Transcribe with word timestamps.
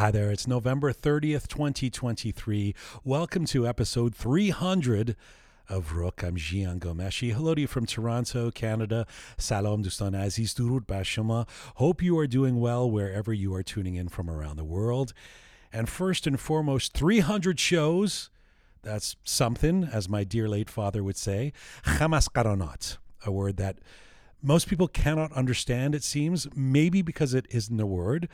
Hi 0.00 0.10
there, 0.10 0.30
it's 0.30 0.46
November 0.46 0.94
30th, 0.94 1.46
2023. 1.48 2.74
Welcome 3.04 3.44
to 3.44 3.68
episode 3.68 4.14
300 4.14 5.14
of 5.68 5.92
Roqe. 5.92 6.26
I'm 6.26 6.36
Jian 6.36 6.78
Ghomeshi. 6.78 7.34
Hello 7.34 7.54
to 7.54 7.60
you 7.60 7.66
from 7.66 7.84
Toronto, 7.84 8.50
Canada. 8.50 9.06
Salam 9.36 9.82
Dustan 9.82 10.14
Aziz 10.14 10.54
Durud 10.54 10.86
Bashama. 10.86 11.46
Hope 11.74 12.02
you 12.02 12.18
are 12.18 12.26
doing 12.26 12.60
well 12.60 12.90
wherever 12.90 13.34
you 13.34 13.54
are 13.54 13.62
tuning 13.62 13.96
in 13.96 14.08
from 14.08 14.30
around 14.30 14.56
the 14.56 14.64
world. 14.64 15.12
And 15.70 15.86
first 15.86 16.26
and 16.26 16.40
foremost, 16.40 16.94
300 16.94 17.60
shows. 17.60 18.30
That's 18.80 19.16
something, 19.22 19.84
as 19.84 20.08
my 20.08 20.24
dear 20.24 20.48
late 20.48 20.70
father 20.70 21.04
would 21.04 21.18
say. 21.18 21.52
Karonot, 21.84 22.96
a 23.26 23.30
word 23.30 23.58
that 23.58 23.76
most 24.42 24.68
people 24.68 24.88
cannot 24.88 25.32
understand, 25.32 25.94
it 25.94 26.02
seems, 26.02 26.48
maybe 26.54 27.02
because 27.02 27.34
it 27.34 27.46
isn't 27.50 27.80
a 27.80 27.86
word, 27.86 28.28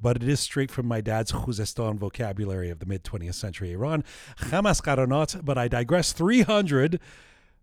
but 0.00 0.16
it 0.16 0.28
is 0.28 0.40
straight 0.40 0.70
from 0.70 0.86
my 0.86 1.00
dad's 1.00 1.32
Khuzestan 1.32 1.96
vocabulary 1.96 2.70
of 2.70 2.78
the 2.78 2.86
mid 2.86 3.04
20th 3.04 3.34
century 3.34 3.72
Iran. 3.72 4.04
Hamas 4.40 5.44
but 5.44 5.58
I 5.58 5.68
digress. 5.68 6.12
300. 6.12 7.00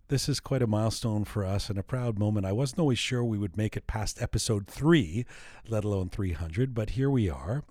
This 0.08 0.30
is 0.30 0.40
quite 0.40 0.62
a 0.62 0.68
milestone 0.68 1.26
for 1.26 1.44
us 1.44 1.70
and 1.70 1.80
a 1.80 1.84
proud 1.84 2.20
moment. 2.20 2.46
I 2.46 2.52
wasn't 2.52 2.80
always 2.80 3.00
sure 3.00 3.24
we 3.24 3.40
would 3.40 3.58
make 3.58 3.76
it 3.76 3.88
past 3.88 4.22
episode 4.22 4.68
three, 4.68 5.26
let 5.68 5.84
alone 5.84 6.10
300, 6.10 6.76
but 6.76 6.92
here 6.92 7.10
we 7.10 7.28
are 7.30 7.64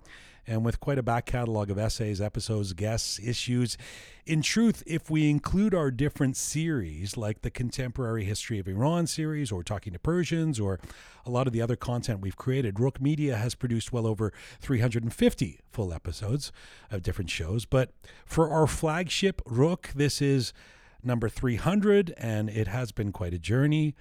and 0.47 0.63
with 0.63 0.79
quite 0.79 0.97
a 0.97 1.03
back 1.03 1.25
catalog 1.25 1.69
of 1.69 1.77
essays, 1.77 2.21
episodes, 2.21 2.73
guests, 2.73 3.19
issues. 3.19 3.77
In 4.25 4.41
truth, 4.41 4.83
if 4.85 5.09
we 5.09 5.29
include 5.29 5.73
our 5.73 5.91
different 5.91 6.37
series, 6.37 7.17
like 7.17 7.41
the 7.41 7.51
Contemporary 7.51 8.25
History 8.25 8.59
of 8.59 8.67
Iran 8.67 9.07
series, 9.07 9.51
or 9.51 9.63
Talking 9.63 9.93
to 9.93 9.99
Persians, 9.99 10.59
or 10.59 10.79
a 11.25 11.29
lot 11.29 11.47
of 11.47 11.53
the 11.53 11.61
other 11.61 11.75
content 11.75 12.21
we've 12.21 12.37
created, 12.37 12.75
Roqe 12.75 13.01
Media 13.01 13.37
has 13.37 13.55
produced 13.55 13.91
well 13.91 14.07
over 14.07 14.33
350 14.59 15.59
full 15.71 15.93
episodes 15.93 16.51
of 16.89 17.03
different 17.03 17.29
shows. 17.29 17.65
But 17.65 17.91
for 18.25 18.49
our 18.49 18.67
flagship 18.67 19.43
Roqe, 19.45 19.93
this 19.93 20.21
is 20.21 20.53
number 21.03 21.29
300, 21.29 22.13
and 22.17 22.49
it 22.49 22.67
has 22.67 22.91
been 22.91 23.11
quite 23.11 23.33
a 23.33 23.39
journey. 23.39 23.95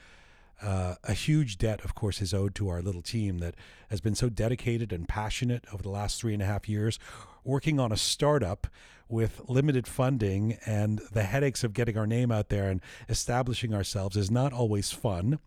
Uh, 0.65 0.95
a 1.05 1.12
huge 1.12 1.59
debt, 1.59 1.84
of 1.84 1.95
course, 1.95 2.23
is 2.23 2.33
owed 2.33 2.55
to 2.55 2.70
our 2.70 2.81
little 2.81 3.03
team 3.03 3.39
that 3.39 3.55
has 3.91 4.01
been 4.01 4.15
so 4.15 4.31
dedicated 4.31 4.93
and 4.95 5.06
passionate 5.06 5.65
over 5.73 5.83
the 5.83 5.91
last 5.91 6.19
three 6.19 6.33
and 6.33 6.43
a 6.43 6.47
half 6.47 6.69
years, 6.69 6.98
working 7.45 7.79
on 7.79 7.93
a 7.93 7.97
startup 7.98 8.67
with 9.06 9.43
limited 9.47 9.87
funding 9.87 10.56
and 10.65 11.03
the 11.12 11.25
headaches 11.25 11.65
of 11.65 11.75
getting 11.75 11.98
our 11.98 12.06
name 12.06 12.33
out 12.33 12.48
there 12.48 12.71
and 12.71 12.81
establishing 13.11 13.75
ourselves 13.75 14.17
is 14.17 14.31
not 14.31 14.55
always 14.55 14.91
fun. 14.91 15.39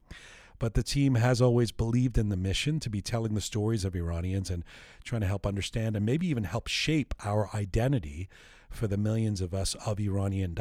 But 0.60 0.76
the 0.76 0.84
team 0.84 1.16
has 1.16 1.42
always 1.42 1.72
believed 1.72 2.18
in 2.18 2.30
the 2.30 2.38
mission 2.38 2.80
to 2.82 2.90
be 2.90 3.02
telling 3.02 3.34
the 3.34 3.42
stories 3.42 3.86
of 3.86 3.96
Iranians 3.96 4.52
and 4.52 4.64
trying 5.04 5.22
to 5.22 5.28
help 5.28 5.48
understand 5.48 5.96
and 5.96 6.06
maybe 6.06 6.28
even 6.28 6.44
help 6.44 6.68
shape 6.68 7.16
our 7.24 7.50
identity 7.56 8.30
for 8.70 8.86
the 8.88 8.98
millions 8.98 9.42
of 9.42 9.54
us 9.54 9.76
of 9.86 10.00
Iranian 10.00 10.56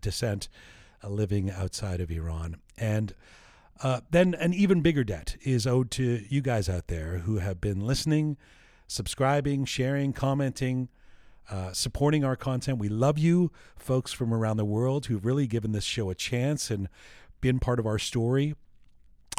descent 0.00 0.48
uh, 1.02 1.08
living 1.08 1.50
outside 1.50 2.00
of 2.00 2.10
Iran. 2.10 2.56
And 2.76 3.14
uh, 3.82 4.00
then 4.10 4.34
an 4.34 4.52
even 4.54 4.80
bigger 4.80 5.04
debt 5.04 5.36
is 5.42 5.66
owed 5.66 5.90
to 5.92 6.24
you 6.28 6.40
guys 6.40 6.68
out 6.68 6.88
there 6.88 7.18
who 7.18 7.38
have 7.38 7.60
been 7.60 7.80
listening, 7.80 8.36
subscribing, 8.86 9.64
sharing, 9.64 10.12
commenting, 10.12 10.88
uh, 11.50 11.72
supporting 11.72 12.24
our 12.24 12.36
content. 12.36 12.78
We 12.78 12.88
love 12.88 13.18
you, 13.18 13.50
folks 13.76 14.12
from 14.12 14.34
around 14.34 14.56
the 14.56 14.64
world 14.64 15.06
who've 15.06 15.24
really 15.24 15.46
given 15.46 15.72
this 15.72 15.84
show 15.84 16.10
a 16.10 16.14
chance 16.14 16.70
and 16.70 16.88
been 17.40 17.58
part 17.58 17.78
of 17.78 17.86
our 17.86 17.98
story. 17.98 18.54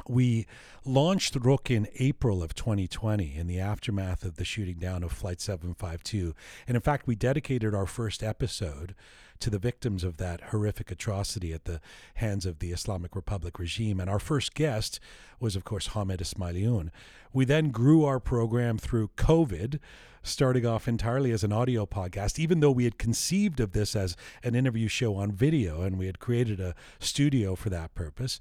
We 0.08 0.48
launched 0.86 1.36
Rook 1.36 1.70
in 1.70 1.88
April 2.00 2.42
of 2.42 2.56
2020 2.56 3.36
in 3.36 3.48
the 3.48 3.60
aftermath 3.60 4.24
of 4.24 4.38
the 4.38 4.46
shooting 4.46 4.78
down 4.78 5.04
of 5.04 5.12
Flight 5.12 5.42
752. 5.42 6.34
And 6.68 6.76
in 6.76 6.82
fact, 6.82 7.06
we 7.06 7.16
dedicated 7.16 7.76
our 7.76 7.86
first 7.86 8.24
episode 8.24 8.96
to 9.40 9.50
the 9.50 9.60
victims 9.60 10.04
of 10.04 10.18
that 10.18 10.42
horrific 10.52 10.92
atrocity 10.92 11.54
at 11.54 11.66
the 11.66 11.80
hands 12.16 12.46
of 12.46 12.60
the 12.60 12.72
Islamic 12.72 13.16
Republic 13.16 13.58
regime. 13.58 14.00
And 14.00 14.10
our 14.10 14.20
first 14.20 14.54
guest 14.54 15.00
was, 15.40 15.56
of 15.56 15.64
course, 15.64 15.88
Hamed 15.88 16.20
Esmailioun. 16.20 16.90
We 17.32 17.46
then 17.46 17.70
grew 17.70 18.06
our 18.06 18.20
program 18.20 18.78
through 18.78 19.10
COVID, 19.16 19.80
starting 20.24 20.66
off 20.66 20.88
entirely 20.88 21.32
as 21.32 21.44
an 21.44 21.54
audio 21.54 21.86
podcast, 21.86 22.38
even 22.38 22.60
though 22.60 22.72
we 22.72 22.84
had 22.84 22.98
conceived 22.98 23.60
of 23.60 23.72
this 23.72 23.96
as 23.96 24.18
an 24.44 24.56
interview 24.56 24.88
show 24.88 25.16
on 25.16 25.32
video 25.32 25.82
and 25.82 25.98
we 25.98 26.06
had 26.08 26.20
created 26.20 26.60
a 26.60 26.76
studio 27.00 27.56
for 27.56 27.70
that 27.70 27.94
purpose. 27.96 28.40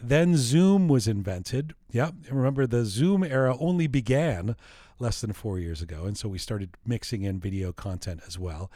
Then 0.00 0.36
Zoom 0.36 0.88
was 0.88 1.08
invented. 1.08 1.74
Yeah, 1.90 2.12
remember 2.30 2.66
the 2.66 2.84
Zoom 2.84 3.24
era 3.24 3.56
only 3.58 3.86
began 3.86 4.56
less 4.98 5.20
than 5.20 5.32
four 5.32 5.58
years 5.58 5.82
ago. 5.82 6.04
And 6.04 6.16
so 6.16 6.28
we 6.28 6.38
started 6.38 6.70
mixing 6.86 7.22
in 7.22 7.38
video 7.38 7.72
content 7.72 8.22
as 8.26 8.38
well. 8.38 8.70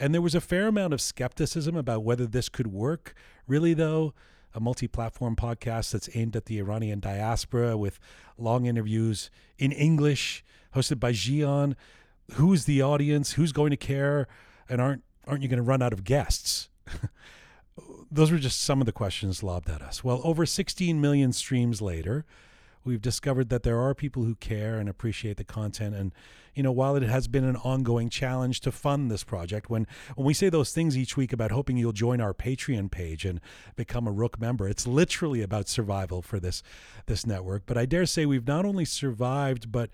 And 0.00 0.14
there 0.14 0.22
was 0.22 0.34
a 0.34 0.40
fair 0.40 0.66
amount 0.66 0.94
of 0.94 1.00
skepticism 1.02 1.76
about 1.76 2.02
whether 2.02 2.26
this 2.26 2.48
could 2.48 2.68
work. 2.68 3.14
Really, 3.46 3.74
though, 3.74 4.14
a 4.54 4.58
multi 4.58 4.88
platform 4.88 5.36
podcast 5.36 5.92
that's 5.92 6.08
aimed 6.14 6.34
at 6.34 6.46
the 6.46 6.58
Iranian 6.58 7.00
diaspora 7.00 7.76
with 7.76 8.00
long 8.38 8.64
interviews 8.64 9.30
in 9.58 9.72
English, 9.72 10.42
hosted 10.74 10.98
by 10.98 11.12
Jian. 11.12 11.74
Who's 12.32 12.64
the 12.64 12.80
audience? 12.80 13.32
Who's 13.32 13.52
going 13.52 13.70
to 13.70 13.76
care? 13.76 14.26
And 14.70 14.80
aren't, 14.80 15.04
aren't 15.26 15.42
you 15.42 15.48
going 15.48 15.58
to 15.58 15.62
run 15.62 15.82
out 15.82 15.92
of 15.92 16.02
guests? 16.02 16.70
Those 18.10 18.32
were 18.32 18.38
just 18.38 18.62
some 18.62 18.80
of 18.80 18.86
the 18.86 18.92
questions 18.92 19.42
lobbed 19.42 19.68
at 19.68 19.82
us. 19.82 20.02
Well, 20.02 20.22
over 20.24 20.46
16 20.46 20.98
million 20.98 21.32
streams 21.32 21.82
later, 21.82 22.24
we've 22.84 23.02
discovered 23.02 23.48
that 23.50 23.62
there 23.62 23.78
are 23.78 23.94
people 23.94 24.24
who 24.24 24.34
care 24.36 24.78
and 24.78 24.88
appreciate 24.88 25.36
the 25.36 25.44
content 25.44 25.94
and 25.94 26.12
you 26.54 26.62
know, 26.62 26.72
while 26.72 26.96
it 26.96 27.02
has 27.02 27.28
been 27.28 27.44
an 27.44 27.56
ongoing 27.56 28.08
challenge 28.08 28.60
to 28.60 28.72
fund 28.72 29.10
this 29.10 29.24
project, 29.24 29.70
when 29.70 29.86
when 30.16 30.26
we 30.26 30.34
say 30.34 30.48
those 30.48 30.72
things 30.72 30.96
each 30.96 31.16
week 31.16 31.32
about 31.32 31.52
hoping 31.52 31.76
you'll 31.76 31.92
join 31.92 32.20
our 32.20 32.34
Patreon 32.34 32.90
page 32.90 33.24
and 33.24 33.40
become 33.76 34.06
a 34.06 34.12
Roqe 34.12 34.40
member, 34.40 34.68
it's 34.68 34.86
literally 34.86 35.42
about 35.42 35.68
survival 35.68 36.22
for 36.22 36.40
this 36.40 36.62
this 37.06 37.26
network. 37.26 37.62
But 37.66 37.78
I 37.78 37.86
dare 37.86 38.06
say 38.06 38.26
we've 38.26 38.46
not 38.46 38.64
only 38.64 38.84
survived, 38.84 39.70
but 39.70 39.90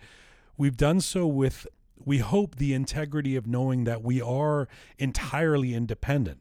we've 0.56 0.76
done 0.76 1.00
so 1.00 1.26
with 1.26 1.66
we 2.04 2.18
hope 2.18 2.56
the 2.56 2.74
integrity 2.74 3.36
of 3.36 3.46
knowing 3.46 3.84
that 3.84 4.02
we 4.02 4.20
are 4.20 4.68
entirely 4.98 5.74
independent. 5.74 6.40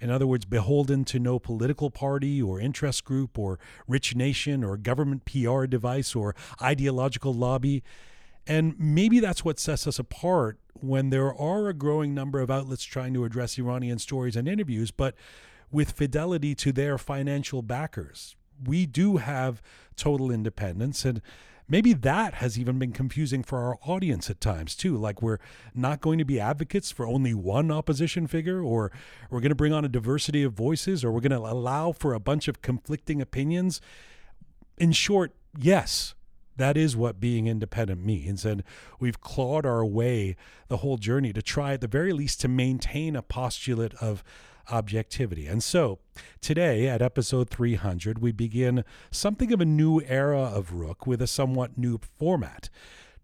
In 0.00 0.10
other 0.10 0.26
words, 0.26 0.44
beholden 0.44 1.04
to 1.06 1.18
no 1.18 1.38
political 1.38 1.90
party 1.90 2.40
or 2.40 2.58
interest 2.58 3.04
group 3.04 3.38
or 3.38 3.58
rich 3.86 4.16
nation 4.16 4.64
or 4.64 4.76
government 4.76 5.24
PR 5.24 5.66
device 5.66 6.14
or 6.14 6.34
ideological 6.60 7.34
lobby. 7.34 7.82
And 8.46 8.74
maybe 8.78 9.20
that's 9.20 9.44
what 9.44 9.58
sets 9.58 9.86
us 9.86 9.98
apart 9.98 10.58
when 10.74 11.10
there 11.10 11.34
are 11.34 11.68
a 11.68 11.74
growing 11.74 12.14
number 12.14 12.40
of 12.40 12.50
outlets 12.50 12.84
trying 12.84 13.12
to 13.14 13.24
address 13.24 13.58
Iranian 13.58 13.98
stories 13.98 14.36
and 14.36 14.48
interviews, 14.48 14.90
but 14.90 15.14
with 15.70 15.92
fidelity 15.92 16.54
to 16.54 16.72
their 16.72 16.98
financial 16.98 17.62
backers. 17.62 18.36
We 18.64 18.86
do 18.86 19.18
have 19.18 19.62
total 19.96 20.30
independence 20.30 21.04
and 21.04 21.20
maybe 21.70 21.94
that 21.94 22.34
has 22.34 22.58
even 22.58 22.78
been 22.78 22.92
confusing 22.92 23.42
for 23.42 23.58
our 23.58 23.78
audience 23.84 24.28
at 24.28 24.40
times 24.40 24.74
too 24.74 24.96
like 24.96 25.22
we're 25.22 25.38
not 25.74 26.02
going 26.02 26.18
to 26.18 26.24
be 26.24 26.38
advocates 26.38 26.90
for 26.90 27.06
only 27.06 27.32
one 27.32 27.70
opposition 27.70 28.26
figure 28.26 28.60
or 28.62 28.92
we're 29.30 29.40
going 29.40 29.48
to 29.48 29.54
bring 29.54 29.72
on 29.72 29.84
a 29.84 29.88
diversity 29.88 30.42
of 30.42 30.52
voices 30.52 31.02
or 31.02 31.10
we're 31.10 31.20
going 31.20 31.30
to 31.30 31.38
allow 31.38 31.92
for 31.92 32.12
a 32.12 32.20
bunch 32.20 32.48
of 32.48 32.60
conflicting 32.60 33.22
opinions 33.22 33.80
in 34.76 34.92
short 34.92 35.32
yes 35.58 36.14
that 36.60 36.76
is 36.76 36.94
what 36.94 37.18
being 37.18 37.46
independent 37.46 38.04
means. 38.04 38.44
And 38.44 38.62
we've 38.98 39.20
clawed 39.20 39.64
our 39.64 39.82
way 39.82 40.36
the 40.68 40.78
whole 40.78 40.98
journey 40.98 41.32
to 41.32 41.40
try, 41.40 41.72
at 41.72 41.80
the 41.80 41.88
very 41.88 42.12
least, 42.12 42.40
to 42.42 42.48
maintain 42.48 43.16
a 43.16 43.22
postulate 43.22 43.94
of 43.94 44.22
objectivity. 44.70 45.46
And 45.46 45.62
so 45.62 45.98
today 46.40 46.88
at 46.88 47.02
episode 47.02 47.50
300, 47.50 48.18
we 48.18 48.32
begin 48.32 48.84
something 49.10 49.52
of 49.52 49.60
a 49.60 49.64
new 49.64 50.00
era 50.02 50.40
of 50.40 50.70
Roqe 50.70 51.06
with 51.06 51.20
a 51.22 51.26
somewhat 51.26 51.76
new 51.76 51.98
format. 52.18 52.70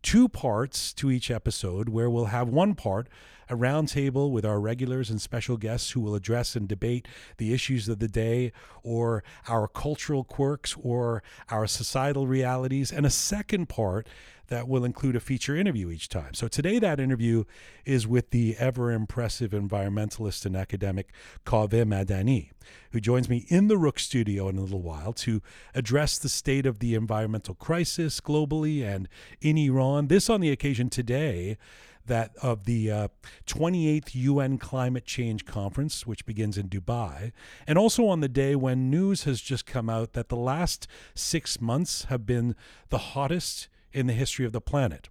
Two 0.03 0.29
parts 0.29 0.93
to 0.95 1.11
each 1.11 1.31
episode, 1.31 1.89
where 1.89 2.09
we'll 2.09 2.27
have 2.27 2.49
one 2.49 2.75
part 2.75 3.09
a 3.49 3.57
roundtable 3.57 4.31
with 4.31 4.45
our 4.45 4.61
regulars 4.61 5.11
and 5.11 5.21
special 5.21 5.57
guests 5.57 5.93
who 5.93 6.01
will 6.01 6.15
address 6.15 6.57
and 6.57 6.69
debate 6.69 7.07
the 7.39 7.53
issues 7.53 7.89
of 7.89 7.99
the 7.99 8.09
day 8.09 8.53
or 8.83 9.23
our 9.49 9.69
cultural 9.69 10.25
quirks 10.25 10.77
or 10.83 11.23
our 11.51 11.67
societal 11.67 12.27
realities, 12.27 12.93
and 12.93 13.07
a 13.07 13.11
second 13.11 13.69
part 13.69 14.07
that 14.49 14.69
will 14.69 14.85
include 14.85 15.17
a 15.17 15.21
feature 15.21 15.57
interview 15.57 15.91
each 15.91 16.09
time. 16.09 16.35
So 16.35 16.49
today, 16.49 16.79
that 16.79 17.01
interview 17.01 17.45
is 17.85 18.07
with 18.07 18.31
the 18.31 18.57
ever 18.59 18.93
impressive 18.93 19.51
environmentalist 19.51 20.47
and 20.47 20.57
academic 20.57 21.13
Kaveh 21.45 21.85
Madani, 21.85 22.51
who 22.93 23.01
joins 23.01 23.29
me 23.29 23.45
in 23.49 23.69
the 23.69 23.75
Roqe 23.77 23.99
studio 23.99 24.49
in 24.49 24.57
a 24.57 24.61
little 24.61 24.83
while 24.83 25.13
to 25.15 25.43
address 25.75 26.19
the 26.19 26.29
state 26.29 26.67
of 26.67 26.79
the 26.79 26.95
environmental 26.95 27.55
crisis 27.55 28.21
globally 28.21 28.85
and 28.85 29.09
in 29.41 29.59
Iran. 29.59 30.09
This 30.09 30.31
on 30.31 30.41
the 30.41 30.51
occasion 30.51 30.91
today 30.91 31.59
that 32.07 32.35
of 32.43 32.65
the 32.65 32.91
uh, 32.91 33.09
28th 33.47 34.15
UN 34.15 34.59
Climate 34.59 35.05
Change 35.05 35.45
Conference, 35.45 36.07
which 36.07 36.27
begins 36.27 36.59
in 36.59 36.69
Dubai, 36.69 37.33
and 37.67 37.79
also 37.79 38.07
on 38.07 38.21
the 38.21 38.29
day 38.29 38.55
when 38.55 38.91
news 38.91 39.25
has 39.25 39.41
just 39.41 39.67
come 39.67 39.91
out 39.91 40.13
that 40.15 40.29
the 40.29 40.37
last 40.37 40.87
six 41.15 41.61
months 41.61 42.05
have 42.05 42.27
been 42.27 42.55
the 42.89 42.99
hottest 42.99 43.69
in 43.93 44.07
the 44.07 44.13
history 44.13 44.45
of 44.45 44.53
the 44.53 44.61
planet. 44.61 45.09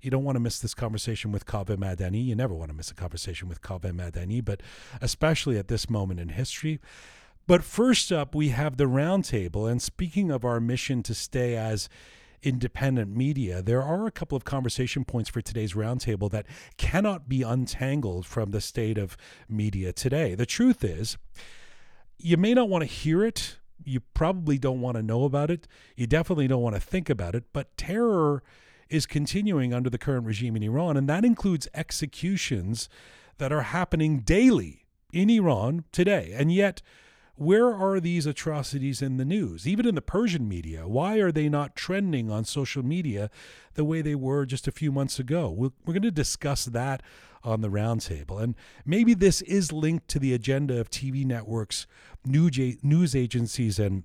You 0.00 0.10
don't 0.10 0.24
want 0.24 0.36
to 0.36 0.40
miss 0.40 0.60
this 0.60 0.74
conversation 0.74 1.32
with 1.32 1.46
Kaveh 1.46 1.76
Madani. 1.76 2.24
You 2.24 2.36
never 2.36 2.54
want 2.54 2.70
to 2.70 2.76
miss 2.76 2.90
a 2.90 2.94
conversation 2.94 3.48
with 3.48 3.62
Kaveh 3.62 3.92
Madani, 3.92 4.44
but 4.44 4.62
especially 5.00 5.58
at 5.58 5.68
this 5.68 5.90
moment 5.90 6.20
in 6.20 6.30
history. 6.30 6.78
But 7.48 7.64
first 7.64 8.12
up, 8.12 8.34
we 8.34 8.50
have 8.50 8.76
the 8.76 8.84
roundtable. 8.84 9.68
And 9.68 9.82
speaking 9.82 10.30
of 10.30 10.44
our 10.44 10.60
mission 10.60 11.02
to 11.04 11.14
stay 11.14 11.56
as 11.56 11.88
independent 12.42 13.14
media, 13.16 13.62
there 13.62 13.82
are 13.82 14.06
a 14.06 14.10
couple 14.10 14.36
of 14.36 14.44
conversation 14.44 15.04
points 15.04 15.30
for 15.30 15.40
today's 15.40 15.74
roundtable 15.74 16.30
that 16.30 16.46
cannot 16.76 17.28
be 17.28 17.42
untangled 17.42 18.26
from 18.26 18.50
the 18.50 18.60
state 18.60 18.98
of 18.98 19.16
media 19.48 19.92
today. 19.92 20.34
The 20.34 20.46
truth 20.46 20.84
is, 20.84 21.16
you 22.18 22.36
may 22.36 22.54
not 22.54 22.68
want 22.68 22.82
to 22.82 22.86
hear 22.86 23.24
it. 23.24 23.58
You 23.84 24.00
probably 24.00 24.58
don't 24.58 24.80
want 24.80 24.96
to 24.96 25.02
know 25.02 25.24
about 25.24 25.50
it. 25.50 25.68
You 25.96 26.06
definitely 26.06 26.48
don't 26.48 26.62
want 26.62 26.74
to 26.74 26.80
think 26.80 27.08
about 27.08 27.34
it. 27.34 27.44
But 27.52 27.76
terror 27.76 28.42
is 28.88 29.06
continuing 29.06 29.72
under 29.72 29.90
the 29.90 29.98
current 29.98 30.26
regime 30.26 30.56
in 30.56 30.62
Iran, 30.62 30.96
and 30.96 31.08
that 31.08 31.24
includes 31.24 31.68
executions 31.74 32.88
that 33.38 33.52
are 33.52 33.62
happening 33.62 34.20
daily 34.20 34.84
in 35.12 35.30
Iran 35.30 35.84
today. 35.92 36.32
And 36.34 36.52
yet, 36.52 36.82
where 37.38 37.72
are 37.72 38.00
these 38.00 38.26
atrocities 38.26 39.00
in 39.00 39.16
the 39.16 39.24
news, 39.24 39.66
even 39.66 39.86
in 39.86 39.94
the 39.94 40.02
Persian 40.02 40.48
media? 40.48 40.88
Why 40.88 41.18
are 41.18 41.30
they 41.30 41.48
not 41.48 41.76
trending 41.76 42.30
on 42.30 42.44
social 42.44 42.84
media 42.84 43.30
the 43.74 43.84
way 43.84 44.02
they 44.02 44.16
were 44.16 44.44
just 44.44 44.66
a 44.66 44.72
few 44.72 44.90
months 44.90 45.18
ago? 45.18 45.48
We're, 45.50 45.70
we're 45.86 45.94
going 45.94 46.02
to 46.02 46.10
discuss 46.10 46.64
that 46.66 47.02
on 47.44 47.60
the 47.60 47.70
roundtable. 47.70 48.42
And 48.42 48.56
maybe 48.84 49.14
this 49.14 49.42
is 49.42 49.72
linked 49.72 50.08
to 50.08 50.18
the 50.18 50.34
agenda 50.34 50.80
of 50.80 50.90
TV 50.90 51.24
networks, 51.24 51.86
news 52.24 53.14
agencies, 53.14 53.78
and 53.78 54.04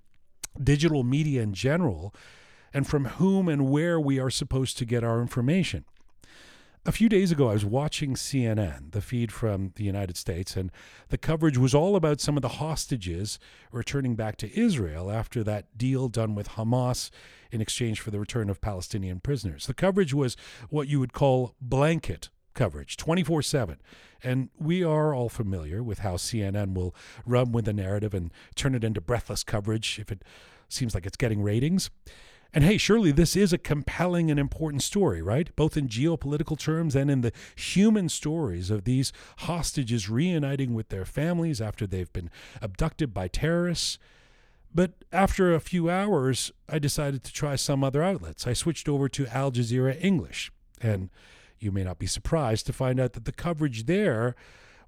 digital 0.62 1.04
media 1.04 1.42
in 1.42 1.54
general, 1.54 2.14
and 2.72 2.88
from 2.88 3.06
whom 3.06 3.50
and 3.50 3.70
where 3.70 4.00
we 4.00 4.20
are 4.20 4.30
supposed 4.30 4.78
to 4.78 4.86
get 4.86 5.04
our 5.04 5.20
information 5.20 5.86
a 6.86 6.92
few 6.92 7.08
days 7.08 7.32
ago, 7.32 7.50
I 7.50 7.54
was 7.54 7.64
watching 7.64 8.16
CNN, 8.16 8.92
the 8.92 9.02
feed 9.02 9.32
from 9.32 9.72
the 9.76 9.86
United 9.86 10.18
States, 10.18 10.58
and 10.58 10.70
the 11.10 11.18
coverage 11.18 11.58
was 11.58 11.74
all 11.74 11.96
about 11.96 12.20
some 12.20 12.36
of 12.36 12.42
the 12.42 12.50
hostages 12.50 13.40
returning 13.72 14.16
back 14.16 14.36
to 14.38 14.60
Israel 14.60 15.10
after 15.10 15.44
that 15.46 15.78
deal 15.78 16.10
done 16.10 16.36
with 16.36 16.50
Hamas 16.50 17.10
in 17.52 17.62
exchange 17.62 18.02
for 18.02 18.12
the 18.12 18.20
return 18.20 18.50
of 18.50 18.60
Palestinian 18.60 19.22
prisoners. 19.22 19.66
The 19.66 19.74
coverage 19.74 20.14
was 20.14 20.36
what 20.70 20.90
you 20.90 21.00
would 21.00 21.14
call 21.14 21.56
blanket 21.62 22.30
coverage, 22.54 22.98
24 22.98 23.42
7. 23.42 23.78
And 24.22 24.50
we 24.60 24.84
are 24.84 25.14
all 25.14 25.30
familiar 25.30 25.82
with 25.82 26.00
how 26.00 26.16
CNN 26.16 26.74
will 26.74 26.94
run 27.26 27.52
with 27.54 27.66
the 27.66 27.74
narrative 27.74 28.14
and 28.14 28.32
turn 28.56 28.76
it 28.76 28.84
into 28.84 29.00
breathless 29.00 29.44
coverage 29.44 30.00
if 30.00 30.12
it 30.12 30.24
seems 30.68 30.94
like 30.94 31.06
it's 31.06 31.18
getting 31.18 31.42
ratings. 31.42 31.90
And 32.54 32.64
hey, 32.64 32.78
surely 32.78 33.12
this 33.12 33.36
is 33.36 33.52
a 33.52 33.58
compelling 33.58 34.30
and 34.30 34.40
important 34.40 34.84
story, 34.84 35.24
right? 35.24 35.54
Both 35.56 35.76
in 35.76 35.88
geopolitical 35.88 36.58
terms 36.58 36.96
and 36.96 37.10
in 37.10 37.22
the 37.22 37.34
human 37.56 38.10
stories 38.10 38.70
of 38.70 38.84
these 38.84 39.12
hostages 39.40 40.08
reuniting 40.08 40.76
with 40.76 40.90
their 40.90 41.06
families 41.06 41.60
after 41.60 41.88
they've 41.88 42.14
been 42.14 42.30
abducted 42.62 43.12
by 43.12 43.28
terrorists. 43.28 43.98
But 44.74 44.94
after 45.12 45.54
a 45.54 45.60
few 45.60 45.90
hours, 45.90 46.52
I 46.70 46.78
decided 46.78 47.24
to 47.24 47.34
try 47.34 47.56
some 47.56 47.84
other 47.84 48.04
outlets. 48.04 48.46
I 48.46 48.54
switched 48.54 48.88
over 48.88 49.10
to 49.10 49.28
Al 49.28 49.52
Jazeera 49.52 49.98
English. 50.04 50.52
And 50.80 51.10
you 51.60 51.72
may 51.72 51.84
not 51.84 51.98
be 51.98 52.08
surprised 52.08 52.68
to 52.68 52.74
find 52.74 53.00
out 53.00 53.14
that 53.14 53.26
the 53.26 53.32
coverage 53.32 53.86
there 53.86 54.36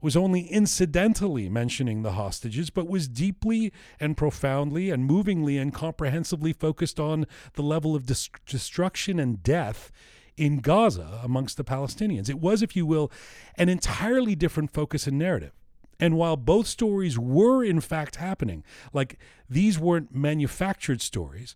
was 0.06 0.16
only 0.16 0.42
incidentally 0.42 1.50
mentioning 1.50 2.04
the 2.04 2.12
hostages, 2.12 2.69
but 2.69 2.88
was 2.88 3.07
deeply 3.07 3.74
and 4.00 4.16
profoundly 4.16 4.92
and 4.92 5.04
movingly 5.04 5.57
and 5.57 5.74
comprehensively 5.74 6.54
focused 6.54 7.00
on 7.00 7.25
the 7.54 7.63
level 7.63 7.96
of 7.96 8.06
dis- 8.06 8.30
destruction 8.46 9.19
and 9.19 9.42
death 9.42 9.92
in 10.38 10.60
Gaza 10.60 11.19
amongst 11.24 11.57
the 11.57 11.63
Palestinians. 11.63 12.30
It 12.30 12.40
was, 12.40 12.62
if 12.62 12.75
you 12.75 12.86
will, 12.86 13.12
an 13.57 13.68
entirely 13.68 14.36
different 14.36 14.72
focus 14.72 15.07
and 15.07 15.18
narrative. 15.18 15.54
And 16.00 16.16
while 16.16 16.38
both 16.38 16.68
stories 16.68 17.18
were 17.18 17.63
in 17.63 17.81
fact 17.81 18.18
happening, 18.18 18.63
like 18.94 19.18
these 19.50 19.80
weren't 19.80 20.13
manufactured 20.13 21.02
stories, 21.02 21.56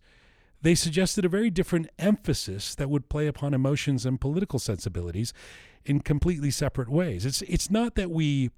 they 0.60 0.74
suggested 0.74 1.24
a 1.24 1.28
very 1.28 1.50
different 1.50 1.88
emphasis 2.00 2.74
that 2.74 2.90
would 2.90 3.08
play 3.08 3.28
upon 3.28 3.54
emotions 3.54 4.04
and 4.04 4.20
political 4.20 4.58
sensibilities 4.58 5.32
in 5.84 6.00
completely 6.00 6.50
separate 6.50 6.88
ways. 6.88 7.24
It's 7.26 7.42
it's 7.42 7.70
not 7.70 7.94
that 7.94 8.10
we 8.10 8.50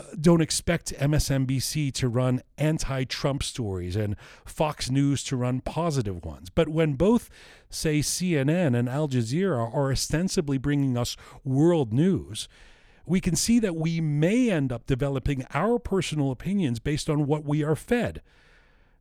uh, 0.00 0.04
don't 0.20 0.40
expect 0.40 0.92
MSNBC 0.98 1.92
to 1.94 2.08
run 2.08 2.42
anti 2.58 3.04
Trump 3.04 3.42
stories 3.42 3.94
and 3.94 4.16
Fox 4.44 4.90
News 4.90 5.22
to 5.24 5.36
run 5.36 5.60
positive 5.60 6.24
ones. 6.24 6.50
But 6.50 6.68
when 6.68 6.94
both, 6.94 7.30
say, 7.70 8.00
CNN 8.00 8.76
and 8.76 8.88
Al 8.88 9.08
Jazeera 9.08 9.72
are 9.72 9.92
ostensibly 9.92 10.58
bringing 10.58 10.98
us 10.98 11.16
world 11.44 11.92
news, 11.92 12.48
we 13.06 13.20
can 13.20 13.36
see 13.36 13.58
that 13.60 13.76
we 13.76 14.00
may 14.00 14.50
end 14.50 14.72
up 14.72 14.86
developing 14.86 15.44
our 15.54 15.78
personal 15.78 16.30
opinions 16.30 16.80
based 16.80 17.08
on 17.08 17.26
what 17.26 17.44
we 17.44 17.62
are 17.62 17.76
fed. 17.76 18.20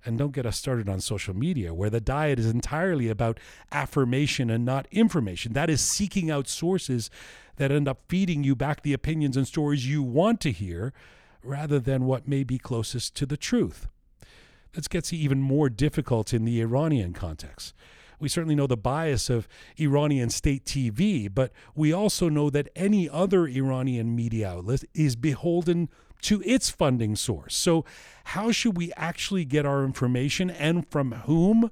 And 0.06 0.18
don't 0.18 0.34
get 0.34 0.46
us 0.46 0.58
started 0.58 0.90
on 0.90 1.00
social 1.00 1.34
media, 1.34 1.74
where 1.74 1.90
the 1.90 2.02
diet 2.02 2.38
is 2.38 2.46
entirely 2.46 3.08
about 3.08 3.40
affirmation 3.72 4.50
and 4.50 4.66
not 4.66 4.86
information. 4.92 5.54
That 5.54 5.70
is 5.70 5.82
seeking 5.82 6.30
out 6.30 6.48
sources 6.48 7.10
that 7.56 7.72
end 7.72 7.88
up 7.88 8.02
feeding 8.10 8.44
you 8.44 8.56
back 8.56 8.82
the 8.82 8.94
opinions 8.94 9.38
and 9.38 9.48
stories 9.48 9.88
you 9.88 10.04
want 10.04 10.42
to 10.42 10.52
hear 10.52 10.94
rather 11.44 11.80
than 11.80 12.06
what 12.06 12.28
may 12.28 12.44
be 12.44 12.58
closest 12.58 13.16
to 13.16 13.26
the 13.26 13.38
truth. 13.38 13.88
This 14.74 14.88
gets 14.88 15.14
even 15.14 15.40
more 15.40 15.70
difficult 15.70 16.34
in 16.34 16.46
the 16.46 16.60
Iranian 16.62 17.14
context. 17.14 17.74
We 18.20 18.30
certainly 18.30 18.56
know 18.56 18.68
the 18.68 18.78
bias 18.78 19.30
of 19.30 19.48
Iranian 19.78 20.30
state 20.30 20.66
TV, 20.66 21.30
but 21.34 21.52
we 21.76 21.92
also 21.92 22.30
know 22.30 22.50
that 22.50 22.70
any 22.76 23.10
other 23.10 23.48
Iranian 23.48 24.16
media 24.16 24.50
outlet 24.50 24.84
is 24.94 25.16
beholden 25.16 25.90
to 26.24 26.42
its 26.46 26.70
funding 26.70 27.16
source. 27.16 27.56
So, 27.56 27.86
how 28.26 28.52
should 28.52 28.78
we 28.78 28.92
actually 28.94 29.46
get 29.46 29.66
our 29.66 29.84
information 29.84 30.50
and 30.50 30.88
from 30.90 31.12
whom? 31.12 31.72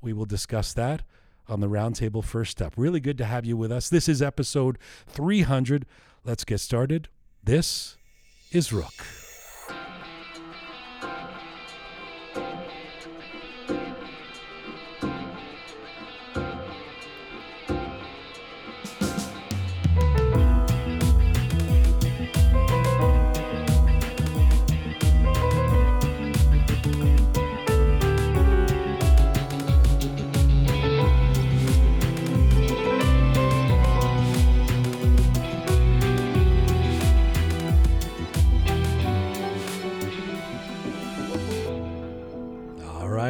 We 0.00 0.12
will 0.12 0.26
discuss 0.26 0.72
that 0.74 1.02
on 1.48 1.60
the 1.60 1.68
roundtable 1.68 2.24
first 2.24 2.62
up. 2.62 2.74
Really 2.76 3.00
good 3.00 3.18
to 3.18 3.24
have 3.24 3.44
you 3.44 3.56
with 3.56 3.72
us. 3.72 3.88
This 3.88 4.08
is 4.08 4.22
episode 4.22 4.78
300. 5.08 5.86
Let's 6.24 6.44
get 6.44 6.58
started. 6.58 7.08
This 7.42 7.96
is 8.52 8.70
Roqe. 8.70 9.19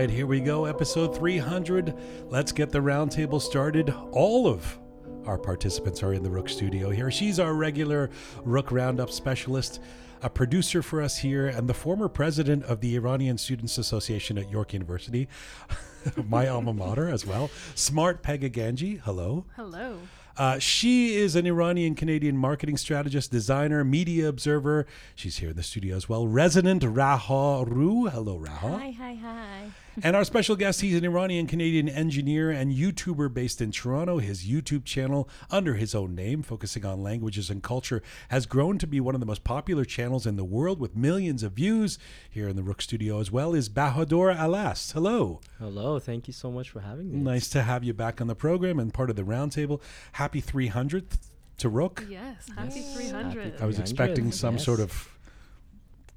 Here 0.09 0.27
we 0.27 0.41
go, 0.41 0.65
episode 0.65 1.15
300. 1.15 1.95
Let's 2.29 2.53
get 2.53 2.71
the 2.71 2.79
roundtable 2.79 3.43
started. 3.43 3.93
All 4.13 4.47
of 4.47 4.79
our 5.27 5.37
participants 5.37 6.03
are 6.03 6.15
in 6.15 6.23
the 6.23 6.31
Roqe 6.31 6.49
studio 6.49 6.89
here. 6.89 7.11
She's 7.11 7.39
our 7.39 7.53
regular 7.53 8.09
Roqe 8.47 8.71
Roundup 8.71 9.11
specialist, 9.11 9.81
a 10.23 10.31
producer 10.31 10.81
for 10.81 11.03
us 11.03 11.19
here, 11.19 11.49
and 11.49 11.69
the 11.69 11.75
former 11.75 12.09
president 12.09 12.65
of 12.65 12.81
the 12.81 12.97
Iranian 12.97 13.37
Students 13.37 13.77
Association 13.77 14.39
at 14.39 14.51
York 14.51 14.73
University, 14.73 15.29
my 16.29 16.49
alma 16.49 16.73
mater 16.73 17.11
as 17.11 17.27
well. 17.27 17.51
Smart 17.75 18.23
Pegah 18.23 19.01
hello. 19.01 19.45
Hello. 19.57 19.99
Uh, 20.41 20.59
she 20.59 21.17
is 21.17 21.37
an 21.37 21.45
Iranian 21.47 21.95
Canadian 21.95 22.35
marketing 22.35 22.79
strategist, 22.79 23.31
designer, 23.31 23.85
media 23.85 24.27
observer. 24.27 24.87
She's 25.15 25.37
here 25.37 25.51
in 25.51 25.57
the 25.57 25.63
studio 25.63 25.95
as 25.97 26.09
well. 26.09 26.27
Resident 26.27 26.81
Raha 26.83 27.69
Roo. 27.69 28.07
Hello, 28.07 28.39
Raha. 28.39 28.79
Hi, 28.81 28.91
hi, 28.91 29.15
hi. 29.21 29.71
and 30.03 30.17
our 30.17 30.25
special 30.25 30.57
guest, 30.57 30.81
he's 30.81 30.97
an 30.97 31.05
Iranian 31.05 31.47
Canadian 31.47 31.89
engineer 31.89 32.51
and 32.51 32.73
YouTuber 32.73 33.35
based 33.35 33.61
in 33.61 33.71
Toronto. 33.71 34.19
His 34.19 34.45
YouTube 34.45 34.85
channel, 34.85 35.29
under 35.51 35.75
his 35.75 35.95
own 35.95 36.15
name, 36.15 36.43
focusing 36.43 36.87
on 36.87 37.03
languages 37.03 37.51
and 37.51 37.63
culture, 37.63 38.03
has 38.29 38.47
grown 38.47 38.79
to 38.79 38.87
be 38.87 39.01
one 39.01 39.15
of 39.15 39.21
the 39.21 39.27
most 39.27 39.45
popular 39.45 39.85
channels 39.85 40.27
in 40.27 40.37
the 40.37 40.45
world 40.45 40.81
with 40.81 40.97
millions 40.97 41.43
of 41.43 41.53
views. 41.53 41.99
Here 42.31 42.49
in 42.49 42.57
the 42.57 42.63
Roqe 42.63 42.83
studio 42.83 43.21
as 43.21 43.31
well 43.31 43.55
is 43.55 43.69
Bahador 43.69 44.35
Alast. 44.35 44.93
Hello. 44.93 45.41
Hello. 45.59 45.99
Thank 45.99 46.29
you 46.29 46.33
so 46.33 46.51
much 46.51 46.71
for 46.71 46.81
having 46.81 47.11
me. 47.11 47.19
Nice 47.19 47.49
to 47.51 47.63
have 47.63 47.85
you 47.85 47.93
back 47.93 48.21
on 48.21 48.27
the 48.27 48.35
program 48.35 48.79
and 48.79 48.95
part 48.95 49.11
of 49.11 49.17
the 49.17 49.23
roundtable. 49.23 49.81
Happy 50.13 50.30
300th 50.39 51.19
to 51.59 51.71
Roqe. 51.71 52.09
Yes, 52.11 52.49
happy 52.57 52.81
yes. 52.81 52.95
300. 52.95 53.61
I 53.61 53.67
was 53.67 53.79
expecting 53.79 54.33
some 54.33 54.55
yes. 54.57 54.65
sort 54.65 54.81
of 54.81 55.09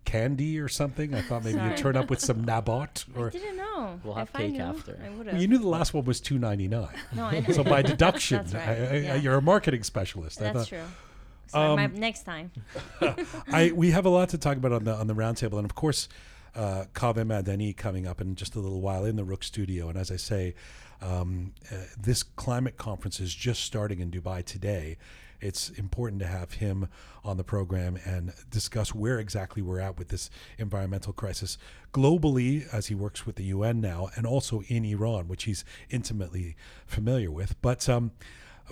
candy 0.06 0.60
or 0.60 0.68
something. 0.68 1.14
I 1.16 1.22
thought 1.22 1.44
maybe 1.44 1.60
you'd 1.62 1.78
turn 1.78 1.96
up 1.96 2.10
with 2.10 2.20
some 2.20 2.44
Nabot 2.46 3.06
I 3.16 3.20
or. 3.20 3.30
didn't 3.30 3.58
know. 3.58 4.00
We'll 4.04 4.14
have 4.16 4.30
if 4.30 4.36
I 4.36 4.40
cake 4.40 4.52
knew, 4.54 4.62
after. 4.62 5.00
I 5.04 5.10
Well, 5.10 5.36
you 5.42 5.48
knew 5.48 5.58
the 5.58 5.68
last 5.68 5.94
one 5.94 6.06
was 6.06 6.20
two 6.22 6.38
ninety 6.38 6.68
nine. 6.68 6.88
no, 7.16 7.24
I 7.26 7.40
know. 7.40 7.54
So 7.54 7.64
by 7.64 7.82
deduction, 7.94 8.38
That's 8.46 8.54
right, 8.54 8.68
I, 8.68 8.72
I, 8.72 8.96
yeah. 9.00 9.16
you're 9.16 9.36
a 9.36 9.42
marketing 9.42 9.84
specialist. 9.84 10.40
I 10.42 10.46
That's 10.46 10.58
thought- 10.60 10.68
true. 10.68 10.84
So 11.48 11.76
my, 11.76 11.86
Um, 11.86 11.96
next 12.00 12.24
time. 12.24 12.52
I 13.52 13.72
we 13.76 13.92
have 13.92 14.06
a 14.06 14.10
lot 14.10 14.30
to 14.30 14.38
talk 14.38 14.58
about 14.58 14.72
on 14.72 14.86
the 14.86 14.94
on 14.96 15.08
the 15.08 15.14
roundtable, 15.14 15.58
and 15.58 15.66
of 15.66 15.76
course, 15.76 16.08
uh, 16.56 16.86
Kaveh 16.94 17.26
Madani 17.26 17.76
coming 17.76 18.08
up 18.08 18.22
in 18.22 18.36
just 18.36 18.56
a 18.56 18.60
little 18.60 18.82
while 18.82 19.04
in 19.06 19.18
the 19.18 19.24
Roqe 19.24 19.44
studio. 19.44 19.90
And 19.90 19.98
as 19.98 20.10
I 20.10 20.16
say, 20.16 20.56
um, 21.04 21.54
uh, 21.72 21.76
this 22.00 22.24
climate 22.24 22.78
conference 22.78 23.20
is 23.20 23.36
just 23.36 23.64
starting 23.64 24.00
in 24.00 24.10
Dubai 24.10 24.44
today. 24.44 24.98
It's 25.42 25.70
important 25.72 26.22
to 26.22 26.28
have 26.28 26.54
him 26.54 26.88
on 27.26 27.36
the 27.36 27.44
program 27.44 27.98
and 28.06 28.32
discuss 28.50 28.96
where 28.96 29.20
exactly 29.20 29.62
we're 29.62 29.82
at 29.82 30.00
with 30.00 30.08
this 30.08 30.30
environmental 30.58 31.12
crisis 31.12 31.58
globally, 31.94 32.66
as 32.74 32.88
he 32.88 32.96
works 32.96 33.26
with 33.26 33.36
the 33.36 33.44
UN 33.46 33.82
now, 33.82 34.10
and 34.16 34.26
also 34.26 34.62
in 34.70 34.86
Iran, 34.86 35.28
which 35.28 35.44
he's 35.44 35.66
intimately 35.90 36.56
familiar 36.86 37.30
with. 37.30 37.62
But 37.62 37.90
um, 37.90 38.12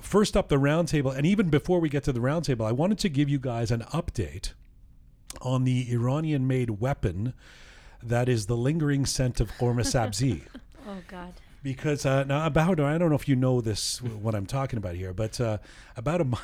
first 0.01 0.38
up, 0.38 0.47
the 0.47 0.55
roundtable, 0.55 1.13
and 1.13 1.25
even 1.25 1.50
before 1.50 1.81
we 1.81 1.89
get 1.89 2.05
to 2.05 2.13
the 2.13 2.21
roundtable, 2.21 2.65
I 2.65 2.71
wanted 2.71 3.00
to 3.00 3.09
give 3.09 3.27
you 3.27 3.39
guys 3.39 3.69
an 3.71 3.81
update 3.93 4.53
on 5.41 5.65
the 5.65 5.91
Iranian 5.91 6.47
made 6.47 6.79
weapon 6.79 7.33
that 8.01 8.29
is 8.29 8.45
the 8.45 8.57
lingering 8.57 9.05
scent 9.05 9.41
of 9.41 9.51
Ghormeh 9.59 9.85
Sabzi. 9.85 10.43
Oh 10.88 10.97
God. 11.07 11.31
Because 11.63 12.05
uh, 12.05 12.23
now 12.23 12.45
about 12.45 12.79
I 12.79 12.97
don't 12.97 13.09
know 13.09 13.15
if 13.15 13.27
you 13.29 13.35
know 13.35 13.61
this 13.61 14.01
what 14.01 14.33
I'm 14.35 14.45
talking 14.47 14.77
about 14.77 14.95
here, 14.95 15.13
but 15.13 15.39
uh, 15.39 15.57
about 15.95 16.21
a 16.21 16.25
month. 16.25 16.43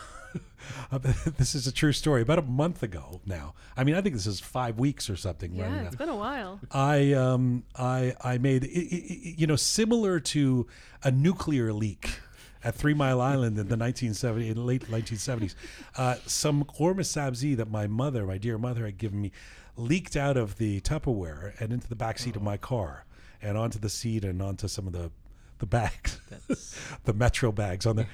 this 1.37 1.55
is 1.55 1.65
a 1.65 1.71
true 1.71 1.91
story. 1.93 2.21
About 2.21 2.37
a 2.39 2.43
month 2.43 2.83
ago 2.83 3.21
now. 3.25 3.53
I 3.75 3.83
mean, 3.83 3.95
I 3.95 4.01
think 4.01 4.13
this 4.13 4.27
is 4.27 4.39
five 4.39 4.77
weeks 4.79 5.09
or 5.09 5.15
something. 5.15 5.53
Yeah, 5.55 5.65
uh, 5.81 5.83
it's 5.85 5.95
been 5.95 6.09
a 6.09 6.15
while. 6.15 6.59
I 6.71 7.13
um 7.13 7.63
I 7.75 8.13
I 8.21 8.37
made 8.37 8.63
i- 8.65 8.67
i- 8.67 9.05
i- 9.09 9.33
you 9.37 9.47
know 9.47 9.55
similar 9.55 10.19
to 10.19 10.67
a 11.03 11.09
nuclear 11.09 11.73
leak 11.73 12.19
at 12.63 12.75
Three 12.75 12.93
Mile 12.93 13.21
Island 13.21 13.57
in 13.57 13.67
the 13.69 13.77
1970 13.77 14.49
in 14.49 14.65
late 14.65 14.83
1970s. 14.91 15.55
Uh, 15.95 16.15
some 16.25 16.63
ghormeh 16.65 16.99
sabzi 17.05 17.55
that 17.55 17.71
my 17.71 17.87
mother, 17.87 18.25
my 18.27 18.37
dear 18.37 18.57
mother, 18.57 18.85
had 18.85 18.97
given 18.97 19.21
me, 19.21 19.31
leaked 19.75 20.15
out 20.15 20.37
of 20.37 20.57
the 20.57 20.81
Tupperware 20.81 21.59
and 21.59 21.71
into 21.73 21.87
the 21.87 21.95
back 21.95 22.19
seat 22.19 22.35
of 22.35 22.41
my 22.43 22.57
car 22.57 23.05
and 23.41 23.57
onto 23.57 23.79
the 23.79 23.89
seat 23.89 24.23
and 24.23 24.41
onto 24.41 24.67
some 24.67 24.87
of 24.87 24.93
the 24.93 25.11
the 25.59 25.65
bags, 25.65 26.21
the 27.05 27.13
Metro 27.13 27.51
bags 27.51 27.85
on 27.85 27.95
there. 27.95 28.07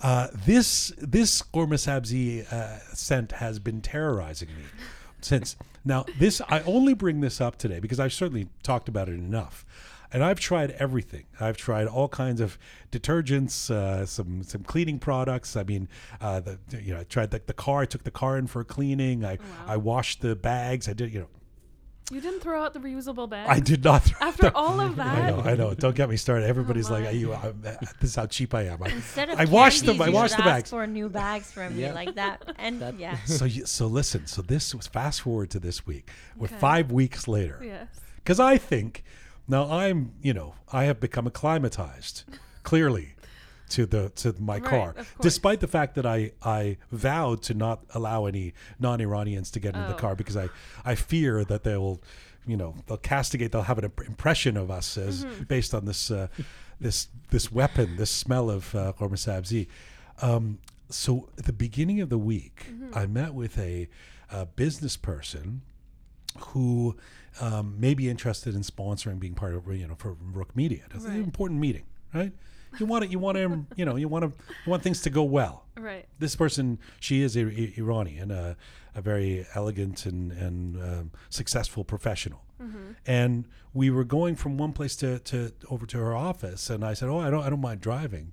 Uh, 0.00 0.28
this 0.44 0.92
this 0.98 1.42
ghormeh 1.42 1.74
sabzi 1.74 2.50
uh, 2.52 2.78
scent 2.94 3.32
has 3.32 3.58
been 3.58 3.80
terrorizing 3.80 4.48
me 4.48 4.64
since. 5.20 5.56
Now, 5.84 6.04
this 6.18 6.42
I 6.48 6.60
only 6.60 6.94
bring 6.94 7.20
this 7.20 7.40
up 7.40 7.56
today 7.56 7.80
because 7.80 8.00
I've 8.00 8.12
certainly 8.12 8.48
talked 8.62 8.88
about 8.88 9.08
it 9.08 9.14
enough, 9.14 9.64
and 10.12 10.22
I've 10.22 10.40
tried 10.40 10.72
everything. 10.72 11.24
I've 11.40 11.56
tried 11.56 11.86
all 11.86 12.08
kinds 12.08 12.40
of 12.40 12.58
detergents, 12.90 13.70
uh, 13.70 14.04
some 14.04 14.42
some 14.42 14.64
cleaning 14.64 14.98
products. 14.98 15.56
I 15.56 15.62
mean, 15.62 15.88
uh, 16.20 16.40
the 16.40 16.58
you 16.82 16.92
know 16.92 17.00
I 17.00 17.04
tried 17.04 17.30
the, 17.30 17.40
the 17.46 17.54
car. 17.54 17.82
I 17.82 17.86
took 17.86 18.04
the 18.04 18.10
car 18.10 18.36
in 18.36 18.46
for 18.48 18.64
cleaning. 18.64 19.24
I 19.24 19.38
I 19.66 19.76
washed 19.76 20.20
the 20.20 20.36
bags. 20.36 20.88
I 20.88 20.92
did 20.92 21.12
you 21.12 21.20
know 21.20 21.28
You 22.12 22.20
didn't 22.20 22.38
throw 22.40 22.62
out 22.62 22.72
the 22.72 22.78
reusable 22.78 23.28
bag. 23.28 23.48
I 23.48 23.58
did 23.58 23.82
not. 23.82 24.04
Throw 24.04 24.28
After 24.28 24.52
all 24.54 24.78
of 24.80 24.98
I 25.00 25.04
that, 25.16 25.30
know, 25.36 25.40
I 25.50 25.54
know. 25.56 25.74
Don't 25.74 25.96
get 25.96 26.08
me 26.08 26.16
started. 26.16 26.46
Everybody's 26.46 26.88
like, 26.88 27.04
"Are 27.06 27.10
you? 27.10 27.34
I'm, 27.34 27.60
uh, 27.66 27.72
this 28.00 28.10
is 28.10 28.14
how 28.14 28.26
cheap 28.26 28.54
I 28.54 28.66
am." 28.66 28.80
I, 28.80 28.90
Instead 28.90 29.30
of 29.30 29.40
I 29.40 29.44
washed 29.46 29.84
them. 29.86 30.00
I 30.00 30.06
you 30.06 30.12
washed 30.12 30.36
the 30.36 30.44
bags. 30.44 30.70
for 30.70 30.86
new 30.86 31.08
bags 31.08 31.50
from 31.50 31.74
me 31.74 31.82
Yeah. 31.82 31.94
like 31.94 32.14
that. 32.14 32.42
And 32.58 32.80
That- 32.80 32.96
yeah. 32.98 33.16
so 33.24 33.44
you, 33.44 33.66
so 33.66 33.88
listen. 33.88 34.28
So 34.28 34.40
this 34.40 34.72
was 34.72 34.86
fast 34.86 35.22
forward 35.22 35.50
to 35.50 35.58
this 35.58 35.84
week. 35.84 36.08
We're 36.36 36.46
Okay. 36.46 36.56
five 36.58 36.92
weeks 36.92 37.26
later. 37.26 37.60
yes. 37.64 37.88
Because 38.16 38.38
I 38.38 38.56
think 38.56 39.02
now 39.48 39.68
I'm, 39.68 40.12
you 40.22 40.32
know, 40.32 40.54
I 40.72 40.84
have 40.84 41.00
become 41.00 41.26
acclimatized 41.26 42.22
clearly 42.62 43.14
to 43.70 43.86
the 43.86 44.10
to 44.16 44.34
my 44.38 44.54
Right, 44.58 44.64
car, 44.64 44.94
despite 45.20 45.60
the 45.60 45.66
fact 45.68 45.94
that 45.96 46.06
I 46.06 46.32
I 46.42 46.76
vowed 46.92 47.42
to 47.44 47.54
not 47.54 47.84
allow 47.94 48.26
any 48.26 48.54
non-Iranians 48.78 49.50
to 49.52 49.60
get 49.60 49.74
into 49.74 49.88
the 49.88 49.94
Oh. 49.94 49.98
car 49.98 50.14
because 50.14 50.36
I 50.36 50.48
I 50.84 50.94
fear 50.94 51.44
that 51.44 51.62
they 51.64 51.76
will, 51.76 52.00
you 52.46 52.56
know, 52.56 52.74
they'll 52.86 52.96
castigate, 52.96 53.52
they'll 53.52 53.62
have 53.62 53.78
an 53.78 53.90
impression 54.06 54.56
of 54.56 54.70
us 54.70 54.96
as 54.96 55.24
Mm-hmm. 55.24 55.44
based 55.44 55.74
on 55.74 55.84
this 55.84 56.10
uh, 56.10 56.28
this 56.80 57.08
this 57.30 57.50
weapon, 57.50 57.96
this 57.96 58.10
smell 58.10 58.50
of 58.50 58.74
uh, 58.74 58.92
Sabzi. 58.98 59.66
Um, 60.22 60.58
so 60.88 61.28
at 61.36 61.44
the 61.46 61.52
beginning 61.52 62.00
of 62.00 62.08
the 62.08 62.18
week, 62.18 62.66
Mm-hmm. 62.70 62.96
I 62.98 63.06
met 63.06 63.34
with 63.34 63.58
a, 63.58 63.88
a 64.30 64.46
business 64.46 64.96
person 64.96 65.62
who 66.38 66.96
um, 67.40 67.74
may 67.80 67.94
be 67.94 68.08
interested 68.08 68.54
in 68.54 68.60
sponsoring 68.62 69.18
being 69.18 69.34
part 69.34 69.54
of 69.54 69.66
you 69.74 69.86
know 69.88 69.94
for 69.96 70.14
Roqe 70.14 70.54
Media. 70.54 70.82
It's 70.94 71.04
an 71.04 71.16
important 71.16 71.60
meeting, 71.60 71.84
right? 72.14 72.32
You 72.78 72.86
want 72.86 73.04
it. 73.04 73.10
You 73.10 73.18
want 73.18 73.36
to. 73.36 73.64
You 73.76 73.84
know. 73.84 73.96
You 73.96 74.08
want 74.08 74.24
to. 74.24 74.44
You 74.64 74.70
want 74.70 74.82
things 74.82 75.00
to 75.02 75.10
go 75.10 75.22
well. 75.22 75.64
Right. 75.76 76.06
This 76.18 76.36
person, 76.36 76.78
she 77.00 77.22
is 77.22 77.36
a, 77.36 77.40
a 77.46 77.74
Iranian, 77.78 78.30
a, 78.30 78.56
a 78.94 79.00
very 79.02 79.46
elegant 79.54 80.06
and 80.06 80.32
and 80.32 80.76
um, 80.82 81.10
successful 81.30 81.84
professional. 81.84 82.42
Mm-hmm. 82.62 82.92
And 83.06 83.44
we 83.74 83.90
were 83.90 84.04
going 84.04 84.36
from 84.36 84.56
one 84.56 84.72
place 84.72 84.96
to, 84.96 85.18
to 85.20 85.52
over 85.70 85.84
to 85.86 85.98
her 85.98 86.14
office, 86.16 86.70
and 86.70 86.84
I 86.84 86.94
said, 86.94 87.08
"Oh, 87.08 87.18
I 87.18 87.30
don't. 87.30 87.44
I 87.44 87.50
don't 87.50 87.60
mind 87.60 87.80
driving." 87.80 88.32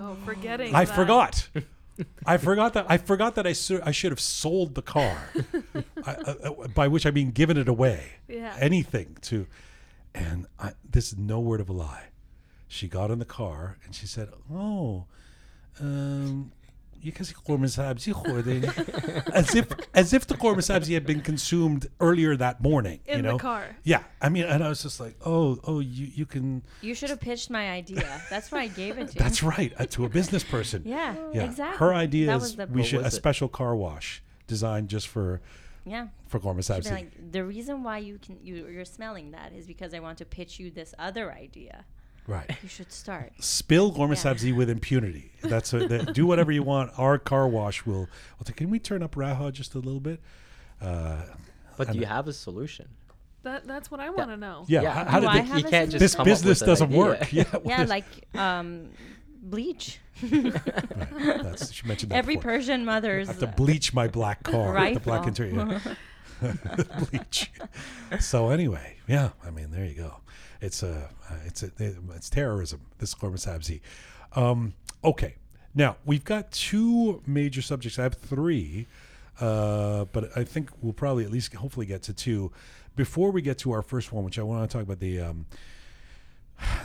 Oh, 0.00 0.16
forgetting. 0.24 0.74
I 0.74 0.84
that. 0.84 0.94
forgot. 0.94 1.48
I 2.26 2.38
forgot 2.38 2.72
that 2.72 2.86
I 2.88 2.96
forgot 2.96 3.34
that 3.34 3.46
I, 3.46 3.52
su- 3.52 3.80
I 3.84 3.90
should 3.90 4.12
have 4.12 4.20
sold 4.20 4.74
the 4.74 4.82
car, 4.82 5.28
I, 6.06 6.10
uh, 6.14 6.34
uh, 6.42 6.68
by 6.68 6.88
which 6.88 7.04
I 7.04 7.10
mean 7.10 7.30
given 7.32 7.56
it 7.58 7.68
away, 7.68 8.12
Yeah. 8.28 8.56
anything 8.58 9.18
to, 9.22 9.46
and 10.14 10.46
I, 10.58 10.72
this 10.90 11.12
is 11.12 11.18
no 11.18 11.38
word 11.40 11.60
of 11.60 11.68
a 11.68 11.72
lie. 11.74 12.04
She 12.72 12.88
got 12.88 13.10
in 13.10 13.18
the 13.18 13.26
car 13.26 13.76
and 13.84 13.94
she 13.94 14.06
said, 14.06 14.30
"Oh, 14.50 15.04
um, 15.78 16.52
you 17.02 17.12
can 17.12 17.26
see 17.26 17.34
ghormeh 17.34 17.68
sabzi 17.68 18.12
khorde." 18.14 19.28
as 19.40 19.54
if 19.54 19.66
as 19.92 20.14
if 20.14 20.26
the 20.26 20.36
ghormeh 20.36 20.64
sabzi 20.68 20.94
had 20.94 21.04
been 21.04 21.20
consumed 21.20 21.88
earlier 22.00 22.34
that 22.34 22.62
morning. 22.62 23.00
In 23.06 23.16
you 23.18 23.22
the 23.24 23.28
know? 23.32 23.38
car. 23.38 23.76
Yeah, 23.84 24.02
I 24.22 24.30
mean, 24.30 24.44
and 24.44 24.64
I 24.64 24.70
was 24.70 24.82
just 24.82 25.00
like, 25.00 25.16
"Oh, 25.26 25.58
oh, 25.64 25.80
you 25.80 26.06
you 26.14 26.24
can." 26.24 26.62
You 26.80 26.94
should 26.94 27.10
have 27.10 27.20
pitched 27.20 27.50
my 27.50 27.70
idea. 27.70 28.08
That's 28.30 28.50
why 28.50 28.60
I 28.60 28.68
gave 28.68 28.96
it 28.96 29.08
to 29.08 29.14
you. 29.16 29.20
That's 29.20 29.42
right, 29.42 29.72
uh, 29.78 29.84
to 29.94 30.06
a 30.06 30.08
business 30.08 30.42
person. 30.42 30.82
Yeah, 30.92 31.14
Yeah, 31.34 31.44
exactly. 31.44 31.78
her 31.78 31.92
idea 31.92 32.26
that 32.28 32.40
is 32.42 32.56
the 32.56 32.66
we 32.66 32.82
should 32.82 33.02
a 33.02 33.06
it? 33.08 33.10
special 33.22 33.48
car 33.48 33.76
wash 33.76 34.22
designed 34.46 34.88
just 34.88 35.08
for 35.08 35.42
yeah. 35.84 36.06
for 36.26 36.38
Ghormeh 36.40 36.64
She'd 36.66 36.84
be 36.84 36.88
Sabzi. 36.88 36.92
like, 37.00 37.32
the 37.32 37.44
reason 37.44 37.82
why 37.82 37.98
you 37.98 38.18
can 38.18 38.38
you 38.42 38.66
you're 38.66 38.86
smelling 38.86 39.32
that 39.32 39.52
is 39.52 39.66
because 39.66 39.92
I 39.92 40.00
want 40.00 40.16
to 40.18 40.24
pitch 40.24 40.58
you 40.58 40.70
this 40.70 40.94
other 40.98 41.26
idea. 41.32 41.84
Right. 42.26 42.48
You 42.62 42.68
should 42.68 42.92
start. 42.92 43.32
Spill 43.40 43.92
Ghormeh 43.92 44.10
Yeah. 44.24 44.32
Sabzi 44.32 44.54
with 44.56 44.70
impunity. 44.70 45.32
That's 45.42 45.72
a, 45.72 45.86
that, 45.88 46.12
do 46.14 46.24
whatever 46.26 46.52
you 46.52 46.62
want. 46.62 46.92
Our 46.96 47.18
car 47.18 47.48
wash 47.48 47.84
will. 47.84 48.08
will 48.38 48.44
take, 48.44 48.56
can 48.56 48.70
we 48.70 48.78
turn 48.78 49.02
up 49.02 49.14
Raha 49.16 49.52
just 49.52 49.74
a 49.74 49.78
little 49.78 50.00
bit? 50.00 50.20
Uh, 50.80 51.22
But 51.76 51.90
do 51.92 51.98
you 51.98 52.06
have 52.06 52.28
a 52.28 52.32
solution? 52.32 52.88
That 53.42 53.66
that's 53.66 53.90
what 53.90 53.98
I 53.98 54.10
want 54.10 54.30
to 54.30 54.36
know. 54.36 54.64
yeah. 54.68 54.82
Yeah. 54.82 54.92
How, 54.92 55.04
how 55.04 55.20
Do 55.20 55.26
did 55.26 55.30
I 55.30 55.40
they- 55.40 55.46
have 55.48 55.58
you 55.58 55.64
can't 55.64 55.90
just 55.90 56.00
this 56.00 56.14
come 56.14 56.20
up 56.22 56.26
business 56.26 56.60
with 56.60 56.66
doesn't 56.68 56.88
idea. 56.90 56.98
work? 57.00 57.32
Yeah. 57.32 57.44
what 57.44 57.66
Yeah, 57.66 57.84
like 57.84 58.04
um, 58.36 58.90
bleach. 59.42 59.98
right, 60.22 60.52
that's, 61.42 61.72
she 61.72 61.84
mentioned 61.86 62.12
that 62.12 62.16
Every 62.18 62.36
before. 62.36 62.52
Persian 62.52 62.84
mother's 62.84 63.28
I 63.28 63.32
have 63.32 63.40
to 63.40 63.46
bleach 63.48 63.92
my 63.92 64.06
black 64.06 64.42
car. 64.44 64.92
The 64.94 65.00
black 65.00 65.26
interior. 65.26 65.80
bleach. 67.10 67.50
So 68.20 68.50
anyway, 68.50 68.96
yeah. 69.08 69.30
I 69.44 69.50
mean, 69.50 69.70
there 69.72 69.84
you 69.84 69.94
go. 69.94 70.16
It's 70.62 70.82
a, 70.82 71.10
uh, 71.28 71.34
it's 71.44 71.62
a, 71.62 71.70
it's 72.14 72.30
terrorism. 72.30 72.80
This 72.98 73.14
Sabzi. 73.14 73.80
Um, 74.34 74.74
okay. 75.04 75.34
Now 75.74 75.96
we've 76.04 76.24
got 76.24 76.52
two 76.52 77.22
major 77.26 77.62
subjects. 77.62 77.98
I 77.98 78.04
have 78.04 78.14
three, 78.14 78.86
uh, 79.40 80.04
but 80.06 80.36
I 80.36 80.44
think 80.44 80.70
we'll 80.80 80.92
probably 80.92 81.24
at 81.24 81.30
least 81.30 81.52
hopefully 81.54 81.86
get 81.86 82.02
to 82.04 82.12
two. 82.12 82.52
Before 82.94 83.30
we 83.30 83.42
get 83.42 83.58
to 83.58 83.72
our 83.72 83.82
first 83.82 84.12
one, 84.12 84.24
which 84.24 84.38
I 84.38 84.42
want 84.42 84.70
to 84.70 84.72
talk 84.72 84.84
about 84.84 85.00
the 85.00 85.20
um, 85.20 85.46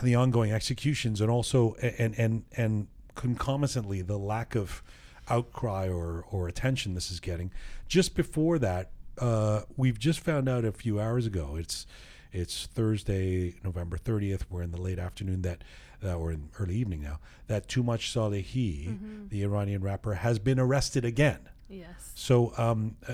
the 0.02 0.16
ongoing 0.16 0.52
executions 0.52 1.22
and 1.22 1.30
also 1.30 1.76
and 1.76 2.18
and 2.18 2.44
and 2.56 2.88
concomitantly 3.16 4.02
the 4.02 4.18
lack 4.18 4.56
of 4.56 4.82
outcry 5.30 5.88
or 5.88 6.26
or 6.32 6.48
attention 6.48 6.94
this 6.94 7.12
is 7.12 7.20
getting. 7.20 7.52
Just 7.88 8.16
before 8.16 8.58
that, 8.60 8.92
uh, 9.20 9.62
we've 9.76 10.00
just 10.00 10.22
found 10.22 10.48
out 10.48 10.66
a 10.66 10.72
few 10.72 11.00
hours 11.00 11.26
ago. 11.26 11.58
It's 11.60 11.86
it's 12.32 12.66
Thursday, 12.66 13.56
November 13.64 13.98
thirtieth. 13.98 14.50
We're 14.50 14.64
in 14.64 14.72
the 14.72 14.82
late 14.82 15.00
afternoon 15.00 15.42
that. 15.44 15.64
Uh, 16.06 16.14
or 16.14 16.32
in 16.32 16.48
early 16.60 16.76
evening 16.76 17.02
now, 17.02 17.20
that 17.48 17.68
Toomaj 17.68 18.02
Salehi, 18.14 19.30
the 19.30 19.42
Iranian 19.42 19.82
rapper, 19.82 20.14
has 20.14 20.38
been 20.38 20.60
arrested 20.60 21.04
again. 21.04 21.40
Yes. 21.70 22.12
So, 22.14 22.54
um, 22.56 22.98
uh, 23.10 23.14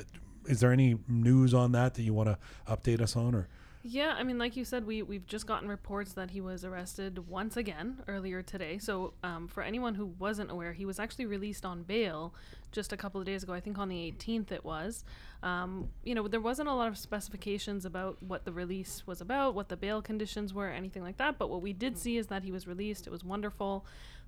is 0.49 0.59
there 0.59 0.73
any 0.73 0.97
news 1.07 1.53
on 1.53 1.71
that 1.71 1.93
that 1.93 2.01
you 2.01 2.13
want 2.13 2.27
to 2.27 2.37
update 2.67 2.99
us 2.99 3.15
on, 3.15 3.35
or 3.35 3.47
Yeah, 3.83 4.15
I 4.17 4.23
mean, 4.23 4.37
like 4.37 4.57
you 4.57 4.65
said, 4.65 4.85
we 4.85 5.01
we've 5.01 5.25
just 5.25 5.47
gotten 5.47 5.69
reports 5.69 6.11
that 6.13 6.31
he 6.31 6.41
was 6.41 6.65
arrested 6.65 7.29
once 7.29 7.55
again 7.55 8.01
earlier 8.07 8.41
today. 8.41 8.79
So, 8.79 9.13
um, 9.23 9.47
for 9.47 9.63
anyone 9.63 9.95
who 9.95 10.07
wasn't 10.19 10.51
aware, 10.51 10.73
he 10.73 10.85
was 10.85 10.99
actually 10.99 11.25
released 11.25 11.65
on 11.65 11.83
bail 11.83 12.33
just 12.73 12.91
a 12.91 12.97
couple 12.97 13.21
of 13.21 13.25
days 13.25 13.43
ago. 13.43 13.53
I 13.53 13.61
think 13.61 13.77
on 13.77 13.87
the 13.87 14.11
18th 14.11 14.51
it 14.51 14.65
was. 14.65 15.05
Um, 15.41 15.89
you 16.03 16.13
know, 16.13 16.27
there 16.27 16.41
wasn't 16.41 16.67
a 16.67 16.73
lot 16.73 16.89
of 16.89 16.97
specifications 16.97 17.85
about 17.85 18.21
what 18.21 18.43
the 18.43 18.51
release 18.51 19.07
was 19.07 19.21
about, 19.21 19.55
what 19.55 19.69
the 19.69 19.77
bail 19.77 20.01
conditions 20.01 20.53
were, 20.53 20.69
anything 20.69 21.03
like 21.03 21.17
that. 21.17 21.37
But 21.37 21.49
what 21.49 21.61
we 21.61 21.71
did 21.71 21.97
see 21.97 22.17
is 22.17 22.27
that 22.27 22.43
he 22.43 22.51
was 22.51 22.67
released. 22.67 23.07
It 23.07 23.11
was 23.11 23.23
wonderful. 23.23 23.85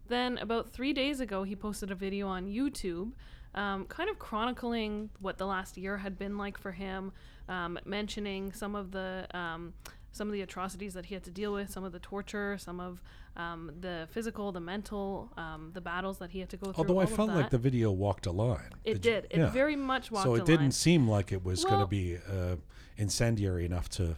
Then 0.07 0.37
about 0.37 0.69
three 0.69 0.93
days 0.93 1.19
ago, 1.19 1.43
he 1.43 1.55
posted 1.55 1.91
a 1.91 1.95
video 1.95 2.27
on 2.27 2.47
YouTube. 2.47 3.11
Um, 3.55 3.85
kind 3.85 4.09
of 4.09 4.19
chronicling 4.19 5.09
what 5.19 5.37
the 5.37 5.45
last 5.45 5.77
year 5.77 5.97
had 5.97 6.19
been 6.19 6.37
like 6.37 6.57
for 6.57 6.73
him, 6.73 7.13
um, 7.47 7.79
mentioning 7.85 8.51
some 8.51 8.75
of 8.75 8.91
the 8.91 9.27
um, 9.33 9.73
some 10.11 10.27
of 10.27 10.33
the 10.33 10.41
atrocities 10.41 10.93
that 10.93 11.05
he 11.05 11.13
had 11.13 11.23
to 11.23 11.31
deal 11.31 11.53
with, 11.53 11.69
some 11.69 11.83
of 11.83 11.91
the 11.91 11.99
torture, 11.99 12.57
some 12.57 12.79
of 12.79 13.01
um, 13.35 13.71
the 13.81 14.07
physical, 14.11 14.51
the 14.51 14.59
mental, 14.61 15.31
um, 15.37 15.71
the 15.73 15.81
battles 15.81 16.17
that 16.19 16.31
he 16.31 16.39
had 16.39 16.49
to 16.49 16.57
go 16.57 16.71
through. 16.71 16.75
Although 16.83 16.99
I 16.99 17.05
felt 17.05 17.29
like 17.31 17.49
the 17.49 17.57
video 17.57 17.91
walked 17.91 18.25
a 18.25 18.31
line. 18.31 18.69
it 18.83 18.93
you- 18.93 18.99
did, 18.99 19.27
it 19.29 19.37
yeah. 19.37 19.49
very 19.49 19.75
much 19.75 20.11
walked 20.11 20.25
so 20.25 20.35
it 20.35 20.45
didn't 20.45 20.61
line. 20.61 20.71
seem 20.71 21.07
like 21.07 21.31
it 21.31 21.43
was 21.43 21.63
going 21.65 21.79
to 21.81 21.87
be 21.87 22.17
uh, 22.17 22.55
incendiary 22.97 23.65
enough 23.65 23.89
to, 23.89 24.15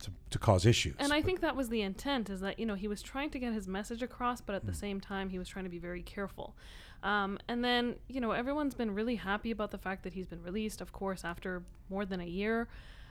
to 0.00 0.10
to 0.30 0.38
cause 0.38 0.64
issues. 0.66 0.96
And 0.98 1.12
I 1.12 1.22
think 1.22 1.40
that 1.40 1.54
was 1.56 1.68
the 1.68 1.82
intent 1.82 2.30
is 2.30 2.40
that, 2.40 2.58
you 2.58 2.66
know, 2.66 2.74
he 2.74 2.88
was 2.88 3.02
trying 3.02 3.30
to 3.30 3.38
get 3.38 3.52
his 3.52 3.68
message 3.68 4.02
across, 4.02 4.40
but 4.40 4.54
at 4.54 4.62
Mm. 4.62 4.66
the 4.66 4.74
same 4.74 5.00
time, 5.00 5.28
he 5.30 5.38
was 5.38 5.48
trying 5.48 5.64
to 5.66 5.70
be 5.70 5.78
very 5.78 6.02
careful. 6.02 6.56
Um, 7.02 7.38
and 7.48 7.64
then, 7.64 7.96
you 8.08 8.20
know, 8.20 8.32
everyone's 8.32 8.74
been 8.74 8.92
really 8.94 9.16
happy 9.16 9.50
about 9.50 9.70
the 9.70 9.78
fact 9.78 10.02
that 10.04 10.12
he's 10.14 10.26
been 10.26 10.42
released, 10.42 10.80
of 10.80 10.92
course, 10.92 11.24
after 11.24 11.62
more 11.88 12.04
than 12.04 12.20
a 12.20 12.26
year. 12.26 12.68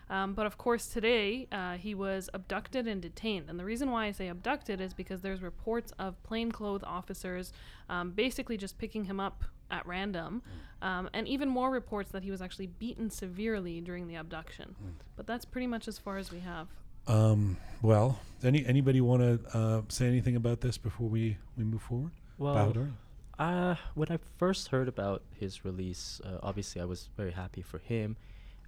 Um, 0.10 0.34
but 0.34 0.46
of 0.46 0.58
course, 0.58 0.88
today 0.88 1.48
uh, 1.52 1.74
he 1.74 1.94
was 1.94 2.30
abducted 2.34 2.88
and 2.88 3.02
detained. 3.02 3.50
And 3.50 3.60
the 3.60 3.66
reason 3.66 3.92
why 3.92 4.06
I 4.06 4.12
say 4.12 4.28
abducted 4.28 4.82
is 4.82 4.94
because 4.94 5.22
there's 5.22 5.42
reports 5.42 5.94
of 6.00 6.22
plainclothes 6.24 6.84
officers 6.84 7.54
um, 7.90 8.12
basically 8.12 8.58
just 8.58 8.78
picking 8.78 9.06
him 9.06 9.20
up 9.20 9.44
at 9.72 9.86
random, 9.86 10.42
um, 10.82 11.10
and 11.14 11.28
even 11.28 11.48
more 11.48 11.70
reports 11.70 12.12
that 12.12 12.24
he 12.24 12.32
was 12.32 12.42
actually 12.42 12.66
beaten 12.66 13.10
severely 13.10 13.82
during 13.82 14.08
the 14.08 14.16
abduction. 14.16 14.76
But 15.16 15.28
that's 15.28 15.46
pretty 15.46 15.68
much 15.68 15.88
as 15.88 16.00
far 16.00 16.18
as 16.18 16.32
we 16.32 16.40
have. 16.40 16.68
Um, 17.08 17.58
well, 17.82 18.20
any 18.44 18.66
anybody 18.66 19.02
want 19.02 19.22
to 19.22 19.58
uh, 19.58 19.82
say 19.90 20.08
anything 20.08 20.36
about 20.36 20.62
this 20.62 20.78
before 20.78 21.08
we, 21.08 21.38
we 21.58 21.64
move 21.64 21.82
forward? 21.82 22.12
Well, 22.38 22.56
Bahador? 22.56 22.92
uh, 23.38 23.76
when 23.96 24.08
I 24.12 24.18
first 24.38 24.70
heard 24.70 24.88
about 24.88 25.24
his 25.40 25.64
release, 25.66 26.20
uh, 26.26 26.40
obviously 26.42 26.82
I 26.82 26.86
was 26.86 27.10
very 27.16 27.32
happy 27.32 27.62
for 27.62 27.78
him, 27.80 28.18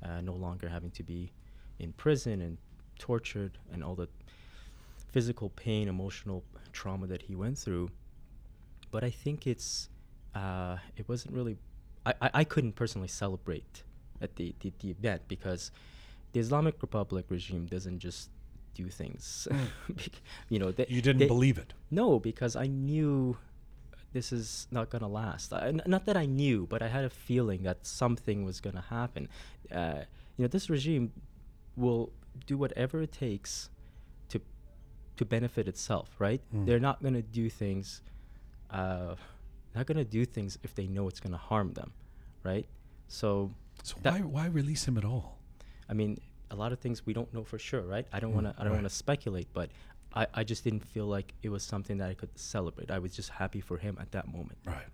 uh, 0.04 0.22
no 0.22 0.34
longer 0.34 0.70
having 0.70 0.92
to 0.92 1.04
be 1.04 1.32
in 1.80 1.94
prison 1.94 2.42
and 2.42 2.58
tortured 3.00 3.58
and 3.72 3.84
all 3.84 3.96
the 3.96 4.08
physical 5.12 5.50
pain, 5.50 5.88
emotional 5.88 6.44
trauma 6.72 7.08
that 7.08 7.24
he 7.24 7.36
went 7.36 7.58
through. 7.58 7.90
But 8.92 9.04
I 9.04 9.10
think 9.10 9.48
it's 9.48 9.90
uh, 10.36 10.78
it 10.98 11.08
wasn't 11.10 11.34
really. 11.36 11.58
I, 12.06 12.14
I, 12.22 12.30
I 12.34 12.44
couldn't 12.44 12.74
personally 12.74 13.08
celebrate 13.08 13.84
at 14.22 14.36
the, 14.36 14.54
the, 14.62 14.72
the 14.80 14.90
event 14.92 15.22
because 15.28 15.72
the 16.34 16.40
Islamic 16.40 16.82
Republic 16.82 17.26
regime 17.30 17.66
doesn't 17.68 18.00
just 18.00 18.30
do 18.74 18.88
things. 18.88 19.48
you 20.50 20.58
know, 20.60 20.72
they, 20.72 20.86
You 20.90 21.02
didn't 21.02 21.20
they- 21.20 21.28
believe 21.28 21.58
it. 21.58 21.74
no, 21.92 22.20
because 22.20 22.56
I 22.56 22.68
knew 22.68 23.38
this 24.14 24.32
is 24.32 24.68
not 24.72 24.90
gonna 24.90 25.08
last. 25.08 25.54
I, 25.54 25.68
n- 25.70 25.82
not 25.86 26.06
that 26.06 26.18
I 26.18 26.26
knew, 26.26 26.68
but 26.70 26.82
I 26.82 26.88
had 26.90 27.06
a 27.06 27.10
feeling 27.10 27.64
that 27.64 27.86
something 27.86 28.44
was 28.44 28.60
gonna 28.60 28.86
happen. 28.90 29.30
Uh, 29.72 30.02
you 30.38 30.44
know, 30.44 30.48
this 30.48 30.70
regime 30.70 31.12
will 31.76 32.12
do 32.46 32.58
whatever 32.58 33.02
it 33.02 33.12
takes 33.12 33.70
to 34.30 34.40
to 35.18 35.26
benefit 35.26 35.68
itself. 35.68 36.10
Right? 36.20 36.42
Mm. 36.54 36.66
They're 36.66 36.80
not 36.80 37.02
gonna 37.02 37.22
do 37.22 37.50
things. 37.50 38.02
Uh, 38.70 39.16
not 39.76 39.86
gonna 39.86 40.04
do 40.04 40.26
things 40.26 40.58
if 40.64 40.76
they 40.76 40.88
know 40.88 41.08
it's 41.08 41.20
gonna 41.20 41.38
harm 41.38 41.74
them. 41.74 41.92
Right? 42.44 42.66
So 43.08 43.52
So 43.84 43.96
why 44.04 44.20
why 44.20 44.48
release 44.48 44.88
him 44.88 44.98
at 44.98 45.06
all? 45.06 45.38
I 45.90 45.94
mean, 45.94 46.20
a 46.50 46.56
lot 46.56 46.72
of 46.74 46.80
things 46.80 47.06
we 47.06 47.14
don't 47.14 47.34
know 47.34 47.44
for 47.44 47.58
sure, 47.60 47.82
right? 47.82 48.06
I 48.12 48.20
don't 48.20 48.32
Mm, 48.32 48.36
want 48.44 48.48
to. 48.48 48.54
I 48.58 48.64
don't 48.64 48.74
right. 48.74 48.82
want 48.82 48.90
to 48.90 48.96
speculate, 48.96 49.48
but 49.54 49.70
I, 50.14 50.28
I 50.34 50.44
just 50.44 50.64
didn't 50.64 50.86
feel 50.86 51.06
like 51.06 51.34
it 51.42 51.50
was 51.50 51.64
something 51.64 51.98
that 51.98 52.10
I 52.10 52.14
could 52.14 52.38
celebrate. 52.38 52.92
I 52.92 53.00
was 53.00 53.16
just 53.16 53.30
happy 53.30 53.62
for 53.62 53.78
him 53.78 53.98
at 54.00 54.12
that 54.12 54.28
moment. 54.28 54.58
Right. 54.66 54.88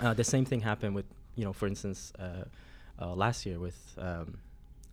Uh, 0.00 0.14
the 0.14 0.24
same 0.24 0.44
thing 0.44 0.60
happened 0.60 0.94
with, 0.94 1.06
you 1.36 1.44
know, 1.44 1.52
for 1.52 1.66
instance, 1.66 2.12
uh, 2.18 2.44
uh, 3.00 3.14
last 3.14 3.46
year 3.46 3.58
with, 3.58 3.78
um, 3.98 4.38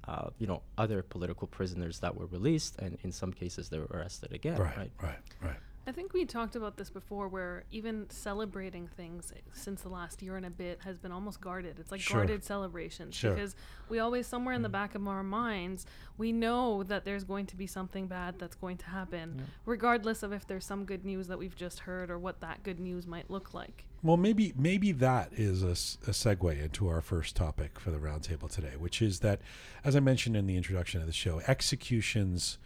uh, 0.07 0.29
you 0.39 0.47
know, 0.47 0.61
other 0.77 1.01
political 1.03 1.47
prisoners 1.47 1.99
that 1.99 2.15
were 2.15 2.25
released, 2.27 2.79
and 2.79 2.97
in 3.03 3.11
some 3.11 3.31
cases 3.31 3.69
they 3.69 3.79
were 3.79 3.89
arrested 3.93 4.33
again, 4.33 4.57
right. 4.57 4.77
right? 4.77 4.91
Right. 5.01 5.19
Right. 5.41 5.57
I 5.87 5.91
think 5.91 6.13
we 6.13 6.25
talked 6.25 6.55
about 6.55 6.77
this 6.77 6.91
before, 6.91 7.27
where 7.27 7.63
even 7.71 8.07
celebrating 8.09 8.87
things 8.87 9.33
since 9.53 9.81
the 9.81 9.89
last 9.89 10.21
year 10.21 10.37
and 10.37 10.45
a 10.45 10.49
bit 10.51 10.79
has 10.83 10.99
been 10.99 11.11
almost 11.11 11.41
guarded. 11.41 11.79
It's 11.79 11.91
like 11.91 12.01
Sure. 12.01 12.17
guarded 12.17 12.43
celebrations 12.43 13.15
Sure. 13.15 13.33
because 13.33 13.55
we 13.89 13.97
always, 13.97 14.27
somewhere 14.27 14.53
in 14.53 14.61
the 14.61 14.69
mm. 14.69 14.73
back 14.73 14.93
of 14.93 15.07
our 15.07 15.23
minds, 15.23 15.87
we 16.19 16.31
know 16.31 16.83
that 16.83 17.03
there's 17.03 17.23
going 17.23 17.47
to 17.47 17.55
be 17.57 17.65
something 17.65 18.05
bad 18.05 18.37
that's 18.37 18.55
going 18.55 18.77
to 18.77 18.85
happen, 18.85 19.35
Yeah. 19.37 19.43
regardless 19.65 20.21
of 20.21 20.31
if 20.31 20.45
there's 20.45 20.65
some 20.65 20.85
good 20.85 21.03
news 21.03 21.27
that 21.27 21.39
we've 21.39 21.55
just 21.55 21.79
heard 21.79 22.11
or 22.11 22.19
what 22.19 22.41
that 22.41 22.61
good 22.61 22.79
news 22.79 23.07
might 23.07 23.31
look 23.31 23.53
like. 23.53 23.85
Well, 24.03 24.17
maybe 24.17 24.53
maybe 24.55 24.91
that 24.93 25.31
is 25.33 25.61
a 25.63 25.73
segue 25.73 26.59
into 26.63 26.87
our 26.87 27.01
first 27.01 27.35
topic 27.35 27.79
for 27.79 27.91
the 27.91 27.97
roundtable 27.97 28.49
today, 28.49 28.75
which 28.77 29.01
is 29.01 29.19
that, 29.19 29.41
as 29.83 29.95
I 29.95 29.99
mentioned 29.99 30.35
in 30.35 30.47
the 30.47 30.57
introduction 30.57 31.01
of 31.01 31.07
the 31.07 31.13
show, 31.13 31.41
executions 31.47 32.57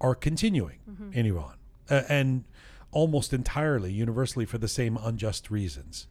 are 0.00 0.14
continuing 0.14 0.78
mm-hmm. 0.88 1.12
in 1.12 1.26
Iran, 1.26 1.54
uh, 1.90 2.02
and 2.08 2.44
almost 2.92 3.32
entirely, 3.32 3.92
universally, 3.92 4.44
for 4.44 4.58
the 4.58 4.68
same 4.68 4.96
unjust 4.96 5.50
reasons. 5.50 6.06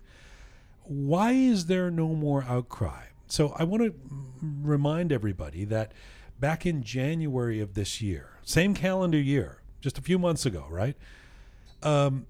Why 0.84 1.32
is 1.32 1.66
there 1.68 1.90
no 1.92 2.10
more 2.10 2.44
outcry? 2.44 3.06
So 3.28 3.54
I 3.58 3.64
want 3.64 3.84
to 3.84 3.94
remind 4.42 5.12
everybody 5.12 5.64
that 5.66 5.92
back 6.40 6.66
in 6.66 6.84
January 6.84 7.60
of 7.60 7.74
this 7.74 8.02
year, 8.02 8.32
same 8.44 8.74
calendar 8.74 9.20
year, 9.20 9.62
just 9.82 9.98
a 9.98 10.02
few 10.02 10.18
months 10.18 10.46
ago, 10.46 10.66
right? 10.70 10.98
Um, 11.84 12.26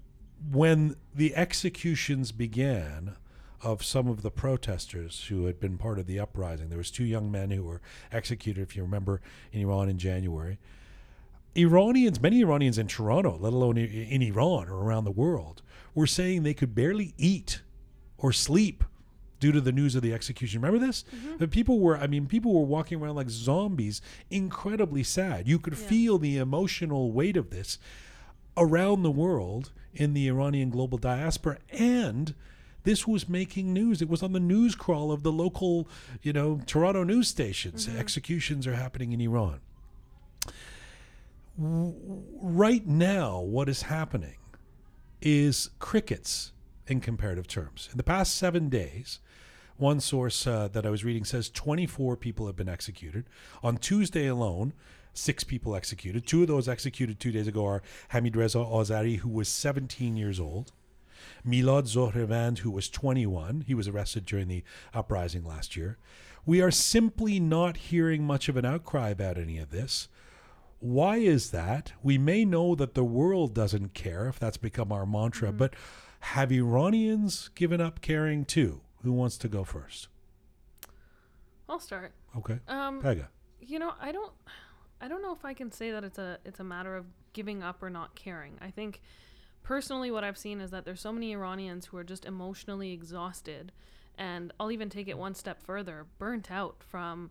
when 0.50 0.96
the 1.14 1.34
executions 1.34 2.32
began 2.32 3.16
of 3.62 3.84
some 3.84 4.08
of 4.08 4.22
the 4.22 4.30
protesters 4.30 5.24
who 5.28 5.46
had 5.46 5.60
been 5.60 5.76
part 5.76 5.98
of 5.98 6.06
the 6.06 6.18
uprising, 6.18 6.68
there 6.68 6.78
was 6.78 6.90
two 6.90 7.04
young 7.04 7.30
men 7.30 7.50
who 7.50 7.62
were 7.62 7.80
executed, 8.10 8.62
if 8.62 8.76
you 8.76 8.82
remember, 8.82 9.20
in 9.52 9.60
Iran 9.60 9.88
in 9.88 9.98
January. 9.98 10.58
Iranians, 11.56 12.20
many 12.20 12.40
Iranians 12.40 12.78
in 12.78 12.86
Toronto, 12.86 13.36
let 13.40 13.52
alone 13.52 13.76
in 13.76 14.22
Iran 14.22 14.68
or 14.68 14.76
around 14.84 15.04
the 15.04 15.10
world, 15.10 15.62
were 15.94 16.06
saying 16.06 16.42
they 16.42 16.54
could 16.54 16.74
barely 16.74 17.14
eat 17.18 17.62
or 18.18 18.32
sleep 18.32 18.84
due 19.40 19.52
to 19.52 19.60
the 19.60 19.72
news 19.72 19.94
of 19.94 20.02
the 20.02 20.12
execution. 20.12 20.60
Remember 20.60 20.84
this? 20.84 21.02
Mm-hmm. 21.14 21.38
The 21.38 21.48
people 21.48 21.80
were, 21.80 21.96
I 21.96 22.06
mean, 22.06 22.26
people 22.26 22.52
were 22.52 22.66
walking 22.66 23.00
around 23.00 23.16
like 23.16 23.30
zombies, 23.30 24.00
incredibly 24.30 25.02
sad. 25.02 25.48
You 25.48 25.58
could 25.58 25.72
Yeah. 25.72 25.86
feel 25.86 26.18
the 26.18 26.36
emotional 26.36 27.10
weight 27.10 27.36
of 27.36 27.50
this 27.50 27.78
around 28.56 29.02
the 29.02 29.10
world 29.10 29.72
in 29.94 30.12
the 30.12 30.28
Iranian 30.28 30.70
global 30.70 30.98
diaspora 30.98 31.58
and 31.70 32.34
this 32.82 33.06
was 33.06 33.28
making 33.28 33.72
news. 33.74 34.00
It 34.00 34.08
was 34.08 34.22
on 34.22 34.32
the 34.32 34.40
news 34.40 34.74
crawl 34.74 35.12
of 35.12 35.22
the 35.22 35.32
local, 35.32 35.86
you 36.22 36.32
know, 36.32 36.60
Toronto 36.66 37.02
news 37.04 37.28
stations. 37.28 37.86
Mm-hmm. 37.86 37.98
Executions 37.98 38.66
are 38.66 38.74
happening 38.74 39.12
in 39.12 39.20
Iran. 39.20 39.60
Right 41.62 42.86
now, 42.86 43.38
what 43.40 43.68
is 43.68 43.82
happening 43.82 44.36
is 45.20 45.68
crickets 45.78 46.52
in 46.86 47.00
comparative 47.00 47.46
terms. 47.46 47.90
In 47.92 47.98
the 47.98 48.02
past 48.02 48.34
seven 48.34 48.70
days, 48.70 49.20
one 49.76 50.00
source 50.00 50.46
uh, 50.46 50.68
that 50.68 50.86
I 50.86 50.90
was 50.90 51.04
reading 51.04 51.26
says 51.26 51.50
24 51.50 52.16
people 52.16 52.46
have 52.46 52.56
been 52.56 52.68
executed. 52.68 53.26
On 53.62 53.76
Tuesday 53.76 54.26
alone, 54.26 54.72
six 55.12 55.44
people 55.44 55.76
executed. 55.76 56.26
Two 56.26 56.40
of 56.40 56.48
those 56.48 56.66
executed 56.66 57.20
two 57.20 57.30
days 57.30 57.46
ago 57.46 57.66
are 57.66 57.82
Hamid 58.08 58.36
Reza 58.36 58.58
Azari, 58.58 59.18
who 59.18 59.28
was 59.28 59.46
17 59.46 60.16
years 60.16 60.40
old, 60.40 60.72
Milad 61.46 61.86
Zohrevand, 61.86 62.60
who 62.60 62.70
was 62.70 62.88
21. 62.88 63.64
He 63.66 63.74
was 63.74 63.86
arrested 63.86 64.24
during 64.24 64.48
the 64.48 64.64
uprising 64.94 65.44
last 65.44 65.76
year. 65.76 65.98
We 66.46 66.62
are 66.62 66.70
simply 66.70 67.38
not 67.38 67.76
hearing 67.76 68.24
much 68.24 68.48
of 68.48 68.56
an 68.56 68.64
outcry 68.64 69.10
about 69.10 69.36
any 69.36 69.58
of 69.58 69.70
this. 69.70 70.08
Why 70.80 71.16
is 71.18 71.50
that? 71.50 71.92
We 72.02 72.18
may 72.18 72.44
know 72.44 72.74
that 72.74 72.94
the 72.94 73.04
world 73.04 73.54
doesn't 73.54 73.94
care 73.94 74.26
if 74.28 74.38
that's 74.38 74.56
become 74.56 74.90
our 74.90 75.06
mantra, 75.06 75.52
but 75.52 75.74
have 76.20 76.50
Iranians 76.50 77.48
given 77.54 77.80
up 77.80 78.00
caring 78.00 78.44
too? 78.44 78.80
Who 79.02 79.12
wants 79.12 79.38
to 79.38 79.48
go 79.48 79.62
first? 79.64 80.08
I'll 81.68 81.80
start. 81.80 82.12
Okay. 82.36 82.58
Um, 82.68 83.02
Pegah. 83.02 83.28
you 83.60 83.78
know, 83.78 83.92
I 84.00 84.10
don't, 84.12 84.32
I 85.00 85.08
don't 85.08 85.22
know 85.22 85.32
if 85.32 85.44
I 85.44 85.54
can 85.54 85.70
say 85.70 85.90
that 85.92 86.02
it's 86.04 86.18
a 86.18 86.38
it's 86.44 86.60
a 86.60 86.64
matter 86.64 86.96
of 86.96 87.06
giving 87.32 87.62
up 87.62 87.82
or 87.82 87.90
not 87.90 88.14
caring. 88.14 88.58
I 88.60 88.70
think 88.70 89.00
personally, 89.62 90.10
what 90.10 90.24
I've 90.24 90.38
seen 90.38 90.60
is 90.60 90.70
that 90.70 90.84
there's 90.84 91.00
so 91.00 91.12
many 91.12 91.32
Iranians 91.32 91.86
who 91.86 91.96
are 91.96 92.04
just 92.04 92.24
emotionally 92.24 92.92
exhausted, 92.92 93.72
and 94.18 94.52
I'll 94.58 94.72
even 94.72 94.90
take 94.90 95.08
it 95.08 95.16
one 95.16 95.34
step 95.34 95.62
further, 95.62 96.06
burnt 96.18 96.50
out 96.50 96.76
from 96.86 97.30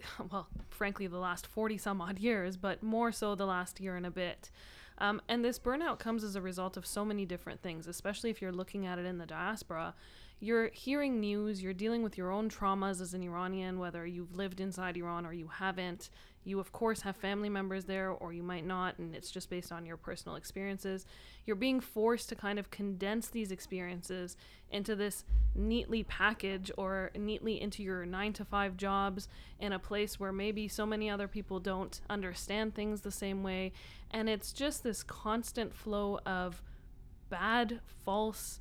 well, 0.30 0.48
frankly, 0.68 1.06
the 1.06 1.18
last 1.18 1.46
40 1.46 1.78
some 1.78 2.00
odd 2.00 2.18
years, 2.18 2.56
but 2.56 2.82
more 2.82 3.12
so 3.12 3.34
the 3.34 3.46
last 3.46 3.80
year 3.80 3.96
and 3.96 4.06
a 4.06 4.10
bit. 4.10 4.50
Um, 4.98 5.20
and 5.28 5.44
this 5.44 5.58
burnout 5.58 5.98
comes 5.98 6.24
as 6.24 6.36
a 6.36 6.40
result 6.40 6.76
of 6.76 6.86
so 6.86 7.04
many 7.04 7.26
different 7.26 7.60
things, 7.62 7.86
especially 7.86 8.30
if 8.30 8.40
you're 8.40 8.52
looking 8.52 8.86
at 8.86 8.98
it 8.98 9.04
in 9.04 9.18
the 9.18 9.26
diaspora. 9.26 9.94
You're 10.40 10.68
hearing 10.68 11.20
news, 11.20 11.62
you're 11.62 11.72
dealing 11.72 12.02
with 12.02 12.18
your 12.18 12.30
own 12.30 12.48
traumas 12.48 13.00
as 13.00 13.14
an 13.14 13.22
Iranian, 13.22 13.78
whether 13.78 14.06
you've 14.06 14.36
lived 14.36 14.60
inside 14.60 14.96
Iran 14.96 15.26
or 15.26 15.32
you 15.32 15.48
haven't. 15.48 16.10
You, 16.46 16.60
of 16.60 16.70
course, 16.70 17.00
have 17.00 17.16
family 17.16 17.48
members 17.48 17.86
there, 17.86 18.10
or 18.10 18.32
you 18.32 18.44
might 18.44 18.64
not, 18.64 19.00
and 19.00 19.16
it's 19.16 19.32
just 19.32 19.50
based 19.50 19.72
on 19.72 19.84
your 19.84 19.96
personal 19.96 20.36
experiences. 20.36 21.04
You're 21.44 21.56
being 21.56 21.80
forced 21.80 22.28
to 22.28 22.36
kind 22.36 22.60
of 22.60 22.70
condense 22.70 23.26
these 23.26 23.50
experiences 23.50 24.36
into 24.70 24.94
this 24.94 25.24
neatly 25.56 26.04
package 26.04 26.70
or 26.78 27.10
neatly 27.16 27.60
into 27.60 27.82
your 27.82 28.06
nine 28.06 28.32
to 28.34 28.44
five 28.44 28.76
jobs 28.76 29.28
in 29.58 29.72
a 29.72 29.78
place 29.80 30.20
where 30.20 30.30
maybe 30.30 30.68
so 30.68 30.86
many 30.86 31.10
other 31.10 31.26
people 31.26 31.58
don't 31.58 32.00
understand 32.08 32.76
things 32.76 33.00
the 33.00 33.10
same 33.10 33.42
way. 33.42 33.72
And 34.12 34.28
it's 34.28 34.52
just 34.52 34.84
this 34.84 35.02
constant 35.02 35.74
flow 35.74 36.20
of 36.24 36.62
bad, 37.28 37.80
false, 38.04 38.60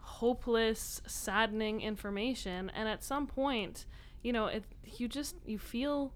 hopeless, 0.00 1.00
saddening 1.06 1.80
information. 1.80 2.70
And 2.74 2.86
at 2.86 3.02
some 3.02 3.26
point, 3.26 3.86
you 4.22 4.30
know, 4.30 4.46
it, 4.46 4.64
you 4.98 5.08
just, 5.08 5.36
you 5.46 5.58
feel 5.58 6.12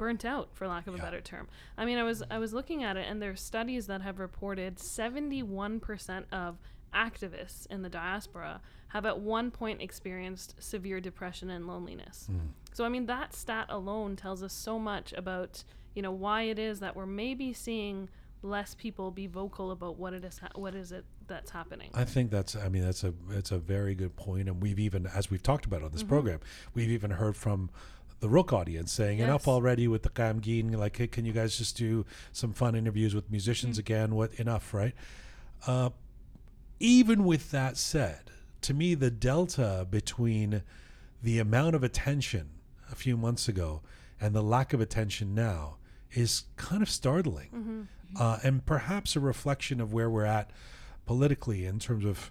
burnt 0.00 0.24
out 0.24 0.48
for 0.52 0.66
lack 0.66 0.86
of 0.88 0.94
a 0.94 0.98
better 0.98 1.20
term. 1.20 1.46
I 1.78 1.84
mean, 1.84 1.98
I 1.98 2.02
was 2.02 2.22
I 2.30 2.38
was 2.38 2.52
looking 2.52 2.82
at 2.82 2.96
it 2.96 3.06
and 3.08 3.20
there's 3.22 3.40
studies 3.40 3.86
that 3.86 4.00
have 4.02 4.18
reported 4.18 4.78
71% 5.50 6.24
of 6.32 6.58
activists 6.94 7.66
in 7.70 7.82
the 7.82 7.88
diaspora 7.88 8.60
have 8.88 9.06
at 9.06 9.20
one 9.20 9.50
point 9.50 9.80
experienced 9.80 10.54
severe 10.58 11.00
depression 11.00 11.50
and 11.50 11.66
loneliness. 11.66 12.28
So 12.72 12.84
I 12.84 12.88
mean 12.88 13.06
that 13.06 13.34
stat 13.34 13.66
alone 13.68 14.16
tells 14.16 14.42
us 14.42 14.52
so 14.52 14.78
much 14.78 15.12
about, 15.12 15.62
you 15.94 16.02
know, 16.02 16.10
why 16.12 16.42
it 16.42 16.58
is 16.58 16.80
that 16.80 16.96
we're 16.96 17.06
maybe 17.06 17.52
seeing 17.52 18.08
less 18.42 18.74
people 18.74 19.10
be 19.10 19.26
vocal 19.26 19.70
about 19.70 19.98
what 19.98 20.14
it 20.14 20.24
is 20.24 20.38
ha- 20.38 20.48
what 20.54 20.74
is 20.74 20.92
it 20.92 21.04
that's 21.26 21.50
happening. 21.50 21.90
I 21.94 22.04
think 22.04 22.30
that's. 22.30 22.56
I 22.56 22.68
mean, 22.68 22.82
that's 22.82 23.04
a. 23.04 23.12
It's 23.30 23.52
a 23.52 23.58
very 23.58 23.94
good 23.94 24.16
point, 24.16 24.48
and 24.48 24.60
we've 24.62 24.80
even, 24.80 25.06
as 25.06 25.30
we've 25.30 25.42
talked 25.42 25.64
about 25.66 25.82
on 25.82 25.88
Mm-hmm. 25.90 25.94
this 25.94 26.02
program, 26.02 26.40
we've 26.74 26.90
even 26.90 27.12
heard 27.12 27.36
from 27.36 27.70
the 28.20 28.28
Roqe 28.28 28.52
audience 28.52 28.92
saying, 28.92 29.18
"Enough 29.18 29.48
already 29.48 29.88
with 29.88 30.02
the 30.02 30.10
Kamgin. 30.10 30.76
Like, 30.76 30.96
hey, 30.96 31.06
can 31.06 31.24
you 31.24 31.32
guys 31.32 31.56
just 31.58 31.76
do 31.76 32.04
some 32.32 32.52
fun 32.52 32.74
interviews 32.74 33.14
with 33.14 33.30
musicians 33.30 33.76
Mm. 33.76 33.80
again? 33.80 34.14
What 34.14 34.34
enough, 34.34 34.72
right?" 34.74 34.94
Uh, 35.66 35.90
even 36.78 37.24
with 37.24 37.50
that 37.50 37.76
said, 37.76 38.30
to 38.62 38.74
me, 38.74 38.94
the 38.94 39.10
delta 39.10 39.86
between 39.90 40.62
the 41.22 41.38
amount 41.38 41.74
of 41.74 41.82
attention 41.82 42.50
a 42.90 42.94
few 42.94 43.16
months 43.16 43.48
ago 43.48 43.82
and 44.20 44.34
the 44.34 44.42
lack 44.42 44.72
of 44.72 44.80
attention 44.80 45.34
now 45.34 45.76
is 46.12 46.44
kind 46.56 46.82
of 46.82 46.88
startling, 46.90 47.88
uh, 48.16 48.38
and 48.42 48.66
perhaps 48.66 49.16
a 49.16 49.20
reflection 49.20 49.80
of 49.80 49.92
where 49.92 50.10
we're 50.10 50.24
at 50.24 50.50
politically 51.06 51.64
in 51.64 51.78
terms 51.78 52.04
of. 52.04 52.30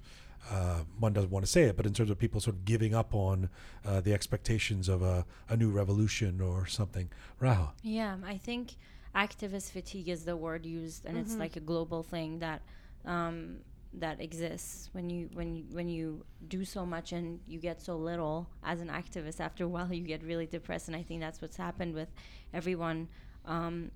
Uh, 0.49 0.79
one 0.99 1.13
doesn't 1.13 1.29
want 1.29 1.45
to 1.45 1.51
say 1.51 1.63
it, 1.63 1.77
but 1.77 1.85
in 1.85 1.93
terms 1.93 2.09
of 2.09 2.17
people 2.17 2.39
sort 2.39 2.55
of 2.55 2.65
giving 2.65 2.95
up 2.95 3.13
on 3.13 3.49
uh, 3.85 4.01
the 4.01 4.13
expectations 4.13 4.89
of 4.89 5.01
a, 5.01 5.25
a 5.49 5.55
new 5.55 5.69
revolution 5.69 6.41
or 6.41 6.65
something. 6.65 7.09
Rahul. 7.41 7.69
Yeah, 7.83 8.17
I 8.25 8.37
think 8.37 8.75
activist 9.15 9.71
fatigue 9.71 10.09
is 10.09 10.25
the 10.25 10.35
word 10.35 10.65
used, 10.65 11.05
and 11.05 11.17
it's 11.17 11.35
like 11.35 11.55
a 11.55 11.59
global 11.59 12.03
thing 12.03 12.39
that 12.39 12.61
um, 13.05 13.57
that 13.93 14.21
exists 14.21 14.89
when 14.91 15.09
you 15.09 15.29
when 15.33 15.55
you, 15.55 15.63
when 15.71 15.89
you 15.89 16.23
do 16.47 16.63
so 16.63 16.85
much 16.85 17.11
and 17.11 17.39
you 17.47 17.59
get 17.59 17.81
so 17.81 17.95
little 17.95 18.49
as 18.63 18.81
an 18.81 18.87
activist. 18.87 19.39
After 19.39 19.63
a 19.63 19.67
while, 19.67 19.91
you 19.93 20.03
get 20.03 20.23
really 20.23 20.45
depressed, 20.45 20.87
and 20.87 20.95
I 20.95 21.03
think 21.03 21.21
that's 21.21 21.41
what's 21.41 21.57
happened 21.57 21.93
with 21.93 22.09
everyone. 22.53 23.07
Um, 23.45 23.91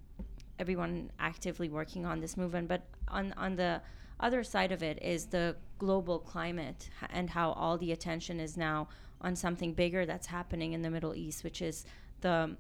everyone 0.60 1.12
actively 1.20 1.68
working 1.68 2.06
on 2.06 2.20
this 2.20 2.38
movement 2.38 2.68
but 2.68 2.84
on 3.08 3.34
on 3.38 3.56
the 3.56 3.82
other 4.24 4.44
side 4.44 4.72
of 4.72 4.82
it 4.82 5.02
is 5.02 5.28
the 5.28 5.56
global 5.78 6.18
climate 6.18 6.90
and 7.10 7.30
how 7.30 7.52
all 7.52 7.78
the 7.78 7.92
attention 7.92 8.40
is 8.40 8.56
now 8.56 8.88
on 9.22 9.36
something 9.36 9.74
bigger 9.74 10.06
that's 10.06 10.28
happening 10.28 10.74
in 10.74 10.82
the 10.82 10.90
Middle 10.90 11.14
East 11.14 11.44
which 11.44 11.62
is 11.62 11.86
the 12.22 12.56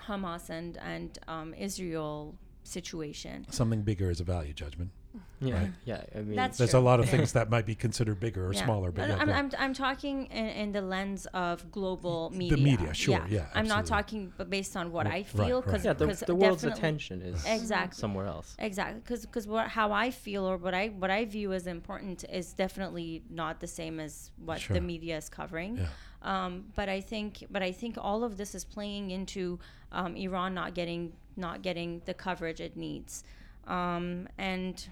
Hamas 0.00 0.50
and 0.50 0.76
and 0.78 1.18
um, 1.28 1.52
Israel 1.54 2.36
situation 2.62 3.46
Something 3.50 3.82
bigger 3.82 4.08
is 4.10 4.20
a 4.20 4.24
value 4.24 4.52
judgment. 4.52 4.90
Yeah, 5.40 5.54
Right. 5.54 5.72
yeah. 5.84 6.02
I 6.14 6.18
mean, 6.22 6.36
That's 6.36 6.58
There's 6.58 6.70
true. 6.70 6.80
a 6.80 6.88
lot 6.90 7.00
of 7.00 7.08
things 7.14 7.32
that 7.32 7.50
might 7.50 7.66
be 7.66 7.74
considered 7.74 8.18
bigger 8.20 8.46
or 8.48 8.52
Yeah. 8.54 8.64
smaller, 8.64 8.90
but 8.90 9.08
yeah, 9.08 9.16
I'm, 9.20 9.26
go 9.28 9.32
I'm. 9.34 9.50
I'm 9.58 9.74
talking 9.74 10.26
in, 10.26 10.46
in 10.46 10.72
the 10.72 10.80
lens 10.80 11.26
of 11.34 11.70
global 11.70 12.30
media. 12.30 12.56
The 12.56 12.62
media. 12.62 12.78
media, 12.78 12.94
sure, 12.94 13.26
yeah, 13.28 13.46
I'm 13.54 13.66
not 13.68 13.86
talking 13.86 14.32
but 14.36 14.48
based 14.50 14.76
on 14.76 14.90
what 14.92 15.06
Right, 15.06 15.14
I 15.14 15.16
right, 15.18 15.26
feel 15.46 15.56
right. 15.60 15.64
because 15.66 15.84
yeah, 15.84 15.92
the, 15.92 16.06
the 16.26 16.34
world's 16.34 16.64
attention 16.64 17.20
is 17.22 17.44
Exactly. 17.46 17.96
somewhere 17.98 18.26
else. 18.26 18.56
Exactly, 18.58 19.00
because 19.00 19.26
because 19.26 19.46
what 19.46 19.68
how 19.68 19.92
I 19.92 20.10
feel 20.10 20.44
or 20.44 20.56
what 20.56 20.74
I 20.74 20.88
what 20.88 21.10
I 21.10 21.24
view 21.26 21.52
as 21.52 21.66
important 21.66 22.24
is 22.32 22.52
definitely 22.54 23.22
not 23.30 23.60
the 23.60 23.66
same 23.66 24.00
as 24.00 24.30
what 24.36 24.60
Sure. 24.60 24.74
the 24.74 24.80
media 24.80 25.16
is 25.18 25.28
covering. 25.28 25.76
Yeah. 25.78 25.88
Um, 26.22 26.64
but 26.74 26.88
I 26.88 27.00
think 27.02 27.44
but 27.50 27.62
I 27.62 27.70
think 27.72 27.98
all 28.00 28.24
of 28.24 28.36
this 28.38 28.54
is 28.54 28.64
playing 28.64 29.10
into 29.10 29.58
um, 29.92 30.16
Iran 30.16 30.54
not 30.54 30.74
getting 30.74 31.12
not 31.36 31.60
getting 31.62 32.00
the 32.06 32.14
coverage 32.14 32.60
it 32.60 32.76
needs, 32.76 33.24
um, 33.66 34.28
and 34.38 34.86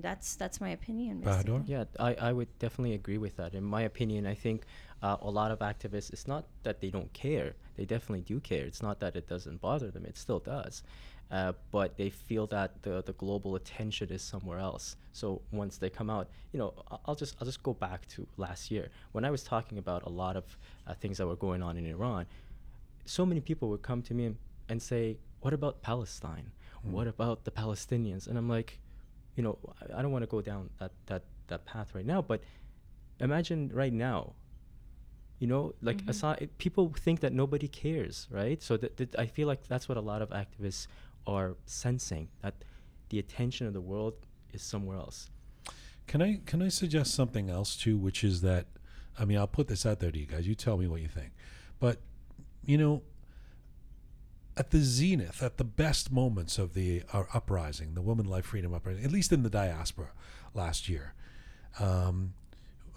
that's 0.00 0.36
that's 0.36 0.60
my 0.60 0.70
opinion. 0.70 1.20
basically. 1.20 1.42
Yeah, 1.66 1.84
I, 2.00 2.14
I 2.14 2.32
would 2.32 2.48
definitely 2.58 2.94
agree 2.94 3.18
with 3.18 3.36
that. 3.36 3.54
In 3.54 3.62
my 3.64 3.82
opinion, 3.82 4.26
I 4.26 4.34
think 4.34 4.64
uh, 5.02 5.16
a 5.20 5.30
lot 5.30 5.50
of 5.50 5.58
activists, 5.58 6.12
it's 6.12 6.26
not 6.26 6.46
that 6.62 6.80
they 6.80 6.90
don't 6.90 7.12
care. 7.12 7.54
They 7.76 7.84
definitely 7.84 8.22
do 8.22 8.40
care. 8.40 8.64
It's 8.64 8.82
not 8.82 9.00
that 9.00 9.16
it 9.16 9.28
doesn't 9.28 9.60
bother 9.60 9.90
them. 9.90 10.04
It 10.06 10.16
still 10.16 10.38
does. 10.38 10.82
Uh, 11.30 11.52
but 11.72 11.96
they 11.96 12.08
feel 12.08 12.46
that 12.46 12.82
the, 12.82 13.02
the 13.02 13.12
global 13.14 13.56
attention 13.56 14.10
is 14.10 14.22
somewhere 14.22 14.58
else. 14.60 14.96
So 15.12 15.42
once 15.50 15.76
they 15.76 15.90
come 15.90 16.08
out, 16.08 16.28
you 16.52 16.58
know, 16.60 16.72
I- 16.90 16.98
I'll 17.04 17.16
just 17.16 17.34
I'll 17.40 17.44
just 17.46 17.62
go 17.64 17.74
back 17.74 18.06
to 18.10 18.26
last 18.36 18.70
year 18.70 18.90
when 19.12 19.24
I 19.24 19.30
was 19.30 19.42
talking 19.42 19.76
about 19.78 20.04
a 20.04 20.08
lot 20.08 20.36
of 20.36 20.56
uh, 20.86 20.94
things 20.94 21.18
that 21.18 21.26
were 21.26 21.36
going 21.36 21.62
on 21.62 21.76
in 21.76 21.84
Iran. 21.84 22.26
So 23.04 23.26
many 23.26 23.40
people 23.40 23.68
would 23.70 23.82
come 23.82 24.02
to 24.02 24.14
me 24.14 24.24
and, 24.26 24.36
and 24.68 24.80
say, 24.80 25.18
"What 25.40 25.52
about 25.52 25.82
Palestine? 25.82 26.52
Mm. 26.84 26.90
What 26.90 27.06
about 27.06 27.44
the 27.44 27.50
Palestinians?" 27.50 28.26
And 28.26 28.36
I'm 28.36 28.48
like, 28.48 28.80
you 29.36 29.42
know, 29.42 29.58
I, 29.80 29.98
I 29.98 30.02
don't 30.02 30.10
want 30.10 30.22
to 30.22 30.26
go 30.26 30.40
down 30.40 30.70
that, 30.80 30.92
that, 31.06 31.22
that 31.48 31.64
path 31.64 31.94
right 31.94 32.06
now, 32.06 32.22
but 32.22 32.42
imagine 33.20 33.70
right 33.72 33.92
now, 33.92 34.32
you 35.38 35.46
know, 35.46 35.74
like 35.82 35.98
mm-hmm. 35.98 36.10
aside, 36.10 36.48
people 36.58 36.92
think 36.98 37.20
that 37.20 37.32
nobody 37.32 37.68
cares, 37.68 38.26
right? 38.30 38.62
So 38.62 38.76
that, 38.78 38.96
that 38.96 39.18
I 39.18 39.26
feel 39.26 39.46
like 39.46 39.68
that's 39.68 39.88
what 39.88 39.98
a 39.98 40.00
lot 40.00 40.22
of 40.22 40.30
activists 40.30 40.86
are 41.26 41.56
sensing 41.66 42.28
that 42.42 42.54
the 43.10 43.18
attention 43.18 43.66
of 43.66 43.74
the 43.74 43.80
world 43.80 44.14
is 44.52 44.62
somewhere 44.62 44.96
else. 44.96 45.28
Can 46.06 46.22
I 46.22 46.40
can 46.46 46.62
I 46.62 46.68
suggest 46.68 47.14
something 47.14 47.50
else 47.50 47.76
too, 47.76 47.98
which 47.98 48.22
is 48.22 48.40
that 48.42 48.66
I 49.18 49.24
mean 49.24 49.38
I'll 49.38 49.48
put 49.48 49.66
this 49.68 49.84
out 49.84 50.00
there 50.00 50.10
to 50.10 50.18
you 50.18 50.26
guys. 50.26 50.46
You 50.46 50.54
tell 50.54 50.76
me 50.76 50.86
what 50.86 51.00
you 51.00 51.08
think. 51.08 51.32
But 51.80 51.98
you 52.64 52.78
know, 52.78 53.02
at 54.56 54.70
the 54.70 54.80
zenith, 54.80 55.42
at 55.42 55.58
the 55.58 55.64
best 55.64 56.10
moments 56.10 56.58
of 56.58 56.74
the 56.74 57.02
uh, 57.12 57.24
uprising, 57.34 57.94
the 57.94 58.00
Women 58.00 58.26
Life 58.26 58.46
Freedom 58.46 58.72
uprising, 58.72 59.04
at 59.04 59.12
least 59.12 59.32
in 59.32 59.42
the 59.42 59.50
diaspora 59.50 60.08
last 60.54 60.88
year, 60.88 61.14
um, 61.78 62.32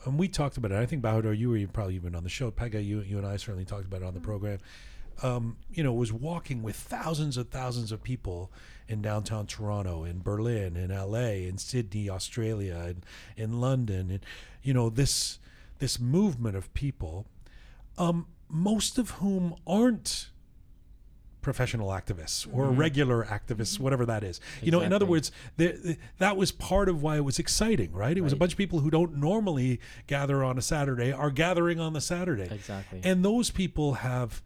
and 0.05 0.17
we 0.17 0.27
talked 0.27 0.57
about 0.57 0.71
it. 0.71 0.77
I 0.77 0.85
think 0.85 1.03
Bahador, 1.03 1.37
you 1.37 1.49
were 1.49 1.67
probably 1.67 1.95
even 1.95 2.15
on 2.15 2.23
the 2.23 2.29
show. 2.29 2.51
Pegah, 2.51 2.83
you 2.83 3.01
you 3.01 3.17
and 3.17 3.27
I 3.27 3.37
certainly 3.37 3.65
talked 3.65 3.85
about 3.85 4.01
it 4.01 4.05
on 4.05 4.13
the 4.13 4.19
program. 4.19 4.59
Um, 5.21 5.57
you 5.73 5.83
know, 5.83 5.91
was 5.91 6.13
walking 6.13 6.63
with 6.63 6.77
thousands 6.77 7.35
and 7.35 7.51
thousands 7.51 7.91
of 7.91 8.01
people 8.01 8.49
in 8.87 9.01
downtown 9.01 9.47
Toronto, 9.47 10.05
in 10.05 10.21
Berlin, 10.21 10.77
in 10.77 10.89
LA, 10.95 11.45
in 11.45 11.57
Sydney, 11.57 12.09
Australia, 12.09 12.77
and 12.87 13.05
in 13.35 13.59
London, 13.59 14.09
and 14.09 14.19
you 14.63 14.73
know 14.73 14.89
this 14.89 15.39
this 15.79 15.99
movement 15.99 16.55
of 16.55 16.73
people, 16.73 17.25
um, 17.97 18.27
most 18.47 18.97
of 18.97 19.11
whom 19.11 19.55
aren't 19.67 20.29
professional 21.41 21.89
activists 21.89 22.47
or 22.51 22.65
mm-hmm. 22.65 22.79
regular 22.79 23.23
activists, 23.25 23.73
mm-hmm. 23.73 23.83
whatever 23.83 24.05
that 24.05 24.23
is. 24.23 24.41
You 24.61 24.71
know, 24.71 24.81
in 24.81 24.93
other 24.93 25.05
words, 25.05 25.31
the, 25.57 25.67
the, 25.67 25.97
that 26.17 26.37
was 26.37 26.51
part 26.51 26.89
of 26.89 27.01
why 27.01 27.17
it 27.17 27.23
was 27.23 27.39
exciting, 27.39 27.91
right? 27.93 28.17
It 28.17 28.21
was 28.21 28.33
a 28.33 28.35
bunch 28.35 28.53
of 28.53 28.57
people 28.57 28.79
who 28.79 28.89
don't 28.89 29.17
normally 29.17 29.79
gather 30.07 30.43
on 30.43 30.57
a 30.57 30.61
Saturday 30.61 31.11
are 31.11 31.31
gathering 31.31 31.79
on 31.79 31.93
the 31.93 32.01
Saturday. 32.01 32.49
Exactly. 32.51 33.01
And 33.03 33.23
those 33.23 33.49
people 33.49 33.95
have. 33.95 34.41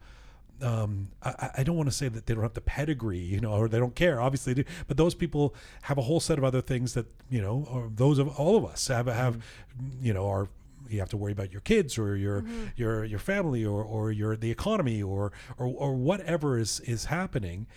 Um, 0.61 1.09
I, 1.21 1.49
I 1.57 1.63
don't 1.63 1.75
want 1.75 1.89
to 1.89 1.95
say 1.95 2.07
that 2.07 2.25
they 2.25 2.33
don't 2.33 2.43
have 2.43 2.53
the 2.53 2.61
pedigree, 2.61 3.17
you 3.17 3.41
know, 3.41 3.51
or 3.51 3.67
they 3.67 3.79
don't 3.79 3.95
care. 3.95 4.21
Obviously, 4.21 4.53
they 4.53 4.61
do, 4.61 4.69
but 4.87 4.95
those 4.95 5.13
people 5.13 5.53
have 5.81 5.97
a 5.97 6.01
whole 6.03 6.21
set 6.21 6.37
of 6.37 6.45
other 6.45 6.61
things 6.61 6.93
that 6.93 7.05
you 7.29 7.41
know, 7.41 7.67
or 7.69 7.89
those 7.93 8.17
of 8.17 8.29
all 8.39 8.55
of 8.55 8.63
us 8.63 8.87
have 8.87 9.07
have, 9.07 9.37
mm-hmm. 9.37 10.05
you 10.05 10.13
know, 10.13 10.29
are 10.29 10.47
you 10.93 10.99
have 10.99 11.09
to 11.09 11.17
worry 11.17 11.31
about 11.31 11.51
your 11.51 11.61
kids 11.61 11.97
or 11.97 12.15
your 12.15 12.43
your 12.75 13.03
your 13.03 13.19
family 13.19 13.65
or 13.65 13.83
or 13.83 14.11
your 14.11 14.35
the 14.35 14.51
economy 14.51 15.01
or 15.01 15.31
or 15.57 15.67
or 15.67 15.95
whatever 15.95 16.57
is 16.57 16.79
is 16.81 17.05
happening, 17.05 17.67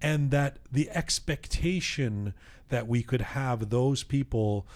and 0.00 0.30
that 0.30 0.58
the 0.70 0.90
expectation 0.90 2.34
that 2.68 2.88
we 2.88 3.02
could 3.02 3.20
have 3.20 3.70
those 3.70 4.02
people 4.02 4.66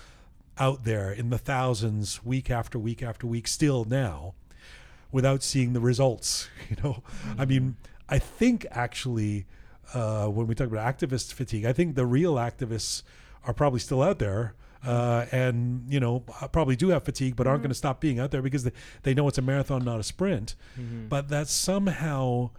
out 0.59 0.85
there 0.85 1.13
in 1.13 1.31
the 1.31 1.39
thousands 1.39 2.25
week 2.25 2.51
after 2.51 2.79
week 2.79 3.03
after 3.03 3.27
week 3.27 3.47
still 3.47 3.85
now 3.85 4.35
without 5.13 5.43
seeing 5.43 5.73
the 5.73 5.81
results 5.81 6.49
you 6.71 6.77
know? 6.83 7.03
I 7.39 7.45
mean 7.45 7.77
I 8.09 8.19
think 8.19 8.67
actually, 8.71 9.47
uh, 9.93 10.27
when 10.27 10.47
we 10.47 10.55
talk 10.55 10.69
about 10.69 10.99
activist 10.99 11.33
fatigue, 11.33 11.65
I 11.65 11.73
think 11.73 11.97
the 11.97 12.07
real 12.07 12.35
activists 12.35 13.03
are 13.45 13.53
probably 13.53 13.81
still 13.81 14.03
out 14.03 14.19
there. 14.19 14.55
Uh, 14.87 15.27
and 15.33 15.85
you 15.93 15.99
know 16.01 16.21
probably 16.53 16.77
do 16.77 16.89
have 16.91 17.05
fatigue, 17.05 17.35
but 17.37 17.47
aren't 17.47 17.61
Mhm. 17.61 17.65
going 17.65 17.71
to 17.71 17.75
stop 17.75 18.01
being 18.01 18.19
out 18.21 18.31
there 18.31 18.43
because 18.43 18.63
they, 18.65 18.73
they 19.03 19.15
know 19.15 19.27
it's 19.29 19.39
a 19.39 19.43
marathon, 19.43 19.85
not 19.85 19.99
a 19.99 20.03
sprint. 20.05 20.55
Mhm. 20.79 21.09
But 21.09 21.29
that 21.29 21.49
somehow 21.49 22.51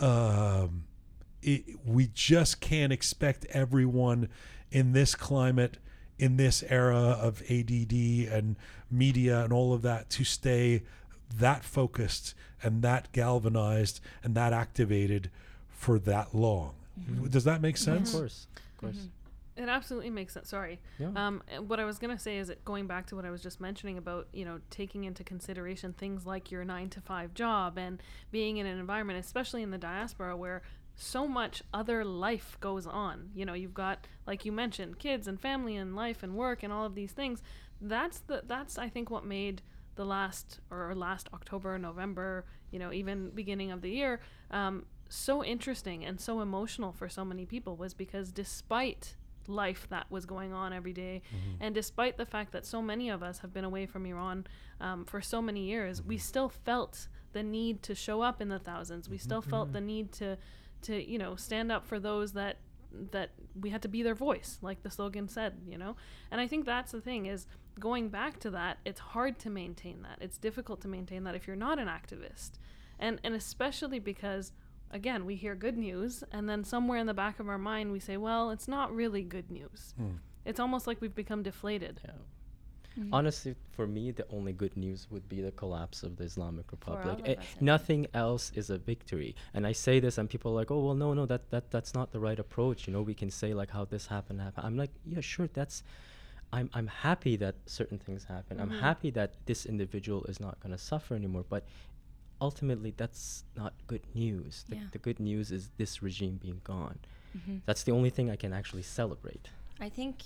um, 0.00 0.84
it, 1.42 1.64
we 1.84 2.08
just 2.14 2.60
can't 2.60 2.92
expect 2.92 3.44
everyone 3.50 4.28
in 4.70 4.92
this 4.92 5.14
climate, 5.14 5.78
in 6.18 6.36
this 6.36 6.62
era 6.68 6.96
of 6.96 7.42
ADD 7.48 8.26
and 8.30 8.56
media 8.90 9.44
and 9.44 9.52
all 9.52 9.72
of 9.72 9.82
that 9.82 10.10
to 10.10 10.24
stay 10.24 10.82
that 11.36 11.64
focused 11.64 12.34
and 12.62 12.82
that 12.82 13.10
galvanized 13.12 14.00
and 14.22 14.34
that 14.34 14.52
activated 14.52 15.30
for 15.70 15.98
that 15.98 16.34
long. 16.34 16.74
Mhm. 17.00 17.30
Does 17.30 17.44
that 17.44 17.60
make 17.60 17.76
sense? 17.76 18.00
of 18.00 18.06
sense? 18.08 18.18
course, 18.20 18.46
of 18.56 18.80
course. 18.80 18.96
Mhm. 18.96 19.08
It 19.56 19.68
absolutely 19.68 20.10
makes 20.10 20.32
sense. 20.34 20.48
Sorry. 20.48 20.80
Yeah. 20.98 21.10
Um, 21.14 21.42
what 21.66 21.78
I 21.78 21.84
was 21.84 21.98
gonna 21.98 22.18
say 22.18 22.38
is 22.38 22.48
that 22.48 22.64
going 22.64 22.86
back 22.86 23.06
to 23.06 23.16
what 23.16 23.24
I 23.24 23.30
was 23.30 23.42
just 23.42 23.60
mentioning 23.60 23.98
about 23.98 24.28
you 24.32 24.44
know 24.44 24.60
taking 24.70 25.04
into 25.04 25.24
consideration 25.24 25.92
things 25.92 26.24
like 26.24 26.50
your 26.50 26.64
nine 26.64 26.88
to 26.90 27.00
five 27.00 27.34
job 27.34 27.76
and 27.76 28.02
being 28.30 28.56
in 28.56 28.66
an 28.66 28.78
environment, 28.78 29.18
especially 29.18 29.62
in 29.62 29.70
the 29.70 29.78
diaspora, 29.78 30.36
where 30.36 30.62
so 30.94 31.26
much 31.26 31.62
other 31.72 32.04
life 32.04 32.56
goes 32.60 32.86
on. 32.86 33.30
You 33.34 33.44
know, 33.44 33.54
you've 33.54 33.74
got 33.74 34.06
like 34.26 34.44
you 34.44 34.52
mentioned, 34.52 34.98
kids 34.98 35.28
and 35.28 35.40
family 35.40 35.76
and 35.76 35.94
life 35.94 36.22
and 36.22 36.34
work 36.34 36.62
and 36.62 36.72
all 36.72 36.86
of 36.86 36.94
these 36.94 37.12
things. 37.12 37.42
That's 37.80 38.20
the 38.20 38.42
that's 38.46 38.78
I 38.78 38.88
think 38.88 39.10
what 39.10 39.24
made 39.24 39.62
the 39.94 40.04
last 40.04 40.60
or 40.70 40.94
last 40.94 41.28
October, 41.34 41.78
November, 41.78 42.46
you 42.70 42.78
know, 42.78 42.92
even 42.92 43.30
beginning 43.30 43.70
of 43.70 43.82
the 43.82 43.90
year, 43.90 44.20
um, 44.50 44.86
so 45.08 45.44
interesting 45.44 46.04
and 46.04 46.18
so 46.18 46.40
emotional 46.40 46.92
for 46.92 47.08
so 47.08 47.24
many 47.24 47.44
people 47.44 47.76
was 47.76 47.92
because 47.92 48.32
despite 48.32 49.16
life 49.48 49.86
that 49.90 50.10
was 50.10 50.26
going 50.26 50.52
on 50.52 50.72
every 50.72 50.92
day, 50.92 51.22
mm-hmm. 51.28 51.62
and 51.62 51.74
despite 51.74 52.16
the 52.16 52.26
fact 52.26 52.52
that 52.52 52.66
so 52.66 52.82
many 52.82 53.10
of 53.10 53.22
us 53.22 53.38
have 53.40 53.52
been 53.52 53.64
away 53.64 53.86
from 53.86 54.06
Iran 54.06 54.46
um, 54.80 55.04
for 55.04 55.20
so 55.20 55.42
many 55.42 55.64
years, 55.64 56.02
we 56.02 56.16
mm-hmm. 56.16 56.22
still 56.22 56.48
felt 56.48 57.08
the 57.32 57.42
need 57.42 57.82
to 57.82 57.94
show 57.94 58.22
up 58.22 58.40
in 58.40 58.48
the 58.48 58.58
thousands. 58.58 59.08
We 59.08 59.16
mm-hmm. 59.16 59.24
still 59.24 59.42
felt 59.42 59.72
the 59.72 59.80
need 59.80 60.12
to, 60.12 60.36
to 60.82 61.10
you 61.10 61.18
know, 61.18 61.36
stand 61.36 61.72
up 61.72 61.86
for 61.86 61.98
those 61.98 62.32
that 62.32 62.58
that 63.10 63.30
we 63.58 63.70
had 63.70 63.82
to 63.82 63.88
be 63.88 64.02
their 64.02 64.14
voice, 64.14 64.58
like 64.60 64.82
the 64.82 64.90
slogan 64.90 65.28
said, 65.28 65.54
you 65.66 65.78
know. 65.78 65.96
And 66.30 66.40
I 66.40 66.46
think 66.46 66.66
that's 66.66 66.92
the 66.92 67.00
thing 67.00 67.26
is 67.26 67.46
going 67.80 68.08
back 68.08 68.38
to 68.40 68.50
that. 68.50 68.78
It's 68.84 69.00
hard 69.00 69.38
to 69.40 69.50
maintain 69.50 70.02
that. 70.02 70.18
It's 70.20 70.38
difficult 70.38 70.80
to 70.82 70.88
maintain 70.88 71.24
that 71.24 71.34
if 71.34 71.46
you're 71.46 71.56
not 71.56 71.78
an 71.78 71.88
activist, 71.88 72.52
and 72.98 73.20
and 73.24 73.34
especially 73.34 73.98
because 73.98 74.52
again, 74.92 75.24
we 75.26 75.34
hear 75.36 75.54
good 75.54 75.76
news, 75.78 76.22
and 76.32 76.48
then 76.48 76.64
somewhere 76.64 76.98
in 76.98 77.06
the 77.06 77.14
back 77.14 77.40
of 77.40 77.48
our 77.48 77.58
mind, 77.58 77.92
we 77.92 78.00
say, 78.00 78.16
well, 78.16 78.50
it's 78.50 78.68
not 78.68 78.94
really 78.94 79.22
good 79.22 79.50
news. 79.50 79.94
Hmm. 79.96 80.16
It's 80.44 80.60
almost 80.60 80.86
like 80.86 81.00
we've 81.00 81.14
become 81.14 81.42
deflated. 81.42 82.00
Yeah. 82.04 82.12
Mhm. 82.98 83.08
Honestly, 83.10 83.54
for 83.70 83.86
me, 83.86 84.10
the 84.10 84.26
only 84.28 84.52
good 84.52 84.76
news 84.76 85.06
would 85.10 85.26
be 85.26 85.40
the 85.40 85.52
collapse 85.52 86.02
of 86.02 86.16
the 86.16 86.24
Islamic 86.24 86.70
Republic. 86.70 87.06
all 87.06 87.20
of 87.20 87.26
Eh, 87.26 87.36
us, 87.36 87.56
nothing 87.60 88.06
else 88.12 88.52
is 88.54 88.68
a 88.68 88.76
victory. 88.76 89.34
And 89.54 89.66
I 89.66 89.72
say 89.72 89.98
this, 89.98 90.18
and 90.18 90.28
people 90.28 90.52
are 90.52 90.56
like, 90.56 90.70
"Oh, 90.70 90.84
well, 90.84 90.94
no, 90.94 91.14
no, 91.14 91.24
that 91.24 91.48
that 91.50 91.70
that's 91.70 91.94
not 91.94 92.12
the 92.12 92.20
right 92.20 92.38
approach." 92.38 92.86
You 92.86 92.92
know, 92.92 93.00
we 93.00 93.14
can 93.14 93.30
say 93.30 93.54
like 93.54 93.70
how 93.70 93.86
this 93.86 94.08
happened. 94.08 94.42
happened. 94.42 94.66
I'm 94.66 94.76
like, 94.76 94.90
yeah, 95.06 95.20
sure, 95.22 95.48
that's. 95.54 95.82
I'm 96.52 96.68
I'm 96.74 96.86
happy 96.88 97.34
that 97.36 97.54
certain 97.64 97.98
things 97.98 98.24
happen. 98.24 98.60
I'm 98.60 98.68
Mhm. 98.70 98.80
happy 98.80 99.10
that 99.12 99.30
this 99.46 99.64
individual 99.64 100.24
is 100.24 100.38
not 100.38 100.60
going 100.60 100.72
to 100.72 100.82
suffer 100.92 101.14
anymore. 101.14 101.46
But 101.48 101.64
ultimately, 102.42 102.92
that's 103.02 103.44
not 103.56 103.72
good 103.86 104.04
news. 104.14 104.64
The, 104.68 104.76
Yeah. 104.76 104.82
the 104.90 104.98
good 104.98 105.20
news 105.20 105.50
is 105.52 105.70
this 105.78 106.02
regime 106.02 106.36
being 106.46 106.60
gone. 106.64 106.98
Mhm. 107.38 107.62
That's 107.64 107.84
the 107.84 107.92
only 107.92 108.10
thing 108.10 108.26
I 108.30 108.36
can 108.36 108.52
actually 108.52 108.82
celebrate. 108.82 109.48
I 109.80 109.88
think 109.88 110.16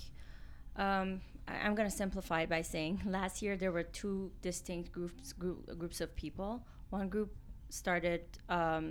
um, 0.75 1.21
I, 1.47 1.53
I'm 1.63 1.73
going 1.75 1.89
to 1.89 1.95
simplify 1.95 2.45
by 2.45 2.61
saying 2.63 3.01
last 3.19 3.41
year 3.43 3.55
there 3.57 3.71
were 3.71 3.83
two 4.01 4.31
distinct 4.41 4.91
groups 4.91 5.31
group, 5.33 5.59
groups 5.81 6.01
of 6.01 6.09
people. 6.15 6.51
One 6.89 7.07
group 7.09 7.31
started 7.69 8.21
um, 8.49 8.85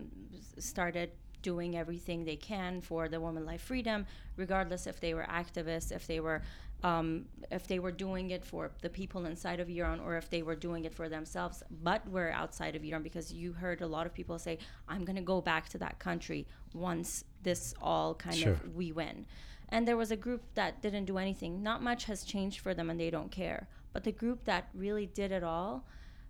started 0.59 1.11
doing 1.43 1.77
everything 1.77 2.25
they 2.25 2.37
can 2.37 2.81
for 2.81 3.09
the 3.09 3.21
woman 3.21 3.45
life 3.47 3.62
freedom, 3.62 4.07
regardless 4.37 4.87
if 4.87 4.99
they 5.01 5.15
were 5.15 5.27
activists, 5.43 5.93
if 5.93 6.07
they 6.07 6.21
were 6.21 6.41
um, 6.83 7.27
if 7.51 7.67
they 7.67 7.79
were 7.79 7.91
doing 7.93 8.31
it 8.31 8.45
for 8.45 8.71
the 8.83 8.91
people 8.91 9.27
inside 9.27 9.61
of 9.61 9.69
Iran 9.69 10.01
or 10.01 10.17
if 10.17 10.29
they 10.31 10.43
were 10.43 10.55
doing 10.55 10.85
it 10.85 10.95
for 10.95 11.09
themselves, 11.09 11.62
but 11.83 12.09
were 12.09 12.31
outside 12.31 12.77
of 12.77 12.85
Iran. 12.85 13.03
Because 13.03 13.33
you 13.33 13.53
heard 13.53 13.81
a 13.81 13.87
lot 13.87 14.07
of 14.07 14.12
people 14.15 14.39
say, 14.39 14.59
"I'm 14.89 15.05
going 15.05 15.17
to 15.17 15.23
go 15.23 15.41
back 15.41 15.69
to 15.71 15.79
that 15.79 15.99
country 15.99 16.47
once 16.75 17.25
this 17.43 17.75
all 17.81 18.15
kind 18.15 18.37
Sure. 18.37 18.53
of 18.53 18.75
we 18.75 18.93
win." 18.93 19.27
And 19.69 19.89
there 19.89 19.97
was 19.97 20.11
a 20.11 20.17
group 20.17 20.43
that 20.55 20.81
didn't 20.83 21.07
do 21.07 21.19
anything. 21.19 21.62
Not 21.62 21.83
much 21.83 22.05
has 22.05 22.23
changed 22.25 22.61
for 22.61 22.73
them 22.75 22.89
and 22.91 23.01
they 23.01 23.11
don't 23.11 23.31
care. 23.33 23.69
But 23.93 24.05
the 24.05 24.12
group 24.12 24.45
that 24.45 24.69
really 24.75 25.07
did 25.07 25.33
it 25.33 25.43
all, 25.43 25.87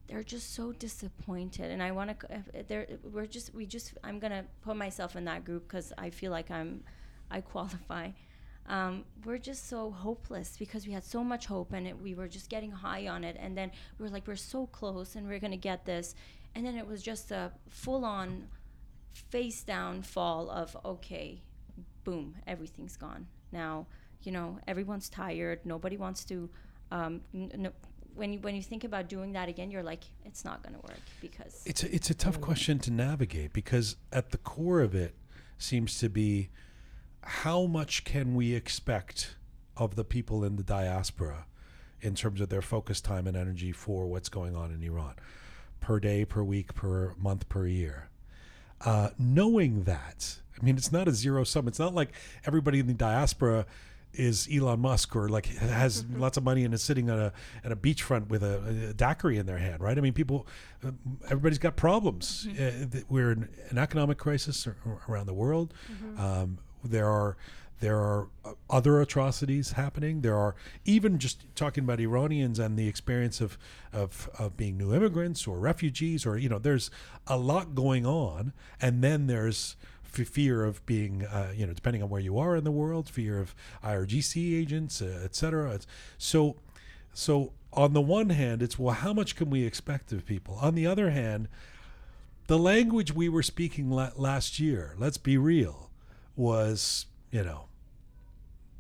they're 0.07 0.23
just 0.23 0.55
so 0.55 0.73
disappointed. 0.73 1.71
And 1.71 1.83
I 1.83 1.91
want 1.91 2.19
to 2.21 2.45
they're 2.69 2.87
we're 3.03 3.27
just 3.27 3.55
we 3.55 3.67
just 3.67 3.95
I'm 4.05 4.19
going 4.21 4.33
to 4.33 4.45
put 4.63 4.77
myself 4.77 5.17
in 5.17 5.25
that 5.27 5.45
group 5.45 5.69
cuz 5.69 5.93
I 5.99 6.11
feel 6.11 6.31
like 6.33 6.51
I'm 6.51 6.85
I 7.31 7.41
qualify. 7.41 8.11
Um, 8.69 9.05
we're 9.25 9.39
just 9.39 9.69
so 9.69 9.91
hopeless 9.91 10.57
because 10.59 10.87
we 10.87 10.93
had 10.93 11.05
so 11.05 11.23
much 11.23 11.47
hope 11.47 11.73
and 11.73 11.87
it, 11.87 12.01
we 12.01 12.15
were 12.15 12.29
just 12.29 12.49
getting 12.51 12.71
high 12.71 13.07
on 13.09 13.25
it. 13.25 13.37
And 13.39 13.57
then 13.57 13.71
we 13.99 14.05
were 14.05 14.11
like 14.11 14.27
we're 14.27 14.37
so 14.37 14.67
close 14.67 15.15
and 15.15 15.29
we're 15.29 15.39
going 15.39 15.53
to 15.53 15.57
get 15.57 15.85
this. 15.85 16.15
And 16.55 16.65
then 16.65 16.77
it 16.77 16.87
was 16.87 17.03
just 17.03 17.31
a 17.31 17.53
full 17.69 18.05
on 18.05 18.49
face 19.31 19.63
down 19.63 20.03
fall 20.03 20.51
of 20.51 20.77
okay 20.85 21.41
boom 22.05 22.35
everything's 22.47 22.97
gone. 22.97 23.27
Now 23.53 23.87
you 24.23 24.33
know 24.33 24.59
everyone's 24.67 25.09
tired. 25.09 25.61
Nobody 25.65 25.97
wants 25.97 26.25
to 26.27 26.51
um, 26.91 27.21
n- 27.35 27.53
no, 27.57 27.73
when 28.15 28.33
you 28.33 28.39
when 28.41 28.55
you 28.55 28.63
think 28.63 28.85
about 28.85 29.09
doing 29.09 29.33
that 29.33 29.49
again 29.49 29.71
you're 29.71 29.83
like 29.83 30.05
it's 30.25 30.45
not 30.45 30.63
going 30.63 30.75
to 30.75 30.81
work 30.81 31.01
because 31.21 31.63
It's 31.67 31.83
a, 31.83 31.95
it's 31.95 32.11
a 32.11 32.15
tough 32.15 32.41
question 32.41 32.79
to 32.81 32.91
navigate 32.91 33.53
because 33.53 33.97
at 34.13 34.31
the 34.31 34.39
core 34.39 34.81
of 34.81 34.95
it 34.95 35.15
seems 35.59 35.99
to 35.99 36.09
be 36.09 36.49
how 37.27 37.67
much 37.67 38.05
can 38.05 38.35
we 38.35 38.55
expect 38.55 39.37
of 39.77 39.97
the 39.97 40.05
people 40.05 40.45
in 40.45 40.57
the 40.57 40.63
diaspora 40.63 41.47
in 42.01 42.15
terms 42.15 42.41
of 42.41 42.49
their 42.49 42.63
focus 42.63 43.01
time 43.01 43.27
and 43.27 43.37
energy 43.37 43.73
for 43.73 44.07
what's 44.07 44.29
going 44.29 44.55
on 44.55 44.71
in 44.71 44.83
Iran 44.83 45.15
per 45.81 45.99
day, 46.01 46.25
per 46.25 46.43
week, 46.43 46.75
per 46.75 47.15
month, 47.19 47.49
per 47.49 47.67
year. 47.67 48.09
Uh, 48.81 49.11
knowing 49.19 49.85
that, 49.85 50.39
I 50.61 50.65
mean, 50.65 50.77
it's 50.77 50.93
not 50.93 51.09
a 51.09 51.13
zero 51.13 51.45
sum. 51.45 51.67
It's 51.67 51.79
not 51.79 51.95
like 51.95 52.13
everybody 52.45 52.79
in 52.79 52.87
the 52.87 52.95
diaspora 52.95 53.67
is 54.13 54.49
Elon 54.53 54.81
Musk 54.81 55.15
or 55.15 55.29
like 55.29 55.47
has 55.47 56.05
lots 56.17 56.37
of 56.37 56.45
money 56.45 56.65
and 56.65 56.73
is 56.73 56.83
sitting 56.83 57.11
on 57.11 57.19
a 57.19 57.33
at 57.65 57.73
a 57.73 57.77
beachfront 57.77 58.29
with 58.29 58.43
a, 58.43 58.91
a 58.91 58.95
daiquiri 58.95 59.37
in 59.37 59.47
their 59.47 59.59
hand, 59.59 59.81
right? 59.81 59.99
I 59.99 60.01
mean, 60.01 60.13
people, 60.13 60.47
uh, 60.85 60.93
everybody's 61.27 61.59
got 61.59 61.77
problems. 61.77 62.47
Uh, 62.59 63.01
we're 63.09 63.33
in 63.33 63.49
an 63.71 63.79
economic 63.79 64.19
crisis 64.19 64.67
around 65.09 65.27
the 65.27 65.35
world. 65.35 65.75
Um, 66.19 66.59
there 66.87 67.09
are 67.09 67.37
there 67.81 67.99
are 67.99 68.29
uh, 68.45 68.53
other 68.71 69.01
atrocities 69.03 69.73
happening. 69.73 70.23
There 70.23 70.37
are 70.37 70.55
even 70.87 71.19
just 71.19 71.45
talking 71.55 71.85
about 71.85 72.01
Iranians 72.01 72.59
and 72.59 72.79
the 72.79 72.89
experience 72.89 73.41
of, 73.41 73.59
of 73.93 74.31
of 74.39 74.57
being 74.57 74.79
new 74.79 74.95
immigrants 74.95 75.47
or 75.47 75.59
refugees, 75.59 76.25
or 76.25 76.39
you 76.39 76.49
know, 76.49 76.59
there's 76.59 76.91
a 77.27 77.37
lot 77.37 77.75
going 77.75 78.07
on, 78.07 78.53
and 78.81 79.05
then 79.05 79.27
there's 79.27 79.77
f- 80.05 80.27
fear 80.27 80.65
of 80.65 80.85
being, 80.87 81.25
uh, 81.27 81.53
you 81.55 81.67
know, 81.67 81.75
depending 81.75 82.03
on 82.03 82.09
where 82.09 82.21
you 82.21 82.39
are 82.39 82.57
in 82.57 82.65
the 82.65 82.71
world, 82.71 83.09
fear 83.11 83.39
of 83.39 83.55
IRGC 83.85 84.59
agents, 84.59 85.03
uh, 85.03 85.21
et 85.23 85.35
cetera. 85.35 85.79
So, 86.17 86.57
so 87.13 87.53
on 87.73 87.93
the 87.93 88.01
one 88.01 88.31
hand, 88.31 88.63
it's 88.63 88.79
well, 88.79 88.95
how 88.95 89.13
much 89.13 89.37
can 89.37 89.51
we 89.51 89.65
expect 89.65 90.13
of 90.13 90.25
people? 90.25 90.59
On 90.63 90.75
the 90.75 90.87
other 90.87 91.11
hand, 91.11 91.49
the 92.47 92.59
language 92.59 93.13
we 93.13 93.29
were 93.29 93.43
speaking 93.43 93.91
la- 93.91 94.13
last 94.17 94.59
year, 94.59 94.95
let's 94.99 95.19
be 95.19 95.37
real, 95.37 95.91
was 96.37 97.07
you 97.31 97.43
know 97.43 97.67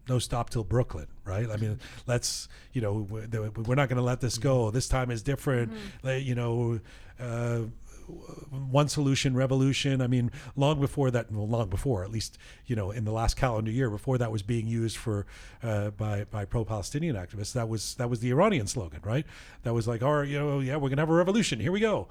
no 0.09 0.19
stop 0.19 0.51
till 0.51 0.65
Brooklyn, 0.65 1.07
right? 1.25 1.51
I 1.51 1.57
mean, 1.57 1.81
let's 2.07 2.49
you 2.73 2.81
know 2.81 3.07
we're, 3.11 3.27
not 3.75 3.89
going 3.89 3.97
to 3.97 4.03
let 4.03 4.21
this 4.21 4.39
go. 4.39 4.71
This 4.71 4.89
time 4.89 5.11
is 5.11 5.23
different. 5.23 5.73
Like, 6.03 6.25
You 6.25 6.35
know, 6.35 6.81
uh, 7.19 7.61
one 8.07 8.89
solution 8.89 9.35
revolution. 9.35 10.01
I 10.01 10.07
mean, 10.07 10.31
long 10.55 10.81
before 10.81 11.11
that, 11.11 11.31
well, 11.31 11.47
long 11.47 11.69
before 11.69 12.05
at 12.05 12.11
least 12.11 12.39
you 12.67 12.77
know 12.77 12.91
in 12.91 13.05
the 13.05 13.13
last 13.13 13.37
calendar 13.37 13.71
year, 13.71 13.91
before 13.91 14.19
that 14.19 14.31
was 14.33 14.43
being 14.43 14.67
used 14.67 14.97
for 14.97 15.27
uh, 15.63 15.91
by 15.91 16.25
by 16.25 16.45
pro-Palestinian 16.45 17.17
activists, 17.17 17.53
that 17.53 17.69
was 17.69 17.95
that 17.97 18.09
was 18.09 18.21
the 18.21 18.31
Iranian 18.31 18.67
slogan, 18.67 19.01
right? 19.05 19.27
That 19.63 19.75
was 19.75 19.87
like, 19.89 20.03
all 20.03 20.19
right, 20.19 20.29
you 20.29 20.39
know, 20.39 20.61
yeah, 20.61 20.77
we're 20.77 20.89
gonna 20.89 21.03
have 21.03 21.11
a 21.11 21.15
revolution. 21.15 21.61
Here 21.61 21.73
we 21.73 21.81
go. 21.81 22.09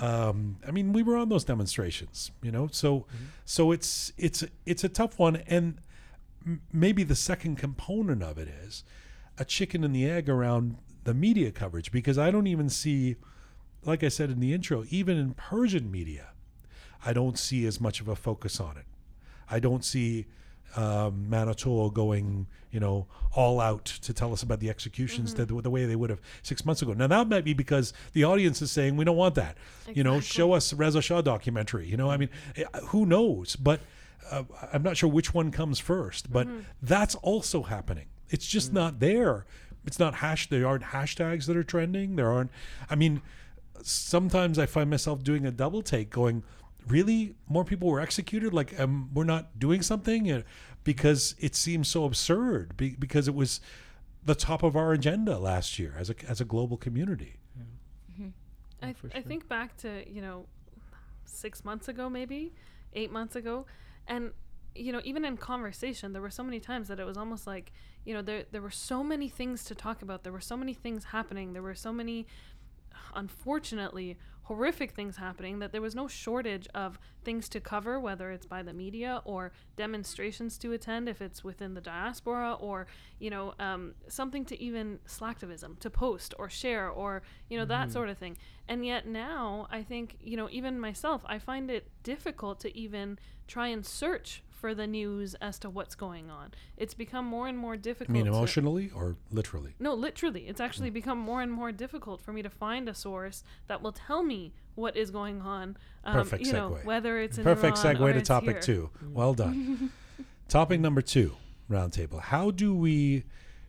Um, 0.00 0.56
I 0.66 0.70
mean, 0.70 0.92
we 0.92 1.02
were 1.02 1.16
on 1.16 1.28
those 1.28 1.44
demonstrations, 1.44 2.30
you 2.42 2.50
know. 2.50 2.68
So, 2.72 3.06
so 3.44 3.72
it's 3.72 4.12
it's 4.18 4.44
it's 4.66 4.84
a 4.84 4.88
tough 4.88 5.18
one, 5.18 5.36
and 5.46 5.78
m- 6.46 6.62
maybe 6.72 7.04
the 7.04 7.14
second 7.14 7.56
component 7.56 8.22
of 8.22 8.38
it 8.38 8.48
is 8.48 8.84
a 9.38 9.44
chicken 9.44 9.84
and 9.84 9.94
the 9.94 10.08
egg 10.08 10.28
around 10.28 10.76
the 11.04 11.14
media 11.14 11.50
coverage 11.50 11.92
because 11.92 12.18
I 12.18 12.30
don't 12.30 12.46
even 12.46 12.68
see, 12.68 13.16
like 13.84 14.02
I 14.02 14.08
said 14.08 14.30
in 14.30 14.40
the 14.40 14.52
intro, 14.52 14.84
even 14.90 15.16
in 15.16 15.34
Persian 15.34 15.90
media, 15.90 16.28
I 17.04 17.12
don't 17.12 17.38
see 17.38 17.66
as 17.66 17.80
much 17.80 18.00
of 18.00 18.08
a 18.08 18.16
focus 18.16 18.60
on 18.60 18.76
it. 18.76 18.86
I 19.50 19.58
don't 19.60 19.84
see 19.84 20.26
um, 20.76 21.28
going, 21.94 22.46
you 22.70 22.80
know, 22.80 23.06
all 23.34 23.60
out 23.60 23.84
to 23.84 24.12
tell 24.12 24.32
us 24.32 24.42
about 24.42 24.60
the 24.60 24.70
executions 24.70 25.34
Mm-hmm. 25.34 25.56
the, 25.56 25.62
the 25.62 25.70
way 25.70 25.84
they 25.86 25.96
would 25.96 26.10
have 26.10 26.20
six 26.42 26.64
months 26.64 26.82
ago. 26.82 26.92
Now 26.94 27.06
that 27.06 27.28
might 27.28 27.44
be 27.44 27.54
because 27.54 27.92
the 28.12 28.24
audience 28.24 28.60
is 28.62 28.70
saying 28.72 28.96
we 28.96 29.04
don't 29.04 29.16
want 29.16 29.34
that. 29.36 29.56
You 29.92 30.02
know, 30.04 30.20
show 30.20 30.52
us 30.52 30.72
Reza 30.72 31.02
Shah 31.02 31.20
documentary. 31.20 31.86
You 31.86 31.96
know, 31.96 32.10
I 32.10 32.16
mean, 32.16 32.30
eh, 32.56 32.64
who 32.86 33.06
knows? 33.06 33.56
But 33.56 33.80
uh, 34.30 34.44
I'm 34.72 34.82
not 34.82 34.96
sure 34.96 35.08
which 35.10 35.34
one 35.34 35.50
comes 35.50 35.78
first. 35.78 36.32
But 36.32 36.46
Mm-hmm. 36.48 36.60
that's 36.82 37.14
also 37.16 37.62
happening. 37.64 38.06
It's 38.30 38.46
just 38.46 38.72
not 38.72 38.98
there. 39.00 39.44
It's 39.86 39.98
not 39.98 40.14
hash. 40.16 40.48
There 40.48 40.66
aren't 40.66 40.84
hashtags 40.84 41.46
that 41.46 41.56
are 41.56 41.62
trending. 41.64 42.16
There 42.16 42.30
aren't. 42.30 42.50
I 42.88 42.94
mean, 42.94 43.20
sometimes 43.82 44.58
I 44.58 44.66
find 44.66 44.90
myself 44.90 45.22
doing 45.22 45.46
a 45.46 45.50
double 45.50 45.82
take, 45.82 46.10
going, 46.10 46.42
"Really, 46.86 47.34
more 47.48 47.64
people 47.64 47.88
were 47.88 48.00
executed? 48.00 48.52
Like, 48.52 48.78
um, 48.78 49.10
we're 49.14 49.24
not 49.24 49.58
doing 49.58 49.82
something?" 49.82 50.44
Because 50.84 51.34
it 51.38 51.54
seems 51.54 51.88
so 51.88 52.04
absurd. 52.04 52.76
Be, 52.76 52.90
because 52.90 53.28
it 53.28 53.34
was 53.34 53.60
the 54.24 54.34
top 54.34 54.62
of 54.62 54.76
our 54.76 54.92
agenda 54.92 55.38
last 55.38 55.78
year 55.78 55.94
as 55.98 56.10
a 56.10 56.14
as 56.28 56.40
a 56.40 56.44
global 56.44 56.76
community. 56.76 57.38
I, 58.84 58.92
for 58.92 59.08
I 59.08 59.14
sure. 59.14 59.22
think 59.22 59.48
back 59.48 59.76
to 59.78 60.04
you 60.10 60.20
know 60.20 60.46
six 61.24 61.64
months 61.64 61.88
ago 61.88 62.08
maybe 62.08 62.52
eight 62.92 63.10
months 63.10 63.34
ago 63.34 63.66
and 64.06 64.32
you 64.74 64.92
know 64.92 65.00
even 65.04 65.24
in 65.24 65.36
conversation 65.36 66.12
there 66.12 66.22
were 66.22 66.30
so 66.30 66.42
many 66.42 66.60
times 66.60 66.88
that 66.88 67.00
it 67.00 67.04
was 67.04 67.16
almost 67.16 67.46
like 67.46 67.72
you 68.04 68.12
know 68.14 68.22
there 68.22 68.44
there 68.52 68.60
were 68.60 68.70
so 68.70 69.02
many 69.02 69.28
things 69.28 69.64
to 69.64 69.74
talk 69.74 70.02
about 70.02 70.22
there 70.22 70.32
were 70.32 70.40
so 70.40 70.56
many 70.56 70.74
things 70.74 71.04
happening 71.04 71.52
there 71.52 71.62
were 71.62 71.74
so 71.74 71.92
many 71.92 72.26
unfortunately 73.14 74.16
horrific 74.44 74.92
things 74.92 75.16
happening 75.16 75.58
that 75.58 75.72
there 75.72 75.80
was 75.80 75.94
no 75.94 76.06
shortage 76.06 76.68
of 76.74 76.98
things 77.24 77.48
to 77.48 77.60
cover 77.60 77.98
whether 77.98 78.30
it's 78.30 78.44
by 78.44 78.62
the 78.62 78.72
media 78.72 79.22
or 79.24 79.52
demonstrations 79.76 80.58
to 80.58 80.72
attend 80.72 81.08
if 81.08 81.22
it's 81.22 81.42
within 81.42 81.72
the 81.72 81.80
diaspora 81.80 82.52
or 82.60 82.86
you 83.18 83.30
know 83.30 83.54
um, 83.58 83.94
something 84.08 84.44
to 84.44 84.60
even 84.60 84.98
slacktivism 85.08 85.78
to 85.78 85.88
post 85.88 86.34
or 86.38 86.48
share 86.48 86.88
or 86.90 87.22
you 87.48 87.58
know 87.58 87.64
that 87.64 87.90
sort 87.90 88.08
of 88.08 88.18
thing. 88.18 88.36
And 88.68 88.84
yet 88.84 89.06
now 89.06 89.66
i 89.70 89.82
think 89.82 90.16
you 90.20 90.36
know 90.36 90.48
even 90.50 90.78
myself 90.78 91.22
i 91.26 91.38
find 91.38 91.70
it 91.70 91.90
difficult 92.02 92.60
to 92.60 92.76
even 92.76 93.18
try 93.46 93.68
and 93.68 93.84
search 93.84 94.42
for 94.54 94.74
the 94.74 94.86
news 94.86 95.34
as 95.40 95.58
to 95.58 95.68
what's 95.68 95.94
going 95.94 96.30
on 96.30 96.52
it's 96.76 96.94
become 96.94 97.24
more 97.26 97.46
and 97.48 97.58
more 97.58 97.74
I 97.74 97.76
difficult 97.76 98.10
mean, 98.14 98.24
to- 98.26 98.30
emotionally 98.32 98.90
or 98.94 99.16
literally. 99.30 99.74
no, 99.78 99.94
literally. 99.94 100.46
It's 100.48 100.60
actually 100.60 100.88
Hmm. 100.88 100.94
become 100.94 101.18
more 101.18 101.42
and 101.42 101.52
more 101.52 101.70
difficult 101.72 102.20
for 102.20 102.32
me 102.32 102.42
to 102.42 102.50
find 102.50 102.88
a 102.88 102.94
source 102.94 103.42
that 103.68 103.82
will 103.82 103.92
tell 103.92 104.22
me 104.22 104.52
what 104.74 104.96
is 104.96 105.10
going 105.10 105.40
on. 105.42 105.76
Um, 106.04 106.14
Perfect 106.14 106.46
you 106.46 106.52
know, 106.52 106.70
segue. 106.70 106.84
whether 106.84 107.18
it's 107.20 107.38
in 107.38 107.44
Perfect 107.44 107.78
Iran 107.78 107.96
or 107.96 107.98
segue 107.98 108.12
to 108.12 108.18
it's 108.18 108.28
topic 108.28 108.50
here. 108.56 108.60
two. 108.62 108.90
Well 109.10 109.34
done. 109.34 109.90
topic 110.48 110.80
number 110.80 111.02
two, 111.02 111.36
roundtable. 111.70 112.20
How 112.20 112.50
do 112.50 112.74
we 112.74 113.24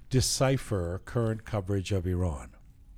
decipher 0.09 1.01
current 1.05 1.45
coverage 1.45 1.91
of 1.91 2.05
Iran? 2.07 2.49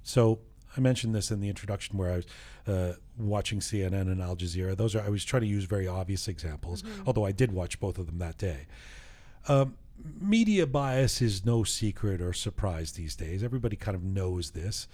So 0.04 0.39
I 0.76 0.80
mentioned 0.80 1.13
this 1.15 1.32
in 1.32 1.39
the 1.41 1.50
introduction 1.50 1.97
where 1.97 2.12
I 2.12 2.15
was 2.17 2.26
uh, 2.67 2.93
watching 3.17 3.60
CNN 3.60 4.12
and 4.12 4.21
Al 4.21 4.36
Jazeera. 4.36 4.75
Those 4.75 4.95
are 4.95 5.01
I 5.01 5.10
was 5.10 5.25
trying 5.25 5.41
to 5.41 5.47
use 5.47 5.65
very 5.65 5.88
obvious 5.88 6.27
examples, 6.27 6.84
although 7.06 7.25
I 7.25 7.32
did 7.32 7.51
watch 7.51 7.80
both 7.80 7.97
of 7.97 8.06
them 8.06 8.19
that 8.19 8.38
day. 8.38 8.67
Um, 9.47 9.75
media 10.19 10.67
bias 10.67 11.21
is 11.21 11.45
no 11.45 11.63
secret 11.63 12.21
or 12.21 12.34
surprise 12.34 12.91
these 12.93 13.15
days. 13.15 13.43
Everybody 13.43 13.75
kind 13.75 13.95
of 13.95 14.03
knows 14.03 14.51
this. 14.51 14.88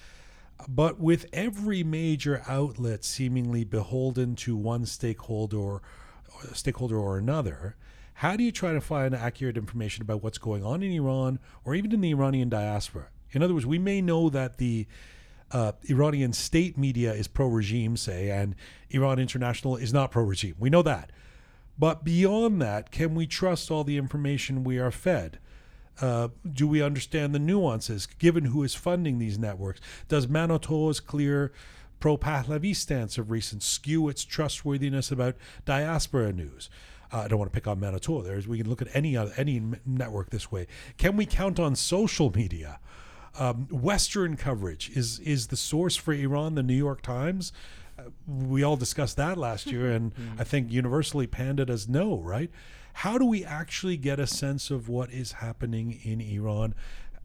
But 0.68 1.00
with 1.00 1.26
every 1.34 1.84
major 1.84 2.44
outlet 2.48 3.04
seemingly 3.04 3.64
beholden 3.64 4.36
to 4.38 4.56
one 4.56 4.86
stakeholder 4.86 5.58
or 5.58 5.82
stakeholder 6.54 6.98
or 6.98 7.18
another, 7.18 7.76
how 8.16 8.36
do 8.36 8.44
you 8.44 8.52
try 8.52 8.74
to 8.74 8.82
find 8.82 9.16
accurate 9.16 9.58
information 9.58 10.04
about 10.04 10.24
what's 10.24 10.38
going 10.38 10.64
on 10.64 10.84
in 10.84 10.92
Iran 10.92 11.40
or 11.66 11.76
even 11.76 11.92
in 11.92 12.02
the 12.02 12.12
Iranian 12.12 12.50
diaspora? 12.50 13.08
In 13.32 13.42
other 13.42 13.54
words, 13.54 13.66
we 13.66 13.80
may 13.80 14.02
know 14.02 14.30
that 14.30 14.58
the 14.58 14.86
uh, 15.54 15.74
Iranian 15.88 16.34
state 16.34 16.78
media 16.78 17.14
is 17.14 17.28
pro 17.28 17.48
regime, 17.48 17.96
say, 17.96 18.30
and 18.30 18.56
Iran 18.90 19.20
International 19.20 19.78
is 19.78 19.94
not 19.94 20.12
pro 20.12 20.24
regime. 20.24 20.56
We 20.60 20.70
know 20.70 20.82
that. 20.82 21.12
But 21.78 22.04
beyond 22.04 22.62
that, 22.62 22.92
can 22.92 23.16
we 23.16 23.26
trust 23.28 23.72
all 23.72 23.84
the 23.84 23.98
information 23.98 24.64
we 24.64 24.78
are 24.80 24.92
fed? 24.92 25.40
Uh, 26.02 26.30
do 26.52 26.68
we 26.68 26.82
understand 26.82 27.34
the 27.34 27.40
nuances 27.40 28.08
given 28.08 28.46
who 28.46 28.64
is 28.64 28.74
funding 28.74 29.20
these 29.20 29.38
networks? 29.38 29.80
Does 30.08 30.28
Manoto's 30.28 31.00
clear 31.00 31.52
pro 32.00 32.18
Pahlavi 32.18 32.76
stance 32.76 33.18
of 33.18 33.32
recent 33.32 33.62
skew 33.64 34.10
its 34.10 34.26
trustworthiness 34.26 35.12
about 35.12 35.36
diaspora 35.66 36.34
news? 36.34 36.70
Uh, 37.12 37.20
I 37.20 37.28
don't 37.28 37.38
want 37.38 37.52
to 37.52 37.56
pick 37.56 37.68
on 37.68 37.80
Manoto. 37.80 38.24
There's, 38.24 38.48
we 38.48 38.58
can 38.58 38.68
look 38.68 38.82
at 38.82 38.88
any 38.96 39.16
other, 39.16 39.34
any 39.38 39.62
network 39.86 40.32
this 40.32 40.52
way. 40.52 40.66
Can 40.98 41.16
we 41.16 41.28
count 41.28 41.60
on 41.60 41.76
social 41.76 42.32
media? 42.32 42.80
Um, 43.40 43.68
Western 43.72 44.38
coverage 44.38 44.92
is 44.96 45.20
is 45.20 45.48
the 45.48 45.58
source 45.58 45.96
for 45.96 46.14
Iran. 46.14 46.56
The 46.56 46.64
New 46.64 46.76
York 46.76 47.02
Times. 47.02 47.52
Uh, 47.98 48.04
we 48.28 48.64
all 48.64 48.76
discussed 48.76 49.18
that 49.18 49.38
last 49.38 49.68
year, 49.68 49.92
and 49.92 50.12
I 50.40 50.44
think 50.44 50.72
universally 50.72 51.28
panned 51.28 51.60
it 51.60 51.70
as 51.70 51.88
no. 51.88 52.20
Right? 52.20 52.52
How 52.94 53.18
do 53.18 53.26
we 53.26 53.44
actually 53.44 53.98
get 53.98 54.20
a 54.20 54.28
sense 54.28 54.70
of 54.70 54.88
what 54.88 55.12
is 55.12 55.34
happening 55.34 56.00
in 56.04 56.22
Iran? 56.22 56.76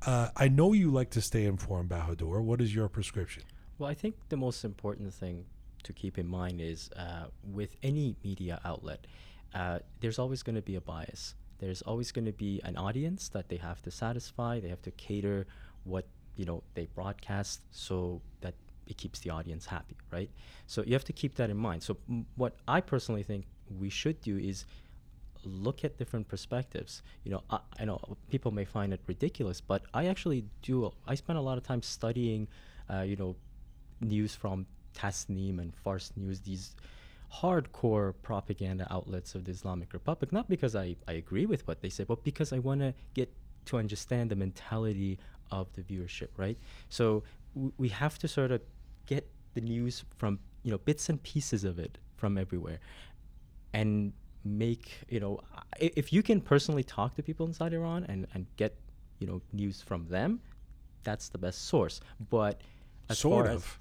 Uh, 0.07 0.29
I 0.37 0.49
know 0.49 0.73
you 0.73 0.91
like 0.91 1.11
to 1.11 1.21
stay 1.21 1.45
informed, 1.45 1.91
Bahador. 1.91 2.43
What 2.43 2.61
is 2.61 2.75
your 2.75 2.89
prescription? 2.89 3.43
Well, 3.79 3.91
I 3.91 3.95
think 3.95 4.17
the 4.29 4.37
most 4.37 4.65
important 4.65 5.13
thing 5.13 5.45
to 5.83 5.93
keep 5.93 6.19
in 6.19 6.27
mind 6.27 6.61
is 6.61 6.91
uh, 6.97 7.27
with 7.43 7.77
any 7.83 8.17
media 8.25 8.61
outlet, 8.65 9.07
uh, 9.55 9.81
there's 10.01 10.19
always 10.19 10.43
going 10.43 10.57
to 10.57 10.63
be 10.63 10.77
a 10.77 10.81
bias. 10.81 11.35
There's 11.59 11.83
always 11.83 12.13
going 12.13 12.27
to 12.27 12.33
be 12.33 12.61
an 12.65 12.77
audience 12.77 13.29
that 13.31 13.49
they 13.49 13.57
have 13.57 13.83
to 13.83 13.91
satisfy. 13.91 14.61
They 14.61 14.69
have 14.69 14.83
to 14.83 14.91
cater 14.93 15.47
what 15.89 16.07
you 16.37 16.45
know 16.45 16.63
they 16.75 16.87
broadcast 16.95 17.61
so 17.71 18.21
that 18.41 18.55
it 18.87 18.97
keeps 18.97 19.21
the 19.21 19.31
audience 19.31 19.67
happy, 19.67 19.97
right? 20.11 20.31
So 20.67 20.83
you 20.83 20.93
have 20.95 21.05
to 21.05 21.13
keep 21.13 21.35
that 21.37 21.51
in 21.51 21.57
mind. 21.57 21.83
So 21.83 21.97
m- 22.09 22.27
what 22.37 22.57
I 22.67 22.81
personally 22.81 23.23
think 23.23 23.45
we 23.79 23.91
should 23.91 24.21
do 24.23 24.39
is 24.39 24.65
look 25.45 25.85
at 25.85 25.99
different 25.99 26.29
perspectives. 26.29 27.03
You 27.25 27.33
know, 27.33 27.43
I, 27.51 27.59
I 27.79 27.85
know 27.85 28.01
people 28.31 28.51
may 28.51 28.65
find 28.65 28.93
it 28.93 29.01
ridiculous, 29.07 29.61
but 29.61 29.83
I 29.95 30.07
actually 30.07 30.45
do. 30.63 30.91
I 31.07 31.15
spend 31.15 31.39
a 31.39 31.43
lot 31.43 31.59
of 31.59 31.65
time 31.65 31.83
studying, 31.83 32.49
uh, 32.93 33.03
you 33.03 33.17
know, 33.17 33.37
news 34.01 34.35
from 34.35 34.67
Tasnim 34.95 35.59
and 35.59 35.75
Fars 35.75 36.13
News, 36.17 36.41
these 36.41 36.75
hardcore 37.33 38.15
propaganda 38.23 38.87
outlets 38.91 39.35
of 39.35 39.45
the 39.45 39.51
Islamic 39.51 39.93
Republic. 39.93 40.33
Not 40.33 40.49
because 40.49 40.75
I, 40.75 40.97
I 41.07 41.13
agree 41.13 41.47
with 41.47 41.67
what 41.69 41.83
they 41.83 41.91
say, 41.91 42.05
but 42.05 42.25
because 42.25 42.53
I 42.53 42.59
want 42.59 42.81
to 42.81 42.95
get 43.15 43.33
to 43.67 43.77
understand 43.77 44.31
the 44.31 44.37
mentality 44.37 45.19
of 45.51 45.73
the 45.75 45.83
viewership, 45.83 46.29
right? 46.37 46.59
So 46.89 47.23
w- 47.55 47.73
we 47.79 47.89
have 47.89 48.19
to 48.19 48.29
sort 48.29 48.51
of 48.51 48.61
get 49.07 49.29
the 49.55 49.61
news 49.61 50.05
from 50.17 50.39
you 50.63 50.71
know 50.71 50.79
bits 50.79 51.09
and 51.09 51.23
pieces 51.23 51.65
of 51.65 51.79
it 51.79 51.99
from 52.17 52.37
everywhere, 52.39 52.79
and 53.73 54.13
make 54.45 55.01
you 55.09 55.21
know 55.21 55.41
i- 55.83 55.93
if 55.97 56.13
you 56.13 56.23
can 56.23 56.41
personally 56.41 56.83
talk 56.85 57.15
to 57.17 57.23
people 57.23 57.47
inside 57.47 57.73
Iran 57.73 58.05
and 58.09 58.27
and 58.35 58.47
get 58.57 58.77
you 59.19 59.27
know 59.27 59.41
news 59.53 59.83
from 59.83 60.07
them, 60.09 60.41
that's 61.05 61.29
the 61.29 61.39
best 61.39 61.67
source. 61.67 62.01
But 62.31 62.61
sort 63.11 63.47
of. 63.47 63.79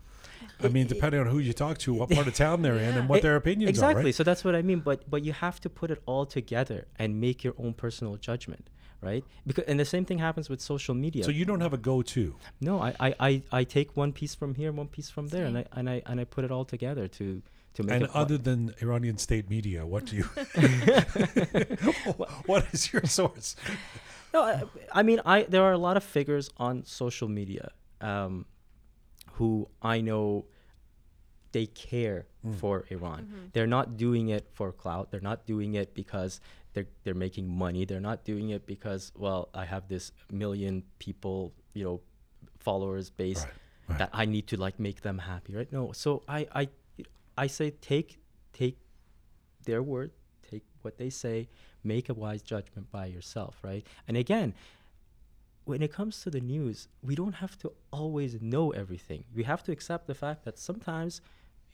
I 0.63 0.67
mean, 0.67 0.86
depending 0.86 1.19
on 1.19 1.27
who 1.27 1.39
you 1.39 1.51
talk 1.51 1.80
to, 1.80 1.93
what 1.95 2.10
part 2.12 2.27
of 2.27 2.34
town 2.36 2.62
they're 2.62 2.77
in, 2.77 2.95
and 2.95 3.10
what 3.10 3.21
their 3.25 3.36
opinions 3.36 3.69
exactly. 3.69 3.86
are. 3.86 3.88
Right? 3.88 3.99
Exactly. 4.01 4.12
So 4.12 4.23
that's 4.23 4.43
what 4.43 4.56
I 4.56 4.62
mean. 4.62 4.82
But 4.82 5.10
but 5.10 5.23
you 5.25 5.34
have 5.34 5.60
to 5.62 5.69
put 5.69 5.89
it 5.89 5.99
all 6.06 6.25
together 6.27 6.86
and 6.99 7.19
make 7.19 7.43
your 7.43 7.56
own 7.58 7.73
personal 7.73 8.17
judgment, 8.17 8.69
right? 9.01 9.23
Because 9.45 9.65
and 9.65 9.79
the 9.79 9.86
same 9.86 10.05
thing 10.05 10.19
happens 10.19 10.49
with 10.49 10.62
social 10.62 10.95
media. 10.95 11.23
So 11.23 11.31
you 11.31 11.45
don't 11.45 11.62
have 11.62 11.73
a 11.73 11.77
go-to. 11.77 12.36
no, 12.62 12.81
I, 12.81 12.93
I, 12.99 13.15
I, 13.19 13.41
I 13.51 13.63
take 13.63 13.95
one 13.95 14.13
piece 14.13 14.36
from 14.36 14.55
here, 14.55 14.71
one 14.71 14.88
piece 14.88 15.10
from 15.10 15.27
there, 15.29 15.45
and 15.45 15.57
I 15.60 15.65
and 15.73 15.89
I 15.89 16.01
and 16.05 16.19
I 16.19 16.23
put 16.25 16.43
it 16.45 16.51
all 16.51 16.65
together 16.65 17.07
to 17.07 17.41
to 17.75 17.83
make 17.83 17.95
And 17.95 18.03
it. 18.05 18.12
fi- 18.12 18.19
other 18.19 18.38
than 18.38 18.73
Iranian 18.81 19.17
state 19.17 19.49
media, 19.49 19.86
what 19.86 20.05
do 20.05 20.15
you? 20.17 20.23
what 22.45 22.65
is 22.73 22.91
your 22.91 23.03
source? 23.05 23.55
No, 24.33 24.41
I, 24.43 24.63
I 24.91 25.03
mean, 25.03 25.21
I 25.25 25.43
there 25.43 25.63
are 25.63 25.71
a 25.73 25.77
lot 25.77 25.97
of 25.97 26.03
figures 26.03 26.49
on 26.57 26.83
social 26.86 27.27
media 27.27 27.71
um, 28.01 28.45
who 29.34 29.67
I 29.82 30.01
know 30.01 30.45
they 31.51 31.65
care 31.65 32.26
for 32.59 32.86
Iran. 32.89 33.51
They're 33.53 33.67
not 33.67 33.97
doing 33.97 34.30
it 34.30 34.47
for 34.53 34.72
clout. 34.72 35.11
They're 35.11 35.22
not 35.32 35.45
doing 35.45 35.76
it 35.76 35.93
because 35.93 36.39
they're 36.78 36.91
they're 37.03 37.15
making 37.28 37.47
money. 37.49 37.86
They're 37.86 38.07
not 38.11 38.25
doing 38.25 38.49
it 38.51 38.65
because 38.67 39.11
well, 39.17 39.49
I 39.53 39.65
have 39.65 39.88
this 39.89 40.11
million 40.32 40.84
people, 40.99 41.53
you 41.73 41.84
know, 41.84 42.01
followers 42.59 43.09
base 43.09 43.45
Right, 43.45 43.53
right. 43.89 43.99
that 43.99 44.09
I 44.13 44.25
need 44.25 44.47
to 44.49 44.57
like 44.57 44.80
make 44.80 45.01
them 45.01 45.19
happy, 45.19 45.55
right? 45.55 45.71
No. 45.71 45.91
So 45.93 46.23
I 46.28 46.47
I 46.61 46.69
I 47.38 47.47
say 47.47 47.71
take 47.71 48.19
take 48.53 48.78
their 49.65 49.84
word, 49.84 50.11
take 50.49 50.63
what 50.82 50.97
they 50.97 51.09
say, 51.09 51.49
make 51.84 52.09
a 52.09 52.13
wise 52.13 52.41
judgment 52.41 52.91
by 52.91 53.07
yourself, 53.07 53.59
right? 53.63 53.86
And 54.07 54.17
again, 54.17 54.55
when 55.65 55.82
it 55.82 55.91
comes 55.91 56.21
to 56.23 56.30
the 56.30 56.39
news, 56.41 56.88
we 57.03 57.15
don't 57.15 57.36
have 57.36 57.57
to 57.59 57.73
always 57.91 58.41
know 58.41 58.71
everything. 58.71 59.25
We 59.36 59.43
have 59.43 59.63
to 59.65 59.71
accept 59.71 60.07
the 60.07 60.15
fact 60.15 60.45
that 60.45 60.57
sometimes 60.57 61.21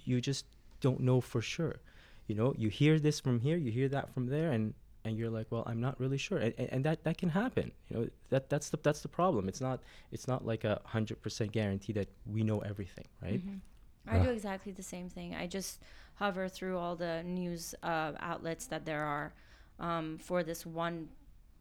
you 0.06 0.22
just 0.22 0.46
don't 0.82 1.02
know 1.02 1.22
for 1.22 1.42
sure. 1.42 1.82
you 2.28 2.36
know, 2.36 2.54
you 2.58 2.70
hear 2.70 3.00
this 3.00 3.20
from 3.20 3.42
here, 3.42 3.58
you 3.58 3.72
hear 3.72 3.90
that 3.90 4.14
from 4.14 4.28
there, 4.28 4.52
and 4.52 4.74
and 5.06 5.18
you're 5.18 5.30
like, 5.30 5.48
well, 5.50 5.64
I'm 5.66 5.82
not 5.82 6.00
really 6.00 6.18
sure, 6.18 6.38
and, 6.38 6.54
and, 6.58 6.70
and 6.72 6.86
that 6.86 7.04
that 7.04 7.18
can 7.18 7.30
happen. 7.30 7.72
You 7.90 7.98
know, 7.98 8.10
that 8.30 8.50
that's 8.50 8.70
the 8.70 8.78
that's 8.82 9.02
the 9.02 9.08
problem. 9.08 9.48
It's 9.48 9.62
not 9.62 9.82
it's 10.12 10.28
not 10.28 10.46
like 10.46 10.64
a 10.64 10.82
hundred 10.86 11.22
percent 11.22 11.52
guarantee 11.52 11.94
that 11.94 12.10
we 12.26 12.44
know 12.44 12.60
everything, 12.60 13.08
right? 13.22 13.46
Mhm. 13.46 13.60
I 14.06 14.20
do 14.20 14.30
exactly 14.30 14.74
the 14.74 14.84
same 14.84 15.10
thing. 15.10 15.34
I 15.34 15.48
just 15.48 15.82
hover 16.16 16.50
through 16.50 16.78
all 16.78 16.96
the 16.96 17.24
news 17.24 17.74
uh, 17.84 18.12
outlets 18.20 18.68
that 18.68 18.86
there 18.86 19.04
are 19.04 19.34
um, 19.80 20.18
for 20.18 20.44
this 20.44 20.66
one 20.66 21.08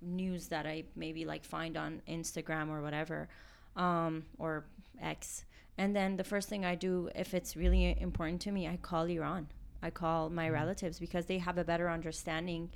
news 0.01 0.49
that 0.49 0.67
I 0.67 0.85
maybe 0.97 1.25
like 1.25 1.45
find 1.45 1.77
on 1.77 2.03
Instagram 2.09 2.69
or 2.69 2.83
whatever, 2.83 3.29
um, 3.77 4.25
or 4.39 4.65
X. 5.01 5.45
And 5.79 5.95
then 5.97 6.17
the 6.17 6.25
first 6.25 6.49
thing 6.49 6.65
I 6.65 6.75
do, 6.75 7.11
if 7.15 7.33
it's 7.33 7.57
really 7.57 7.97
important 8.01 8.41
to 8.43 8.51
me, 8.51 8.67
I 8.69 8.77
call 8.77 9.05
Iran. 9.05 9.47
I 9.83 9.91
call 9.91 10.29
my 10.29 10.49
relatives 10.49 10.99
because 10.99 11.27
they 11.27 11.39
have 11.39 11.59
a 11.59 11.65
better 11.65 11.89
understanding. 11.89 12.71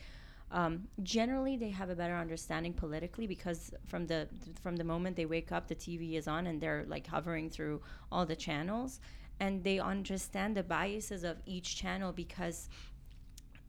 Um, 0.50 0.86
generally, 1.02 1.56
they 1.56 1.70
have 1.70 1.90
a 1.90 1.96
better 1.96 2.14
understanding 2.14 2.72
politically 2.72 3.26
because 3.26 3.72
from 3.86 4.06
the 4.06 4.28
from 4.62 4.76
the 4.76 4.84
moment 4.84 5.16
they 5.16 5.26
wake 5.26 5.50
up, 5.50 5.66
the 5.66 5.74
TV 5.74 6.14
is 6.14 6.28
on 6.28 6.46
and 6.46 6.60
they're 6.60 6.84
like 6.86 7.06
hovering 7.06 7.50
through 7.50 7.82
all 8.12 8.24
the 8.24 8.36
channels, 8.36 9.00
and 9.40 9.64
they 9.64 9.78
understand 9.80 10.56
the 10.56 10.62
biases 10.62 11.24
of 11.24 11.38
each 11.46 11.76
channel 11.76 12.12
because 12.12 12.68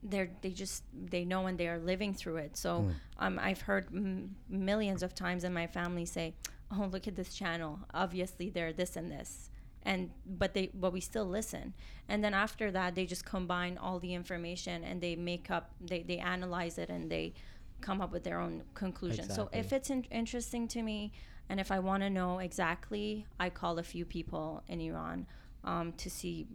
they're 0.02 0.30
they 0.42 0.50
just 0.50 0.84
they 0.94 1.24
know 1.24 1.46
and 1.46 1.58
they 1.58 1.66
are 1.68 1.78
living 1.78 2.14
through 2.14 2.36
it. 2.36 2.56
So 2.56 2.86
um, 3.18 3.38
I've 3.40 3.62
heard 3.62 3.88
m- 3.92 4.36
millions 4.48 5.02
of 5.02 5.14
times 5.14 5.42
in 5.42 5.52
my 5.52 5.66
family 5.66 6.04
say, 6.04 6.34
"Oh, 6.70 6.88
look 6.92 7.08
at 7.08 7.16
this 7.16 7.34
channel. 7.34 7.80
Obviously, 7.92 8.50
they're 8.50 8.72
this 8.72 8.94
and 8.96 9.10
this." 9.10 9.50
And 9.84 10.10
but 10.26 10.54
they 10.54 10.70
but 10.74 10.92
we 10.92 11.00
still 11.00 11.24
listen. 11.24 11.74
And 12.08 12.22
then 12.22 12.34
after 12.34 12.70
that, 12.72 12.94
they 12.94 13.06
just 13.06 13.24
combine 13.24 13.78
all 13.78 13.98
the 13.98 14.14
information 14.14 14.84
and 14.84 15.00
they 15.00 15.16
make 15.16 15.50
up 15.50 15.70
they 15.80 16.02
they 16.02 16.18
analyze 16.18 16.78
it 16.78 16.90
and 16.90 17.10
they 17.10 17.34
come 17.80 18.00
up 18.00 18.12
with 18.12 18.24
their 18.24 18.40
own 18.40 18.62
conclusion. 18.74 19.30
So 19.30 19.48
if 19.52 19.72
it's 19.72 19.88
in- 19.88 20.04
interesting 20.10 20.66
to 20.68 20.82
me 20.82 21.12
and 21.48 21.58
if 21.60 21.70
I 21.70 21.78
want 21.78 22.02
to 22.02 22.10
know 22.10 22.38
exactly, 22.38 23.26
I 23.40 23.50
call 23.50 23.78
a 23.78 23.82
few 23.82 24.04
people 24.04 24.62
in 24.68 24.80
Iran 24.80 25.26
um, 25.64 25.92
to 25.92 26.10
see 26.10 26.46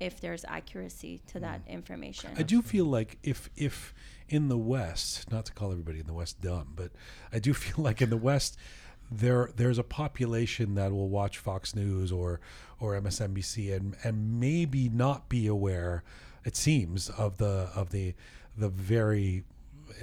if 0.00 0.20
there's 0.20 0.44
accuracy 0.44 1.20
to 1.26 1.40
that 1.40 1.62
information. 1.66 2.30
I 2.36 2.42
do 2.42 2.62
feel 2.62 2.84
like 2.84 3.18
if 3.22 3.50
if 3.56 3.92
in 4.28 4.48
the 4.48 4.58
West, 4.58 5.30
not 5.32 5.46
to 5.46 5.52
call 5.52 5.72
everybody 5.72 5.98
in 5.98 6.06
the 6.06 6.12
West 6.12 6.40
dumb, 6.40 6.72
but 6.76 6.92
I 7.32 7.38
do 7.38 7.52
feel 7.64 7.82
like 7.82 8.00
in 8.00 8.10
the 8.10 8.16
West 8.16 8.56
there 9.10 9.50
there's 9.56 9.78
a 9.78 9.84
population 9.84 10.74
that 10.74 10.92
will 10.92 11.08
watch 11.08 11.38
Fox 11.38 11.74
News 11.74 12.12
or 12.12 12.40
or 12.80 12.94
MSNBC 13.00 13.74
and 13.74 13.96
and 14.04 14.40
maybe 14.40 14.88
not 14.88 15.28
be 15.28 15.46
aware, 15.46 16.02
it 16.44 16.56
seems, 16.56 17.08
of 17.10 17.38
the 17.38 17.70
of 17.74 17.90
the 17.90 18.14
the 18.56 18.68
very 18.68 19.44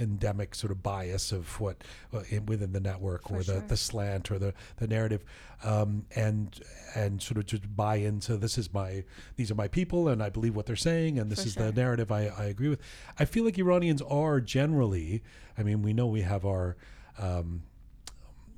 endemic 0.00 0.54
sort 0.54 0.70
of 0.70 0.82
bias 0.82 1.32
of 1.32 1.60
what 1.60 1.82
uh, 2.12 2.22
in, 2.28 2.44
within 2.46 2.72
the 2.72 2.80
network 2.80 3.30
or 3.30 3.38
the, 3.38 3.44
sure. 3.44 3.64
the 3.68 3.76
slant 3.76 4.30
or 4.30 4.38
the, 4.38 4.52
the 4.78 4.86
narrative 4.86 5.24
um, 5.64 6.04
and 6.14 6.60
and 6.94 7.22
sort 7.22 7.38
of 7.38 7.46
just 7.46 7.76
buy 7.76 7.96
into 7.96 8.36
this 8.36 8.58
is 8.58 8.72
my 8.74 9.04
these 9.36 9.50
are 9.50 9.54
my 9.54 9.68
people 9.68 10.08
and 10.08 10.22
I 10.22 10.28
believe 10.28 10.56
what 10.56 10.66
they're 10.66 10.76
saying 10.76 11.18
and 11.18 11.30
this 11.30 11.42
For 11.42 11.46
is 11.46 11.52
sure. 11.54 11.70
the 11.70 11.80
narrative 11.80 12.10
I, 12.12 12.26
I 12.26 12.44
agree 12.46 12.68
with. 12.68 12.80
I 13.18 13.24
feel 13.24 13.44
like 13.44 13.58
Iranians 13.58 14.02
are 14.02 14.40
generally 14.40 15.22
I 15.56 15.62
mean 15.62 15.82
we 15.82 15.92
know 15.92 16.06
we 16.06 16.22
have 16.22 16.44
our 16.44 16.76
um, 17.18 17.62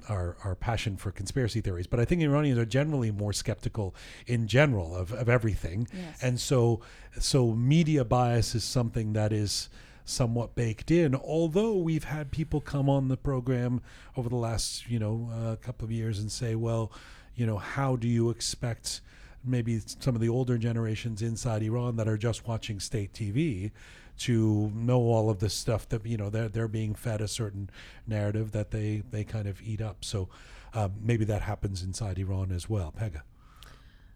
our, 0.09 0.37
our 0.45 0.55
passion 0.55 0.97
for 0.97 1.11
conspiracy 1.11 1.61
theories, 1.61 1.87
but 1.87 2.01
I 2.01 2.05
think 2.05 2.23
Iranians 2.23 2.59
are 2.59 2.65
generally 2.65 3.11
more 3.11 3.33
skeptical 3.33 3.95
in 4.27 4.47
general 4.47 4.95
of, 4.95 5.13
of 5.13 5.29
everything. 5.29 5.89
Yes. 5.93 6.23
And 6.23 6.41
so 6.41 6.81
so 7.19 7.53
media 7.53 8.05
bias 8.05 8.55
is 8.55 8.65
something 8.65 9.13
that 9.15 9.33
is 9.33 9.69
somewhat 10.05 10.55
baked 10.55 10.91
in, 10.91 11.15
although 11.15 11.77
we've 11.77 12.05
had 12.05 12.31
people 12.31 12.61
come 12.61 12.89
on 12.89 13.09
the 13.09 13.17
program 13.17 13.83
over 14.17 14.29
the 14.29 14.37
last, 14.37 14.89
you 14.89 14.99
know, 14.99 15.31
uh, 15.35 15.57
couple 15.57 15.85
of 15.85 15.93
years 15.93 16.19
and 16.19 16.33
say, 16.33 16.55
well, 16.55 16.91
you 17.35 17.47
know, 17.47 17.59
how 17.59 17.95
do 17.95 18.09
you 18.09 18.31
expect 18.31 19.03
maybe 19.45 19.81
some 20.01 20.15
of 20.15 20.21
the 20.21 20.29
older 20.29 20.57
generations 20.59 21.23
inside 21.23 21.63
Iran 21.63 21.97
that 21.97 22.09
are 22.09 22.17
just 22.17 22.47
watching 22.47 22.81
state 22.81 23.13
TV 23.13 23.71
to 24.19 24.73
know 24.75 24.99
all 24.99 25.31
of 25.31 25.39
this 25.39 25.55
stuff 25.55 25.89
that 25.89 26.05
you 26.05 26.16
know 26.16 26.31
they're 26.31 26.49
they're 26.49 26.69
being 26.69 26.95
fed 26.95 27.21
a 27.21 27.29
certain 27.29 27.71
narrative 28.07 28.53
that 28.53 28.71
they 28.71 29.03
they 29.11 29.25
kind 29.25 29.47
of 29.47 29.61
eat 29.62 29.81
up. 29.81 30.05
So 30.05 30.29
um, 30.75 30.95
maybe 31.01 31.25
that 31.27 31.43
happens 31.43 31.83
inside 31.83 32.19
Iran 32.19 32.53
as 32.53 32.69
well. 32.69 32.93
Pegah. 32.99 33.23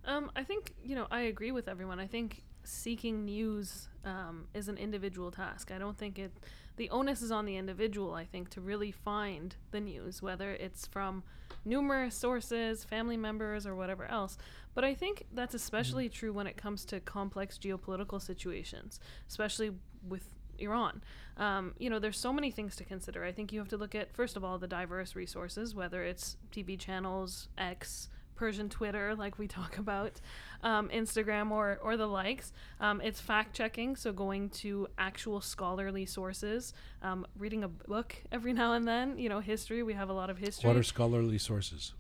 Um, 0.05 0.31
I 0.35 0.43
think 0.43 0.75
you 0.85 0.95
know 0.95 1.07
I 1.11 1.23
agree 1.23 1.53
with 1.53 1.69
everyone. 1.69 2.01
I 2.01 2.07
think 2.07 2.43
seeking 2.65 3.25
news 3.25 3.89
um, 4.05 4.47
is 4.55 4.69
an 4.69 4.77
individual 4.77 5.31
task. 5.31 5.71
I 5.71 5.79
don't 5.79 5.97
think 5.97 6.19
it. 6.19 6.33
The 6.77 6.91
onus 6.91 7.23
is 7.23 7.31
on 7.31 7.45
the 7.45 7.57
individual. 7.57 8.15
I 8.15 8.25
think 8.25 8.51
to 8.51 8.61
really 8.61 8.91
find 8.91 9.55
the 9.71 9.81
news, 9.81 10.23
whether 10.23 10.53
it's 10.53 10.87
from 10.87 11.23
numerous 11.65 12.15
sources, 12.15 12.85
family 12.85 13.17
members, 13.17 13.67
or 13.67 13.75
whatever 13.75 14.07
else. 14.07 14.39
But 14.75 14.85
I 14.85 14.95
think 14.95 15.27
that's 15.33 15.55
especially 15.55 16.09
true 16.09 16.33
when 16.33 16.47
it 16.47 16.57
comes 16.57 16.85
to 16.87 17.01
complex 17.01 17.59
geopolitical 17.59 18.21
situations, 18.21 19.01
especially 19.29 19.73
with 20.09 20.25
Iran. 20.59 21.03
Um, 21.37 21.75
you 21.79 21.91
know, 21.91 21.99
there's 21.99 22.19
so 22.19 22.33
many 22.33 22.51
things 22.51 22.77
to 22.77 22.85
consider. 22.85 23.25
I 23.25 23.33
think 23.33 23.53
you 23.53 23.59
have 23.59 23.69
to 23.69 23.77
look 23.77 23.95
at, 23.95 24.15
first 24.15 24.37
of 24.37 24.45
all, 24.45 24.59
the 24.59 24.67
diverse 24.67 25.15
resources, 25.15 25.75
whether 25.75 26.03
it's 26.03 26.37
TV 26.51 26.79
channels, 26.79 27.49
X, 27.59 28.09
Persian 28.35 28.69
Twitter, 28.69 29.15
like 29.15 29.39
we 29.39 29.47
talk 29.49 29.79
about, 29.79 30.21
um, 30.63 30.89
Instagram, 30.89 31.51
or, 31.51 31.79
or 31.83 31.97
the 31.97 32.07
likes. 32.07 32.53
Um, 32.81 33.01
it's 33.01 33.21
fact 33.21 33.55
checking, 33.57 33.97
so 33.97 34.13
going 34.13 34.51
to 34.51 34.89
actual 34.99 35.41
scholarly 35.41 36.07
sources, 36.07 36.73
um, 37.03 37.27
reading 37.39 37.65
a 37.65 37.69
book 37.69 38.17
every 38.31 38.53
now 38.53 38.73
and 38.73 38.87
then. 38.87 39.19
You 39.19 39.29
know, 39.29 39.41
history, 39.41 39.83
we 39.83 39.95
have 39.95 40.09
a 40.09 40.13
lot 40.15 40.31
of 40.31 40.39
history 40.39 40.69
What 40.69 40.77
are 40.77 40.83
scholarly 40.83 41.39
sources? 41.39 41.95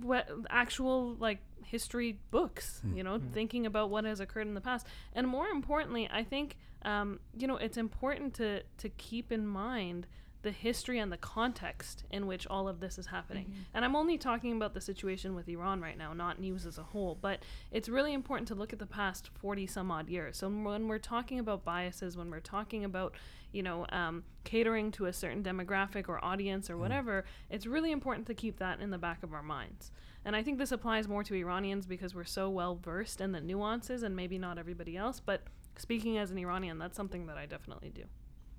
what 0.00 0.28
actual 0.48 1.14
like 1.16 1.38
history 1.66 2.18
books 2.30 2.80
you 2.94 3.02
know 3.04 3.20
thinking 3.34 3.66
about 3.66 3.90
what 3.90 4.04
has 4.04 4.20
occurred 4.20 4.46
in 4.46 4.54
the 4.54 4.60
past 4.60 4.86
and 5.14 5.28
more 5.28 5.46
importantly 5.48 6.08
i 6.12 6.22
think 6.24 6.56
um, 6.84 7.20
you 7.36 7.46
know 7.46 7.56
it's 7.56 7.76
important 7.76 8.32
to 8.34 8.62
to 8.78 8.88
keep 8.90 9.30
in 9.30 9.46
mind 9.46 10.06
the 10.42 10.50
history 10.50 10.98
and 10.98 11.10
the 11.12 11.16
context 11.16 12.04
in 12.10 12.26
which 12.26 12.46
all 12.48 12.66
of 12.68 12.80
this 12.80 12.98
is 12.98 13.06
happening. 13.06 13.46
And 13.74 13.84
i'm 13.84 13.96
only 13.96 14.18
talking 14.18 14.52
about 14.52 14.74
the 14.74 14.80
situation 14.80 15.34
with 15.34 15.48
iran 15.48 15.80
right 15.80 15.96
now 15.96 16.12
not 16.12 16.40
news 16.40 16.66
as 16.66 16.78
a 16.78 16.82
whole 16.82 17.16
but 17.20 17.42
it's 17.70 17.88
really 17.88 18.12
important 18.12 18.48
to 18.48 18.54
look 18.54 18.72
at 18.72 18.78
the 18.78 18.86
past 18.86 19.30
40 19.40 19.66
some 19.66 19.90
odd 19.90 20.08
years. 20.08 20.38
So 20.38 20.48
when 20.48 20.88
we're 20.88 20.98
talking 20.98 21.38
about 21.38 21.64
biases 21.64 22.16
when 22.16 22.30
we're 22.30 22.40
talking 22.40 22.84
about 22.84 23.14
you 23.52 23.62
know 23.62 23.86
um, 23.90 24.24
catering 24.44 24.90
to 24.92 25.06
a 25.06 25.12
certain 25.12 25.42
demographic 25.42 26.08
or 26.08 26.22
audience 26.24 26.68
or 26.70 26.76
whatever 26.76 27.24
it's 27.50 27.66
really 27.66 27.92
important 27.92 28.26
to 28.26 28.34
keep 28.34 28.58
that 28.58 28.80
in 28.80 28.90
the 28.90 28.98
back 28.98 29.22
of 29.22 29.32
our 29.32 29.42
minds. 29.42 29.90
And 30.24 30.34
i 30.36 30.42
think 30.42 30.58
this 30.58 30.72
applies 30.72 31.06
more 31.08 31.22
to 31.24 31.34
iranians 31.34 31.86
because 31.86 32.14
we're 32.14 32.24
so 32.24 32.48
well 32.50 32.74
versed 32.76 33.20
in 33.20 33.32
the 33.32 33.40
nuances 33.40 34.02
and 34.02 34.16
maybe 34.16 34.38
not 34.38 34.58
everybody 34.58 34.96
else 34.96 35.20
but 35.20 35.42
speaking 35.76 36.18
as 36.18 36.30
an 36.30 36.38
iranian 36.38 36.78
that's 36.78 36.96
something 36.96 37.26
that 37.26 37.36
i 37.38 37.46
definitely 37.46 37.90
do 37.90 38.02
Uh, 38.04 38.04
don't 38.04 38.10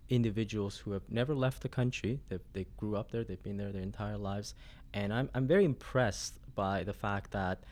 individuals 0.09 0.77
who 0.77 0.93
have 0.93 1.03
never 1.11 1.35
left 1.35 1.63
the 1.63 1.69
country, 1.69 2.21
they, 2.29 2.39
they 2.53 2.67
grew 2.77 2.97
up 2.97 3.11
there, 3.11 3.25
they've 3.25 3.43
been 3.43 3.57
there 3.57 3.73
their 3.73 3.83
entire 3.83 4.19
lives, 4.19 4.55
and 4.93 5.13
I'm, 5.13 5.31
I'm 5.35 5.47
very 5.47 5.65
impressed 5.65 6.39
by 6.55 6.85
the 6.85 6.93
fact 6.93 7.31
that 7.33 7.65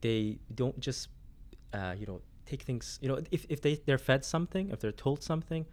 they 0.00 0.38
don't 0.54 0.78
just, 0.80 1.08
uh, 1.72 1.94
you 1.98 2.06
know, 2.06 2.20
take 2.46 2.62
things, 2.62 2.98
you 3.02 3.08
know, 3.08 3.20
if, 3.30 3.46
if 3.48 3.60
they, 3.60 3.74
they're 3.86 3.98
fed 3.98 4.24
something, 4.24 4.70
if 4.70 4.80
they're 4.80 4.92
told 4.92 5.22
something, 5.22 5.66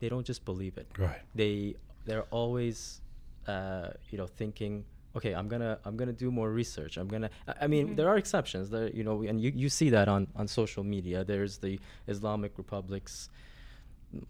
they 0.00 0.08
don't 0.08 0.26
just 0.26 0.44
believe 0.44 0.76
it 0.76 0.86
Right. 0.98 1.22
they 1.34 1.74
they're 2.04 2.24
always 2.30 3.00
uh, 3.48 3.88
you 4.10 4.18
know 4.18 4.26
thinking 4.26 4.84
okay 5.16 5.32
i'm 5.34 5.48
gonna 5.48 5.78
i'm 5.84 5.96
gonna 5.96 6.12
do 6.12 6.30
more 6.30 6.50
research. 6.50 6.96
I'm 6.96 7.08
gonna 7.08 7.30
i, 7.48 7.54
I 7.62 7.66
mean 7.66 7.86
mm-hmm. 7.86 7.96
there 7.96 8.08
are 8.08 8.18
exceptions. 8.24 8.70
There 8.70 8.88
you 8.98 9.04
know 9.04 9.22
and 9.22 9.40
you, 9.40 9.50
you 9.64 9.68
see 9.68 9.90
that 9.90 10.08
on 10.08 10.26
on 10.36 10.46
social 10.48 10.84
media. 10.84 11.24
There's 11.24 11.58
the 11.58 11.74
islamic 12.06 12.52
republic's 12.58 13.28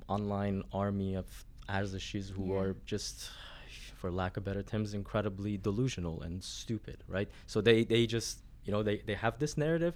online 0.09 0.63
army 0.73 1.15
of 1.15 1.27
Arzeshis 1.69 2.31
who 2.31 2.45
Yeah. 2.53 2.61
are 2.61 2.77
just 2.87 3.31
for 4.01 4.11
lack 4.11 4.37
of 4.37 4.45
better 4.45 4.63
terms 4.63 4.95
incredibly 4.95 5.57
delusional 5.57 6.23
and 6.23 6.43
stupid 6.43 6.99
right? 7.09 7.29
So 7.47 7.61
they 7.61 7.85
they 7.85 8.07
just 8.07 8.33
you 8.65 8.73
know 8.73 8.83
they, 8.83 8.99
they 8.99 9.15
have 9.15 9.39
this 9.39 9.57
narrative. 9.57 9.95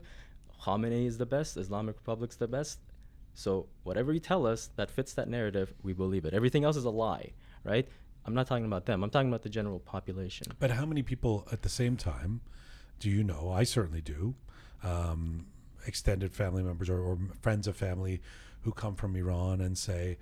Khamenei 0.65 1.07
is 1.07 1.17
the 1.19 1.27
best. 1.27 1.57
Islamic 1.57 1.97
Republic's 1.97 2.37
the 2.37 2.49
best. 2.49 2.79
So 3.35 3.67
whatever 3.85 4.13
you 4.13 4.21
tell 4.21 4.47
us 4.47 4.71
that 4.77 4.91
fits 4.91 5.13
that 5.15 5.29
narrative, 5.29 5.73
we 5.83 5.93
believe 5.93 6.25
it. 6.25 6.35
Everything 6.35 6.65
else 6.65 6.77
is 6.77 6.85
a 6.85 6.91
lie, 6.91 7.33
right? 7.65 7.89
I'm 8.27 8.35
not 8.35 8.47
talking 8.47 8.65
about 8.65 8.87
them. 8.87 9.03
I'm 9.03 9.11
talking 9.11 9.29
about 9.29 9.43
the 9.43 9.49
general 9.49 9.79
population. 9.81 10.47
But 10.59 10.71
how 10.73 10.85
many 10.87 11.03
people 11.03 11.47
at 11.53 11.63
the 11.63 11.69
same 11.69 11.97
time 11.97 12.41
do 12.99 13.09
you 13.11 13.25
know? 13.25 13.51
I 13.51 13.65
certainly 13.65 14.01
do. 14.03 14.35
Um, 14.83 15.47
extended 15.87 16.33
family 16.33 16.63
members 16.63 16.89
or, 16.91 16.99
or 17.01 17.19
friends 17.41 17.67
of 17.67 17.77
family 17.77 18.21
who 18.63 18.73
come 18.73 18.95
from 18.95 19.17
Iran 19.17 19.61
and 19.63 19.77
say, 19.79 20.19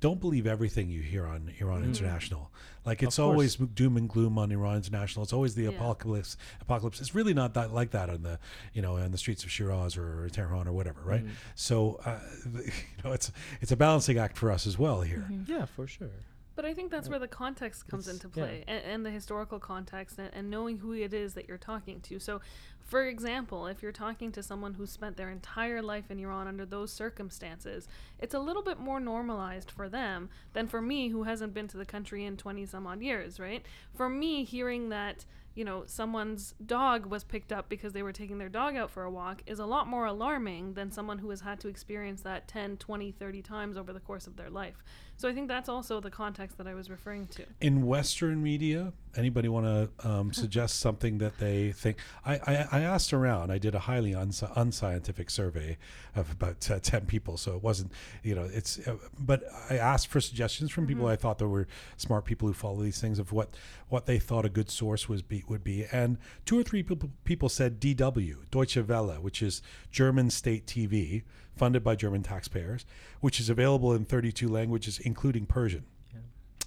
don't 0.00 0.20
believe 0.20 0.46
everything 0.46 0.88
you 0.90 1.00
hear 1.00 1.26
on 1.26 1.50
Iran 1.58 1.80
Mhm. 1.82 1.86
International. 1.86 2.52
Like 2.84 3.02
it's 3.02 3.18
always 3.18 3.56
doom 3.56 3.96
and 3.96 4.08
gloom 4.08 4.38
on 4.38 4.52
Iran 4.52 4.76
International. 4.76 5.24
It's 5.24 5.32
always 5.32 5.54
the 5.56 5.64
Yeah. 5.64 5.70
apocalypse. 5.70 6.36
Apocalypse. 6.60 7.00
It's 7.00 7.14
really 7.14 7.34
not 7.34 7.54
that 7.54 7.72
like 7.72 7.90
that 7.92 8.08
on 8.08 8.22
the 8.22 8.38
you 8.72 8.80
know 8.82 8.96
on 8.98 9.10
the 9.10 9.18
streets 9.18 9.42
of 9.42 9.50
Shiraz 9.50 9.96
or 9.96 10.28
Tehran 10.30 10.68
or 10.68 10.72
whatever, 10.72 11.00
right? 11.02 11.24
Mhm. 11.26 11.30
So 11.56 11.94
uh, 12.04 12.20
you 12.54 12.70
know 13.02 13.12
it's 13.12 13.32
it's 13.60 13.72
a 13.72 13.76
balancing 13.76 14.18
act 14.18 14.36
for 14.38 14.52
us 14.52 14.66
as 14.66 14.78
well 14.78 15.00
here. 15.02 15.26
Mm-hmm. 15.30 15.50
Yeah, 15.52 15.64
for 15.64 15.86
sure. 15.88 16.10
But 16.58 16.64
I 16.64 16.74
think 16.74 16.90
that's 16.90 17.08
where 17.08 17.20
the 17.20 17.28
context 17.28 17.86
comes 17.86 18.08
It's- 18.08 18.24
into 18.24 18.36
yeah. 18.36 18.44
play 18.44 18.64
and, 18.66 18.84
and 18.84 19.06
the 19.06 19.10
historical 19.10 19.60
context 19.60 20.18
and, 20.18 20.28
and 20.34 20.50
knowing 20.50 20.78
who 20.78 20.92
it 20.92 21.14
is 21.14 21.34
that 21.34 21.46
you're 21.46 21.56
talking 21.56 22.00
to. 22.00 22.18
So, 22.18 22.40
for 22.80 23.06
example, 23.06 23.68
if 23.68 23.80
you're 23.80 23.92
talking 23.92 24.32
to 24.32 24.42
someone 24.42 24.74
who 24.74 24.84
spent 24.84 25.16
their 25.16 25.30
entire 25.30 25.80
life 25.80 26.10
in 26.10 26.18
Iran 26.18 26.48
under 26.48 26.66
those 26.66 26.92
circumstances, 26.92 27.86
it's 28.18 28.34
a 28.34 28.40
little 28.40 28.64
bit 28.64 28.80
more 28.80 28.98
normalized 28.98 29.70
for 29.70 29.88
them 29.88 30.30
than 30.52 30.66
for 30.66 30.82
me 30.82 31.10
who 31.10 31.22
hasn't 31.22 31.54
been 31.54 31.68
to 31.68 31.76
the 31.76 31.84
country 31.84 32.24
in 32.24 32.36
20 32.36 32.66
some 32.66 32.88
odd 32.88 33.02
years, 33.02 33.38
right? 33.38 33.64
For 33.94 34.08
me, 34.08 34.42
hearing 34.42 34.88
that, 34.88 35.26
you 35.54 35.64
know, 35.64 35.84
someone's 35.86 36.54
dog 36.66 37.06
was 37.06 37.22
picked 37.22 37.52
up 37.52 37.68
because 37.68 37.92
they 37.92 38.02
were 38.02 38.12
taking 38.12 38.38
their 38.38 38.48
dog 38.48 38.74
out 38.74 38.90
for 38.90 39.04
a 39.04 39.10
walk 39.10 39.42
is 39.46 39.60
a 39.60 39.66
lot 39.66 39.86
more 39.86 40.06
alarming 40.06 40.74
than 40.74 40.90
someone 40.90 41.18
who 41.18 41.30
has 41.30 41.42
had 41.42 41.60
to 41.60 41.68
experience 41.68 42.22
that 42.22 42.48
10, 42.48 42.78
20, 42.78 43.12
30 43.12 43.42
times 43.42 43.76
over 43.76 43.92
the 43.92 44.00
course 44.00 44.26
of 44.26 44.36
their 44.36 44.50
life. 44.50 44.82
So 45.18 45.28
I 45.28 45.34
think 45.34 45.48
that's 45.48 45.68
also 45.68 46.00
the 46.00 46.12
context 46.12 46.58
that 46.58 46.68
I 46.68 46.74
was 46.74 46.88
referring 46.88 47.26
to. 47.26 47.42
In 47.60 47.84
Western 47.86 48.40
media, 48.40 48.92
anybody 49.16 49.48
want 49.48 49.66
to 49.66 50.08
um, 50.08 50.32
suggest 50.32 50.78
something 50.78 51.18
that 51.18 51.38
they 51.38 51.72
think? 51.72 51.98
I, 52.24 52.34
I, 52.34 52.68
I 52.70 52.80
asked 52.82 53.12
around. 53.12 53.50
I 53.50 53.58
did 53.58 53.74
a 53.74 53.80
highly 53.80 54.14
uns- 54.14 54.44
unscientific 54.54 55.28
survey 55.28 55.76
of 56.14 56.30
about 56.30 56.70
uh, 56.70 56.78
ten 56.80 57.04
people, 57.04 57.36
so 57.36 57.56
it 57.56 57.64
wasn't, 57.64 57.90
you 58.22 58.36
know, 58.36 58.48
it's. 58.52 58.78
Uh, 58.86 58.96
but 59.18 59.42
I 59.68 59.78
asked 59.78 60.06
for 60.06 60.20
suggestions 60.20 60.70
from 60.70 60.86
people 60.86 61.08
I 61.08 61.16
thought 61.16 61.38
there 61.38 61.48
were 61.48 61.66
smart 61.96 62.24
people 62.24 62.46
who 62.46 62.54
follow 62.54 62.80
these 62.80 63.00
things 63.00 63.18
of 63.18 63.32
what 63.32 63.50
what 63.88 64.06
they 64.06 64.18
thought 64.18 64.44
a 64.44 64.48
good 64.48 64.70
source 64.70 65.08
was 65.08 65.22
be 65.22 65.44
would 65.48 65.64
be, 65.64 65.86
and 65.90 66.18
two 66.44 66.58
or 66.58 66.62
three 66.62 66.82
people 66.82 67.10
people 67.24 67.48
said 67.48 67.80
DW 67.80 68.50
Deutsche 68.50 68.76
Welle, 68.76 69.20
which 69.20 69.42
is 69.42 69.62
German 69.90 70.30
state 70.30 70.66
TV 70.66 71.22
funded 71.56 71.82
by 71.82 71.96
German 71.96 72.22
taxpayers, 72.22 72.86
which 73.20 73.40
is 73.40 73.50
available 73.50 73.92
in 73.92 74.04
32 74.04 74.48
languages, 74.48 74.98
including 75.00 75.44
Persian. 75.46 75.84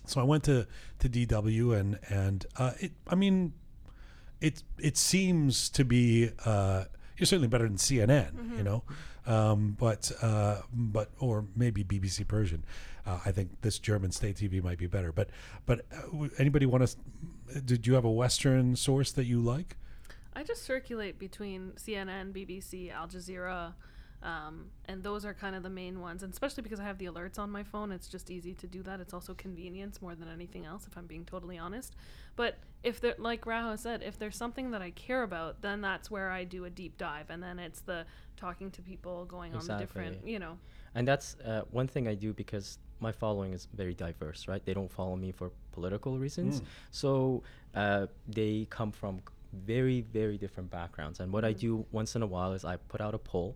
So 0.05 0.19
I 0.19 0.23
went 0.23 0.43
to, 0.45 0.67
to 0.99 1.09
DW 1.09 1.79
and 1.79 1.99
and 2.09 2.45
uh, 2.57 2.71
it. 2.79 2.91
I 3.07 3.15
mean, 3.15 3.53
it 4.41 4.63
it 4.79 4.97
seems 4.97 5.69
to 5.69 5.85
be 5.85 6.31
uh, 6.45 6.85
you're 7.17 7.27
certainly 7.27 7.47
better 7.47 7.67
than 7.67 7.77
CNN, 7.77 8.57
you 8.57 8.63
know, 8.63 8.83
um, 9.27 9.77
but 9.79 10.11
uh, 10.21 10.61
but 10.73 11.11
or 11.19 11.45
maybe 11.55 11.83
BBC 11.83 12.27
Persian. 12.27 12.65
Uh, 13.05 13.19
I 13.25 13.31
think 13.31 13.61
this 13.61 13.79
German 13.79 14.11
state 14.11 14.35
TV 14.37 14.63
might 14.63 14.77
be 14.77 14.87
better. 14.87 15.11
But 15.11 15.29
but 15.65 15.85
uh, 15.91 16.27
anybody 16.37 16.65
want 16.65 16.87
to? 16.87 17.61
Did 17.61 17.87
you 17.87 17.95
have 17.95 18.05
a 18.05 18.11
Western 18.11 18.75
source 18.75 19.11
that 19.13 19.25
you 19.25 19.39
like? 19.39 19.77
I 20.33 20.43
just 20.43 20.63
circulate 20.63 21.19
between 21.19 21.73
CNN, 21.75 22.31
BBC, 22.31 22.91
Al 22.91 23.07
Jazeera, 23.07 23.73
um, 24.23 24.67
and 24.85 25.03
those 25.03 25.25
are 25.25 25.33
kind 25.33 25.55
of 25.55 25.63
the 25.63 25.69
main 25.69 25.99
ones. 25.99 26.23
And 26.23 26.31
especially 26.31 26.63
because 26.63 26.79
I 26.79 26.83
have 26.83 26.97
the 26.97 27.07
alerts 27.07 27.37
on 27.37 27.49
my 27.49 27.63
phone, 27.63 27.91
it's 27.91 28.07
just 28.07 28.29
easy 28.29 28.53
to 28.55 28.67
do 28.67 28.81
that. 28.83 28.99
It's 28.99 29.13
also 29.13 29.33
convenience 29.33 30.01
more 30.01 30.15
than 30.15 30.29
anything 30.29 30.65
else, 30.65 30.87
if 30.87 30.97
I'm 30.97 31.07
being 31.07 31.25
totally 31.25 31.57
honest. 31.57 31.95
But 32.35 32.59
if 32.83 33.01
there, 33.01 33.15
like 33.17 33.45
Raha 33.45 33.77
said, 33.77 34.03
if 34.03 34.17
there's 34.17 34.37
something 34.37 34.71
that 34.71 34.81
I 34.81 34.91
care 34.91 35.23
about, 35.23 35.61
then 35.61 35.81
that's 35.81 36.09
where 36.09 36.29
I 36.31 36.43
do 36.45 36.65
a 36.65 36.69
deep 36.69 36.97
dive, 36.97 37.29
and 37.29 37.43
then 37.43 37.59
it's 37.59 37.81
the 37.81 38.05
talking 38.37 38.71
to 38.71 38.81
people, 38.81 39.25
going 39.25 39.53
on 39.53 39.65
the 39.65 39.77
different, 39.77 40.25
you 40.25 40.39
know. 40.39 40.57
And 40.95 41.07
that's 41.07 41.35
uh, 41.45 41.61
one 41.71 41.87
thing 41.87 42.07
I 42.07 42.15
do 42.15 42.33
because 42.33 42.79
my 42.99 43.11
following 43.11 43.53
is 43.53 43.67
very 43.73 43.93
diverse, 43.93 44.47
right? 44.47 44.63
They 44.63 44.73
don't 44.73 44.91
follow 44.91 45.15
me 45.15 45.31
for 45.31 45.51
political 45.71 46.17
reasons. 46.19 46.61
Mm. 46.61 46.65
So 46.91 47.43
uh, 47.75 48.07
they 48.27 48.67
come 48.69 48.91
from 48.91 49.21
very, 49.53 50.01
very 50.01 50.37
different 50.37 50.69
backgrounds. 50.69 51.19
And 51.19 51.31
what 51.31 51.43
I 51.43 51.53
do 51.53 51.85
once 51.91 52.15
in 52.15 52.21
a 52.21 52.27
while 52.27 52.53
is 52.53 52.63
I 52.63 52.77
put 52.77 53.01
out 53.01 53.13
a 53.15 53.17
poll 53.17 53.55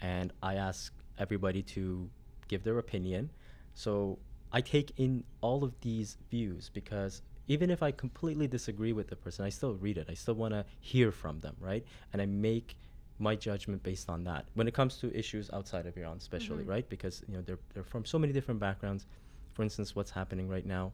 and 0.00 0.32
I 0.42 0.56
ask 0.56 0.92
everybody 1.18 1.62
to 1.62 2.08
give 2.48 2.64
their 2.64 2.78
opinion. 2.78 3.30
So 3.74 4.18
I 4.52 4.60
take 4.60 4.92
in 4.98 5.24
all 5.40 5.64
of 5.64 5.72
these 5.80 6.18
views 6.30 6.70
because 6.72 7.22
even 7.48 7.70
if 7.70 7.82
I 7.82 7.90
completely 7.90 8.46
disagree 8.46 8.92
with 8.92 9.08
the 9.08 9.16
person, 9.16 9.44
I 9.44 9.48
still 9.48 9.74
read 9.74 9.98
it. 9.98 10.08
I 10.10 10.14
still 10.14 10.34
want 10.34 10.54
to 10.54 10.64
hear 10.80 11.10
from 11.10 11.40
them, 11.40 11.56
right? 11.60 11.84
And 12.12 12.22
I 12.22 12.26
make 12.26 12.76
my 13.22 13.34
judgment 13.36 13.82
based 13.82 14.08
on 14.10 14.24
that. 14.24 14.44
When 14.54 14.66
it 14.66 14.74
comes 14.74 14.96
to 14.98 15.16
issues 15.16 15.48
outside 15.52 15.86
of 15.86 15.96
Iran, 15.96 16.16
especially, 16.18 16.64
Mhm. 16.64 16.68
right? 16.74 16.88
Because 16.88 17.22
you 17.28 17.34
know 17.36 17.42
they're 17.42 17.62
they're 17.72 17.84
from 17.94 18.04
so 18.04 18.18
many 18.18 18.32
different 18.32 18.60
backgrounds. 18.60 19.06
For 19.54 19.62
instance, 19.62 19.94
what's 19.96 20.10
happening 20.10 20.48
right 20.48 20.66
now, 20.66 20.92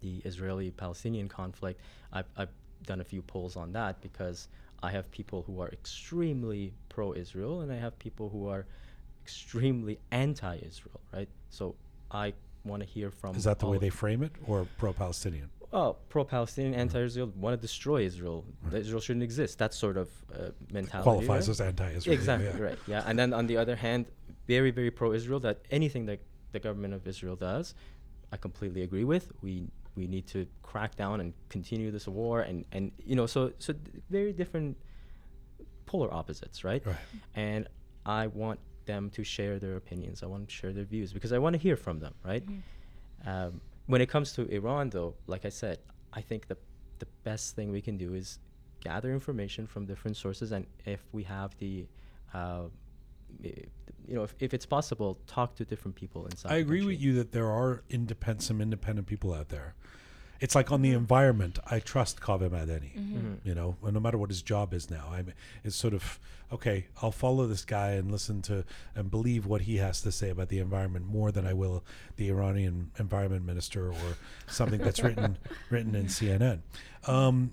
the 0.00 0.16
Israeli-Palestinian 0.30 1.28
conflict. 1.28 1.80
I've 2.12 2.30
I've 2.36 2.52
done 2.90 3.00
a 3.00 3.04
few 3.12 3.22
polls 3.22 3.54
on 3.56 3.72
that 3.72 4.00
because 4.00 4.48
I 4.82 4.90
have 4.90 5.06
people 5.10 5.42
who 5.46 5.60
are 5.62 5.68
extremely 5.68 6.72
pro-Israel 6.88 7.60
and 7.62 7.70
I 7.70 7.76
have 7.76 7.94
people 7.98 8.26
who 8.30 8.48
are 8.48 8.66
extremely 9.22 9.98
anti-Israel, 10.10 11.00
right? 11.12 11.28
So 11.50 11.76
I 12.10 12.32
want 12.64 12.82
to 12.82 12.88
hear 12.88 13.10
from. 13.10 13.36
Is 13.36 13.44
that 13.44 13.58
the 13.58 13.66
way 13.66 13.78
they 13.78 13.90
frame 13.90 14.22
it, 14.22 14.32
or 14.46 14.66
pro-Palestinian? 14.78 15.50
Well, 15.72 15.98
pro-Palestinian, 16.08 16.74
anti-Israel, 16.74 17.32
want 17.36 17.54
to 17.54 17.60
destroy 17.60 18.02
Israel. 18.02 18.44
That 18.70 18.80
Israel 18.80 19.00
shouldn't 19.00 19.22
exist. 19.22 19.58
That 19.58 19.72
sort 19.72 19.96
of 19.96 20.10
uh, 20.34 20.50
mentality. 20.72 21.04
Qualifies 21.04 21.48
right? 21.48 21.48
as 21.48 21.60
anti-Israel. 21.60 22.14
Exactly 22.14 22.46
yeah. 22.46 22.66
right. 22.68 22.78
Yeah, 22.86 23.04
and 23.06 23.18
then 23.18 23.32
on 23.32 23.46
the 23.46 23.56
other 23.56 23.76
hand, 23.76 24.06
very 24.46 24.70
very 24.70 24.90
pro-Israel. 24.90 25.40
That 25.40 25.58
anything 25.70 26.06
that 26.06 26.20
the 26.52 26.58
government 26.58 26.94
of 26.94 27.06
Israel 27.06 27.36
does, 27.36 27.74
I 28.32 28.36
completely 28.36 28.82
agree 28.82 29.04
with. 29.04 29.30
We 29.42 29.68
we 29.94 30.06
need 30.06 30.26
to 30.28 30.46
crack 30.62 30.96
down 30.96 31.20
and 31.20 31.32
continue 31.48 31.90
this 31.90 32.08
war, 32.08 32.40
and 32.40 32.64
and 32.72 32.90
you 33.04 33.14
know, 33.14 33.26
so 33.26 33.52
so 33.58 33.74
very 34.10 34.32
different 34.32 34.76
polar 35.86 36.12
opposites, 36.12 36.64
right? 36.64 36.84
Right. 36.84 36.96
And 37.34 37.68
I 38.06 38.28
want 38.28 38.60
them 38.86 39.10
to 39.10 39.22
share 39.22 39.58
their 39.58 39.76
opinions. 39.76 40.22
I 40.22 40.26
want 40.26 40.48
to 40.48 40.54
share 40.54 40.72
their 40.72 40.84
views 40.84 41.12
because 41.12 41.32
I 41.32 41.38
want 41.38 41.54
to 41.54 41.58
hear 41.58 41.76
from 41.76 41.98
them, 42.00 42.14
right? 42.24 42.44
Um, 43.26 43.60
when 43.90 44.00
it 44.00 44.08
comes 44.08 44.32
to 44.32 44.46
Iran, 44.46 44.90
though, 44.90 45.14
like 45.26 45.44
I 45.44 45.48
said, 45.48 45.78
I 46.12 46.20
think 46.20 46.46
the 46.48 46.56
the 46.98 47.06
best 47.24 47.56
thing 47.56 47.70
we 47.70 47.80
can 47.80 47.96
do 47.96 48.14
is 48.14 48.38
gather 48.80 49.12
information 49.12 49.66
from 49.66 49.86
different 49.86 50.16
sources, 50.16 50.52
and 50.52 50.66
if 50.84 51.00
we 51.12 51.22
have 51.24 51.56
the, 51.58 51.86
uh, 52.34 52.64
you 53.42 54.14
know, 54.14 54.22
if, 54.22 54.34
if 54.38 54.54
it's 54.54 54.66
possible, 54.66 55.18
talk 55.26 55.54
to 55.56 55.64
different 55.64 55.96
people 55.96 56.26
inside. 56.26 56.52
I 56.52 56.56
agree 56.56 56.84
with 56.84 57.00
you 57.00 57.14
that 57.14 57.32
there 57.32 57.50
are 57.50 57.82
independent, 57.88 58.42
some 58.42 58.60
independent 58.60 59.06
people 59.06 59.32
out 59.32 59.48
there. 59.48 59.74
It's 60.40 60.54
like 60.54 60.72
on 60.72 60.80
the 60.82 60.92
environment. 60.92 61.58
I 61.70 61.80
trust 61.80 62.20
Kaveh 62.20 62.48
Madani. 62.50 62.94
Mhm. 62.96 63.36
You 63.44 63.54
know, 63.54 63.76
no 63.82 64.00
matter 64.00 64.16
what 64.18 64.30
his 64.30 64.40
job 64.42 64.72
is 64.72 64.90
now, 64.90 65.08
I 65.12 65.22
mean, 65.22 65.34
it's 65.64 65.76
sort 65.76 65.92
of 65.94 66.18
okay. 66.50 66.86
I'll 67.02 67.12
follow 67.12 67.46
this 67.46 67.64
guy 67.64 67.90
and 67.92 68.10
listen 68.10 68.40
to 68.42 68.64
and 68.94 69.10
believe 69.10 69.44
what 69.46 69.62
he 69.62 69.76
has 69.76 70.00
to 70.02 70.10
say 70.10 70.30
about 70.30 70.48
the 70.48 70.58
environment 70.58 71.06
more 71.06 71.30
than 71.30 71.46
I 71.46 71.52
will 71.52 71.84
the 72.16 72.28
Iranian 72.30 72.90
environment 72.98 73.44
minister 73.44 73.92
or 73.92 74.16
something 74.48 74.80
that's 74.80 75.02
written 75.02 75.36
written 75.70 75.94
in 75.94 76.06
CNN. 76.06 76.60
Um, 77.06 77.52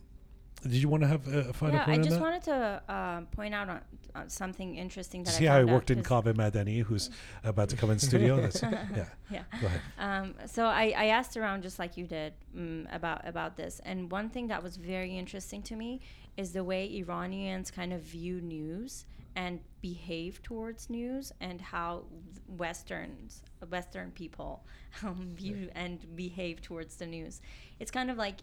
did 0.63 0.73
you 0.73 0.89
want 0.89 1.03
to 1.03 1.07
have 1.07 1.27
a, 1.27 1.49
a 1.49 1.53
final 1.53 1.75
yeah, 1.75 1.85
point 1.85 1.97
I 1.97 1.99
on 1.99 2.03
just 2.03 2.15
that? 2.15 2.21
wanted 2.21 2.43
to 2.43 2.81
uh, 2.89 3.21
point 3.35 3.53
out 3.53 3.69
on, 3.69 3.81
on 4.15 4.29
something 4.29 4.75
interesting 4.75 5.23
that 5.23 5.33
See 5.33 5.47
I 5.47 5.53
how 5.53 5.59
I 5.59 5.63
worked 5.65 5.91
in 5.91 6.01
Kaveh 6.03 6.33
Madani, 6.33 6.81
who's 6.81 7.09
about 7.43 7.69
to 7.69 7.75
come 7.75 7.91
in 7.91 7.99
studio. 7.99 8.37
That's, 8.41 8.61
yeah, 8.61 9.05
Yeah. 9.29 9.43
go 9.61 9.67
ahead. 9.67 9.81
Um, 9.99 10.33
so 10.47 10.65
I, 10.65 10.93
I 10.97 11.05
asked 11.07 11.37
around 11.37 11.61
just 11.63 11.79
like 11.79 11.97
you 11.97 12.07
did 12.07 12.33
um, 12.55 12.87
about 12.91 13.27
about 13.27 13.55
this, 13.55 13.81
and 13.85 14.11
one 14.11 14.29
thing 14.29 14.47
that 14.47 14.63
was 14.63 14.77
very 14.77 15.17
interesting 15.17 15.61
to 15.63 15.75
me 15.75 16.01
is 16.37 16.53
the 16.53 16.63
way 16.63 16.97
Iranians 16.97 17.71
kind 17.71 17.93
of 17.93 18.01
view 18.01 18.41
news 18.41 19.05
and 19.37 19.59
behave 19.81 20.41
towards 20.41 20.89
news, 20.89 21.31
and 21.39 21.61
how 21.61 22.03
Westerns, 22.47 23.43
Western 23.69 24.11
people, 24.11 24.65
um, 25.03 25.31
view 25.35 25.69
and 25.75 26.05
behave 26.15 26.61
towards 26.61 26.97
the 26.97 27.05
news. 27.05 27.39
It's 27.79 27.91
kind 27.91 28.11
of 28.11 28.17
like 28.17 28.39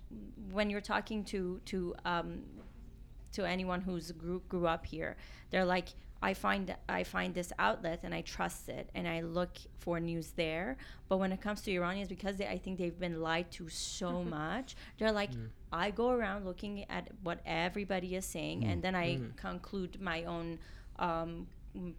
when 0.51 0.71
you're 0.71 0.81
talking 0.81 1.25
to 1.25 1.61
to 1.67 1.95
um, 2.05 2.45
to 3.33 3.45
anyone 3.45 3.81
who's 3.81 4.13
grew, 4.13 4.41
grew 4.49 4.67
up 4.67 4.87
here 4.87 5.17
they're 5.51 5.65
like 5.65 5.89
i 6.23 6.33
find 6.33 6.75
i 6.89 7.03
find 7.03 7.35
this 7.35 7.53
outlet 7.59 8.01
and 8.05 8.15
i 8.15 8.21
trust 8.23 8.69
it 8.69 8.89
and 8.95 9.07
i 9.07 9.21
look 9.21 9.59
for 9.81 10.01
news 10.01 10.31
there. 10.37 10.77
But 11.09 11.19
when 11.19 11.33
it 11.33 11.41
comes 11.41 11.61
to 11.63 11.73
iranians 11.73 12.09
because 12.09 12.37
they, 12.37 12.47
i 12.47 12.57
think 12.57 12.79
they've 12.79 12.99
been 12.99 13.21
lied 13.21 13.51
to 13.53 13.69
so 13.69 14.23
much 14.39 14.77
they're 14.99 15.13
like 15.13 15.31
i 15.73 15.91
go 15.91 16.11
around 16.11 16.47
looking 16.47 16.85
at 16.89 17.11
what 17.23 17.41
everybody 17.45 18.15
is 18.15 18.25
saying 18.25 18.65
and 18.65 18.83
then 18.83 18.95
i 18.95 19.19
conclude 19.37 20.01
my 20.01 20.25
own 20.25 20.59
um, 20.99 21.47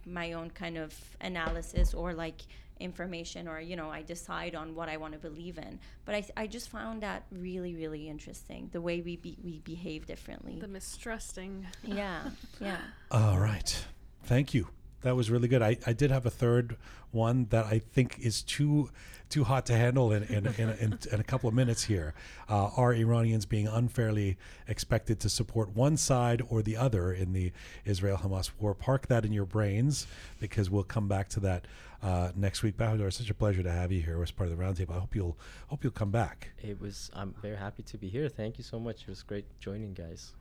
my 0.06 0.34
own 0.34 0.50
kind 0.52 0.78
of 0.78 0.94
analysis 1.22 1.94
or 1.94 2.14
like 2.14 2.42
information 2.82 3.48
or 3.48 3.62
you 3.62 3.76
know 3.78 3.90
i 3.90 4.02
decide 4.02 4.54
on 4.54 4.76
what 4.76 4.90
i 4.90 4.98
want 4.98 5.14
to 5.14 5.20
believe 5.20 5.58
in 5.58 5.80
but 6.04 6.14
i, 6.14 6.26
I 6.36 6.46
just 6.48 6.68
found 6.70 7.02
that 7.04 7.24
really 7.32 7.74
really 7.74 8.10
interesting 8.10 8.70
the 8.74 8.82
way 8.82 9.00
we 9.00 9.16
be, 9.16 9.38
we 9.44 9.60
behave 9.60 10.06
differently 10.06 10.60
The 10.60 10.68
mistrusting. 10.68 11.66
yeah, 11.84 12.30
yeah. 12.60 12.80
All 13.12 13.38
right. 13.40 13.86
Thank 14.24 14.54
you. 14.54 14.68
That 15.06 15.16
was 15.16 15.30
really 15.30 15.48
good. 15.48 15.62
I, 15.62 15.78
I 15.86 15.94
did 15.94 16.10
have 16.10 16.26
a 16.26 16.32
third 16.32 16.78
one 17.12 17.46
that 17.52 17.68
I 17.68 17.78
think 17.78 18.18
is 18.22 18.42
too 18.42 18.90
too 19.30 19.44
hot 19.44 19.68
to 19.68 19.74
handle 19.74 20.12
in 20.12 20.24
in, 20.24 20.48
in, 20.48 20.70
in, 20.80 21.00
in 21.12 21.20
a 21.20 21.24
couple 21.24 21.48
of 21.48 21.54
minutes 21.54 21.84
here. 21.84 22.16
Uh, 22.50 22.72
are 22.76 22.92
Iranians 22.92 23.46
being 23.46 23.68
unfairly 23.68 24.36
expected 24.68 25.20
to 25.20 25.30
support 25.30 25.76
one 25.76 25.96
side 25.96 26.42
or 26.50 26.64
the 26.64 26.76
other 26.76 27.14
in 27.14 27.34
the 27.34 27.52
Israel 27.86 28.18
Hamas 28.18 28.50
war? 28.60 28.74
Park 28.74 29.06
that 29.06 29.26
in 29.26 29.32
your 29.32 29.46
brains 29.46 30.08
because 30.40 30.72
we'll 30.72 30.82
come 30.82 31.08
back 31.08 31.30
to 31.30 31.40
that 31.40 31.68
uh, 32.02 32.32
next 32.36 32.64
week. 32.64 32.76
Bahador, 32.76 33.06
it's 33.06 33.18
such 33.18 33.30
a 33.30 33.36
pleasure 33.36 33.62
to 33.62 33.72
have 33.72 33.92
you 33.92 34.02
here 34.02 34.20
as 34.24 34.32
part 34.32 34.50
of 34.50 34.58
the 34.58 34.64
roundtable. 34.64 34.96
I 34.96 35.02
hope 35.02 35.14
you'll 35.14 35.38
hope 35.68 35.84
you'll 35.84 35.94
come 35.94 36.10
back. 36.10 36.50
It 36.64 36.82
was. 36.82 37.12
I'm 37.14 37.36
very 37.44 37.58
happy 37.58 37.84
to 37.84 37.98
be 38.00 38.10
here. 38.10 38.28
Thank 38.28 38.58
you 38.58 38.64
so 38.64 38.80
much. 38.80 39.04
It 39.04 39.10
was 39.10 39.22
great 39.22 39.46
joining, 39.60 39.94
guys. 39.94 40.34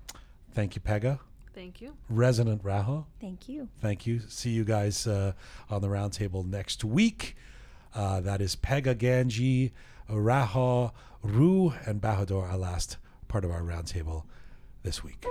Thank 0.54 0.74
you, 0.74 0.80
Pegah. 0.80 1.18
Thank 1.54 1.80
you. 1.80 1.96
Resident 2.10 2.62
Raha. 2.64 3.04
Thank 3.20 3.48
you. 3.48 3.68
Thank 3.80 4.06
you. 4.06 4.20
See 4.28 4.50
you 4.50 4.64
guys 4.64 5.06
uh, 5.06 5.32
on 5.70 5.82
the 5.82 5.88
roundtable 5.88 6.44
next 6.44 6.84
week. 6.84 7.36
Uh, 7.94 8.20
that 8.20 8.40
is 8.40 8.56
Pegah 8.56 8.96
Ganji, 8.96 9.70
Raha, 10.10 10.92
Ru, 11.22 11.72
and 11.86 12.00
Bahador 12.00 12.50
Alast 12.52 12.96
part 13.28 13.44
of 13.44 13.50
our 13.50 13.62
roundtable 13.62 14.24
this 14.82 15.02
week. 15.02 15.26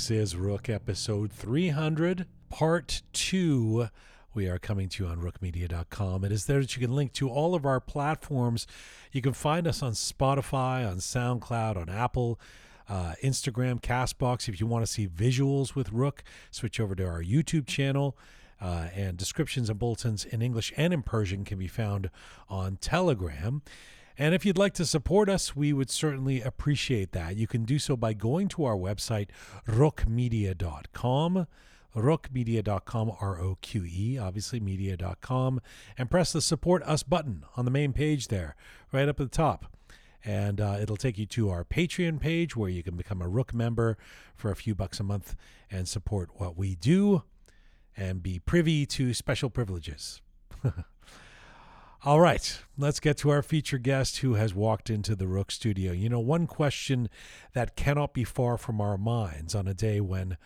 This 0.00 0.10
is 0.10 0.34
Roqe 0.34 0.70
episode 0.70 1.30
300, 1.30 2.24
part 2.48 3.02
two. 3.12 3.88
We 4.32 4.48
are 4.48 4.58
coming 4.58 4.88
to 4.88 5.04
you 5.04 5.10
on 5.10 5.20
roqemedia.com. 5.20 6.24
It 6.24 6.32
is 6.32 6.46
there 6.46 6.60
that 6.60 6.74
you 6.74 6.80
can 6.80 6.96
link 6.96 7.12
to 7.12 7.28
all 7.28 7.54
of 7.54 7.66
our 7.66 7.80
platforms. 7.80 8.66
You 9.12 9.20
can 9.20 9.34
find 9.34 9.66
us 9.66 9.82
on 9.82 9.92
Spotify, 9.92 10.90
on 10.90 11.00
SoundCloud, 11.00 11.76
on 11.76 11.90
Apple, 11.90 12.40
uh, 12.88 13.12
Instagram, 13.22 13.82
Castbox. 13.82 14.48
If 14.48 14.58
you 14.58 14.66
want 14.66 14.86
to 14.86 14.90
see 14.90 15.06
visuals 15.06 15.74
with 15.74 15.92
Roqe, 15.92 16.20
switch 16.50 16.80
over 16.80 16.94
to 16.94 17.04
our 17.04 17.22
YouTube 17.22 17.66
channel. 17.66 18.16
Uh, 18.58 18.88
and 18.94 19.18
descriptions 19.18 19.68
and 19.68 19.78
bulletins 19.78 20.24
in 20.24 20.40
English 20.40 20.72
and 20.78 20.94
in 20.94 21.02
Persian 21.02 21.44
can 21.44 21.58
be 21.58 21.68
found 21.68 22.10
on 22.48 22.76
Telegram. 22.76 23.60
And 24.20 24.34
if 24.34 24.44
you'd 24.44 24.58
like 24.58 24.74
to 24.74 24.84
support 24.84 25.30
us, 25.30 25.56
we 25.56 25.72
would 25.72 25.88
certainly 25.88 26.42
appreciate 26.42 27.12
that. 27.12 27.36
You 27.36 27.46
can 27.46 27.64
do 27.64 27.78
so 27.78 27.96
by 27.96 28.12
going 28.12 28.48
to 28.48 28.64
our 28.64 28.76
website, 28.76 29.28
roqemedia.com, 29.66 31.46
roqemedia.com, 31.96 33.12
R 33.18 33.40
O 33.40 33.56
Q 33.62 33.84
E, 33.86 34.18
obviously, 34.18 34.60
media.com, 34.60 35.62
and 35.96 36.10
press 36.10 36.34
the 36.34 36.42
support 36.42 36.82
us 36.82 37.02
button 37.02 37.44
on 37.56 37.64
the 37.64 37.70
main 37.70 37.94
page 37.94 38.28
there, 38.28 38.56
right 38.92 39.08
up 39.08 39.20
at 39.20 39.30
the 39.30 39.34
top. 39.34 39.74
And 40.22 40.60
uh, 40.60 40.76
it'll 40.82 40.98
take 40.98 41.16
you 41.16 41.24
to 41.24 41.48
our 41.48 41.64
Patreon 41.64 42.20
page 42.20 42.54
where 42.54 42.68
you 42.68 42.82
can 42.82 42.98
become 42.98 43.22
a 43.22 43.26
Roqe 43.26 43.54
member 43.54 43.96
for 44.36 44.50
a 44.50 44.56
few 44.56 44.74
bucks 44.74 45.00
a 45.00 45.02
month 45.02 45.34
and 45.70 45.88
support 45.88 46.28
what 46.34 46.58
we 46.58 46.74
do 46.74 47.22
and 47.96 48.22
be 48.22 48.38
privy 48.38 48.84
to 48.84 49.14
special 49.14 49.48
privileges. 49.48 50.20
All 52.02 52.18
right, 52.18 52.58
let's 52.78 52.98
get 52.98 53.18
to 53.18 53.28
our 53.28 53.42
featured 53.42 53.82
guest 53.82 54.20
who 54.20 54.32
has 54.32 54.54
walked 54.54 54.88
into 54.88 55.14
the 55.14 55.26
Roqe 55.26 55.52
studio. 55.52 55.92
You 55.92 56.08
know, 56.08 56.18
one 56.18 56.46
question 56.46 57.10
that 57.52 57.76
cannot 57.76 58.14
be 58.14 58.24
far 58.24 58.56
from 58.56 58.80
our 58.80 58.96
minds 58.96 59.54
on 59.54 59.68
a 59.68 59.74
day 59.74 60.00
when 60.00 60.38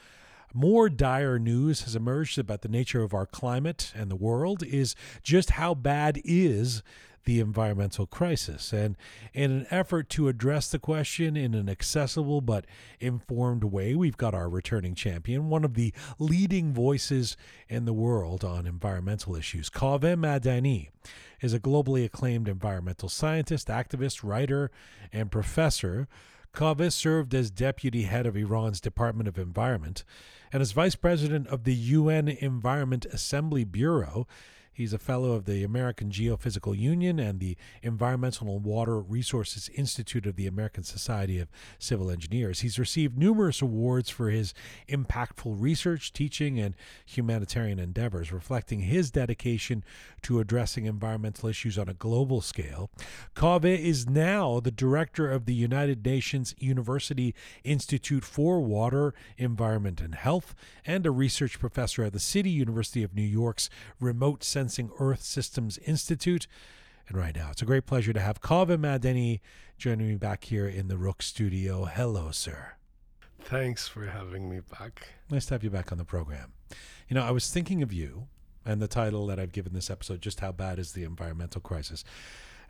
more 0.52 0.88
dire 0.88 1.38
news 1.38 1.82
has 1.82 1.94
emerged 1.94 2.40
about 2.40 2.62
the 2.62 2.68
nature 2.68 3.04
of 3.04 3.14
our 3.14 3.24
climate 3.24 3.92
and 3.94 4.10
the 4.10 4.16
world 4.16 4.64
is 4.64 4.96
just 5.22 5.50
how 5.50 5.74
bad 5.74 6.20
is 6.24 6.82
the 7.24 7.40
environmental 7.40 8.06
crisis. 8.06 8.72
And 8.72 8.96
in 9.32 9.50
an 9.50 9.66
effort 9.70 10.08
to 10.10 10.28
address 10.28 10.68
the 10.70 10.78
question 10.78 11.36
in 11.36 11.54
an 11.54 11.68
accessible 11.68 12.40
but 12.40 12.66
informed 13.00 13.64
way, 13.64 13.94
we've 13.94 14.16
got 14.16 14.34
our 14.34 14.48
returning 14.48 14.94
champion, 14.94 15.48
one 15.48 15.64
of 15.64 15.74
the 15.74 15.92
leading 16.18 16.72
voices 16.72 17.36
in 17.68 17.84
the 17.84 17.92
world 17.92 18.44
on 18.44 18.66
environmental 18.66 19.36
issues, 19.36 19.70
Kaveh 19.70 20.16
Madani 20.16 20.88
is 21.40 21.52
a 21.52 21.60
globally 21.60 22.04
acclaimed 22.04 22.48
environmental 22.48 23.08
scientist, 23.08 23.68
activist, 23.68 24.20
writer, 24.22 24.70
and 25.12 25.30
professor. 25.30 26.08
Kaveh 26.54 26.92
served 26.92 27.34
as 27.34 27.50
deputy 27.50 28.02
head 28.02 28.26
of 28.26 28.36
Iran's 28.36 28.80
Department 28.80 29.28
of 29.28 29.38
Environment 29.38 30.04
and 30.52 30.62
as 30.62 30.72
vice 30.72 30.94
president 30.94 31.48
of 31.48 31.64
the 31.64 31.74
UN 31.74 32.28
Environment 32.28 33.04
Assembly 33.06 33.64
Bureau. 33.64 34.26
He's 34.74 34.92
a 34.92 34.98
fellow 34.98 35.32
of 35.32 35.44
the 35.44 35.62
American 35.62 36.10
Geophysical 36.10 36.76
Union 36.76 37.20
and 37.20 37.38
the 37.38 37.56
Environmental 37.80 38.50
and 38.56 38.64
Water 38.64 38.98
Resources 38.98 39.68
Institute 39.68 40.26
of 40.26 40.34
the 40.34 40.48
American 40.48 40.82
Society 40.82 41.38
of 41.38 41.48
Civil 41.78 42.10
Engineers. 42.10 42.60
He's 42.60 42.76
received 42.76 43.16
numerous 43.16 43.62
awards 43.62 44.10
for 44.10 44.30
his 44.30 44.52
impactful 44.88 45.54
research, 45.60 46.12
teaching, 46.12 46.58
and 46.58 46.74
humanitarian 47.06 47.78
endeavors, 47.78 48.32
reflecting 48.32 48.80
his 48.80 49.12
dedication 49.12 49.84
to 50.22 50.40
addressing 50.40 50.86
environmental 50.86 51.48
issues 51.48 51.78
on 51.78 51.88
a 51.88 51.94
global 51.94 52.40
scale. 52.40 52.90
Kaveh 53.36 53.78
is 53.78 54.08
now 54.08 54.58
the 54.58 54.72
director 54.72 55.30
of 55.30 55.46
the 55.46 55.54
United 55.54 56.04
Nations 56.04 56.52
University 56.58 57.32
Institute 57.62 58.24
for 58.24 58.60
Water, 58.60 59.14
Environment, 59.38 60.00
and 60.00 60.16
Health, 60.16 60.52
and 60.84 61.06
a 61.06 61.12
research 61.12 61.60
professor 61.60 62.02
at 62.02 62.12
the 62.12 62.18
City 62.18 62.50
University 62.50 63.04
of 63.04 63.14
New 63.14 63.22
York's 63.22 63.70
Remote 64.00 64.42
Sensing 64.42 64.63
Earth 64.98 65.22
Systems 65.22 65.78
Institute. 65.78 66.46
And 67.08 67.16
right 67.16 67.34
now, 67.34 67.50
it's 67.50 67.62
a 67.62 67.66
great 67.66 67.86
pleasure 67.86 68.12
to 68.12 68.20
have 68.20 68.40
Kaveh 68.40 68.78
Madani 68.78 69.40
joining 69.76 70.08
me 70.08 70.16
back 70.16 70.44
here 70.44 70.66
in 70.66 70.88
the 70.88 70.94
Roqe 70.94 71.22
studio. 71.22 71.84
Hello, 71.84 72.30
sir. 72.30 72.72
Thanks 73.40 73.86
for 73.86 74.06
having 74.06 74.48
me 74.48 74.60
back. 74.78 75.08
Nice 75.30 75.46
to 75.46 75.54
have 75.54 75.62
you 75.62 75.70
back 75.70 75.92
on 75.92 75.98
the 75.98 76.04
program. 76.04 76.52
You 77.08 77.14
know, 77.14 77.22
I 77.22 77.30
was 77.30 77.50
thinking 77.50 77.82
of 77.82 77.92
you 77.92 78.28
and 78.64 78.80
the 78.80 78.88
title 78.88 79.26
that 79.26 79.38
I've 79.38 79.52
given 79.52 79.74
this 79.74 79.90
episode, 79.90 80.22
Just 80.22 80.40
How 80.40 80.52
Bad 80.52 80.78
is 80.78 80.92
the 80.92 81.04
Environmental 81.04 81.60
Crisis? 81.60 82.04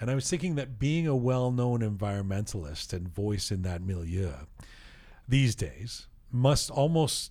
And 0.01 0.11
I 0.11 0.15
was 0.17 0.29
thinking 0.29 0.57
that 0.57 0.79
being 0.79 1.07
a 1.07 1.15
well 1.15 1.53
known 1.53 1.81
environmentalist 1.81 2.93
and 2.93 3.09
voice 3.09 3.53
in 3.53 3.63
that 3.63 3.83
milieu 3.83 4.33
these 5.29 5.55
days 5.55 6.09
must 6.33 6.71
almost 6.71 7.31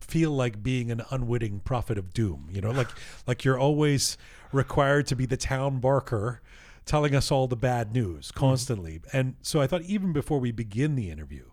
feel 0.00 0.30
like 0.30 0.62
being 0.62 0.90
an 0.90 1.02
unwitting 1.10 1.60
prophet 1.60 1.98
of 1.98 2.12
doom. 2.12 2.48
You 2.50 2.60
know, 2.60 2.70
like 2.70 2.88
like 3.26 3.44
you're 3.44 3.58
always 3.58 4.16
required 4.52 5.06
to 5.08 5.16
be 5.16 5.26
the 5.26 5.36
town 5.36 5.78
barker 5.78 6.40
telling 6.84 7.14
us 7.14 7.30
all 7.30 7.46
the 7.46 7.56
bad 7.56 7.92
news 7.92 8.32
constantly. 8.32 8.94
Mm-hmm. 9.00 9.16
And 9.16 9.34
so 9.42 9.60
I 9.60 9.66
thought 9.66 9.82
even 9.82 10.12
before 10.12 10.40
we 10.40 10.52
begin 10.52 10.94
the 10.94 11.10
interview, 11.10 11.44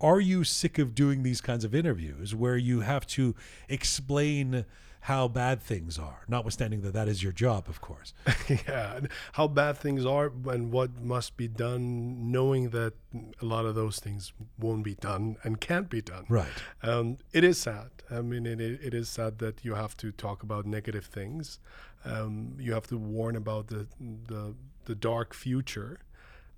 are 0.00 0.20
you 0.20 0.44
sick 0.44 0.78
of 0.78 0.94
doing 0.94 1.22
these 1.22 1.40
kinds 1.40 1.64
of 1.64 1.74
interviews 1.74 2.34
where 2.34 2.56
you 2.56 2.80
have 2.80 3.06
to 3.08 3.34
explain 3.68 4.66
how 5.06 5.28
bad 5.28 5.62
things 5.62 6.00
are, 6.00 6.24
notwithstanding 6.26 6.80
that 6.80 6.92
that 6.92 7.06
is 7.06 7.22
your 7.22 7.30
job, 7.30 7.68
of 7.68 7.80
course. 7.80 8.12
yeah, 8.48 8.98
how 9.34 9.46
bad 9.46 9.78
things 9.78 10.04
are 10.04 10.32
and 10.48 10.72
what 10.72 11.00
must 11.00 11.36
be 11.36 11.46
done, 11.46 12.32
knowing 12.32 12.70
that 12.70 12.92
a 13.40 13.44
lot 13.44 13.64
of 13.64 13.76
those 13.76 14.00
things 14.00 14.32
won't 14.58 14.82
be 14.82 14.96
done 14.96 15.36
and 15.44 15.60
can't 15.60 15.88
be 15.88 16.02
done. 16.02 16.24
Right. 16.28 16.48
Um, 16.82 17.18
it 17.32 17.44
is 17.44 17.56
sad. 17.56 17.90
I 18.10 18.20
mean, 18.20 18.46
it, 18.46 18.60
it 18.60 18.94
is 18.94 19.08
sad 19.08 19.38
that 19.38 19.64
you 19.64 19.74
have 19.74 19.96
to 19.98 20.10
talk 20.10 20.42
about 20.42 20.66
negative 20.66 21.06
things. 21.06 21.60
Um, 22.04 22.56
you 22.58 22.72
have 22.72 22.88
to 22.88 22.98
warn 22.98 23.36
about 23.36 23.68
the, 23.68 23.86
the 24.00 24.56
the 24.86 24.96
dark 24.96 25.34
future, 25.34 26.00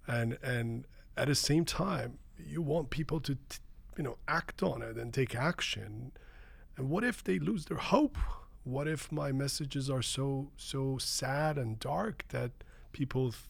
and 0.07 0.39
and 0.43 0.87
at 1.19 1.29
the 1.29 1.35
same 1.35 1.67
time, 1.67 2.17
you 2.39 2.63
want 2.63 2.89
people 2.89 3.21
to, 3.21 3.35
t- 3.35 3.59
you 3.99 4.05
know, 4.05 4.17
act 4.27 4.63
on 4.63 4.81
it 4.81 4.97
and 4.97 5.13
take 5.13 5.35
action. 5.35 6.13
And 6.79 6.89
what 6.89 7.05
if 7.05 7.23
they 7.23 7.39
lose 7.39 7.67
their 7.67 7.77
hope? 7.77 8.17
What 8.69 8.87
if 8.87 9.11
my 9.11 9.33
messages 9.33 9.89
are 9.89 10.03
so 10.03 10.51
so 10.57 10.99
sad 10.99 11.57
and 11.57 11.81
dark 11.81 12.25
that 12.29 12.51
people 12.93 13.29
f- 13.29 13.49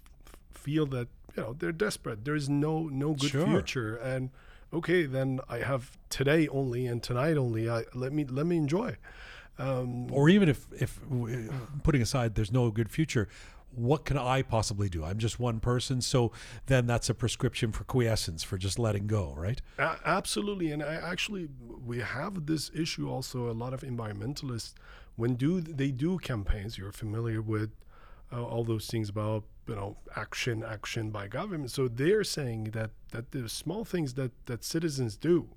feel 0.52 0.86
that 0.86 1.08
you 1.36 1.42
know 1.42 1.56
they're 1.58 1.72
desperate? 1.72 2.24
There 2.24 2.36
is 2.36 2.48
no 2.48 2.88
no 2.88 3.14
good 3.14 3.30
Sure. 3.30 3.46
future, 3.46 3.96
and 3.96 4.30
okay, 4.72 5.06
then 5.06 5.40
I 5.48 5.58
have 5.58 5.82
today 6.08 6.46
only 6.48 6.86
and 6.86 7.02
tonight 7.02 7.36
only. 7.36 7.68
I 7.68 7.84
let 7.94 8.12
me 8.12 8.24
let 8.24 8.46
me 8.46 8.56
enjoy. 8.56 8.96
Um, 9.58 10.12
Or 10.12 10.28
even 10.28 10.48
if 10.48 10.66
if 10.72 11.00
uh, 11.10 11.52
putting 11.82 12.00
aside 12.02 12.36
there's 12.36 12.52
no 12.52 12.70
good 12.70 12.88
future, 12.88 13.26
what 13.74 14.04
can 14.04 14.16
I 14.16 14.42
possibly 14.42 14.88
do? 14.88 15.04
I'm 15.04 15.18
just 15.18 15.40
one 15.40 15.58
person, 15.58 16.00
so 16.00 16.30
then 16.66 16.86
that's 16.86 17.10
a 17.10 17.14
prescription 17.14 17.72
for 17.72 17.82
quiescence, 17.82 18.44
for 18.44 18.56
just 18.56 18.78
letting 18.78 19.08
go, 19.08 19.34
right? 19.36 19.60
A- 19.78 19.98
absolutely, 20.04 20.70
and 20.70 20.80
I 20.82 20.94
actually 20.94 21.48
we 21.86 21.98
have 21.98 22.46
this 22.46 22.70
issue 22.72 23.10
also. 23.10 23.50
A 23.50 23.56
lot 23.64 23.74
of 23.74 23.80
environmentalists, 23.82 24.74
when 25.18 25.34
do 25.34 25.60
they 25.60 25.90
do 25.90 26.18
campaigns, 26.18 26.78
you're 26.78 26.92
familiar 26.92 27.42
with 27.42 27.72
uh, 28.32 28.44
all 28.44 28.64
those 28.64 28.86
things 28.86 29.08
about 29.08 29.42
you 29.66 29.74
know 29.74 29.96
action, 30.16 30.62
action 30.62 31.10
by 31.10 31.26
government. 31.26 31.70
So 31.72 31.88
they're 31.88 32.24
saying 32.24 32.64
that 32.76 32.92
that 33.10 33.32
the 33.32 33.48
small 33.48 33.84
things 33.84 34.14
that 34.14 34.32
that 34.46 34.62
citizens 34.64 35.16
do 35.16 35.48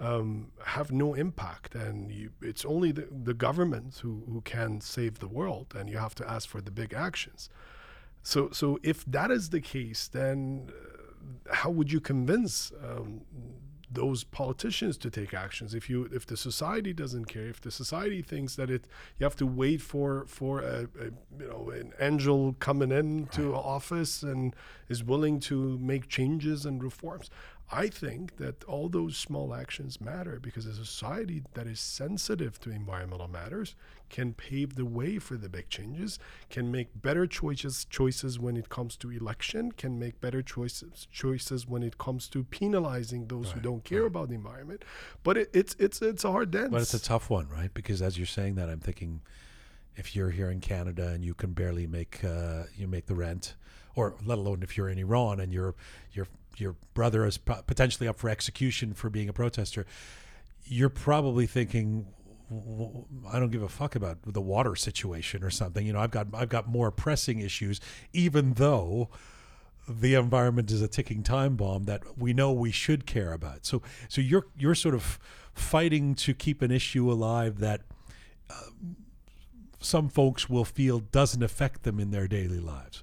um, 0.00 0.52
have 0.64 0.92
no 0.92 1.14
impact, 1.14 1.74
and 1.74 2.10
you, 2.10 2.30
it's 2.42 2.64
only 2.64 2.92
the, 2.92 3.06
the 3.10 3.34
governments 3.34 4.00
who, 4.00 4.22
who 4.30 4.40
can 4.42 4.80
save 4.80 5.18
the 5.18 5.28
world, 5.28 5.74
and 5.76 5.88
you 5.90 5.98
have 5.98 6.14
to 6.16 6.30
ask 6.30 6.48
for 6.48 6.60
the 6.60 6.70
big 6.70 6.94
actions. 6.94 7.50
So, 8.22 8.50
so 8.50 8.78
if 8.82 9.04
that 9.06 9.30
is 9.30 9.50
the 9.50 9.60
case, 9.60 10.08
then 10.08 10.70
uh, 10.70 11.54
how 11.54 11.70
would 11.70 11.92
you 11.92 12.00
convince 12.00 12.72
um, 12.82 13.22
those 13.92 14.22
politicians 14.22 14.96
to 14.96 15.10
take 15.10 15.34
actions 15.34 15.74
if 15.74 15.90
you 15.90 16.08
if 16.12 16.24
the 16.24 16.36
society 16.36 16.92
doesn't 16.92 17.24
care 17.24 17.48
if 17.48 17.60
the 17.60 17.70
society 17.70 18.22
thinks 18.22 18.54
that 18.54 18.70
it 18.70 18.86
you 19.18 19.24
have 19.24 19.34
to 19.34 19.46
wait 19.46 19.80
for 19.82 20.24
for 20.26 20.60
a, 20.60 20.88
a 21.00 21.04
you 21.38 21.48
know 21.48 21.70
an 21.70 21.92
angel 22.00 22.54
coming 22.60 22.92
in 22.92 23.22
right. 23.22 23.32
to 23.32 23.54
office 23.54 24.22
and 24.22 24.54
is 24.88 25.02
willing 25.02 25.40
to 25.40 25.76
make 25.78 26.08
changes 26.08 26.64
and 26.64 26.82
reforms 26.84 27.30
I 27.72 27.86
think 27.86 28.36
that 28.38 28.64
all 28.64 28.88
those 28.88 29.16
small 29.16 29.54
actions 29.54 30.00
matter 30.00 30.40
because 30.42 30.66
a 30.66 30.74
society 30.74 31.44
that 31.54 31.68
is 31.68 31.78
sensitive 31.78 32.58
to 32.60 32.70
environmental 32.70 33.28
matters 33.28 33.76
can 34.08 34.34
pave 34.34 34.74
the 34.74 34.84
way 34.84 35.20
for 35.20 35.36
the 35.36 35.48
big 35.48 35.68
changes, 35.68 36.18
can 36.48 36.72
make 36.72 36.88
better 37.00 37.28
choices 37.28 37.84
choices 37.84 38.40
when 38.40 38.56
it 38.56 38.70
comes 38.70 38.96
to 38.96 39.10
election, 39.10 39.70
can 39.70 40.00
make 40.00 40.20
better 40.20 40.42
choices 40.42 41.06
choices 41.12 41.66
when 41.68 41.84
it 41.84 41.96
comes 41.96 42.28
to 42.28 42.42
penalizing 42.42 43.28
those 43.28 43.46
right, 43.46 43.54
who 43.54 43.60
don't 43.60 43.84
care 43.84 44.02
right. 44.02 44.08
about 44.08 44.30
the 44.30 44.34
environment. 44.34 44.84
But 45.22 45.36
it, 45.36 45.50
it's 45.52 45.76
it's 45.78 46.02
it's 46.02 46.24
a 46.24 46.32
hard 46.32 46.50
dance. 46.50 46.70
But 46.70 46.82
it's 46.82 46.94
a 46.94 47.00
tough 47.02 47.30
one, 47.30 47.48
right? 47.48 47.72
Because 47.72 48.02
as 48.02 48.18
you're 48.18 48.26
saying 48.26 48.56
that, 48.56 48.68
I'm 48.68 48.80
thinking 48.80 49.20
if 49.94 50.16
you're 50.16 50.30
here 50.30 50.50
in 50.50 50.60
Canada 50.60 51.08
and 51.08 51.24
you 51.24 51.34
can 51.34 51.52
barely 51.52 51.86
make 51.86 52.24
uh, 52.24 52.64
you 52.76 52.88
make 52.88 53.06
the 53.06 53.14
rent, 53.14 53.54
or 53.94 54.16
let 54.24 54.38
alone 54.38 54.64
if 54.64 54.76
you're 54.76 54.88
in 54.88 54.98
Iran 54.98 55.38
and 55.38 55.52
you're 55.52 55.76
you're 56.12 56.26
your 56.56 56.76
brother 56.94 57.24
is 57.24 57.38
potentially 57.38 58.08
up 58.08 58.18
for 58.18 58.28
execution 58.28 58.94
for 58.94 59.10
being 59.10 59.28
a 59.28 59.32
protester, 59.32 59.86
you're 60.64 60.88
probably 60.88 61.46
thinking, 61.46 62.06
I 63.30 63.38
don't 63.38 63.50
give 63.50 63.62
a 63.62 63.68
fuck 63.68 63.94
about 63.94 64.18
the 64.24 64.40
water 64.40 64.74
situation 64.76 65.42
or 65.42 65.50
something. 65.50 65.86
You 65.86 65.92
know, 65.92 66.00
I've 66.00 66.10
got 66.10 66.28
I've 66.34 66.48
got 66.48 66.68
more 66.68 66.90
pressing 66.90 67.40
issues, 67.40 67.80
even 68.12 68.54
though 68.54 69.08
the 69.88 70.14
environment 70.14 70.70
is 70.70 70.82
a 70.82 70.88
ticking 70.88 71.22
time 71.22 71.56
bomb 71.56 71.84
that 71.84 72.02
we 72.18 72.32
know 72.32 72.52
we 72.52 72.70
should 72.70 73.06
care 73.06 73.32
about. 73.32 73.66
So 73.66 73.82
so 74.08 74.20
you're 74.20 74.46
you're 74.56 74.74
sort 74.74 74.94
of 74.94 75.18
fighting 75.54 76.14
to 76.14 76.34
keep 76.34 76.62
an 76.62 76.70
issue 76.70 77.10
alive 77.10 77.58
that 77.58 77.82
uh, 78.48 78.54
some 79.80 80.08
folks 80.08 80.48
will 80.48 80.64
feel 80.64 81.00
doesn't 81.00 81.42
affect 81.42 81.82
them 81.82 81.98
in 81.98 82.10
their 82.10 82.28
daily 82.28 82.60
lives. 82.60 83.02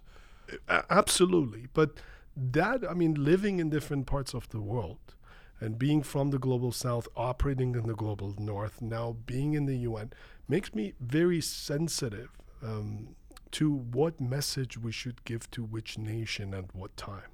Absolutely, 0.89 1.67
but 1.73 1.97
that 2.37 2.89
I 2.89 2.93
mean, 2.93 3.15
living 3.15 3.59
in 3.59 3.69
different 3.69 4.05
parts 4.05 4.33
of 4.33 4.47
the 4.49 4.61
world 4.61 5.15
and 5.59 5.79
being 5.79 6.03
from 6.03 6.29
the 6.29 6.37
global 6.37 6.71
south, 6.71 7.07
operating 7.15 7.73
in 7.75 7.87
the 7.87 7.95
global 7.95 8.35
north, 8.37 8.81
now 8.81 9.17
being 9.25 9.53
in 9.53 9.65
the 9.65 9.77
UN, 9.77 10.13
makes 10.47 10.73
me 10.73 10.93
very 10.99 11.41
sensitive 11.41 12.29
um, 12.63 13.15
to 13.51 13.71
what 13.73 14.21
message 14.21 14.77
we 14.77 14.91
should 14.91 15.23
give 15.25 15.49
to 15.51 15.63
which 15.63 15.97
nation 15.97 16.53
at 16.53 16.75
what 16.75 16.95
time, 16.95 17.31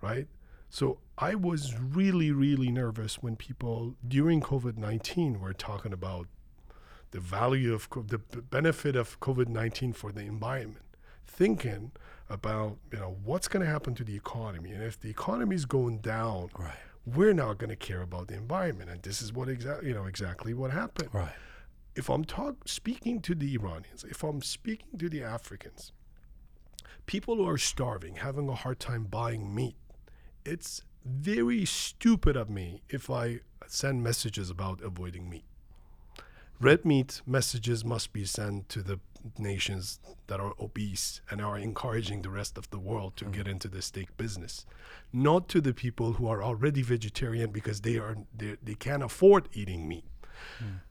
right? 0.00 0.28
So 0.70 1.00
I 1.18 1.34
was 1.34 1.78
really, 1.78 2.32
really 2.32 2.70
nervous 2.70 3.22
when 3.22 3.36
people 3.36 3.96
during 4.06 4.40
COVID 4.40 4.78
19 4.78 5.38
were 5.38 5.52
talking 5.52 5.92
about 5.92 6.28
the 7.10 7.20
value 7.20 7.74
of 7.74 7.90
the 7.90 8.16
benefit 8.18 8.96
of 8.96 9.20
COVID 9.20 9.48
19 9.48 9.92
for 9.92 10.12
the 10.12 10.22
environment, 10.22 10.86
thinking 11.26 11.92
about 12.28 12.78
you 12.92 12.98
know 12.98 13.16
what's 13.24 13.48
going 13.48 13.64
to 13.64 13.70
happen 13.70 13.94
to 13.94 14.04
the 14.04 14.16
economy, 14.16 14.70
and 14.70 14.82
if 14.82 15.00
the 15.00 15.10
economy 15.10 15.54
is 15.54 15.64
going 15.64 15.98
down, 15.98 16.50
right. 16.58 16.72
we're 17.04 17.34
not 17.34 17.58
going 17.58 17.70
to 17.70 17.76
care 17.76 18.02
about 18.02 18.28
the 18.28 18.34
environment, 18.34 18.90
and 18.90 19.02
this 19.02 19.20
is 19.22 19.32
what 19.32 19.48
exactly 19.48 19.88
you 19.88 19.94
know 19.94 20.06
exactly 20.06 20.54
what 20.54 20.70
happened. 20.70 21.10
Right. 21.12 21.34
If 21.94 22.08
I'm 22.08 22.24
talk 22.24 22.66
speaking 22.66 23.20
to 23.22 23.34
the 23.34 23.54
Iranians, 23.54 24.04
if 24.08 24.22
I'm 24.22 24.40
speaking 24.40 24.98
to 24.98 25.10
the 25.10 25.22
Africans, 25.22 25.92
people 27.04 27.36
who 27.36 27.46
are 27.46 27.58
starving, 27.58 28.16
having 28.16 28.48
a 28.48 28.54
hard 28.54 28.80
time 28.80 29.04
buying 29.04 29.54
meat, 29.54 29.76
it's 30.44 30.82
very 31.04 31.64
stupid 31.64 32.36
of 32.36 32.48
me 32.48 32.82
if 32.88 33.10
I 33.10 33.40
send 33.66 34.02
messages 34.02 34.48
about 34.50 34.80
avoiding 34.80 35.28
meat. 35.28 35.44
Red 36.62 36.84
meat 36.84 37.22
messages 37.26 37.84
must 37.84 38.12
be 38.12 38.24
sent 38.24 38.68
to 38.68 38.82
the 38.82 39.00
nations 39.36 39.98
that 40.28 40.38
are 40.38 40.52
obese 40.60 41.20
and 41.28 41.40
are 41.40 41.58
encouraging 41.58 42.22
the 42.22 42.30
rest 42.30 42.56
of 42.56 42.70
the 42.70 42.78
world 42.78 43.16
to 43.16 43.24
mm. 43.24 43.32
get 43.32 43.48
into 43.48 43.66
the 43.66 43.82
steak 43.82 44.16
business, 44.16 44.64
not 45.12 45.48
to 45.48 45.60
the 45.60 45.74
people 45.74 46.12
who 46.14 46.28
are 46.28 46.40
already 46.40 46.80
vegetarian 46.82 47.50
because 47.50 47.80
they 47.80 47.98
are 47.98 48.16
they, 48.36 48.56
they 48.62 48.74
can't 48.74 49.02
afford 49.02 49.48
eating 49.52 49.88
meat. 49.88 50.04
Mm. 50.62 50.82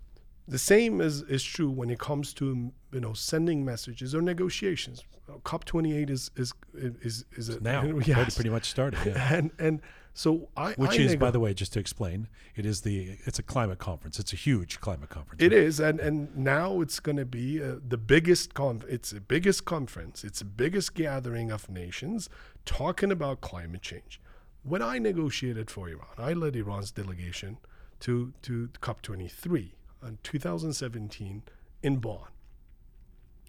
The 0.48 0.58
same 0.58 1.02
is, 1.02 1.22
is 1.24 1.44
true 1.44 1.70
when 1.70 1.90
it 1.90 2.00
comes 2.00 2.34
to 2.36 2.72
you 2.92 3.00
know 3.00 3.14
sending 3.14 3.64
messages 3.64 4.14
or 4.16 4.22
negotiations. 4.22 5.04
COP 5.44 5.66
twenty 5.66 5.96
eight 5.96 6.10
is 6.10 6.30
is 6.36 6.54
is 6.74 7.26
is 7.38 7.50
a, 7.50 7.62
now 7.62 7.84
yes. 8.06 8.36
pretty 8.36 8.50
much 8.50 8.70
started. 8.70 9.00
Yeah. 9.06 9.34
and 9.38 9.52
and 9.60 9.82
so 10.14 10.50
I, 10.58 10.74
which 10.74 11.00
I 11.00 11.04
is, 11.04 11.16
by 11.16 11.32
the 11.32 11.40
way, 11.40 11.54
just 11.54 11.72
to 11.74 11.80
explain, 11.80 12.28
it 12.56 12.66
is 12.66 12.82
the 12.82 13.18
it's 13.26 13.40
a 13.40 13.44
climate 13.44 13.80
conference. 13.80 14.20
It's 14.20 14.34
a 14.34 14.36
huge 14.36 14.82
climate 14.82 15.10
conference. 15.10 15.42
It 15.42 15.54
right? 15.54 15.64
is, 15.64 15.80
and 15.80 16.00
and 16.00 16.36
now 16.36 16.82
it's 16.82 17.00
going 17.00 17.18
to 17.18 17.26
be 17.26 17.64
uh, 17.64 17.76
the 17.88 17.98
biggest 17.98 18.54
con. 18.54 18.84
It's 18.90 19.12
the 19.12 19.22
biggest 19.22 19.64
conference. 19.64 20.24
It's 20.24 20.40
the 20.40 20.46
biggest 20.46 20.96
gathering 20.96 21.50
of 21.50 21.70
nations 21.70 22.30
talking 22.66 23.12
about 23.12 23.40
climate 23.40 23.82
change. 23.82 24.20
When 24.64 24.82
I 24.82 25.00
negotiated 25.00 25.72
for 25.72 25.88
Iran, 25.88 26.18
I 26.18 26.34
led 26.34 26.56
Iran's 26.56 26.92
delegation 26.92 27.58
to 28.02 28.34
to 28.42 28.70
COP 28.82 29.02
23 29.02 29.76
in 30.04 30.18
2017 30.24 31.44
in 31.84 31.98
Bonn. 31.98 32.28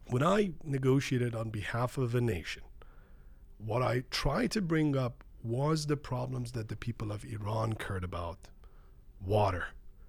When 0.09 0.22
I 0.22 0.53
negotiated 0.64 1.34
on 1.34 1.50
behalf 1.50 1.96
of 1.96 2.14
a 2.14 2.20
nation, 2.20 2.62
what 3.59 3.82
I 3.82 4.05
tried 4.11 4.50
to 4.53 4.62
bring 4.62 4.96
up 4.96 5.24
was 5.42 5.86
the 5.86 5.96
problems 5.96 6.53
that 6.53 6.68
the 6.68 6.76
people 6.76 7.12
of 7.12 7.24
Iran 7.24 7.74
cared 7.74 8.05
about 8.05 8.48
water, 9.24 9.68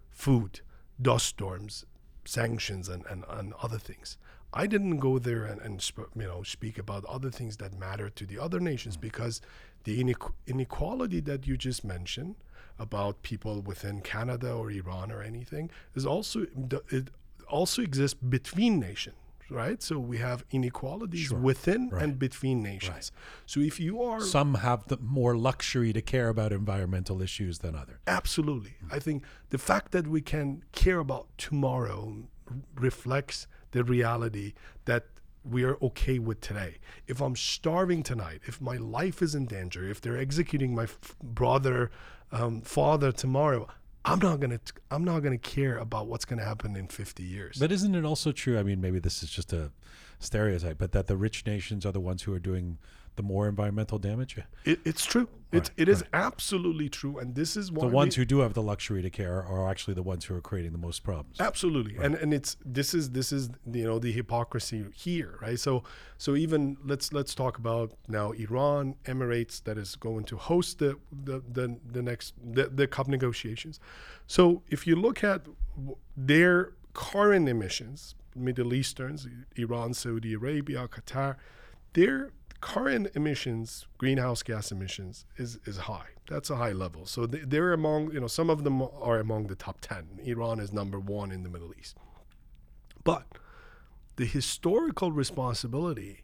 food, 0.10 0.62
dust 1.02 1.26
storms, 1.28 1.86
sanctions, 2.26 2.89
and, 2.89 3.06
and, 3.08 3.24
and 3.30 3.54
other 3.62 3.78
things. 3.78 4.18
I 4.54 4.68
didn't 4.68 4.98
go 4.98 5.18
there 5.18 5.46
and, 5.46 5.60
and 5.62 5.82
sp- 5.82 6.14
you 6.16 6.24
know 6.24 6.44
speak 6.44 6.78
about 6.78 7.06
other 7.06 7.32
things 7.32 7.58
that 7.58 7.78
matter 7.78 8.10
to 8.10 8.26
the 8.26 8.39
other 8.39 8.60
nations 8.60 8.98
mm. 8.98 9.02
because 9.02 9.41
the 9.84 10.02
inequ- 10.02 10.34
inequality 10.46 11.20
that 11.22 11.48
you 11.48 11.58
just 11.58 11.84
mentioned 11.84 12.36
about 12.80 13.21
people 13.21 13.61
within 13.61 14.01
Canada 14.01 14.51
or 14.51 14.71
Iran 14.71 15.11
or 15.11 15.21
anything 15.21 15.69
is 15.95 16.05
also 16.05 16.45
it 16.89 17.09
also 17.47 17.82
exists 17.82 18.19
between 18.21 18.80
nations 18.80 19.15
right? 19.49 19.82
So 19.82 19.99
we 19.99 20.17
have 20.17 20.43
inequalities 20.51 21.28
sure. 21.28 21.38
within 21.38 21.89
right. 21.89 22.03
and 22.03 22.19
between 22.19 22.63
nations. 22.63 23.11
Right. 23.13 23.43
So 23.45 23.59
if 23.59 23.80
you 23.80 24.01
are 24.01 24.21
some 24.21 24.55
have 24.55 24.88
the 24.88 24.97
more 24.97 25.38
luxury 25.38 25.93
to 25.93 26.01
care 26.01 26.30
about 26.30 26.51
environmental 26.51 27.21
issues 27.21 27.59
than 27.59 27.76
others. 27.76 27.99
Absolutely. 28.07 28.78
Mm-hmm. 28.84 28.95
I 28.95 28.99
think 28.99 29.24
the 29.49 29.57
fact 29.57 29.91
that 29.91 30.07
we 30.07 30.21
can 30.21 30.63
care 30.71 30.99
about 30.99 31.28
tomorrow 31.38 32.24
reflects 32.76 33.47
the 33.71 33.84
reality 33.84 34.53
that 34.86 35.05
we 35.43 35.63
are 35.63 35.78
okay 35.82 36.19
with 36.19 36.39
today. 36.39 36.78
If 37.07 37.21
I'm 37.21 37.36
starving 37.36 38.01
tonight, 38.03 38.41
if 38.45 38.61
my 38.61 38.78
life 38.78 39.21
is 39.21 39.36
in 39.36 39.45
danger, 39.45 39.89
if 39.89 39.99
they're 39.99 40.17
executing 40.17 40.74
my 40.74 40.84
f- 40.84 41.15
brother, 41.21 41.91
um, 42.34 42.62
father 42.62 43.12
tomorrow, 43.12 43.68
I'm 44.04 44.20
not 44.20 44.40
gonna 44.40 44.60
I'm 44.92 45.04
not 45.04 45.22
gonna 45.22 45.38
care 45.38 45.78
about 45.78 46.08
what's 46.08 46.26
gonna 46.26 46.44
happen 46.44 46.76
in 46.76 46.88
50 46.88 47.24
years. 47.24 47.58
But 47.60 47.72
isn't 47.72 47.96
it 47.96 48.04
also 48.04 48.32
true? 48.32 48.60
I 48.60 48.64
mean, 48.64 48.82
maybe 48.82 49.00
this 49.00 49.24
is 49.24 49.30
just 49.30 49.54
a 49.54 49.72
stereotype, 50.20 50.78
but 50.78 50.92
that 50.92 51.08
the 51.08 51.16
rich 51.16 51.46
nations 51.46 51.86
are 51.86 51.92
the 51.92 52.02
ones 52.02 52.24
who 52.24 52.34
are 52.34 52.40
doing 52.40 52.80
the 53.16 53.24
more 53.24 53.47
environmental 53.47 53.97
damage? 53.97 54.38
It, 54.66 54.80
it's 54.86 55.05
true. 55.05 55.28
Right, 55.51 55.59
it's 55.59 55.72
it 55.78 55.88
is 55.88 56.01
right. 56.01 56.09
absolutely 56.14 56.89
true, 56.89 57.20
and 57.20 57.36
this 57.36 57.55
is 57.55 57.72
why 57.72 57.86
the 57.86 57.93
ones 57.93 58.18
we, 58.18 58.22
who 58.22 58.26
do 58.26 58.39
have 58.39 58.53
the 58.53 58.61
luxury 58.61 59.01
to 59.01 59.09
care 59.09 59.43
are 59.43 59.70
actually 59.70 59.93
the 59.93 60.03
ones 60.03 60.26
who 60.26 60.36
are 60.36 60.41
creating 60.41 60.72
the 60.72 60.78
most 60.78 61.03
problems. 61.03 61.39
Absolutely, 61.39 61.95
right. 61.95 62.05
and 62.05 62.16
and 62.16 62.34
it's 62.34 62.57
this 62.66 62.93
is 62.93 63.11
this 63.11 63.32
is 63.32 63.49
you 63.72 63.86
know 63.86 63.99
the 63.99 64.11
hypocrisy 64.11 64.86
here, 64.93 65.38
right? 65.41 65.59
So 65.59 65.84
so 66.18 66.36
even 66.36 66.78
let's 66.84 67.14
let's 67.14 67.36
talk 67.36 67.57
about 67.57 67.93
now 68.07 68.32
Iran, 68.32 68.95
Emirates 69.05 69.64
that 69.64 69.78
is 69.78 69.95
going 69.95 70.24
to 70.26 70.38
host 70.38 70.80
the 70.80 70.97
the 71.11 71.43
the, 71.47 71.78
the 71.91 72.01
next 72.01 72.34
the, 72.43 72.68
the 72.68 72.88
COP 72.88 73.07
negotiations. 73.07 73.80
So 74.26 74.64
if 74.70 74.88
you 74.88 74.95
look 74.95 75.24
at 75.24 75.45
their 76.18 76.74
current 76.93 77.49
emissions, 77.49 78.16
Middle 78.36 78.74
Easterns, 78.74 79.28
Iran, 79.55 79.93
Saudi 79.93 80.34
Arabia, 80.34 80.88
Qatar, 80.88 81.36
their 81.93 82.32
current 82.64 83.09
emissions, 83.14 83.88
greenhouse 83.97 84.41
gas 84.41 84.72
emissions, 84.72 85.26
is 85.36 85.59
is 85.66 85.78
high. 85.91 86.11
That's 86.30 86.49
a 86.49 86.55
high 86.55 86.72
level. 86.72 87.05
So 87.05 87.26
they're 87.26 87.74
among 87.74 88.14
you 88.14 88.22
know 88.22 88.28
some 88.28 88.49
of 88.49 88.64
them 88.64 88.82
are 88.82 89.20
among 89.20 89.47
the 89.47 89.55
top 89.55 89.82
ten. 89.82 90.07
Iran 90.24 90.61
is 90.61 90.72
number 90.72 90.97
one 90.97 91.30
in 91.30 91.43
the 91.43 91.49
Middle 91.49 91.74
East, 91.78 91.97
but 93.03 93.26
the 94.16 94.26
historical 94.26 95.11
responsibility 95.11 96.24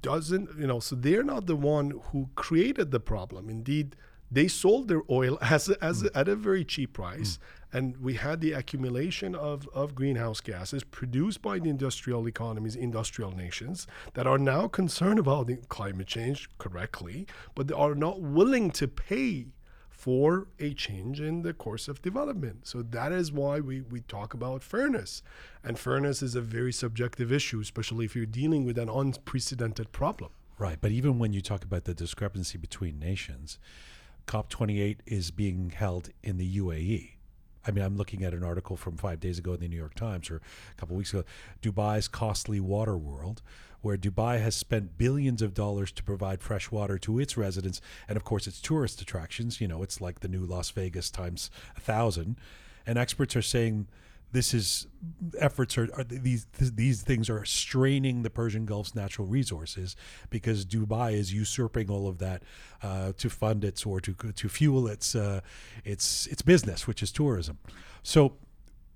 doesn't, 0.00 0.48
you 0.58 0.66
know, 0.66 0.80
so 0.80 0.96
they're 0.96 1.22
not 1.22 1.46
the 1.46 1.56
one 1.56 2.00
who 2.10 2.30
created 2.36 2.90
the 2.90 3.00
problem. 3.00 3.50
Indeed, 3.50 3.96
they 4.30 4.48
sold 4.48 4.88
their 4.88 5.02
oil 5.10 5.36
as, 5.42 5.68
as 5.68 6.04
mm. 6.04 6.10
at 6.14 6.26
a 6.26 6.36
very 6.36 6.64
cheap 6.64 6.94
price. 6.94 7.36
Mm. 7.36 7.40
And 7.74 7.96
we 7.96 8.14
had 8.14 8.40
the 8.40 8.52
accumulation 8.52 9.34
of, 9.34 9.68
of 9.74 9.96
greenhouse 9.96 10.40
gases 10.40 10.84
produced 10.84 11.42
by 11.42 11.58
the 11.58 11.68
industrial 11.68 12.28
economies, 12.28 12.76
industrial 12.76 13.32
nations 13.32 13.88
that 14.14 14.28
are 14.28 14.38
now 14.38 14.68
concerned 14.68 15.18
about 15.18 15.50
climate 15.68 16.06
change 16.06 16.48
correctly, 16.56 17.26
but 17.56 17.66
they 17.66 17.74
are 17.74 17.96
not 17.96 18.20
willing 18.20 18.70
to 18.70 18.86
pay 18.86 19.46
for 19.90 20.46
a 20.60 20.72
change 20.72 21.20
in 21.20 21.42
the 21.42 21.52
course 21.52 21.88
of 21.88 22.00
development. 22.00 22.66
So 22.66 22.82
that 22.82 23.10
is 23.10 23.32
why 23.32 23.58
we, 23.58 23.80
we 23.80 24.00
talk 24.02 24.34
about 24.34 24.62
fairness. 24.62 25.22
And 25.64 25.76
fairness 25.76 26.22
is 26.22 26.36
a 26.36 26.40
very 26.40 26.72
subjective 26.72 27.32
issue, 27.32 27.58
especially 27.58 28.04
if 28.04 28.14
you're 28.14 28.26
dealing 28.26 28.64
with 28.64 28.78
an 28.78 28.88
unprecedented 28.88 29.90
problem. 29.90 30.30
Right. 30.58 30.78
But 30.80 30.92
even 30.92 31.18
when 31.18 31.32
you 31.32 31.40
talk 31.40 31.64
about 31.64 31.84
the 31.84 31.94
discrepancy 31.94 32.56
between 32.56 33.00
nations, 33.00 33.58
COP28 34.28 34.98
is 35.06 35.32
being 35.32 35.70
held 35.70 36.10
in 36.22 36.36
the 36.36 36.58
UAE. 36.58 37.13
I 37.66 37.70
mean, 37.70 37.84
I'm 37.84 37.96
looking 37.96 38.24
at 38.24 38.34
an 38.34 38.44
article 38.44 38.76
from 38.76 38.96
five 38.96 39.20
days 39.20 39.38
ago 39.38 39.54
in 39.54 39.60
the 39.60 39.68
New 39.68 39.76
York 39.76 39.94
Times 39.94 40.30
or 40.30 40.36
a 40.36 40.74
couple 40.76 40.96
weeks 40.96 41.12
ago 41.12 41.24
Dubai's 41.62 42.08
costly 42.08 42.60
water 42.60 42.96
world, 42.96 43.42
where 43.80 43.96
Dubai 43.96 44.40
has 44.40 44.56
spent 44.56 44.96
billions 44.96 45.42
of 45.42 45.54
dollars 45.54 45.92
to 45.92 46.02
provide 46.02 46.40
fresh 46.40 46.70
water 46.70 46.98
to 46.98 47.18
its 47.18 47.36
residents 47.36 47.80
and, 48.08 48.16
of 48.16 48.24
course, 48.24 48.46
its 48.46 48.60
tourist 48.60 49.00
attractions. 49.00 49.60
You 49.60 49.68
know, 49.68 49.82
it's 49.82 50.00
like 50.00 50.20
the 50.20 50.28
new 50.28 50.44
Las 50.44 50.70
Vegas 50.70 51.10
times 51.10 51.50
a 51.76 51.80
thousand. 51.80 52.36
And 52.86 52.98
experts 52.98 53.36
are 53.36 53.42
saying 53.42 53.86
this 54.34 54.52
is 54.52 54.88
efforts 55.38 55.78
are, 55.78 55.88
are, 55.94 56.04
these 56.04 56.46
these 56.58 57.02
things 57.02 57.30
are 57.30 57.44
straining 57.44 58.22
the 58.22 58.30
Persian 58.30 58.66
Gulf's 58.66 58.94
natural 58.94 59.28
resources 59.28 59.94
because 60.28 60.66
Dubai 60.66 61.14
is 61.14 61.32
usurping 61.32 61.88
all 61.88 62.08
of 62.08 62.18
that 62.18 62.42
uh, 62.82 63.12
to 63.16 63.30
fund 63.30 63.64
its 63.64 63.86
or 63.86 64.00
to 64.00 64.12
to 64.12 64.48
fuel 64.48 64.88
its 64.88 65.14
uh, 65.14 65.40
its 65.84 66.26
its 66.26 66.42
business, 66.42 66.86
which 66.88 67.00
is 67.02 67.12
tourism. 67.12 67.58
So 68.02 68.36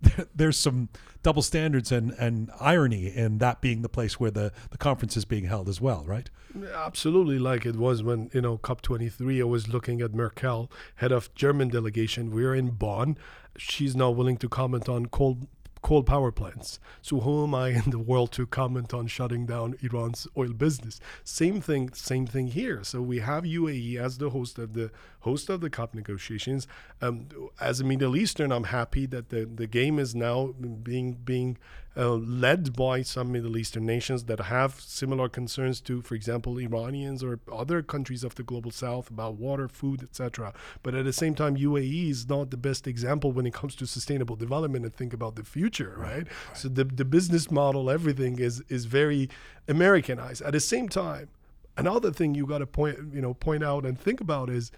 there's 0.35 0.57
some 0.57 0.89
double 1.23 1.43
standards 1.43 1.91
and, 1.91 2.13
and 2.13 2.51
irony 2.61 3.07
in 3.07 3.39
that 3.39 3.61
being 3.61 3.83
the 3.83 3.89
place 3.89 4.21
where 4.21 4.31
the, 4.31 4.53
the 4.71 4.79
conference 4.79 5.17
is 5.17 5.25
being 5.25 5.45
held 5.45 5.69
as 5.69 5.81
well, 5.81 6.05
right? 6.05 6.31
Absolutely, 6.75 7.39
like 7.39 7.67
it 7.67 7.77
was 7.77 8.03
when, 8.03 8.31
you 8.33 8.41
know, 8.41 8.59
COP23, 8.59 9.41
I 9.41 9.45
was 9.45 9.69
looking 9.69 10.01
at 10.01 10.15
Merkel, 10.15 10.71
head 10.97 11.13
of 11.13 11.35
German 11.35 11.69
delegation. 11.69 12.31
We 12.31 12.45
are 12.45 12.55
in 12.55 12.71
Bonn. 12.71 13.19
She's 13.57 13.97
not 13.97 14.17
willing 14.17 14.37
to 14.39 14.49
comment 14.49 14.89
on 14.89 15.07
cold 15.07 15.47
coal 15.83 16.03
power 16.03 16.33
plants. 16.33 16.79
So 17.03 17.21
who 17.21 17.45
am 17.45 17.55
I 17.55 17.69
in 17.69 17.91
the 17.91 17.99
world 17.99 18.33
to 18.33 18.47
comment 18.47 18.93
on 18.93 19.07
shutting 19.07 19.47
down 19.47 19.77
Iran's 19.81 20.27
oil 20.37 20.53
business? 20.53 21.01
Same 21.25 21.61
thing, 21.61 21.93
same 21.93 22.27
thing 22.27 22.49
here. 22.49 22.83
So 22.85 23.01
we 23.01 23.21
have 23.21 23.45
UAE 23.45 23.97
as 23.97 24.19
the 24.19 24.31
host 24.31 24.59
of 24.59 24.75
the 24.75 24.91
host 25.21 25.49
of 25.49 25.61
the 25.61 25.71
COP 25.71 25.95
negotiations. 25.95 26.67
Um, 27.01 27.29
as 27.61 27.81
a 27.81 27.85
Middle 27.85 28.17
Eastern, 28.17 28.53
I'm 28.53 28.65
happy 28.65 29.07
that 29.07 29.31
the, 29.31 29.45
the 29.45 29.67
game 29.67 29.99
is 29.99 30.15
now 30.15 30.55
being 30.83 31.15
being 31.15 31.59
uh, 31.99 32.15
led 32.15 32.77
by 32.77 33.03
some 33.03 33.33
Middle 33.33 33.57
Eastern 33.57 33.85
nations 33.85 34.25
that 34.25 34.39
have 34.39 34.81
similar 34.81 35.29
concerns 35.29 35.81
to, 35.81 36.01
for 36.01 36.15
example, 36.15 36.59
Iranians 36.59 37.25
or 37.25 37.41
other 37.53 37.83
countries 37.83 38.23
of 38.23 38.37
the 38.37 38.45
global 38.45 38.71
south 38.71 39.11
about 39.11 39.35
water, 39.35 39.67
food, 39.67 40.03
etc. 40.03 40.55
But 40.85 40.95
at 40.95 41.05
the 41.05 41.13
same 41.13 41.35
time, 41.35 41.57
UAE 41.57 42.11
is 42.11 42.29
not 42.29 42.51
the 42.51 42.57
best 42.57 42.87
example 42.87 43.33
when 43.33 43.47
it 43.47 43.53
comes 43.53 43.75
to 43.77 43.87
sustainable 43.87 44.37
development 44.37 44.85
and 44.85 44.95
think 44.95 45.13
about 45.13 45.35
the 45.35 45.45
future, 45.45 45.95
right? 45.97 46.09
right? 46.09 46.27
So 46.55 46.69
the, 46.69 46.85
the 46.85 47.05
business 47.05 47.51
model, 47.51 47.91
everything 47.91 48.39
is 48.39 48.63
is 48.69 48.85
very 48.85 49.29
Americanized. 49.67 50.43
At 50.43 50.53
the 50.53 50.61
same 50.61 50.89
time, 50.89 51.29
another 51.77 52.13
thing 52.13 52.35
you 52.35 52.47
got 52.47 52.59
to 52.59 52.67
point 52.67 52.99
you 53.13 53.21
know 53.21 53.35
point 53.35 53.65
out 53.65 53.85
and 53.85 53.99
think 53.99 54.21
about 54.21 54.51
is 54.51 54.71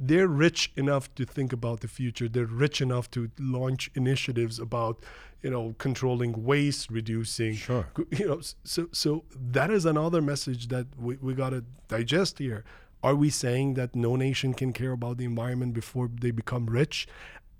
they're 0.00 0.26
rich 0.26 0.72
enough 0.76 1.14
to 1.14 1.26
think 1.26 1.52
about 1.52 1.80
the 1.80 1.88
future. 1.88 2.28
They're 2.28 2.46
rich 2.46 2.80
enough 2.80 3.10
to 3.10 3.30
launch 3.38 3.90
initiatives 3.94 4.58
about, 4.58 5.04
you 5.42 5.50
know, 5.50 5.74
controlling 5.76 6.44
waste, 6.44 6.90
reducing. 6.90 7.54
Sure. 7.54 7.86
You 8.10 8.26
know, 8.26 8.40
so 8.64 8.88
so 8.92 9.24
that 9.52 9.70
is 9.70 9.84
another 9.84 10.22
message 10.22 10.68
that 10.68 10.86
we, 10.98 11.16
we 11.16 11.34
got 11.34 11.50
to 11.50 11.64
digest 11.88 12.38
here. 12.38 12.64
Are 13.02 13.14
we 13.14 13.30
saying 13.30 13.74
that 13.74 13.94
no 13.94 14.16
nation 14.16 14.52
can 14.54 14.72
care 14.72 14.92
about 14.92 15.18
the 15.18 15.24
environment 15.24 15.74
before 15.74 16.10
they 16.12 16.30
become 16.30 16.66
rich? 16.66 17.06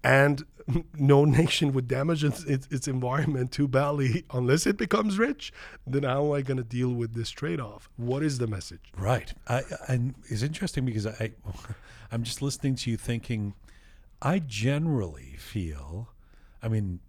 And 0.02 0.44
no 0.98 1.24
nation 1.24 1.72
would 1.72 1.88
damage 1.88 2.24
its, 2.24 2.44
its, 2.44 2.66
its 2.70 2.88
environment 2.88 3.52
too 3.52 3.68
badly 3.68 4.24
unless 4.32 4.66
it 4.66 4.76
becomes 4.76 5.18
rich. 5.18 5.52
Then 5.86 6.04
how 6.04 6.26
am 6.26 6.32
I 6.32 6.42
going 6.42 6.56
to 6.58 6.64
deal 6.64 6.90
with 6.90 7.14
this 7.14 7.30
trade-off? 7.30 7.88
What 7.96 8.22
is 8.22 8.38
the 8.38 8.46
message? 8.46 8.92
Right, 8.96 9.32
I, 9.48 9.62
and 9.88 10.14
it's 10.28 10.42
interesting 10.42 10.84
because 10.84 11.06
I, 11.06 11.32
I'm 12.12 12.22
just 12.22 12.42
listening 12.42 12.76
to 12.76 12.90
you 12.90 12.96
thinking. 12.96 13.54
I 14.22 14.38
generally 14.38 15.36
feel, 15.38 16.10
I 16.62 16.68
mean, 16.68 17.00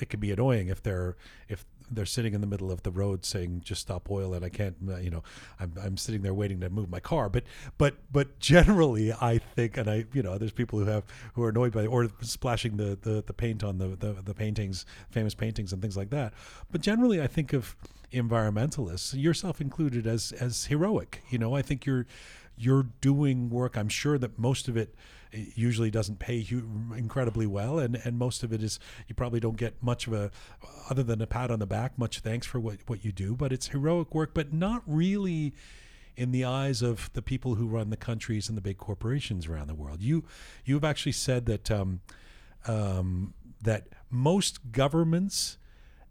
it 0.00 0.08
can 0.08 0.20
be 0.20 0.32
annoying 0.32 0.68
if 0.68 0.82
they're 0.82 1.16
if 1.48 1.64
they're 1.90 2.06
sitting 2.06 2.34
in 2.34 2.40
the 2.40 2.46
middle 2.46 2.70
of 2.70 2.82
the 2.82 2.90
road 2.90 3.24
saying 3.24 3.62
just 3.64 3.82
stop 3.82 4.10
oil 4.10 4.34
and 4.34 4.44
I 4.44 4.48
can't 4.48 4.76
uh, 4.88 4.96
you 4.96 5.10
know 5.10 5.22
I'm, 5.58 5.72
I'm 5.82 5.96
sitting 5.96 6.22
there 6.22 6.34
waiting 6.34 6.60
to 6.60 6.70
move 6.70 6.90
my 6.90 7.00
car. 7.00 7.28
But 7.28 7.44
but 7.78 7.96
but 8.12 8.38
generally 8.38 9.12
I 9.12 9.38
think 9.38 9.76
and 9.76 9.88
I 9.88 10.04
you 10.12 10.22
know 10.22 10.38
there's 10.38 10.52
people 10.52 10.78
who 10.78 10.86
have 10.86 11.04
who 11.34 11.42
are 11.42 11.50
annoyed 11.50 11.72
by 11.72 11.86
or 11.86 12.08
splashing 12.20 12.76
the 12.76 12.98
the, 13.00 13.22
the 13.26 13.32
paint 13.32 13.64
on 13.64 13.78
the, 13.78 13.88
the 13.88 14.12
the 14.24 14.34
paintings 14.34 14.86
famous 15.10 15.34
paintings 15.34 15.72
and 15.72 15.82
things 15.82 15.96
like 15.96 16.10
that. 16.10 16.32
But 16.70 16.80
generally 16.80 17.20
I 17.20 17.26
think 17.26 17.52
of 17.52 17.76
environmentalists 18.12 19.20
yourself 19.20 19.60
included 19.60 20.06
as 20.06 20.32
as 20.32 20.66
heroic. 20.66 21.22
You 21.30 21.38
know 21.38 21.54
I 21.54 21.62
think 21.62 21.86
you're 21.86 22.06
you're 22.56 22.86
doing 23.00 23.48
work. 23.48 23.76
I'm 23.76 23.88
sure 23.88 24.18
that 24.18 24.38
most 24.38 24.68
of 24.68 24.76
it 24.76 24.94
usually 25.32 25.90
doesn't 25.90 26.18
pay 26.18 26.46
incredibly 26.96 27.46
well, 27.46 27.78
and 27.78 28.00
and 28.04 28.18
most 28.18 28.42
of 28.42 28.52
it 28.52 28.62
is 28.62 28.78
you 29.08 29.14
probably 29.14 29.40
don't 29.40 29.56
get 29.56 29.82
much 29.82 30.06
of 30.06 30.12
a 30.12 30.30
other 30.88 31.02
than 31.02 31.20
a 31.20 31.26
pat 31.26 31.50
on 31.50 31.58
the 31.58 31.66
back, 31.66 31.98
much 31.98 32.20
thanks 32.20 32.46
for 32.46 32.60
what 32.60 32.78
what 32.86 33.04
you 33.04 33.12
do, 33.12 33.36
but 33.36 33.52
it's 33.52 33.68
heroic 33.68 34.14
work, 34.14 34.34
but 34.34 34.52
not 34.52 34.82
really 34.86 35.54
in 36.16 36.32
the 36.32 36.44
eyes 36.44 36.82
of 36.82 37.10
the 37.14 37.22
people 37.22 37.54
who 37.54 37.66
run 37.66 37.90
the 37.90 37.96
countries 37.96 38.48
and 38.48 38.56
the 38.56 38.62
big 38.62 38.76
corporations 38.76 39.46
around 39.46 39.68
the 39.68 39.74
world. 39.74 40.02
You 40.02 40.24
you 40.64 40.74
have 40.74 40.84
actually 40.84 41.12
said 41.12 41.46
that 41.46 41.70
um, 41.70 42.00
um, 42.66 43.34
that 43.62 43.88
most 44.10 44.72
governments, 44.72 45.58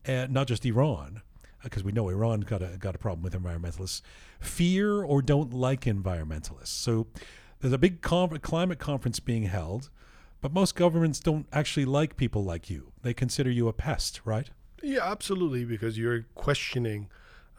uh, 0.07 0.27
not 0.29 0.47
just 0.47 0.65
Iran, 0.65 1.21
because 1.63 1.83
we 1.83 1.91
know 1.91 2.09
Iran 2.09 2.41
got 2.41 2.61
a 2.61 2.77
got 2.77 2.95
a 2.95 2.97
problem 2.97 3.21
with 3.21 3.33
environmentalists, 3.33 4.01
fear 4.39 5.03
or 5.03 5.21
don't 5.21 5.53
like 5.53 5.81
environmentalists. 5.81 6.67
So 6.67 7.07
there's 7.59 7.73
a 7.73 7.77
big 7.77 8.01
climate 8.01 8.79
conference 8.79 9.19
being 9.19 9.43
held, 9.43 9.89
but 10.41 10.53
most 10.53 10.75
governments 10.75 11.19
don't 11.19 11.45
actually 11.51 11.85
like 11.85 12.15
people 12.15 12.43
like 12.43 12.69
you. 12.69 12.91
They 13.01 13.13
consider 13.13 13.51
you 13.51 13.67
a 13.67 13.73
pest, 13.73 14.21
right? 14.23 14.49
Yeah, 14.81 15.03
absolutely, 15.03 15.65
because 15.65 15.97
you're 15.97 16.25
questioning 16.35 17.09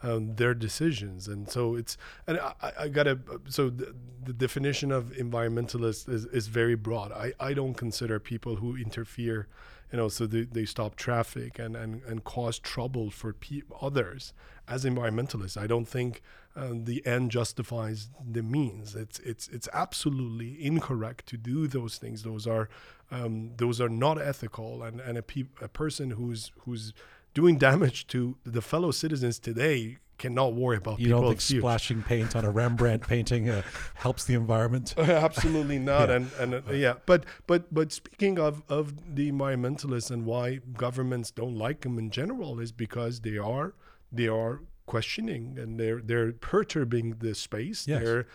um, 0.03 0.35
their 0.35 0.55
decisions, 0.55 1.27
and 1.27 1.49
so 1.49 1.75
it's 1.75 1.95
and 2.25 2.39
I, 2.39 2.71
I 2.79 2.87
gotta 2.87 3.19
so 3.47 3.69
the, 3.69 3.93
the 4.23 4.33
definition 4.33 4.91
of 4.91 5.11
environmentalist 5.11 6.09
is, 6.09 6.25
is 6.25 6.47
very 6.47 6.75
broad. 6.75 7.11
I, 7.11 7.33
I 7.39 7.53
don't 7.53 7.75
consider 7.75 8.19
people 8.19 8.55
who 8.55 8.75
interfere, 8.75 9.47
you 9.91 9.97
know, 9.97 10.07
so 10.07 10.25
they, 10.25 10.43
they 10.43 10.65
stop 10.65 10.95
traffic 10.95 11.59
and, 11.59 11.75
and, 11.75 12.01
and 12.03 12.23
cause 12.23 12.57
trouble 12.57 13.11
for 13.11 13.33
pe- 13.33 13.61
others 13.79 14.33
as 14.67 14.85
environmentalists. 14.85 15.57
I 15.57 15.67
don't 15.67 15.87
think 15.87 16.23
um, 16.55 16.85
the 16.85 17.05
end 17.05 17.31
justifies 17.31 18.09
the 18.23 18.43
means. 18.43 18.95
It's 18.95 19.19
it's 19.19 19.47
it's 19.49 19.69
absolutely 19.73 20.63
incorrect 20.63 21.25
to 21.27 21.37
do 21.37 21.67
those 21.67 21.97
things. 21.97 22.23
Those 22.23 22.47
are 22.47 22.69
um, 23.09 23.51
those 23.57 23.79
are 23.79 23.89
not 23.89 24.19
ethical, 24.19 24.83
and 24.83 24.99
and 24.99 25.17
a, 25.17 25.21
pe- 25.21 25.45
a 25.61 25.67
person 25.67 26.11
who's 26.11 26.51
who's 26.59 26.93
doing 27.33 27.57
damage 27.57 28.07
to 28.07 28.37
the 28.45 28.61
fellow 28.61 28.91
citizens 28.91 29.39
today 29.39 29.97
cannot 30.17 30.53
worry 30.53 30.77
about 30.77 30.99
you 30.99 31.09
don't 31.09 31.27
think 31.27 31.41
splashing 31.41 32.03
paint 32.03 32.35
on 32.35 32.45
a 32.45 32.51
Rembrandt 32.51 33.07
painting 33.07 33.49
uh, 33.49 33.63
helps 33.95 34.25
the 34.25 34.35
environment? 34.35 34.93
Absolutely 34.97 35.79
not. 35.79 36.09
yeah. 36.09 36.15
And 36.15 36.31
and 36.39 36.53
uh, 36.53 36.73
yeah, 36.73 36.93
but 37.05 37.25
but 37.47 37.73
but 37.73 37.91
speaking 37.91 38.37
of 38.37 38.61
of 38.69 39.15
the 39.15 39.31
environmentalists 39.31 40.11
and 40.11 40.25
why 40.25 40.59
governments 40.77 41.31
don't 41.31 41.55
like 41.55 41.81
them 41.81 41.97
in 41.97 42.11
general 42.11 42.59
is 42.59 42.71
because 42.71 43.21
they 43.21 43.37
are 43.37 43.73
they 44.11 44.27
are 44.27 44.61
questioning 44.91 45.57
and 45.61 45.79
they're 45.79 46.01
they're 46.09 46.33
perturbing 46.53 47.07
the 47.25 47.33
space. 47.33 47.79
Yes. 47.87 48.03
They're 48.03 48.25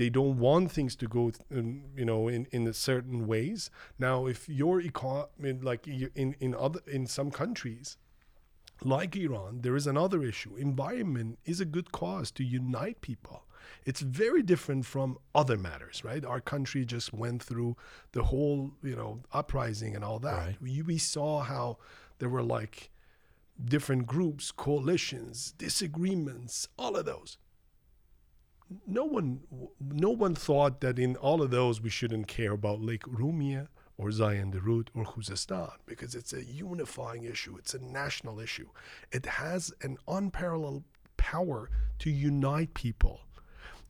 they 0.00 0.10
don't 0.18 0.38
want 0.38 0.72
things 0.72 0.96
to 0.96 1.06
go, 1.06 1.30
in, 1.50 1.66
you 2.00 2.06
know, 2.10 2.28
in 2.28 2.46
in 2.56 2.72
certain 2.72 3.26
ways. 3.32 3.70
Now, 3.98 4.26
if 4.26 4.48
your 4.48 4.80
econ 4.80 5.26
like 5.70 5.82
in 6.22 6.28
in 6.46 6.54
other 6.54 6.80
in 6.86 7.06
some 7.06 7.30
countries, 7.42 7.98
like 8.82 9.12
Iran, 9.16 9.60
there 9.64 9.76
is 9.76 9.86
another 9.86 10.20
issue. 10.32 10.52
Environment 10.56 11.38
is 11.44 11.60
a 11.60 11.68
good 11.76 11.88
cause 11.92 12.30
to 12.32 12.42
unite 12.44 13.00
people. 13.10 13.40
It's 13.84 14.00
very 14.00 14.42
different 14.52 14.86
from 14.86 15.18
other 15.34 15.58
matters, 15.68 16.02
right? 16.08 16.24
Our 16.24 16.40
country 16.40 16.84
just 16.84 17.12
went 17.12 17.42
through 17.42 17.76
the 18.12 18.22
whole, 18.30 18.58
you 18.82 18.96
know, 19.00 19.12
uprising 19.32 19.94
and 19.96 20.04
all 20.04 20.20
that. 20.20 20.46
Right. 20.46 20.56
We, 20.60 20.82
we 20.82 20.98
saw 20.98 21.30
how 21.52 21.78
there 22.18 22.28
were 22.28 22.46
like 22.58 22.90
different 23.64 24.06
groups, 24.06 24.52
coalitions, 24.52 25.52
disagreements, 25.58 26.68
all 26.78 26.96
of 26.96 27.06
those. 27.06 27.38
no 28.86 29.04
one 29.04 29.40
no 29.80 30.10
one 30.10 30.34
thought 30.34 30.80
that 30.80 30.98
in 30.98 31.16
all 31.16 31.40
of 31.42 31.50
those 31.50 31.80
we 31.80 31.90
shouldn't 31.90 32.26
care 32.28 32.52
about 32.52 32.80
Lake 32.80 33.04
Urmia 33.04 33.68
or 33.96 34.08
Zayandeh 34.10 34.60
Rud 34.66 34.90
or 34.94 35.04
Khuzestan 35.04 35.72
because 35.86 36.14
it's 36.14 36.32
a 36.32 36.44
unifying 36.44 37.24
issue. 37.24 37.56
It's 37.56 37.74
a 37.74 37.78
national 37.82 38.40
issue. 38.40 38.68
It 39.12 39.26
has 39.26 39.72
an 39.82 39.96
unparalleled 40.08 40.84
power 41.16 41.70
to 42.00 42.10
unite 42.10 42.74
people. 42.74 43.20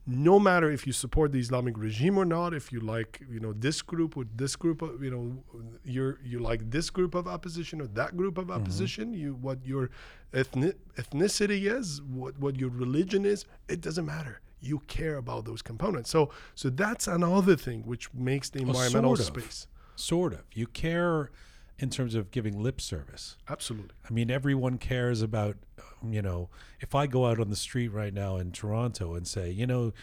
No 0.09 0.39
matter 0.39 0.71
if 0.71 0.87
you 0.87 0.93
support 0.93 1.33
the 1.33 1.39
Islamic 1.39 1.77
regime 1.77 2.17
or 2.17 2.23
not, 2.23 2.53
if 2.53 2.71
you 2.71 2.79
like, 2.79 3.21
you 3.29 3.41
know, 3.41 3.51
this 3.51 3.81
group 3.81 4.15
or 4.15 4.23
this 4.35 4.55
group 4.55 4.81
of, 4.81 5.03
you 5.03 5.11
know, 5.11 5.43
you're 5.83 6.19
you 6.23 6.39
like 6.39 6.71
this 6.71 6.89
group 6.89 7.13
of 7.13 7.27
opposition 7.27 7.81
or 7.81 7.87
that 7.87 8.15
group 8.15 8.37
of 8.37 8.47
mm-hmm. 8.47 8.61
opposition, 8.61 9.13
you 9.13 9.33
what 9.33 9.65
your 9.65 9.89
ethnic, 10.33 10.77
ethnicity 10.95 11.69
is, 11.69 12.01
what 12.01 12.39
what 12.39 12.57
your 12.57 12.69
religion 12.69 13.25
is, 13.25 13.45
it 13.67 13.81
doesn't 13.81 14.05
matter 14.05 14.41
you 14.59 14.79
care 14.87 15.17
about 15.17 15.45
those 15.45 15.61
components. 15.61 16.09
So 16.09 16.31
so 16.55 16.69
that's 16.69 17.07
another 17.07 17.55
thing 17.55 17.83
which 17.83 18.13
makes 18.13 18.49
the 18.49 18.59
Well, 18.59 18.69
environmental 18.69 19.15
sort 19.15 19.37
of. 19.37 19.43
space. 19.43 19.67
Sort 19.95 20.33
of. 20.33 20.43
You 20.53 20.67
care 20.67 21.31
in 21.79 21.89
terms 21.89 22.15
of 22.15 22.31
giving 22.31 22.61
lip 22.61 22.81
service. 22.81 23.37
Absolutely. 23.47 23.95
I 24.09 24.13
mean, 24.13 24.31
everyone 24.31 24.77
cares 24.77 25.21
about, 25.21 25.57
um, 25.79 26.11
you 26.13 26.21
know, 26.21 26.49
if 26.79 26.95
I 26.95 27.07
go 27.07 27.27
out 27.27 27.39
on 27.39 27.49
the 27.49 27.55
street 27.55 27.89
right 27.89 28.13
now 28.13 28.37
in 28.37 28.51
Toronto 28.51 29.13
and 29.13 29.27
say, 29.27 29.51
you 29.51 29.67
know, 29.67 29.93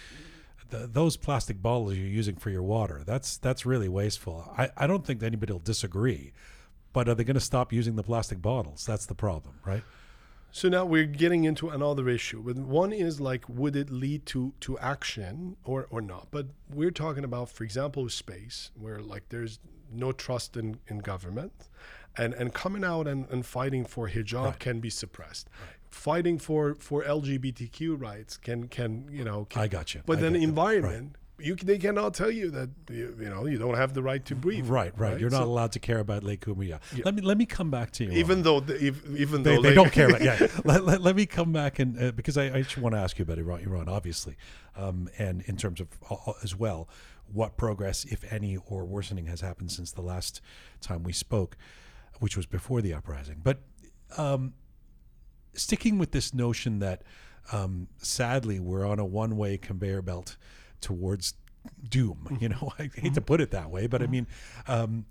th- 0.70 0.90
those 0.92 1.16
plastic 1.16 1.60
bottles 1.60 1.96
you're 1.96 2.06
using 2.06 2.36
for 2.36 2.50
your 2.50 2.62
water, 2.62 3.02
that's 3.04 3.36
that's 3.36 3.66
really 3.66 3.88
wasteful. 3.88 4.52
I, 4.56 4.70
I 4.76 4.86
don't 4.86 5.04
think 5.04 5.22
anybody 5.22 5.52
will 5.52 5.60
disagree. 5.60 6.32
But 6.92 7.08
are 7.08 7.14
they 7.16 7.24
going 7.24 7.34
to 7.34 7.40
stop 7.40 7.72
using 7.72 7.96
the 7.96 8.04
plastic 8.04 8.40
bottles? 8.40 8.86
That's 8.86 9.06
the 9.06 9.16
problem, 9.16 9.56
right? 9.64 9.82
So 10.52 10.68
now 10.68 10.84
we're 10.84 11.06
getting 11.06 11.42
into 11.42 11.70
another 11.70 12.08
issue. 12.08 12.40
One 12.40 12.92
is 12.92 13.20
like, 13.20 13.48
would 13.48 13.74
it 13.74 13.90
lead 13.90 14.24
to 14.26 14.52
to 14.60 14.78
action 14.78 15.56
or 15.64 15.88
or 15.90 16.00
not? 16.00 16.28
But 16.30 16.46
we're 16.72 16.92
talking 16.92 17.24
about, 17.24 17.48
for 17.48 17.64
example, 17.64 18.08
space 18.08 18.70
where 18.78 19.00
like 19.00 19.30
there's 19.30 19.58
no 19.94 20.12
trust 20.12 20.56
in, 20.56 20.78
in 20.88 20.98
government, 20.98 21.68
and 22.16 22.34
and 22.34 22.52
coming 22.54 22.84
out 22.84 23.06
and, 23.06 23.26
and 23.30 23.44
fighting 23.46 23.84
for 23.84 24.08
hijab 24.08 24.44
Right. 24.44 24.58
can 24.58 24.80
be 24.80 24.90
suppressed. 24.90 25.48
Fighting 25.90 26.38
for 26.38 26.74
for 26.80 27.02
LGBTQ 27.04 28.00
rights 28.00 28.36
can 28.36 28.68
can 28.68 29.08
you 29.10 29.24
know. 29.24 29.46
Can, 29.46 29.62
I 29.62 29.68
got 29.68 29.94
you. 29.94 30.02
But 30.06 30.18
I 30.18 30.22
then 30.22 30.36
environment, 30.36 31.16
you 31.38 31.56
they 31.56 31.78
cannot 31.78 32.14
tell 32.14 32.30
you 32.30 32.50
that 32.50 32.70
you, 32.90 33.16
you 33.20 33.28
know 33.28 33.46
you 33.46 33.58
don't 33.58 33.74
have 33.74 33.92
the 33.94 34.02
right 34.02 34.24
to 34.26 34.34
breathe. 34.34 34.68
Right, 34.68 34.92
right. 34.98 35.18
You're 35.18 35.30
not 35.30 35.42
So 35.42 35.44
allowed 35.44 35.72
to 35.72 35.78
care 35.80 35.98
about 35.98 36.22
Lake 36.22 36.44
Urmia. 36.46 36.80
Yeah. 36.94 37.02
Let 37.04 37.14
me 37.16 37.22
let 37.22 37.36
me 37.38 37.46
come 37.46 37.70
back 37.70 37.90
to 37.92 38.04
you. 38.04 38.12
even 38.12 38.42
though 38.42 38.60
the, 38.60 38.74
if, 38.84 39.04
even 39.16 39.42
they, 39.42 39.56
though 39.56 39.62
they 39.62 39.74
don't 39.74 39.92
care 39.92 40.08
about 40.08 40.22
yeah 40.22 40.46
let, 40.64 40.84
let, 40.84 41.00
let 41.00 41.16
me 41.16 41.26
come 41.26 41.52
back 41.52 41.78
and 41.78 42.00
uh, 42.00 42.12
because 42.12 42.36
I, 42.36 42.44
I 42.56 42.62
just 42.62 42.78
want 42.78 42.94
to 42.94 43.00
ask 43.00 43.18
you 43.18 43.24
about 43.24 43.38
Iran, 43.38 43.60
Iran 43.60 43.88
obviously 43.88 44.36
um, 44.76 45.08
and 45.18 45.42
in 45.42 45.56
terms 45.56 45.80
of 45.80 45.88
uh, 46.10 46.32
as 46.42 46.56
well 46.56 46.88
what 47.32 47.56
progress 47.56 48.04
if 48.04 48.30
any 48.32 48.56
or 48.66 48.84
worsening 48.84 49.26
has 49.26 49.40
happened 49.40 49.70
since 49.72 49.92
the 49.92 50.02
last 50.02 50.40
time 50.80 51.02
we 51.02 51.12
spoke 51.12 51.56
which 52.20 52.36
was 52.36 52.46
before 52.46 52.80
the 52.80 52.94
uprising. 52.94 53.40
But 53.42 53.58
um, 54.16 54.54
sticking 55.52 55.98
with 55.98 56.12
this 56.12 56.32
notion 56.32 56.78
that 56.78 57.02
um, 57.52 57.88
sadly 57.98 58.60
we're 58.60 58.86
on 58.86 58.98
a 58.98 59.04
one-way 59.04 59.58
conveyor 59.58 60.02
belt 60.02 60.36
towards 60.80 61.34
doom 61.88 62.38
you 62.40 62.48
know? 62.48 62.72
I 62.78 62.90
hate 62.94 63.14
to 63.14 63.20
put 63.20 63.40
it 63.40 63.50
that 63.52 63.70
way 63.70 63.86
but 63.86 64.02
i 64.02 64.06
mean 64.06 64.26
um, 64.66 65.06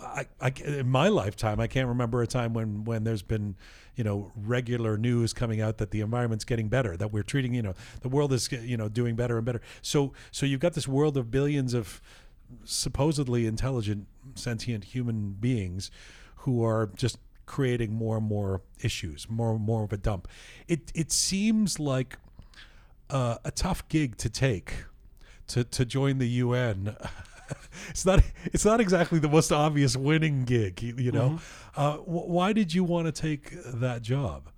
I, 0.00 0.26
I, 0.40 0.52
in 0.64 0.88
my 0.88 1.08
lifetime, 1.08 1.60
I 1.60 1.66
can't 1.66 1.88
remember 1.88 2.22
a 2.22 2.26
time 2.26 2.54
when, 2.54 2.84
when 2.84 3.04
there's 3.04 3.22
been, 3.22 3.56
you 3.96 4.04
know, 4.04 4.32
regular 4.36 4.96
news 4.96 5.32
coming 5.32 5.60
out 5.60 5.78
that 5.78 5.90
the 5.90 6.00
environment's 6.00 6.44
getting 6.44 6.68
better, 6.68 6.96
that 6.96 7.12
we're 7.12 7.22
treating, 7.22 7.54
you 7.54 7.62
know, 7.62 7.74
the 8.00 8.08
world 8.08 8.32
is, 8.32 8.50
you 8.50 8.76
know, 8.76 8.88
doing 8.88 9.14
better 9.16 9.36
and 9.36 9.44
better. 9.44 9.60
So, 9.82 10.12
so 10.30 10.46
you've 10.46 10.60
got 10.60 10.74
this 10.74 10.88
world 10.88 11.16
of 11.16 11.30
billions 11.30 11.74
of 11.74 12.00
supposedly 12.64 13.46
intelligent, 13.46 14.06
sentient 14.34 14.84
human 14.84 15.32
beings 15.32 15.90
who 16.36 16.64
are 16.64 16.90
just 16.96 17.18
creating 17.46 17.92
more 17.92 18.16
and 18.16 18.26
more 18.26 18.62
issues, 18.80 19.28
more 19.28 19.52
and 19.52 19.60
more 19.60 19.84
of 19.84 19.92
a 19.92 19.96
dump. 19.96 20.28
It, 20.68 20.90
it 20.94 21.12
seems 21.12 21.78
like 21.78 22.18
uh, 23.10 23.36
a 23.44 23.50
tough 23.50 23.86
gig 23.88 24.16
to 24.18 24.30
take 24.30 24.84
to, 25.48 25.64
to 25.64 25.84
join 25.84 26.18
the 26.18 26.28
UN. 26.28 26.96
it's 27.90 28.04
not 28.06 28.22
it's 28.46 28.64
not 28.64 28.80
exactly 28.80 29.18
the 29.18 29.28
most 29.28 29.52
obvious 29.52 29.96
winning 29.96 30.44
gig, 30.44 30.82
you, 30.82 30.94
you 30.96 31.12
know. 31.12 31.40
Uh, 31.76 31.96
wh- 31.98 32.28
why 32.28 32.52
did 32.52 32.74
you 32.74 32.84
want 32.84 33.06
to 33.06 33.12
take 33.12 33.52
that 33.64 34.02
job? 34.02 34.48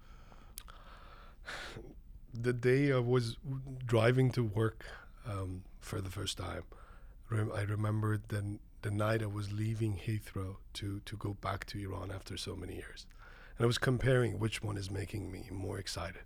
the 2.34 2.52
day 2.52 2.92
I 2.92 2.98
was 2.98 3.36
driving 3.86 4.30
to 4.32 4.42
work 4.42 4.84
um, 5.26 5.62
for 5.80 6.00
the 6.00 6.10
first 6.10 6.36
time, 6.38 6.64
rem- 7.30 7.52
I 7.54 7.62
remembered 7.62 8.22
the, 8.28 8.58
the 8.82 8.90
night 8.90 9.22
I 9.22 9.26
was 9.26 9.52
leaving 9.52 9.96
Heathrow 9.96 10.56
to, 10.74 11.00
to 11.04 11.16
go 11.16 11.34
back 11.40 11.64
to 11.66 11.78
Iran 11.78 12.10
after 12.10 12.36
so 12.36 12.56
many 12.56 12.74
years. 12.74 13.06
And 13.56 13.64
I 13.64 13.66
was 13.66 13.78
comparing 13.78 14.38
which 14.38 14.62
one 14.62 14.76
is 14.76 14.90
making 14.90 15.30
me 15.30 15.44
more 15.50 15.78
excited. 15.78 16.22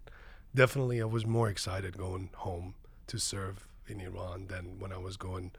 Definitely, 0.54 1.00
I 1.02 1.04
was 1.04 1.26
more 1.26 1.48
excited 1.48 1.98
going 1.98 2.30
home 2.36 2.74
to 3.06 3.18
serve 3.18 3.68
in 3.86 4.00
Iran 4.00 4.46
than 4.46 4.78
when 4.78 4.92
I 4.92 4.98
was 4.98 5.16
going 5.16 5.52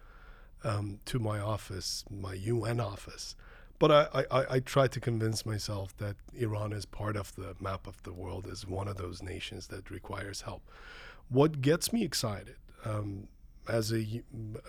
um, 0.63 0.99
to 1.05 1.19
my 1.19 1.39
office, 1.39 2.05
my 2.09 2.33
UN 2.33 2.79
office. 2.79 3.35
But 3.79 3.91
I, 3.91 4.25
I, 4.29 4.45
I 4.55 4.59
tried 4.59 4.91
to 4.93 4.99
convince 4.99 5.45
myself 5.45 5.95
that 5.97 6.17
Iran 6.35 6.73
is 6.73 6.85
part 6.85 7.15
of 7.15 7.33
the 7.35 7.55
map 7.61 7.87
of 7.87 8.03
the 8.03 8.11
world, 8.11 8.45
is 8.45 8.67
one 8.67 8.89
of 8.89 8.97
those 8.97 9.23
nations 9.23 9.67
that 9.67 9.89
requires 9.89 10.41
help. 10.41 10.69
What 11.29 11.61
gets 11.61 11.93
me 11.93 12.03
excited 12.03 12.55
um, 12.83 13.29
as 13.69 13.93
a 13.93 14.21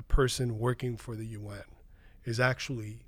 person 0.07 0.59
working 0.59 0.97
for 0.97 1.17
the 1.17 1.27
UN 1.27 1.65
is 2.25 2.39
actually 2.39 3.01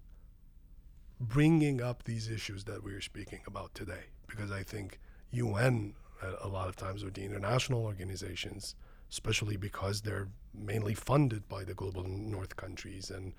bringing 1.21 1.81
up 1.81 2.03
these 2.03 2.29
issues 2.29 2.65
that 2.65 2.83
we're 2.83 3.01
speaking 3.01 3.41
about 3.47 3.73
today. 3.75 4.07
Because 4.27 4.51
I 4.51 4.65
think 4.65 4.99
UN, 5.31 5.95
a, 6.21 6.47
a 6.47 6.49
lot 6.49 6.69
of 6.69 6.75
times, 6.75 7.05
or 7.05 7.11
the 7.11 7.25
international 7.25 7.85
organizations, 7.85 8.75
especially 9.13 9.59
because 9.59 10.01
they're 10.01 10.29
mainly 10.55 10.95
funded 10.95 11.47
by 11.49 11.63
the 11.63 11.75
global 11.75 12.03
north 12.03 12.57
countries 12.57 13.11
and 13.11 13.35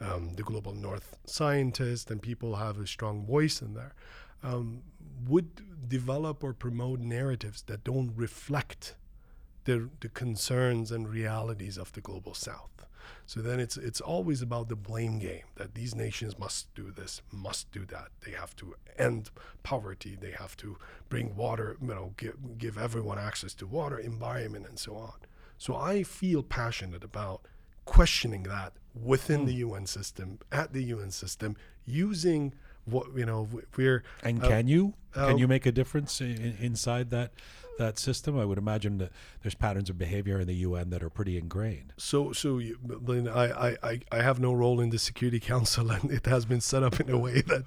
um, 0.00 0.34
the 0.36 0.42
global 0.42 0.72
north 0.72 1.18
scientists 1.26 2.10
and 2.10 2.22
people 2.22 2.54
have 2.54 2.78
a 2.78 2.86
strong 2.86 3.26
voice 3.26 3.60
in 3.60 3.74
there, 3.74 3.94
um, 4.44 4.82
would 5.26 5.88
develop 5.88 6.44
or 6.44 6.52
promote 6.52 7.00
narratives 7.00 7.62
that 7.62 7.82
don't 7.82 8.12
reflect 8.14 8.94
the, 9.64 9.88
the 10.00 10.08
concerns 10.08 10.92
and 10.92 11.08
realities 11.08 11.76
of 11.76 11.92
the 11.92 12.00
global 12.00 12.34
south. 12.34 12.75
So 13.26 13.40
then 13.40 13.60
it's 13.60 13.76
it's 13.76 14.00
always 14.00 14.42
about 14.42 14.68
the 14.68 14.76
blame 14.76 15.18
game 15.18 15.44
that 15.56 15.74
these 15.74 15.94
nations 15.94 16.38
must 16.38 16.74
do 16.74 16.90
this, 16.90 17.22
must 17.32 17.70
do 17.72 17.84
that. 17.86 18.08
They 18.24 18.32
have 18.32 18.54
to 18.56 18.74
end 18.98 19.30
poverty. 19.62 20.16
They 20.20 20.32
have 20.32 20.56
to 20.58 20.76
bring 21.08 21.36
water, 21.36 21.76
you 21.80 21.88
know, 21.88 22.12
give, 22.16 22.58
give 22.58 22.78
everyone 22.78 23.18
access 23.18 23.54
to 23.54 23.66
water, 23.66 23.98
environment, 23.98 24.66
and 24.68 24.78
so 24.78 24.96
on. 24.96 25.14
So 25.58 25.76
I 25.76 26.02
feel 26.02 26.42
passionate 26.42 27.04
about 27.04 27.42
questioning 27.84 28.42
that 28.44 28.72
within 28.94 29.46
the 29.46 29.54
UN 29.54 29.86
system, 29.86 30.38
at 30.52 30.72
the 30.72 30.82
UN 30.84 31.10
system, 31.10 31.56
using 31.84 32.54
what 32.84 33.06
you 33.16 33.26
know 33.26 33.48
we're 33.76 34.02
And 34.22 34.42
uh, 34.42 34.48
can 34.48 34.68
you 34.68 34.94
can 35.12 35.34
uh, 35.34 35.36
you 35.36 35.48
make 35.48 35.66
a 35.66 35.72
difference 35.72 36.20
in, 36.20 36.56
inside 36.60 37.10
that 37.10 37.32
that 37.78 37.98
system? 37.98 38.38
I 38.38 38.44
would 38.44 38.58
imagine 38.58 38.98
that 38.98 39.10
there's 39.42 39.54
patterns 39.54 39.90
of 39.90 39.98
behavior 39.98 40.40
in 40.40 40.46
the 40.46 40.54
UN 40.56 40.90
that 40.90 41.02
are 41.02 41.10
pretty 41.10 41.36
ingrained. 41.38 41.92
So, 41.96 42.32
so 42.32 42.58
you, 42.58 42.78
Lynn, 42.84 43.28
I, 43.28 43.70
I, 43.82 44.00
I- 44.12 44.22
have 44.26 44.40
no 44.40 44.52
role 44.52 44.80
in 44.80 44.90
the 44.90 44.98
Security 44.98 45.38
Council, 45.52 45.90
and 45.92 46.10
it 46.10 46.26
has 46.26 46.44
been 46.44 46.60
set 46.60 46.82
up 46.82 46.98
in 47.00 47.10
a 47.10 47.18
way 47.18 47.42
that 47.42 47.64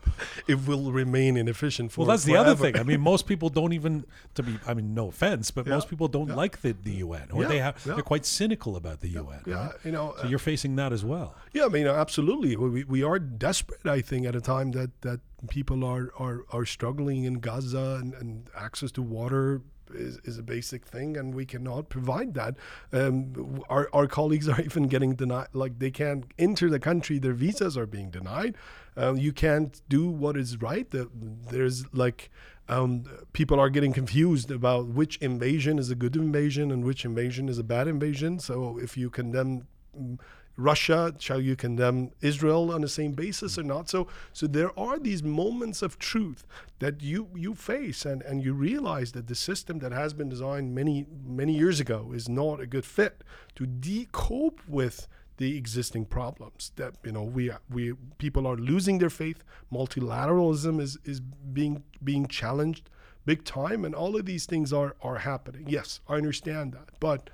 it 0.47 0.67
will 0.67 0.91
remain 0.91 1.37
inefficient 1.37 1.91
for. 1.91 2.01
Well, 2.01 2.09
that's 2.09 2.25
the 2.25 2.35
other 2.35 2.55
thing. 2.55 2.77
I 2.77 2.83
mean, 2.83 2.99
most 3.01 3.27
people 3.27 3.49
don't 3.49 3.71
even 3.73 4.05
to 4.35 4.43
be. 4.43 4.57
I 4.67 4.73
mean, 4.73 4.93
no 4.93 5.07
offense, 5.07 5.51
but 5.51 5.65
Yeah, 5.67 5.73
most 5.75 5.89
people 5.89 6.07
don't 6.07 6.27
yeah. 6.29 6.35
like 6.35 6.61
the, 6.61 6.73
the 6.73 6.91
UN, 7.05 7.29
or 7.31 7.43
Yeah, 7.43 7.47
they 7.47 7.59
have 7.59 7.83
they're 7.83 8.01
quite 8.01 8.25
cynical 8.25 8.75
about 8.75 8.99
the 9.01 9.09
UN. 9.09 9.41
Yeah, 9.45 9.67
right? 9.67 9.75
you 9.85 9.91
know, 9.91 10.15
So 10.17 10.23
uh, 10.25 10.27
you're 10.27 10.39
facing 10.39 10.75
that 10.77 10.91
as 10.91 11.05
well. 11.05 11.35
yeah. 11.53 11.65
I 11.65 11.69
mean, 11.69 11.87
absolutely. 11.87 12.55
We, 12.55 12.83
we 12.83 13.03
are 13.03 13.19
desperate. 13.19 13.85
I 13.85 14.01
think 14.01 14.25
at 14.25 14.35
a 14.35 14.41
time 14.41 14.71
that 14.71 14.91
that 15.01 15.19
people 15.49 15.85
are 15.85 16.11
are, 16.17 16.43
are 16.51 16.65
struggling 16.65 17.23
in 17.23 17.35
Gaza, 17.35 17.99
and, 18.01 18.13
and 18.15 18.49
access 18.57 18.91
to 18.93 19.01
water 19.01 19.61
is, 19.93 20.17
is 20.23 20.37
a 20.37 20.43
basic 20.43 20.85
thing, 20.85 21.17
and 21.17 21.33
we 21.33 21.45
cannot 21.45 21.89
provide 21.89 22.33
that. 22.35 22.55
Um, 22.91 23.63
our 23.69 23.89
our 23.93 24.07
colleagues 24.07 24.47
are 24.47 24.61
even 24.69 24.87
getting 24.87 25.15
denied. 25.15 25.47
Like 25.53 25.79
they 25.79 25.91
can't 25.91 26.25
enter 26.37 26.69
the 26.69 26.79
country. 26.79 27.19
Their 27.19 27.33
visas 27.33 27.77
are 27.77 27.85
being 27.85 28.09
denied. 28.09 28.55
Um, 28.97 29.17
you 29.17 29.31
can't 29.31 29.81
do 29.87 30.09
what 30.09 30.35
is 30.35 30.61
right. 30.61 30.89
The, 30.89 31.09
there's 31.13 31.91
like 31.93 32.29
um, 32.69 33.03
people 33.33 33.59
are 33.59 33.69
getting 33.69 33.93
confused 33.93 34.51
about 34.51 34.87
which 34.87 35.17
invasion 35.17 35.79
is 35.79 35.89
a 35.89 35.95
good 35.95 36.15
invasion 36.15 36.71
and 36.71 36.85
which 36.85 37.03
invasion 37.03 37.49
is 37.49 37.57
a 37.57 37.63
bad 37.63 37.87
invasion. 37.87 38.39
So 38.39 38.77
if 38.77 38.95
you 38.95 39.09
condemn 39.09 39.67
mm, 39.97 40.19
Russia? 40.59 41.15
Shall 41.17 41.41
you 41.41 41.55
condemn 41.55 42.11
Israel 42.21 42.71
on 42.71 42.81
the 42.81 42.89
same 42.89 43.13
basis 43.13 43.57
or 43.57 43.63
not? 43.63 43.89
So, 43.89 44.07
so 44.33 44.45
there 44.45 44.77
are 44.77 44.99
these 44.99 45.23
moments 45.23 45.81
of 45.81 45.97
truth 45.97 46.45
that 46.79 47.01
you 47.01 47.29
you 47.35 47.55
face, 47.55 48.05
and 48.05 48.21
and 48.21 48.43
you 48.43 48.53
realize 48.53 49.13
that 49.13 49.27
the 49.27 49.35
system 49.35 49.79
that 49.79 49.91
has 49.91 50.13
been 50.13 50.29
designed 50.29 50.75
many 50.75 51.05
many 51.25 51.53
years 51.53 51.79
ago 51.79 52.11
is 52.13 52.27
not 52.27 52.59
a 52.59 52.67
good 52.67 52.85
fit 52.85 53.23
to 53.55 53.65
de- 53.65 54.07
cope 54.11 54.61
with 54.67 55.07
the 55.37 55.57
existing 55.57 56.05
problems 56.05 56.73
that 56.75 56.95
you 57.05 57.13
know 57.13 57.23
we 57.23 57.49
we 57.69 57.93
people 58.17 58.45
are 58.45 58.57
losing 58.57 58.97
their 58.97 59.09
faith 59.09 59.41
multilateralism 59.71 60.81
is 60.81 60.97
is 61.05 61.21
being 61.21 61.81
being 62.03 62.27
challenged 62.27 62.89
big 63.25 63.45
time 63.45 63.85
and 63.85 63.95
all 63.95 64.17
of 64.17 64.25
these 64.25 64.45
things 64.45 64.73
are 64.73 64.97
are 65.01 65.19
happening 65.19 65.63
yes 65.65 66.01
i 66.09 66.15
understand 66.15 66.73
that 66.73 66.89
but 66.99 67.29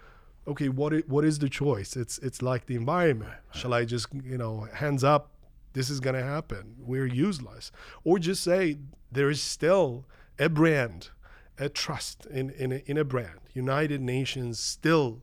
okay 0.48 0.70
what 0.70 0.94
is, 0.94 1.04
what 1.08 1.26
is 1.26 1.40
the 1.40 1.50
choice 1.50 1.96
it's 1.96 2.18
it's 2.20 2.42
like 2.42 2.66
the 2.68 2.76
environment 2.76 3.34
shall 3.54 3.74
i 3.74 3.84
just 3.86 4.08
you 4.24 4.38
know 4.38 4.68
hands 4.74 5.04
up 5.04 5.32
this 5.74 5.90
is 5.90 6.00
going 6.00 6.16
to 6.16 6.24
happen 6.24 6.76
we're 6.80 7.06
useless 7.06 7.72
or 8.04 8.20
just 8.20 8.44
say 8.44 8.78
there 9.12 9.30
is 9.30 9.42
still 9.42 10.06
a 10.40 10.48
brand 10.50 11.10
a 11.58 11.70
trust 11.70 12.26
in 12.28 12.50
in 12.52 12.72
a, 12.72 12.82
in 12.86 12.98
a 12.98 13.04
brand 13.04 13.40
united 13.54 14.02
nations 14.02 14.60
still 14.60 15.22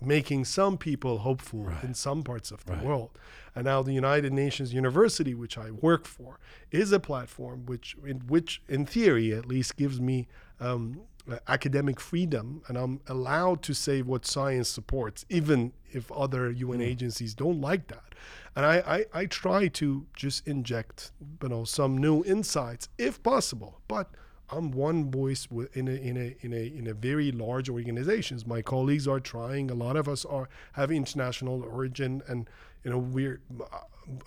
making 0.00 0.44
some 0.44 0.76
people 0.76 1.18
hopeful 1.18 1.60
Right. 1.64 1.82
in 1.84 1.94
some 1.94 2.22
parts 2.22 2.50
of 2.50 2.64
the 2.66 2.74
Right. 2.74 2.84
world. 2.84 3.10
And 3.54 3.64
now 3.64 3.82
the 3.82 3.92
United 3.94 4.32
Nations 4.34 4.74
University, 4.74 5.32
which 5.34 5.56
I 5.56 5.70
work 5.70 6.04
for, 6.04 6.38
is 6.70 6.92
a 6.92 7.00
platform 7.00 7.64
which, 7.64 7.96
in 8.04 8.18
which, 8.26 8.60
in 8.68 8.84
theory, 8.84 9.32
at 9.32 9.46
least, 9.46 9.76
gives 9.76 10.00
me 10.00 10.26
um, 10.60 11.02
academic 11.48 12.00
freedom, 12.00 12.62
and 12.68 12.76
I'm 12.76 13.00
allowed 13.08 13.62
to 13.62 13.74
say 13.74 14.02
what 14.02 14.26
science 14.26 14.68
supports, 14.68 15.24
even 15.28 15.72
if 15.90 16.10
other 16.12 16.50
UN 16.50 16.76
hmm. 16.78 16.82
agencies 16.82 17.34
don't 17.34 17.60
like 17.60 17.88
that. 17.88 18.14
And 18.56 18.64
I, 18.64 18.76
I, 18.86 19.20
I 19.20 19.26
try 19.26 19.68
to 19.68 20.06
just 20.14 20.46
inject, 20.46 21.12
you 21.42 21.48
know, 21.48 21.64
some 21.64 21.98
new 21.98 22.24
insights, 22.24 22.88
if 22.98 23.22
possible, 23.22 23.80
but. 23.88 24.10
I'm 24.50 24.72
one 24.72 25.10
voice 25.10 25.48
in 25.72 25.88
a, 25.88 25.92
in 25.92 26.18
a 26.18 26.36
in 26.42 26.52
a 26.52 26.66
in 26.66 26.86
a 26.86 26.92
very 26.92 27.32
large 27.32 27.70
organizations. 27.70 28.46
My 28.46 28.60
colleagues 28.60 29.08
are 29.08 29.18
trying. 29.18 29.70
A 29.70 29.74
lot 29.74 29.96
of 29.96 30.06
us 30.06 30.26
are 30.26 30.50
have 30.74 30.92
international 30.92 31.62
origin, 31.64 32.22
and 32.28 32.48
you 32.84 32.90
know 32.90 32.98
we're 32.98 33.40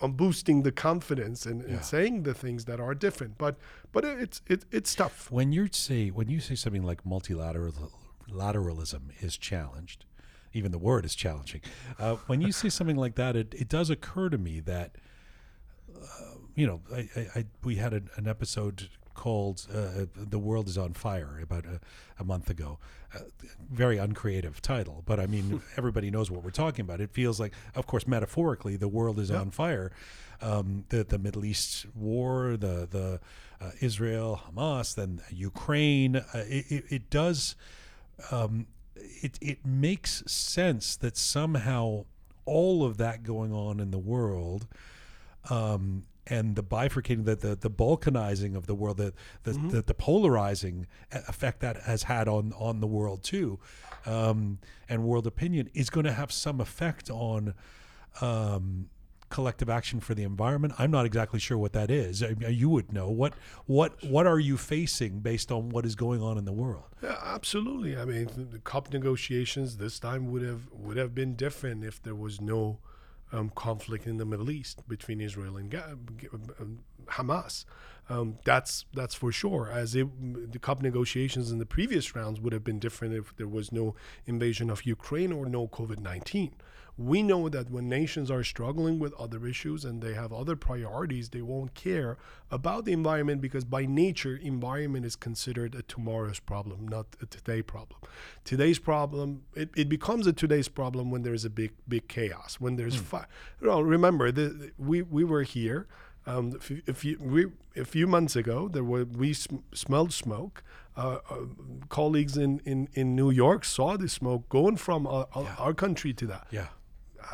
I'm 0.00 0.12
boosting 0.12 0.62
the 0.62 0.72
confidence 0.72 1.46
and, 1.46 1.62
Yeah. 1.62 1.68
and 1.76 1.84
saying 1.84 2.22
the 2.24 2.34
things 2.34 2.64
that 2.64 2.80
are 2.80 2.94
different. 2.94 3.38
But 3.38 3.56
but 3.92 4.04
it's 4.04 4.40
it, 4.46 4.64
it's 4.72 4.94
tough. 4.94 5.30
When 5.30 5.52
you 5.52 5.68
say 5.72 6.08
when 6.10 6.28
you 6.28 6.40
say 6.40 6.54
something 6.56 6.82
like 6.84 7.04
multilateralism 7.04 9.00
is 9.20 9.36
challenged, 9.36 10.04
even 10.52 10.72
the 10.72 10.78
word 10.78 11.04
is 11.04 11.14
challenging. 11.14 11.60
Uh, 11.98 12.16
when 12.26 12.40
you 12.40 12.52
say 12.52 12.68
something 12.68 12.96
like 12.96 13.14
that, 13.16 13.36
it, 13.36 13.54
it 13.54 13.68
does 13.68 13.90
occur 13.90 14.28
to 14.28 14.38
me 14.38 14.60
that 14.60 14.96
uh, 15.94 16.34
you 16.54 16.66
know 16.66 16.80
I, 16.92 17.08
I, 17.16 17.26
I 17.36 17.44
we 17.62 17.76
had 17.76 17.92
an, 17.92 18.08
an 18.16 18.26
episode 18.26 18.88
called 19.24 19.66
uh, 19.74 20.06
"The 20.14 20.38
World 20.38 20.66
Is 20.68 20.78
on 20.78 20.92
Fire" 20.94 21.38
about 21.42 21.64
a, 21.66 21.80
a 22.18 22.24
month 22.24 22.48
ago. 22.50 22.78
Uh, 23.14 23.20
very 23.70 23.98
uncreative 23.98 24.60
title, 24.62 25.02
but 25.06 25.18
I 25.18 25.26
mean 25.26 25.60
everybody 25.76 26.10
knows 26.10 26.30
what 26.30 26.42
we're 26.44 26.50
talking 26.64 26.82
about. 26.86 27.00
It 27.00 27.10
feels 27.10 27.38
like, 27.40 27.52
of 27.74 27.84
course, 27.86 28.06
metaphorically, 28.06 28.76
the 28.76 28.88
world 28.98 29.18
is 29.18 29.30
Yeah. 29.30 29.40
on 29.40 29.50
fire. 29.50 29.90
Um, 30.40 30.84
the 30.90 31.04
the 31.04 31.18
Middle 31.18 31.44
East 31.44 31.86
war, 31.94 32.56
the 32.56 32.86
the 32.96 33.20
uh, 33.60 33.70
Israel 33.80 34.40
Hamas, 34.46 34.94
then 34.94 35.20
Ukraine. 35.30 36.16
Uh, 36.16 36.22
it, 36.58 36.64
it, 36.76 36.84
it 36.96 37.10
does. 37.10 37.56
Um, 38.30 38.66
it 39.24 39.38
it 39.40 39.66
makes 39.66 40.22
sense 40.26 40.96
that 40.96 41.16
somehow 41.16 42.04
all 42.44 42.84
of 42.88 42.96
that 42.98 43.22
going 43.24 43.52
on 43.52 43.80
in 43.80 43.90
the 43.90 43.98
world 44.14 44.66
um, 45.50 46.04
and 46.28 46.56
the 46.56 46.62
bifurcating, 46.62 47.24
the, 47.24 47.36
the 47.36 47.54
the 47.54 47.70
balkanizing 47.70 48.56
of 48.56 48.66
the 48.66 48.74
world, 48.74 48.98
the 48.98 49.12
the, 49.44 49.52
the 49.52 49.82
the 49.82 49.94
polarizing 49.94 50.86
effect 51.12 51.60
that 51.60 51.82
has 51.82 52.04
had 52.04 52.28
on 52.28 52.52
on 52.58 52.80
the 52.80 52.86
world 52.86 53.22
too, 53.22 53.58
um, 54.06 54.58
and 54.88 55.04
world 55.04 55.26
opinion 55.26 55.70
is 55.74 55.90
going 55.90 56.04
to 56.06 56.12
have 56.12 56.32
some 56.32 56.60
effect 56.60 57.10
on. 57.10 57.54
Um, 58.20 58.88
collective 59.30 59.68
action 59.68 60.00
for 60.00 60.14
the 60.14 60.22
environment. 60.22 60.72
I'm 60.78 60.90
not 60.90 61.04
exactly 61.04 61.38
sure 61.38 61.58
what 61.58 61.74
that 61.74 61.90
is. 61.90 62.22
I 62.22 62.28
mean, 62.32 62.50
you 62.50 62.70
would 62.70 62.94
know. 62.94 63.10
What 63.10 63.34
what 63.66 64.02
what 64.02 64.26
are 64.26 64.38
you 64.38 64.56
facing 64.56 65.20
based 65.20 65.52
on 65.52 65.68
what 65.68 65.84
is 65.84 65.94
going 65.94 66.22
on 66.22 66.38
in 66.38 66.46
the 66.46 66.52
world? 66.52 66.84
Yeah, 67.02 67.18
absolutely. 67.22 67.96
I 67.96 68.06
mean, 68.06 68.48
the 68.50 68.58
COP 68.58 68.90
negotiations 68.90 69.76
this 69.76 69.98
time 69.98 70.30
would 70.30 70.42
have 70.42 70.62
would 70.72 70.96
have 70.96 71.14
been 71.14 71.34
different 71.34 71.84
if 71.84 72.02
there 72.02 72.14
was 72.14 72.40
no 72.40 72.78
um, 73.32 73.50
conflict 73.54 74.06
in 74.06 74.16
the 74.16 74.24
Middle 74.24 74.50
East 74.50 74.86
between 74.88 75.20
Israel 75.20 75.56
and 75.56 75.70
Ga- 75.70 75.96
um, 76.60 76.80
Hamas. 77.06 77.64
Um, 78.10 78.38
that's 78.44 78.86
that's 78.94 79.14
for 79.14 79.30
sure. 79.30 79.70
As 79.70 79.94
it, 79.94 80.52
the 80.52 80.58
COP 80.58 80.80
negotiations 80.80 81.50
in 81.50 81.58
the 81.58 81.66
previous 81.66 82.14
rounds 82.16 82.40
would 82.40 82.52
have 82.52 82.64
been 82.64 82.78
different 82.78 83.14
if 83.14 83.36
there 83.36 83.48
was 83.48 83.70
no 83.70 83.94
invasion 84.26 84.70
of 84.70 84.86
Ukraine 84.86 85.32
or 85.32 85.46
no 85.46 85.68
COVID 85.68 86.00
nineteen. 86.00 86.54
We 86.98 87.22
know 87.22 87.48
that 87.48 87.70
when 87.70 87.88
nations 87.88 88.28
are 88.28 88.42
struggling 88.42 88.98
with 88.98 89.14
other 89.14 89.46
issues 89.46 89.84
and 89.84 90.02
they 90.02 90.14
have 90.14 90.32
other 90.32 90.56
priorities, 90.56 91.28
they 91.28 91.42
won't 91.42 91.72
care 91.74 92.18
about 92.50 92.84
the 92.86 92.92
environment 92.92 93.40
because 93.40 93.64
by 93.64 93.86
nature, 93.86 94.36
environment 94.36 95.06
is 95.06 95.14
considered 95.14 95.76
a 95.76 95.82
tomorrow's 95.82 96.40
problem, 96.40 96.88
not 96.88 97.06
a 97.22 97.26
today 97.26 97.62
problem. 97.62 98.00
Today's 98.44 98.80
problem, 98.80 99.42
it, 99.54 99.70
it 99.76 99.88
becomes 99.88 100.26
a 100.26 100.32
today's 100.32 100.66
problem 100.68 101.12
when 101.12 101.22
there's 101.22 101.44
a 101.44 101.50
big, 101.50 101.70
big 101.86 102.08
chaos, 102.08 102.56
when 102.58 102.74
there's 102.74 102.96
fire. 102.96 103.28
You 103.60 103.68
know, 103.68 103.80
remember, 103.80 104.32
the, 104.32 104.72
we, 104.76 105.02
we 105.02 105.22
were 105.22 105.44
here. 105.44 105.86
Um, 106.26 106.52
a, 106.56 106.58
few, 106.58 106.82
a, 106.88 106.92
few, 106.94 107.16
we, 107.20 107.46
a 107.80 107.84
few 107.84 108.06
months 108.06 108.34
ago, 108.36 108.68
there 108.68 108.84
were 108.84 109.04
we 109.04 109.32
sm- 109.32 109.58
smelled 109.72 110.12
smoke. 110.12 110.62
Uh, 110.96 111.20
uh, 111.30 111.36
colleagues 111.88 112.36
in, 112.36 112.60
in, 112.64 112.88
in 112.94 113.14
New 113.14 113.30
York 113.30 113.64
saw 113.64 113.96
the 113.96 114.08
smoke 114.08 114.48
going 114.48 114.76
from 114.76 115.06
our, 115.06 115.28
our- 115.34 115.54
our 115.58 115.72
country 115.74 116.12
to 116.12 116.26
that. 116.26 116.48
yeah 116.50 116.66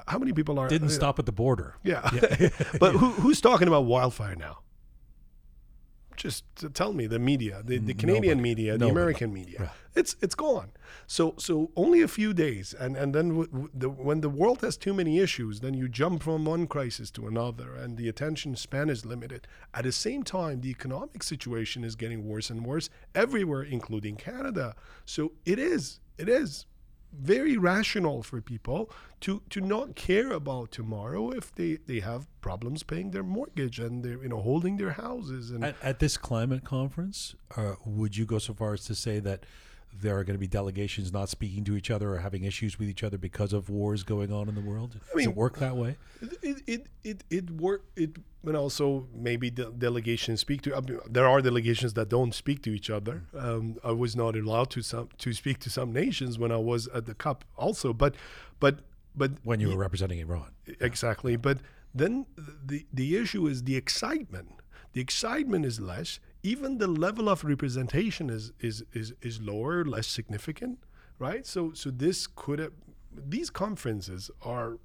How 0.07 0.19
many 0.19 0.33
people 0.33 0.59
are 0.59 0.69
didn't 0.69 0.89
know, 0.89 0.95
stop 0.95 1.19
at 1.19 1.27
the 1.27 1.33
border 1.33 1.77
yeah. 1.83 2.03
but 2.81 2.93
who, 2.93 3.11
who's 3.23 3.41
talking 3.41 3.69
about 3.69 3.85
wildfire 3.87 4.37
now? 4.37 4.59
Just 6.17 6.45
tell 6.75 6.93
me, 6.93 7.09
the 7.09 7.19
media, 7.19 7.61
the, 7.65 7.79
the 7.79 7.93
Canadian 7.93 8.39
Nobody. 8.39 8.55
media, 8.55 8.79
the 8.79 8.87
American 8.89 9.33
media, 9.33 9.59
Right. 9.59 9.71
it's 9.97 10.15
it's 10.23 10.37
gone. 10.37 10.71
So 11.09 11.35
so 11.39 11.73
only 11.75 12.03
a 12.03 12.09
few 12.09 12.33
days, 12.33 12.73
and 12.73 12.97
and 12.97 13.13
then 13.13 13.29
w- 13.31 13.49
w- 13.49 13.69
the, 13.75 13.89
when 13.91 14.21
the 14.21 14.29
world 14.29 14.61
has 14.61 14.77
too 14.77 14.95
many 14.95 15.19
issues, 15.19 15.59
then 15.59 15.75
you 15.75 15.89
jump 15.89 16.23
from 16.23 16.45
one 16.45 16.69
crisis 16.69 17.11
to 17.13 17.27
another, 17.27 17.75
and 17.75 17.97
the 17.97 18.09
attention 18.09 18.55
span 18.55 18.89
is 18.91 19.05
limited. 19.05 19.49
At 19.75 19.83
the 19.83 19.91
same 19.93 20.23
time, 20.23 20.61
the 20.61 20.71
economic 20.71 21.25
situation 21.25 21.83
is 21.83 21.97
getting 21.97 22.29
worse 22.29 22.49
and 22.49 22.65
worse 22.65 22.89
everywhere, 23.17 23.65
including 23.65 24.15
Canada. 24.15 24.77
So 25.05 25.33
it 25.45 25.59
is 25.59 25.99
it 26.17 26.29
is 26.29 26.65
very 27.19 27.57
rational 27.57 28.23
for 28.23 28.41
people 28.41 28.91
to 29.21 29.43
to 29.51 29.61
not 29.61 29.95
care 29.95 30.33
about 30.33 30.71
tomorrow 30.71 31.31
if 31.31 31.55
they 31.55 31.79
they 31.87 32.01
have 32.01 32.27
problems 32.41 32.83
paying 32.83 33.11
their 33.11 33.23
mortgage 33.23 33.79
and 33.79 34.03
they're 34.05 34.23
you 34.23 34.29
know 34.29 34.41
holding 34.41 34.77
their 34.77 34.93
houses 34.93 35.51
and 35.51 35.65
At, 35.65 35.77
at 35.83 35.99
this 35.99 36.17
climate 36.17 36.65
conference, 36.65 37.35
uh, 37.57 37.75
would 37.85 38.17
you 38.17 38.27
go 38.27 38.39
so 38.39 38.55
far 38.55 38.75
as 38.75 38.85
to 38.85 38.95
say 38.95 39.21
that 39.21 39.45
there 40.01 40.17
are 40.19 40.25
going 40.25 40.35
to 40.35 40.41
be 40.41 40.47
delegations 40.47 41.13
not 41.13 41.29
speaking 41.29 41.65
to 41.65 41.77
each 41.77 41.91
other 41.91 42.13
or 42.15 42.19
having 42.19 42.45
issues 42.45 42.79
with 42.79 42.89
each 42.89 43.03
other 43.03 43.19
because 43.19 43.53
of 43.53 43.69
wars 43.71 44.03
going 44.03 44.33
on 44.33 44.49
in 44.49 44.55
the 44.55 44.61
world? 44.61 44.93
Does 44.93 45.15
mean- 45.15 45.31
it 45.31 45.37
work 45.37 45.59
that 45.59 45.77
way? 45.77 45.97
it 46.43 46.63
it 46.67 46.87
it 47.03 47.25
it 47.31 47.51
work 47.51 47.85
it 47.97 48.17
and 48.47 48.57
also 48.57 49.07
maybe 49.15 49.51
the 49.51 49.67
delegations 49.71 50.41
speak 50.41 50.63
to 50.63 50.75
I 50.77 50.81
mean, 50.81 50.99
there 51.09 51.27
are 51.27 51.41
delegations 51.41 51.95
that 51.95 52.09
don't 52.09 52.35
speak 52.35 52.63
to 52.63 52.71
each 52.71 52.91
other. 52.91 53.23
Um, 53.37 53.77
I 53.85 53.93
was 53.93 54.15
not 54.17 54.37
allowed 54.37 54.71
to 54.71 54.83
some 54.83 55.09
to 55.19 55.33
speak 55.33 55.59
to 55.61 55.71
some 55.71 55.93
nations 55.93 56.39
when 56.39 56.53
I 56.53 56.57
was 56.59 56.89
at 56.89 57.07
the 57.07 57.15
COP 57.15 57.45
also 57.57 57.93
but 57.93 58.15
but 58.61 58.81
but 59.17 59.33
When 59.45 59.61
you 59.61 59.69
were 59.69 59.77
representing 59.77 60.19
Iran, 60.19 60.51
exactly. 60.81 61.37
But 61.37 61.59
then 61.95 62.27
the 62.67 62.85
the 62.93 63.17
issue 63.17 63.47
is 63.47 63.63
the 63.65 63.77
excitement. 63.77 64.49
The 64.93 65.01
excitement 65.01 65.65
is 65.65 65.81
less 65.81 66.21
even 66.45 66.79
the 66.79 66.87
level 66.87 67.29
of 67.29 67.43
representation 67.43 68.31
is 68.31 68.53
is 68.61 68.85
is, 68.93 69.15
is 69.23 69.41
lower 69.41 69.85
less 69.85 70.07
significant 70.07 70.79
right? 71.19 71.47
So 71.47 71.73
so 71.73 71.91
this 71.91 72.27
could 72.27 72.59
have 72.61 72.73
these 73.13 73.51
conferences 73.51 74.31
are 74.43 74.79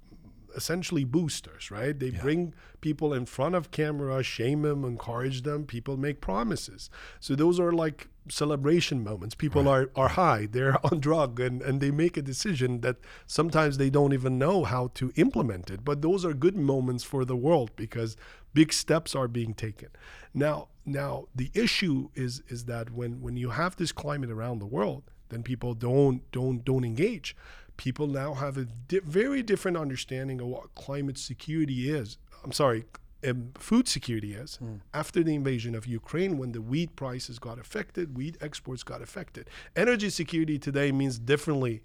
essentially 0.56 1.04
boosters 1.04 1.70
right? 1.70 1.96
They 1.96 2.10
bring 2.10 2.54
people 2.80 3.12
in 3.12 3.26
front 3.26 3.54
of 3.54 3.70
camera 3.70 4.22
shame 4.22 4.62
them 4.62 4.84
encourage 4.84 5.42
them. 5.42 5.66
People 5.66 5.96
make 5.96 6.20
promises. 6.20 6.90
So 7.20 7.36
those 7.36 7.60
are 7.60 7.72
like 7.72 8.08
celebration 8.28 9.02
moments. 9.02 9.34
People 9.34 9.68
are 9.68 9.90
are 9.96 10.08
high 10.08 10.46
they're 10.50 10.78
on 10.92 11.00
drug 11.00 11.40
and 11.40 11.62
and 11.62 11.80
they 11.80 11.90
make 11.90 12.16
a 12.16 12.22
decision 12.22 12.80
that 12.80 12.96
sometimes 13.26 13.78
they 13.78 13.90
don't 13.90 14.12
even 14.12 14.38
know 14.38 14.64
how 14.64 14.88
to 14.94 15.12
implement 15.16 15.70
it. 15.70 15.84
But 15.84 16.02
those 16.02 16.24
are 16.24 16.34
good 16.34 16.56
moments 16.56 17.04
for 17.04 17.24
the 17.24 17.36
world 17.36 17.70
because 17.76 18.16
big 18.54 18.72
steps 18.72 19.14
are 19.14 19.28
being 19.28 19.54
taken. 19.54 19.88
Now 20.34 20.68
now 20.84 21.26
the 21.34 21.50
issue 21.54 22.08
is 22.14 22.42
is 22.48 22.64
that 22.64 22.90
when 22.90 23.20
when 23.20 23.36
you 23.36 23.50
have 23.50 23.76
this 23.76 23.92
climate 23.92 24.30
around 24.30 24.58
the 24.58 24.66
world 24.66 25.04
then 25.30 25.42
people 25.42 25.74
don't 25.74 26.30
don't 26.32 26.64
don't 26.64 26.84
engage. 26.84 27.36
People 27.76 28.06
now 28.06 28.34
have 28.34 28.58
a 28.58 28.66
di- 28.66 29.00
very 29.00 29.42
different 29.42 29.76
understanding 29.76 30.40
of 30.40 30.48
what 30.48 30.74
climate 30.74 31.16
security 31.16 31.90
is. 31.90 32.18
I'm 32.44 32.52
sorry, 32.52 32.84
um, 33.26 33.52
food 33.58 33.88
security 33.88 34.34
is 34.34 34.58
after 34.94 35.22
the 35.22 35.34
invasion 35.34 35.74
of 35.74 35.86
Ukraine 35.86 36.38
when 36.38 36.52
the 36.52 36.60
wheat 36.60 36.96
prices 36.96 37.38
got 37.38 37.58
affected, 37.58 38.16
wheat 38.16 38.36
exports 38.40 38.82
got 38.82 39.02
affected. 39.02 39.48
Energy 39.76 40.10
security 40.10 40.58
today 40.58 40.92
means 40.92 41.18
differently 41.18 41.82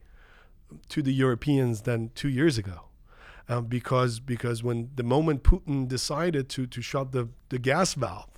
to 0.90 1.02
the 1.02 1.14
Europeans 1.14 1.82
than 1.82 2.10
two 2.16 2.30
years 2.30 2.58
ago. 2.58 2.86
Um, 3.48 3.66
because 3.66 4.20
because 4.20 4.64
when 4.64 4.90
the 4.96 5.04
moment 5.04 5.44
Putin 5.44 5.88
decided 5.88 6.50
to 6.50 6.66
to 6.66 6.82
shut 6.82 7.12
the, 7.12 7.30
the 7.50 7.60
gas 7.60 7.94
valve, 7.94 8.30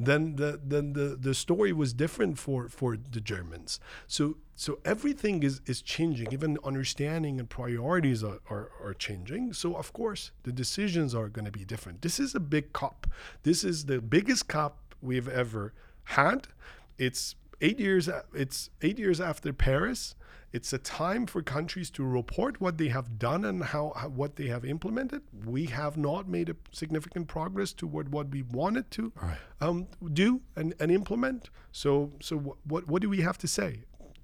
then 0.00 0.36
the 0.36 0.58
then 0.64 0.94
the, 0.94 1.16
the 1.20 1.34
story 1.34 1.72
was 1.72 1.92
different 1.92 2.38
for, 2.38 2.68
for 2.70 2.96
the 2.96 3.20
Germans. 3.20 3.78
So 4.06 4.38
so 4.56 4.78
everything 4.84 5.42
is, 5.42 5.60
is 5.66 5.82
changing. 5.82 6.32
Even 6.32 6.58
understanding 6.64 7.40
and 7.40 7.50
priorities 7.50 8.22
are, 8.22 8.40
are, 8.48 8.70
are 8.82 8.94
changing. 8.94 9.52
So 9.52 9.74
of 9.74 9.92
course 9.92 10.30
the 10.44 10.52
decisions 10.52 11.14
are 11.14 11.28
going 11.28 11.44
to 11.44 11.50
be 11.50 11.64
different. 11.64 12.02
This 12.02 12.18
is 12.18 12.34
a 12.34 12.40
big 12.40 12.72
COP. 12.72 13.06
This 13.42 13.64
is 13.64 13.86
the 13.86 14.00
biggest 14.00 14.48
COP 14.48 14.94
we've 15.02 15.28
ever 15.28 15.74
had. 16.04 16.48
It's 16.96 17.34
eight 17.60 17.78
years 17.80 18.08
it's 18.32 18.70
eight 18.82 18.98
years 18.98 19.20
after 19.20 19.52
Paris. 19.52 20.14
It's 20.52 20.72
a 20.72 20.78
time 20.78 21.26
for 21.26 21.42
countries 21.42 21.90
to 21.90 22.04
report 22.04 22.60
what 22.60 22.78
they 22.78 22.86
have 22.86 23.18
done 23.18 23.44
and 23.44 23.64
how, 23.64 23.92
how 23.96 24.08
what 24.08 24.36
they 24.36 24.46
have 24.46 24.64
implemented. 24.64 25.22
We 25.44 25.66
have 25.66 25.96
not 25.96 26.28
made 26.28 26.48
a 26.48 26.54
significant 26.70 27.26
progress 27.26 27.72
toward 27.72 28.12
what 28.12 28.28
we 28.30 28.42
wanted 28.42 28.88
to 28.92 29.12
Right. 29.20 29.36
um, 29.60 29.88
do 30.12 30.42
and, 30.54 30.72
and 30.78 30.92
implement. 30.92 31.50
So 31.72 32.12
so 32.20 32.36
what, 32.36 32.56
what 32.64 32.86
what 32.86 33.02
do 33.02 33.08
we 33.08 33.22
have 33.22 33.36
to 33.38 33.48
say? 33.48 33.82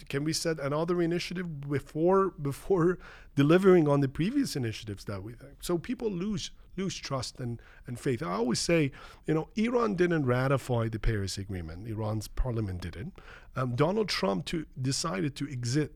Can 0.08 0.22
we 0.24 0.32
set 0.32 0.60
another 0.60 1.02
initiative 1.02 1.60
before 1.68 2.30
before 2.30 2.98
delivering 3.34 3.88
on 3.88 4.00
the 4.00 4.08
previous 4.08 4.54
initiatives 4.54 5.04
that 5.06 5.24
we 5.24 5.32
think? 5.32 5.54
So 5.62 5.78
people 5.78 6.10
lose 6.12 6.52
lose 6.76 6.96
trust 6.96 7.40
and, 7.40 7.60
and 7.86 7.98
faith. 7.98 8.22
I 8.22 8.32
always 8.32 8.60
say, 8.60 8.92
you 9.26 9.34
know, 9.34 9.48
Iran 9.56 9.94
didn't 9.94 10.26
ratify 10.26 10.88
the 10.88 10.98
Paris 10.98 11.38
Agreement. 11.38 11.88
Iran's 11.88 12.28
parliament 12.28 12.82
didn't. 12.82 13.14
Um, 13.56 13.74
Donald 13.74 14.08
Trump 14.08 14.46
to, 14.46 14.66
decided 14.80 15.34
to 15.36 15.48
exit 15.50 15.92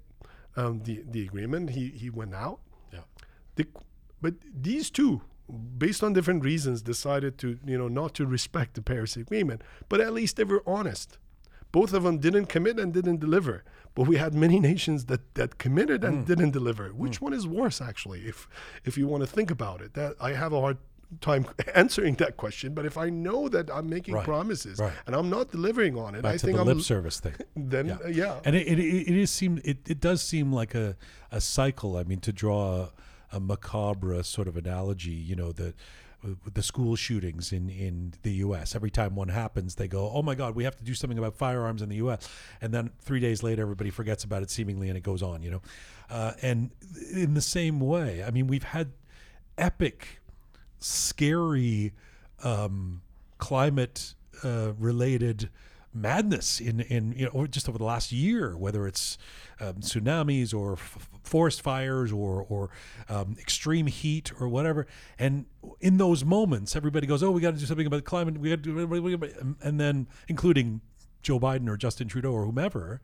um, 0.56 0.82
the 0.84 1.02
the 1.08 1.22
agreement. 1.22 1.70
He 1.70 1.88
he 1.88 2.10
went 2.10 2.34
out. 2.34 2.60
Yeah. 2.92 3.00
The, 3.56 3.66
but 4.20 4.34
these 4.54 4.90
two, 4.90 5.22
based 5.78 6.02
on 6.02 6.12
different 6.12 6.44
reasons, 6.44 6.82
decided 6.82 7.38
to 7.38 7.58
you 7.64 7.78
know 7.78 7.88
not 7.88 8.14
to 8.14 8.26
respect 8.26 8.74
the 8.74 8.82
Paris 8.82 9.16
Agreement. 9.16 9.62
But 9.88 10.00
at 10.00 10.12
least 10.12 10.36
they 10.36 10.44
were 10.44 10.62
honest. 10.66 11.18
Both 11.72 11.92
of 11.92 12.04
them 12.04 12.18
didn't 12.18 12.46
commit 12.46 12.78
and 12.78 12.92
didn't 12.92 13.18
deliver. 13.18 13.64
But 13.94 14.06
we 14.08 14.16
had 14.16 14.34
many 14.34 14.58
nations 14.72 15.04
that, 15.06 15.34
that 15.34 15.58
committed 15.58 16.02
and 16.04 16.26
didn't 16.26 16.50
deliver. 16.50 16.88
Which 16.88 17.20
one 17.20 17.32
is 17.32 17.46
worse, 17.46 17.80
actually? 17.80 18.20
If 18.22 18.48
if 18.84 18.98
you 18.98 19.06
want 19.06 19.22
to 19.22 19.26
think 19.28 19.50
about 19.50 19.80
it, 19.80 19.94
that 19.94 20.16
I 20.20 20.32
have 20.32 20.52
a 20.52 20.60
hard 20.60 20.78
time 21.20 21.46
answering 21.76 22.14
that 22.16 22.36
question. 22.36 22.74
But 22.74 22.84
if 22.86 22.96
I 22.98 23.08
know 23.08 23.48
that 23.48 23.70
I'm 23.70 23.88
making 23.88 24.14
Right. 24.14 24.24
promises 24.24 24.78
Right. 24.80 24.92
and 25.06 25.14
I'm 25.14 25.30
not 25.30 25.52
delivering 25.52 25.96
on 25.96 26.14
it, 26.16 26.22
Back 26.22 26.34
I 26.34 26.36
to 26.38 26.46
think 26.46 26.56
the 26.56 26.62
I'm 26.62 26.66
lip 26.68 26.80
service 26.80 27.20
thing. 27.20 27.34
then 27.56 27.86
Yeah. 27.86 27.98
uh, 28.04 28.08
yeah. 28.08 28.40
And 28.44 28.56
it, 28.56 28.66
it, 28.66 28.78
it 28.80 29.16
is 29.16 29.30
seem 29.30 29.60
it, 29.64 29.78
it 29.88 30.00
does 30.00 30.22
seem 30.22 30.52
like 30.52 30.74
a, 30.74 30.96
a 31.30 31.40
cycle. 31.40 31.96
I 31.96 32.02
mean, 32.02 32.20
to 32.20 32.32
draw 32.32 32.62
a, 33.30 33.36
a 33.36 33.38
macabre 33.40 34.22
sort 34.24 34.48
of 34.48 34.56
analogy, 34.56 35.10
you 35.30 35.36
know, 35.36 35.52
the 35.52 35.72
the 36.52 36.62
school 36.62 36.96
shootings 36.96 37.52
in, 37.52 37.68
in 37.68 38.14
the 38.22 38.32
U.S. 38.34 38.74
Every 38.74 38.90
time 38.90 39.14
one 39.14 39.28
happens, 39.28 39.74
they 39.74 39.88
go, 39.88 40.10
"Oh 40.12 40.22
my 40.22 40.34
God, 40.34 40.54
we 40.54 40.64
have 40.64 40.76
to 40.76 40.84
do 40.84 40.94
something 40.94 41.18
about 41.18 41.36
firearms 41.36 41.82
in 41.82 41.88
the 41.88 41.96
U.S." 41.96 42.28
And 42.60 42.72
then 42.72 42.90
three 43.00 43.20
days 43.20 43.42
later, 43.42 43.62
everybody 43.62 43.90
forgets 43.90 44.24
about 44.24 44.42
it, 44.42 44.50
seemingly, 44.50 44.88
and 44.88 44.96
it 44.96 45.02
goes 45.02 45.22
on. 45.22 45.42
You 45.42 45.50
know, 45.50 45.62
uh, 46.10 46.32
and 46.42 46.70
in 47.12 47.34
the 47.34 47.40
same 47.40 47.80
way, 47.80 48.22
I 48.24 48.30
mean, 48.30 48.46
we've 48.46 48.64
had 48.64 48.92
epic, 49.58 50.20
scary 50.78 51.92
um, 52.42 53.02
climate 53.38 54.14
uh, 54.42 54.72
related 54.78 55.50
madness 55.92 56.60
in 56.60 56.80
in 56.80 57.12
you 57.12 57.30
know 57.32 57.46
just 57.46 57.68
over 57.68 57.78
the 57.78 57.84
last 57.84 58.12
year, 58.12 58.56
whether 58.56 58.86
it's 58.86 59.16
um, 59.60 59.74
tsunamis 59.74 60.52
or 60.52 60.72
f- 60.74 61.08
forest 61.24 61.62
fires 61.62 62.12
or 62.12 62.46
or 62.48 62.70
um, 63.08 63.36
extreme 63.40 63.86
heat 63.86 64.30
or 64.40 64.48
whatever. 64.48 64.86
And 65.18 65.46
in 65.80 65.96
those 65.96 66.24
moments, 66.24 66.76
everybody 66.76 67.06
goes, 67.06 67.22
"Oh, 67.22 67.30
we 67.30 67.40
got 67.40 67.54
to 67.54 67.60
do 67.60 67.66
something 67.66 67.86
about 67.86 67.96
the 67.96 68.02
climate. 68.02 68.38
We 68.38 68.50
got 68.50 68.62
to 68.62 68.74
do," 68.88 69.30
and- 69.60 69.80
then 69.80 70.06
including 70.28 70.80
Joe 71.22 71.40
Biden 71.40 71.68
or 71.68 71.76
Justin 71.76 72.06
Trudeau 72.08 72.32
or 72.32 72.44
whomever. 72.44 73.00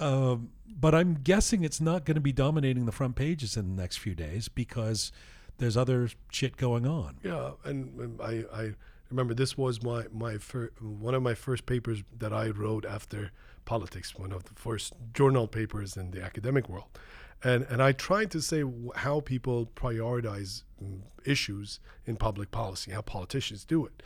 Um, 0.00 0.50
but 0.66 0.94
I'm 0.94 1.14
guessing 1.14 1.62
it's 1.64 1.80
not 1.80 2.04
going 2.04 2.16
to 2.16 2.20
be 2.20 2.32
dominating 2.32 2.84
the 2.84 2.92
front 2.92 3.16
pages 3.16 3.56
in 3.56 3.76
the 3.76 3.82
next 3.82 3.98
few 3.98 4.14
days 4.14 4.48
because 4.48 5.12
there's 5.58 5.76
other 5.76 6.10
shit 6.30 6.56
going 6.56 6.86
on. 6.86 7.18
Yeah, 7.22 7.52
and, 7.64 7.98
and 8.00 8.20
I, 8.20 8.44
I 8.52 8.74
remember 9.10 9.34
this 9.34 9.56
was 9.56 9.82
my 9.82 10.06
my 10.12 10.38
fir- 10.38 10.72
one 10.80 11.14
of 11.14 11.22
my 11.22 11.34
first 11.34 11.64
papers 11.66 12.02
that 12.18 12.32
I 12.32 12.48
wrote 12.48 12.84
after 12.84 13.30
politics, 13.64 14.14
one 14.16 14.32
of 14.32 14.44
the 14.44 14.54
first 14.54 14.94
journal 15.12 15.46
papers 15.46 15.96
in 15.96 16.10
the 16.10 16.22
academic 16.22 16.68
world, 16.68 16.88
and 17.42 17.64
and 17.64 17.82
I 17.82 17.92
tried 17.92 18.30
to 18.32 18.40
say 18.40 18.64
how 18.96 19.20
people 19.20 19.66
prioritize 19.74 20.62
mm, 20.82 21.00
issues 21.24 21.80
in 22.06 22.16
public 22.16 22.50
policy, 22.50 22.92
how 22.92 23.02
politicians 23.02 23.64
do 23.64 23.86
it. 23.86 24.02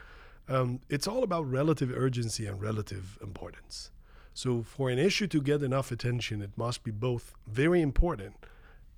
Um, 0.48 0.80
it's 0.88 1.06
all 1.06 1.22
about 1.22 1.50
relative 1.50 1.92
urgency 1.94 2.46
and 2.46 2.60
relative 2.60 3.18
importance. 3.22 3.90
So 4.32 4.62
for 4.62 4.88
an 4.88 4.98
issue 4.98 5.26
to 5.26 5.42
get 5.42 5.62
enough 5.62 5.90
attention, 5.90 6.42
it 6.42 6.56
must 6.56 6.84
be 6.84 6.90
both 6.90 7.34
very 7.46 7.82
important 7.82 8.36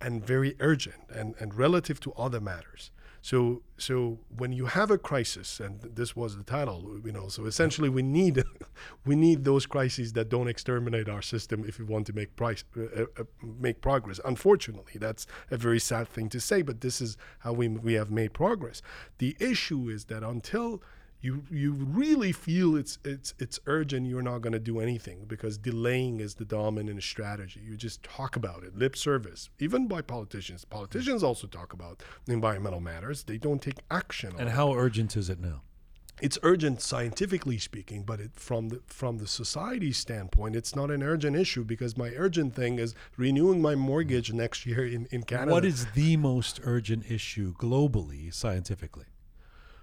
and 0.00 0.24
very 0.24 0.54
urgent 0.60 1.02
and, 1.12 1.34
and 1.40 1.54
relative 1.54 1.98
to 2.00 2.12
other 2.12 2.40
matters. 2.40 2.90
So 3.22 3.62
so 3.76 4.18
when 4.36 4.52
you 4.52 4.66
have 4.66 4.90
a 4.90 4.98
crisis, 4.98 5.60
and 5.60 5.80
this 5.80 6.16
was 6.16 6.36
the 6.36 6.42
title, 6.42 7.00
you 7.04 7.12
know, 7.12 7.28
so 7.28 7.44
essentially 7.44 7.88
we 7.88 8.02
need 8.02 8.42
we 9.06 9.14
need 9.14 9.44
those 9.44 9.66
crises 9.66 10.12
that 10.14 10.28
don't 10.28 10.48
exterminate 10.48 11.08
our 11.08 11.22
system 11.22 11.64
if 11.66 11.78
we 11.78 11.84
want 11.84 12.06
to 12.06 12.12
make 12.12 12.34
price 12.36 12.64
uh, 12.76 13.02
uh, 13.18 13.24
make 13.42 13.80
progress. 13.80 14.20
Unfortunately, 14.24 14.94
that's 14.98 15.26
a 15.50 15.56
very 15.56 15.80
sad 15.80 16.08
thing 16.08 16.28
to 16.30 16.40
say, 16.40 16.62
but 16.62 16.80
this 16.80 17.00
is 17.00 17.16
how 17.40 17.52
we 17.52 17.68
we 17.68 17.94
have 17.94 18.10
made 18.10 18.32
progress. 18.32 18.80
The 19.18 19.36
issue 19.38 19.88
is 19.88 20.06
that 20.06 20.22
until 20.22 20.82
you 21.22 21.44
you 21.50 21.72
really 21.72 22.32
feel 22.32 22.76
it's 22.76 22.98
it's 23.04 23.34
it's 23.38 23.58
urgent 23.66 24.06
you're 24.06 24.22
not 24.22 24.38
going 24.40 24.52
to 24.52 24.58
do 24.58 24.80
anything 24.80 25.24
because 25.26 25.58
delaying 25.58 26.20
is 26.20 26.34
the 26.36 26.44
dominant 26.44 27.02
strategy 27.02 27.60
you 27.62 27.76
just 27.76 28.02
talk 28.02 28.36
about 28.36 28.62
it 28.64 28.76
lip 28.76 28.96
service 28.96 29.50
even 29.58 29.86
by 29.86 30.00
politicians 30.00 30.64
politicians 30.64 31.22
also 31.22 31.46
talk 31.46 31.72
about 31.72 32.02
environmental 32.26 32.80
matters 32.80 33.24
they 33.24 33.36
don't 33.38 33.60
take 33.62 33.78
action 33.90 34.32
on 34.34 34.40
And 34.40 34.48
it. 34.48 34.52
how 34.52 34.72
urgent 34.74 35.16
is 35.16 35.28
it 35.28 35.40
now? 35.40 35.62
it's 36.22 36.38
urgent 36.42 36.82
scientifically 36.82 37.56
speaking 37.58 38.02
but 38.02 38.20
it, 38.20 38.30
from 38.34 38.68
the 38.68 38.80
from 38.86 39.18
the 39.18 39.26
society 39.26 39.92
standpoint 39.92 40.54
it's 40.56 40.74
not 40.76 40.90
an 40.90 41.02
urgent 41.02 41.34
issue 41.36 41.64
because 41.64 41.96
my 41.96 42.10
urgent 42.16 42.54
thing 42.54 42.78
is 42.78 42.94
renewing 43.16 43.60
my 43.62 43.74
mortgage 43.74 44.32
next 44.32 44.64
year 44.66 44.86
in 44.86 45.06
in 45.10 45.22
Canada 45.22 45.52
What 45.52 45.64
is 45.64 45.86
the 45.94 46.16
most 46.16 46.60
urgent 46.64 47.10
issue 47.10 47.54
globally, 47.54 48.32
scientifically? 48.32 49.06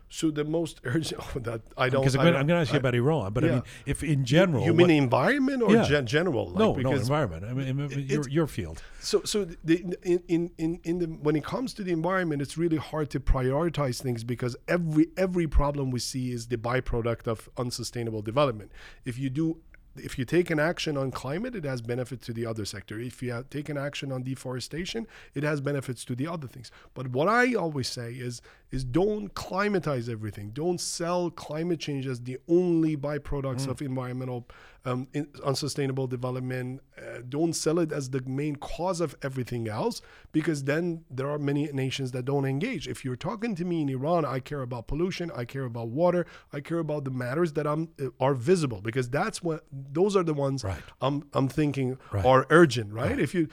So 0.10 0.32
the 0.32 0.44
most 0.44 0.80
urgent 0.84 1.22
oh, 1.36 1.40
that 1.40 1.62
I 1.78 1.90
don't 1.90 2.02
Because 2.02 2.16
I'm 2.16 2.24
going 2.34 2.48
to 2.48 2.54
ask 2.56 2.72
you 2.72 2.78
I- 2.78 2.80
about 2.80 2.96
Iran, 2.96 3.34
but 3.34 3.44
I 3.44 3.48
mean, 3.48 3.64
if 3.86 4.04
in 4.04 4.24
general, 4.26 4.64
you 4.64 4.72
what- 4.74 4.78
mean 4.78 4.88
the 4.88 4.98
environment 4.98 5.62
or 5.62 5.72
Yeah. 5.74 5.84
gen- 5.84 6.06
general 6.08 6.48
like, 6.50 6.60
no, 6.60 6.74
no 6.76 6.92
environment. 6.94 7.44
I 7.46 7.54
mean, 7.54 7.90
your 8.08 8.28
your 8.30 8.48
field. 8.48 8.82
So, 9.00 9.22
so 9.24 9.46
the, 9.64 9.86
in, 10.04 10.22
in, 10.28 10.52
in, 10.58 10.80
in 10.84 11.00
the 11.00 11.06
when 11.08 11.36
it 11.36 11.44
comes 11.44 11.74
to 11.76 11.84
the 11.84 11.92
environment, 11.92 12.42
it's 12.42 12.58
really 12.58 12.78
hard 12.78 13.10
to 13.12 13.20
prioritize 13.20 14.02
things 14.02 14.24
because 14.24 14.56
every 14.68 15.08
every 15.18 15.48
problem 15.48 15.92
we 15.92 16.00
see 16.00 16.32
is 16.32 16.48
the 16.48 16.58
byproduct 16.58 17.28
of 17.28 17.50
unsustainable 17.58 18.22
development. 18.22 18.72
If 19.06 19.18
you 19.20 19.30
do, 19.30 19.58
if 19.96 20.20
you 20.20 20.26
take 20.26 20.50
an 20.52 20.60
action 20.60 20.96
on 20.98 21.10
climate, 21.12 21.56
it 21.56 21.64
has 21.64 21.82
benefit 21.82 22.22
to 22.24 22.34
the 22.34 22.46
other 22.46 22.66
sector. 22.66 23.00
If 23.00 23.22
you 23.24 23.44
take 23.50 23.68
an 23.70 23.78
action 23.78 24.12
on 24.12 24.24
deforestation, 24.24 25.08
it 25.34 25.44
has 25.44 25.60
benefits 25.62 26.06
to 26.06 26.16
the 26.16 26.28
other 26.28 26.48
things. 26.48 26.70
But 26.94 27.08
what 27.08 27.28
I 27.28 27.54
always 27.56 27.88
say 27.88 28.14
is 28.14 28.42
is 28.72 28.84
don't 28.84 29.34
climatize 29.34 30.10
everything. 30.10 30.52
Don't 30.52 30.80
sell 30.82 31.30
climate 31.30 31.80
change 31.80 32.06
as 32.08 32.22
the 32.22 32.38
only 32.50 32.98
byproducts 32.98 33.68
of 33.68 33.82
environmental 33.82 34.48
um, 34.86 35.08
in, 35.14 35.28
unsustainable 35.46 36.08
development. 36.08 36.82
Uh, 36.98 37.20
don't 37.28 37.54
sell 37.54 37.80
it 37.80 37.92
as 37.92 38.10
the 38.10 38.22
main 38.22 38.56
cause 38.56 39.02
of 39.02 39.16
everything 39.22 39.68
else, 39.68 40.02
because 40.32 40.64
then 40.64 41.04
there 41.10 41.30
are 41.30 41.38
many 41.40 41.70
nations 41.74 42.12
that 42.12 42.24
don't 42.26 42.46
engage. 42.46 42.88
If 42.88 43.04
you're 43.04 43.16
talking 43.18 43.54
to 43.56 43.66
me 43.66 43.82
in 43.82 43.90
Iran, 43.90 44.24
I 44.26 44.40
care 44.40 44.62
about 44.62 44.88
pollution, 44.88 45.30
I 45.36 45.44
care 45.46 45.66
about 45.66 45.90
water, 45.90 46.26
I 46.54 46.60
care 46.62 46.80
about 46.80 47.04
the 47.04 47.12
matters 47.12 47.54
that 47.54 47.68
I'm, 47.68 47.90
uh, 48.02 48.10
are 48.20 48.34
visible, 48.34 48.82
because 48.82 49.10
that's 49.10 49.44
what 49.44 49.66
those 49.72 50.16
are 50.16 50.24
the 50.24 50.34
ones 50.34 50.64
Right. 50.64 50.80
I'm 51.02 51.24
I'm 51.34 51.48
thinking 51.50 51.98
Right. 52.12 52.26
are 52.26 52.46
urgent, 52.50 52.94
right? 52.94 53.20
If 53.20 53.34
you 53.36 53.48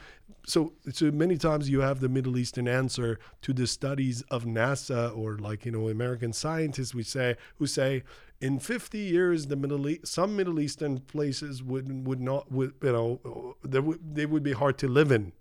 so 0.46 0.72
so 0.92 1.10
many 1.10 1.36
times 1.36 1.70
you 1.70 1.80
have 1.80 2.00
the 2.00 2.08
Middle 2.08 2.36
Eastern 2.36 2.68
answer 2.68 3.18
to 3.42 3.52
the 3.52 3.66
studies 3.66 4.22
of 4.30 4.44
NASA 4.44 5.16
or 5.16 5.38
like 5.38 5.64
you 5.64 5.72
know 5.72 5.88
American 5.88 6.32
scientists 6.32 6.94
we 6.94 7.02
say 7.02 7.36
who 7.58 7.66
say 7.66 8.02
in 8.40 8.58
50 8.58 8.98
years 8.98 9.46
the 9.46 9.56
Middle 9.56 9.88
East, 9.88 10.06
some 10.06 10.36
Middle 10.36 10.60
Eastern 10.60 11.00
places 11.00 11.62
would 11.62 12.06
would 12.06 12.20
not 12.20 12.50
would 12.52 12.74
you 12.82 12.92
know 12.92 13.56
there 13.62 13.82
would 13.82 14.14
they 14.14 14.26
would 14.26 14.42
be 14.42 14.52
hard 14.52 14.78
to 14.78 14.88
live 14.88 15.10
in. 15.10 15.32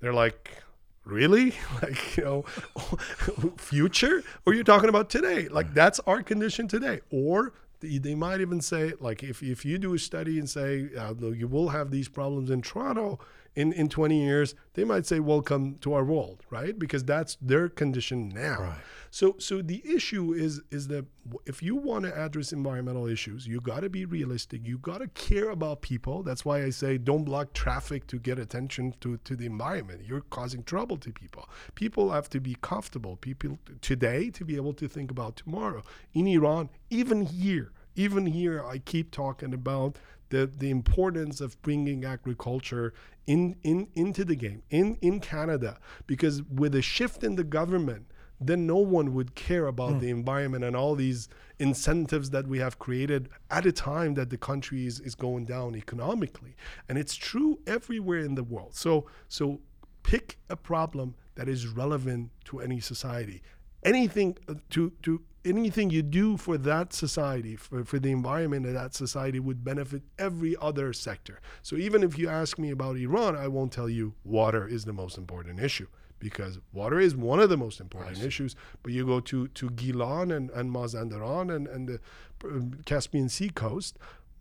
they're 0.00 0.14
like, 0.14 0.62
really? 1.04 1.54
like, 1.82 2.16
you 2.16 2.24
know, 2.24 2.42
future? 3.56 4.22
Or 4.46 4.54
you're 4.54 4.64
talking 4.64 4.88
about 4.88 5.10
today? 5.10 5.48
Like, 5.48 5.74
that's 5.74 6.00
our 6.00 6.22
condition 6.22 6.68
today. 6.68 7.00
Or 7.10 7.52
they, 7.80 7.98
they 7.98 8.14
might 8.14 8.40
even 8.40 8.60
say, 8.60 8.94
like, 9.00 9.22
if, 9.22 9.42
if 9.42 9.64
you 9.64 9.78
do 9.78 9.94
a 9.94 9.98
study 9.98 10.38
and 10.38 10.48
say, 10.48 10.88
uh, 10.98 11.14
you 11.32 11.48
will 11.48 11.68
have 11.70 11.90
these 11.90 12.08
problems 12.08 12.50
in 12.50 12.62
Toronto 12.62 13.18
in, 13.56 13.72
in 13.72 13.88
20 13.88 14.22
years, 14.22 14.54
they 14.74 14.84
might 14.84 15.06
say, 15.06 15.20
welcome 15.20 15.76
to 15.78 15.92
our 15.92 16.04
world, 16.04 16.44
right? 16.50 16.78
Because 16.78 17.04
that's 17.04 17.36
their 17.40 17.68
condition 17.68 18.28
now. 18.28 18.60
Right. 18.60 18.78
So, 19.12 19.34
so 19.38 19.60
the 19.60 19.82
issue 19.84 20.32
is 20.32 20.60
is 20.70 20.86
that 20.86 21.04
if 21.44 21.64
you 21.64 21.74
want 21.74 22.04
to 22.04 22.16
address 22.16 22.52
environmental 22.52 23.08
issues, 23.08 23.44
you 23.44 23.60
got 23.60 23.80
to 23.80 23.88
be 23.88 24.04
realistic. 24.04 24.64
You 24.64 24.78
got 24.78 24.98
to 24.98 25.08
care 25.08 25.50
about 25.50 25.82
people. 25.82 26.22
That's 26.22 26.44
why 26.44 26.62
I 26.62 26.70
say 26.70 26.96
don't 26.96 27.24
block 27.24 27.52
traffic 27.52 28.06
to 28.06 28.20
get 28.20 28.38
attention 28.38 28.94
to, 29.00 29.16
to 29.18 29.34
the 29.34 29.46
environment. 29.46 30.02
You're 30.06 30.20
causing 30.20 30.62
trouble 30.62 30.96
to 30.98 31.10
people. 31.10 31.48
People 31.74 32.12
have 32.12 32.30
to 32.30 32.40
be 32.40 32.56
comfortable. 32.62 33.16
People 33.16 33.58
today 33.80 34.30
to 34.30 34.44
be 34.44 34.54
able 34.54 34.74
to 34.74 34.86
think 34.86 35.10
about 35.10 35.34
tomorrow. 35.34 35.82
In 36.14 36.28
Iran, 36.28 36.70
even 36.88 37.22
here, 37.22 37.72
even 37.96 38.26
here, 38.26 38.64
I 38.64 38.78
keep 38.78 39.10
talking 39.10 39.52
about 39.52 39.98
the, 40.30 40.50
the 40.58 40.70
importance 40.70 41.40
of 41.40 41.60
bringing 41.62 42.04
agriculture 42.04 42.92
in, 43.26 43.56
in 43.62 43.88
into 43.94 44.24
the 44.24 44.34
game 44.34 44.62
in 44.70 44.96
in 45.02 45.20
Canada 45.20 45.78
because 46.06 46.42
with 46.44 46.74
a 46.74 46.82
shift 46.82 47.22
in 47.22 47.36
the 47.36 47.44
government 47.44 48.06
then 48.40 48.66
no 48.66 48.76
one 48.78 49.12
would 49.14 49.34
care 49.34 49.66
about 49.66 49.92
Hmm. 49.94 49.98
the 50.00 50.10
environment 50.10 50.64
and 50.64 50.74
all 50.74 50.94
these 50.94 51.28
incentives 51.58 52.30
that 52.30 52.46
we 52.48 52.58
have 52.58 52.78
created 52.78 53.28
at 53.50 53.66
a 53.66 53.72
time 53.72 54.14
that 54.14 54.30
the 54.30 54.38
country 54.38 54.86
is, 54.86 54.98
is 55.00 55.14
going 55.14 55.44
down 55.44 55.76
economically. 55.76 56.56
And 56.88 56.96
it's 56.96 57.14
true 57.14 57.58
everywhere 57.66 58.20
in 58.20 58.34
the 58.36 58.42
world. 58.42 58.74
So 58.74 59.06
so 59.28 59.60
pick 60.02 60.38
a 60.48 60.56
problem 60.56 61.14
that 61.34 61.48
is 61.48 61.66
relevant 61.66 62.30
to 62.46 62.60
any 62.60 62.80
society. 62.80 63.42
Anything 63.82 64.38
uh, 64.48 64.54
to 64.70 64.92
to 65.02 65.20
anything 65.44 65.90
you 65.90 66.02
do 66.02 66.36
for 66.36 66.58
that 66.58 66.92
society, 66.92 67.56
for, 67.56 67.84
for 67.84 67.98
the 67.98 68.10
environment 68.10 68.66
of 68.66 68.74
that 68.74 68.94
society 68.94 69.40
would 69.40 69.64
benefit 69.64 70.02
every 70.18 70.56
other 70.60 70.92
sector. 70.92 71.40
So 71.62 71.76
even 71.76 72.02
if 72.02 72.18
you 72.18 72.28
ask 72.28 72.58
me 72.58 72.70
about 72.70 72.96
Iran, 72.96 73.36
I 73.36 73.48
won't 73.48 73.72
tell 73.72 73.88
you 73.88 74.14
water 74.24 74.66
is 74.66 74.84
the 74.84 74.92
most 74.92 75.16
important 75.18 75.60
issue 75.60 75.86
because 76.18 76.58
water 76.72 77.00
is 77.00 77.16
one 77.16 77.40
of 77.40 77.48
the 77.48 77.56
most 77.56 77.80
important 77.80 78.22
issues. 78.22 78.54
But 78.82 78.92
you 78.92 79.06
go 79.06 79.20
to, 79.20 79.48
to 79.48 79.70
Gilan 79.70 80.36
and, 80.36 80.50
and 80.50 80.70
Mazandaran 80.70 81.54
and, 81.54 81.66
and 81.66 81.88
the 81.88 82.00
um, 82.44 82.80
Caspian 82.84 83.28
Sea 83.28 83.48
coast, 83.48 83.98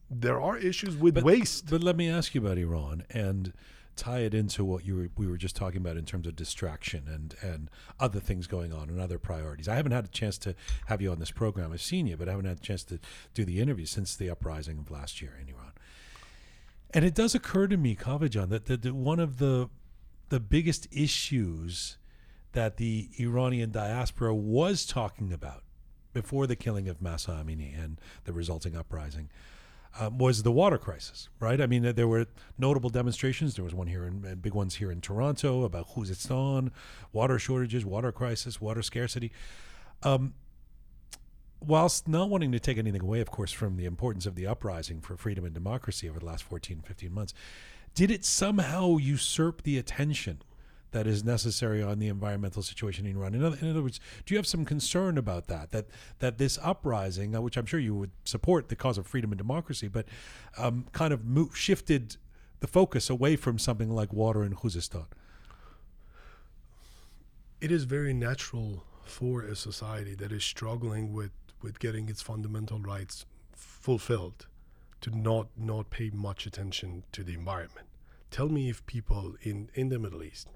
there 0.09 0.41
are 0.41 0.57
issues 0.57 0.97
with 0.97 1.15
But, 1.15 1.23
waste. 1.23 1.69
But 1.69 1.83
let 1.83 1.95
me 1.95 2.09
ask 2.09 2.35
you 2.35 2.41
about 2.41 2.57
Iran 2.57 3.03
and 3.09 3.53
tie 3.99 4.19
it 4.19 4.33
into 4.33 4.63
what 4.63 4.85
you 4.85 4.95
were, 4.95 5.09
we 5.17 5.27
were 5.27 5.37
just 5.37 5.55
talking 5.55 5.77
about 5.81 5.97
in 5.97 6.05
terms 6.05 6.25
of 6.25 6.35
distraction 6.35 7.07
and, 7.07 7.35
and 7.41 7.69
other 7.99 8.19
things 8.19 8.47
going 8.47 8.71
on 8.71 8.89
and 8.89 8.99
other 8.99 9.19
priorities. 9.19 9.67
I 9.67 9.75
haven't 9.75 9.91
had 9.91 10.05
a 10.05 10.09
chance 10.09 10.37
to 10.39 10.55
have 10.87 11.01
you 11.01 11.11
on 11.11 11.19
this 11.19 11.31
program. 11.31 11.73
I've 11.73 11.81
seen 11.81 12.07
you, 12.07 12.15
but 12.17 12.27
I 12.27 12.31
haven't 12.31 12.45
had 12.45 12.57
a 12.57 12.61
chance 12.61 12.83
to 12.85 12.99
do 13.33 13.45
the 13.45 13.59
interview 13.59 13.85
since 13.85 14.15
the 14.15 14.29
uprising 14.29 14.79
of 14.79 14.89
last 14.89 15.21
year 15.21 15.37
in 15.41 15.49
Iran. 15.49 15.73
And 16.91 17.05
it 17.05 17.13
does 17.13 17.35
occur 17.35 17.67
to 17.67 17.77
me, 17.77 17.95
Kaveh 17.95 18.29
jan, 18.29 18.49
that, 18.49 18.65
that, 18.65 18.81
that 18.81 18.95
one 18.95 19.19
of 19.19 19.37
the 19.37 19.69
the 20.29 20.39
biggest 20.39 20.87
issues 20.91 21.97
that 22.53 22.77
the 22.77 23.09
Iranian 23.19 23.71
diaspora 23.71 24.33
was 24.33 24.85
talking 24.85 25.33
about 25.33 25.63
before 26.13 26.47
the 26.47 26.55
killing 26.55 26.87
of 26.87 27.01
Mahsa 27.01 27.31
Amini 27.31 27.77
and 27.77 27.99
the 28.25 28.33
resulting 28.33 28.75
uprising 28.75 29.29
um, 29.99 30.17
was 30.17 30.43
the 30.43 30.51
water 30.51 30.77
crisis, 30.77 31.29
right? 31.39 31.59
I 31.59 31.65
mean, 31.65 31.93
there 31.95 32.07
were 32.07 32.27
notable 32.57 32.89
demonstrations. 32.89 33.55
There 33.55 33.63
was 33.63 33.73
one 33.73 33.87
here, 33.87 34.05
in, 34.05 34.39
big 34.41 34.53
ones 34.53 34.75
here 34.75 34.91
in 34.91 35.01
Toronto 35.01 35.63
about 35.63 35.89
Khuzestan, 35.89 36.71
water 37.11 37.39
shortages, 37.39 37.85
water 37.85 38.11
crisis, 38.11 38.61
water 38.61 38.81
scarcity. 38.81 39.31
Um, 40.03 40.35
whilst 41.59 42.07
not 42.07 42.29
wanting 42.29 42.51
to 42.51 42.59
take 42.59 42.77
anything 42.77 43.01
away, 43.01 43.19
of 43.19 43.31
course, 43.31 43.51
from 43.51 43.77
the 43.77 43.85
importance 43.85 44.25
of 44.25 44.35
the 44.35 44.47
uprising 44.47 45.01
for 45.01 45.17
freedom 45.17 45.43
and 45.43 45.53
democracy 45.53 46.09
over 46.09 46.19
the 46.19 46.25
last 46.25 46.43
14, 46.43 46.81
15 46.85 47.11
months, 47.11 47.33
did 47.95 48.11
it 48.11 48.23
somehow 48.23 48.97
usurp 48.97 49.63
the 49.63 49.77
attention 49.77 50.41
that 50.91 51.07
is 51.07 51.23
necessary 51.23 51.81
on 51.83 51.99
the 51.99 52.07
environmental 52.07 52.63
situation 52.63 53.05
in 53.05 53.15
Iran? 53.17 53.35
In 53.35 53.43
other, 53.43 53.57
in 53.61 53.69
other 53.69 53.81
words, 53.83 53.99
do 54.25 54.33
you 54.33 54.37
have 54.37 54.47
some 54.47 54.65
concern 54.65 55.17
about 55.17 55.47
that? 55.47 55.71
That 55.71 55.85
that 56.19 56.37
this 56.37 56.57
uprising, 56.61 57.35
uh, 57.35 57.41
which 57.41 57.57
I'm 57.57 57.65
sure 57.65 57.79
you 57.79 57.95
would 57.95 58.11
support 58.23 58.69
the 58.69 58.75
cause 58.75 58.97
of 58.97 59.07
freedom 59.07 59.31
and 59.31 59.37
democracy, 59.37 59.87
but 59.87 60.05
um, 60.57 60.85
kind 60.91 61.13
of 61.13 61.25
mo- 61.25 61.49
shifted 61.53 62.17
the 62.59 62.67
focus 62.67 63.09
away 63.09 63.35
from 63.35 63.57
something 63.59 63.89
like 63.89 64.11
water 64.13 64.43
in 64.43 64.53
Khuzestan. 64.55 65.05
it 67.61 67.71
is 67.71 67.83
very 67.83 68.13
natural 68.13 68.83
for 69.03 69.41
a 69.41 69.55
society 69.55 70.15
that 70.15 70.31
is 70.31 70.43
struggling 70.43 71.13
with, 71.13 71.31
with 71.61 71.79
getting 71.79 72.07
its 72.09 72.21
fundamental 72.21 72.79
rights 72.79 73.25
fulfilled 73.51 74.47
to 75.01 75.17
not 75.17 75.47
not 75.57 75.89
pay 75.89 76.09
much 76.13 76.45
attention 76.45 77.03
to 77.11 77.23
the 77.23 77.33
environment. 77.33 77.87
Tell 78.31 78.49
me 78.49 78.69
if 78.69 78.85
people 78.85 79.35
in, 79.41 79.69
in 79.73 79.89
the 79.89 79.99
Middle 79.99 80.23
East, 80.23 80.47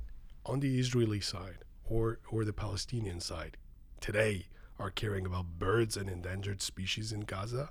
on 0.45 0.59
the 0.59 0.79
Israeli 0.79 1.21
side 1.21 1.59
or 1.85 2.19
or 2.29 2.45
the 2.45 2.53
Palestinian 2.53 3.19
side, 3.19 3.57
today 4.01 4.47
are 4.79 4.89
caring 4.89 5.25
about 5.25 5.59
birds 5.59 5.95
and 5.97 6.09
endangered 6.09 6.61
species 6.61 7.11
in 7.11 7.21
Gaza. 7.21 7.69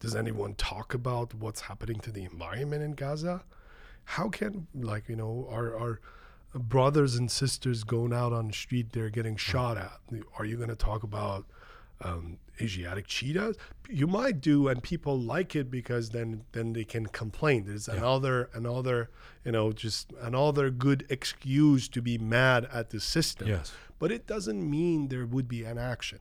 Does 0.00 0.14
anyone 0.14 0.54
talk 0.54 0.94
about 0.94 1.34
what's 1.34 1.62
happening 1.62 1.98
to 2.00 2.12
the 2.12 2.24
environment 2.24 2.82
in 2.82 2.92
Gaza? 2.92 3.42
How 4.04 4.28
can 4.28 4.68
like 4.74 5.08
you 5.08 5.16
know 5.16 5.46
our 5.50 5.76
our 5.76 6.00
brothers 6.54 7.16
and 7.16 7.30
sisters 7.30 7.84
going 7.84 8.12
out 8.12 8.32
on 8.32 8.46
the 8.48 8.52
street 8.52 8.92
they're 8.92 9.10
getting 9.10 9.36
shot 9.36 9.76
at? 9.76 10.00
Are 10.38 10.44
you 10.44 10.56
going 10.56 10.70
to 10.70 10.76
talk 10.76 11.02
about 11.02 11.46
um, 12.00 12.38
Asiatic 12.60 13.06
cheetahs? 13.06 13.56
You 13.88 14.06
might 14.06 14.40
do, 14.40 14.68
and 14.68 14.82
people 14.82 15.18
like 15.18 15.54
it 15.56 15.70
because 15.70 16.10
then 16.10 16.44
then 16.52 16.72
they 16.72 16.84
can 16.84 17.06
complain. 17.06 17.64
There's 17.66 17.88
another 17.88 18.50
another 18.52 19.10
you 19.44 19.52
know 19.52 19.72
just 19.72 20.12
another 20.20 20.70
good 20.70 21.06
excuse 21.08 21.88
to 21.88 22.02
be 22.02 22.18
mad 22.18 22.68
at 22.72 22.90
the 22.90 23.00
system. 23.00 23.48
Yes. 23.48 23.72
but 23.98 24.12
it 24.12 24.26
doesn't 24.26 24.68
mean 24.68 25.08
there 25.08 25.26
would 25.26 25.48
be 25.48 25.64
an 25.64 25.78
action. 25.78 26.18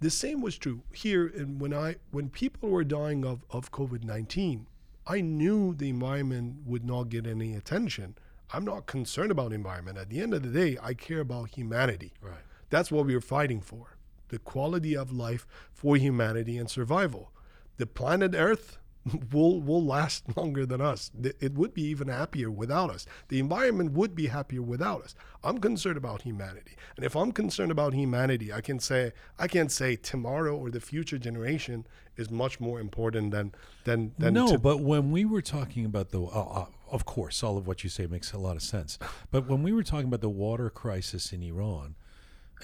The 0.00 0.10
same 0.10 0.40
was 0.40 0.56
true 0.56 0.82
here. 0.92 1.26
And 1.26 1.60
when 1.60 1.74
I 1.74 1.96
when 2.10 2.28
people 2.30 2.70
were 2.70 2.84
dying 2.84 3.24
of 3.24 3.44
of 3.50 3.70
COVID 3.70 4.04
nineteen, 4.04 4.66
I 5.06 5.20
knew 5.20 5.74
the 5.74 5.88
environment 5.90 6.66
would 6.66 6.84
not 6.84 7.08
get 7.08 7.26
any 7.26 7.54
attention. 7.54 8.16
I'm 8.52 8.64
not 8.64 8.86
concerned 8.86 9.30
about 9.30 9.52
environment. 9.52 9.98
At 9.98 10.08
the 10.08 10.20
end 10.20 10.34
of 10.34 10.42
the 10.42 10.48
day, 10.48 10.76
I 10.82 10.94
care 10.94 11.20
about 11.20 11.50
humanity. 11.50 12.14
Right. 12.20 12.34
That's 12.68 12.90
what 12.90 13.06
we 13.06 13.14
are 13.14 13.20
fighting 13.20 13.60
for 13.60 13.96
the 14.30 14.38
quality 14.38 14.96
of 14.96 15.12
life 15.12 15.46
for 15.72 15.96
humanity 15.96 16.56
and 16.58 16.70
survival. 16.70 17.30
The 17.76 17.86
planet 17.86 18.34
Earth 18.34 18.78
will 19.32 19.62
will 19.62 19.82
last 19.82 20.24
longer 20.36 20.66
than 20.66 20.80
us. 20.80 21.10
It 21.40 21.54
would 21.54 21.72
be 21.72 21.82
even 21.84 22.08
happier 22.08 22.50
without 22.50 22.90
us. 22.90 23.06
The 23.28 23.38
environment 23.40 23.92
would 23.92 24.14
be 24.14 24.26
happier 24.26 24.60
without 24.60 25.02
us. 25.02 25.14
I'm 25.42 25.58
concerned 25.58 25.96
about 25.96 26.22
humanity. 26.22 26.76
And 26.96 27.04
if 27.06 27.16
I'm 27.16 27.32
concerned 27.32 27.70
about 27.72 27.94
humanity, 27.94 28.52
I 28.52 28.60
can 28.60 28.78
say 28.78 29.12
I 29.38 29.48
can 29.48 29.68
say 29.70 29.96
tomorrow 29.96 30.54
or 30.54 30.70
the 30.70 30.80
future 30.80 31.16
generation 31.16 31.86
is 32.16 32.30
much 32.30 32.60
more 32.60 32.78
important 32.78 33.30
than 33.30 33.52
than 33.84 34.12
than 34.18 34.34
no, 34.34 34.48
to- 34.52 34.58
but 34.58 34.80
when 34.80 35.10
we 35.10 35.24
were 35.24 35.40
talking 35.42 35.86
about 35.86 36.10
the, 36.10 36.20
uh, 36.22 36.26
uh, 36.28 36.66
of 36.90 37.06
course, 37.06 37.42
all 37.42 37.56
of 37.56 37.66
what 37.66 37.82
you 37.82 37.88
say 37.88 38.06
makes 38.06 38.34
a 38.34 38.38
lot 38.38 38.54
of 38.56 38.62
sense. 38.62 38.98
But 39.30 39.46
when 39.48 39.62
we 39.62 39.72
were 39.72 39.82
talking 39.82 40.08
about 40.08 40.20
the 40.20 40.28
water 40.28 40.68
crisis 40.68 41.32
in 41.32 41.42
Iran 41.42 41.94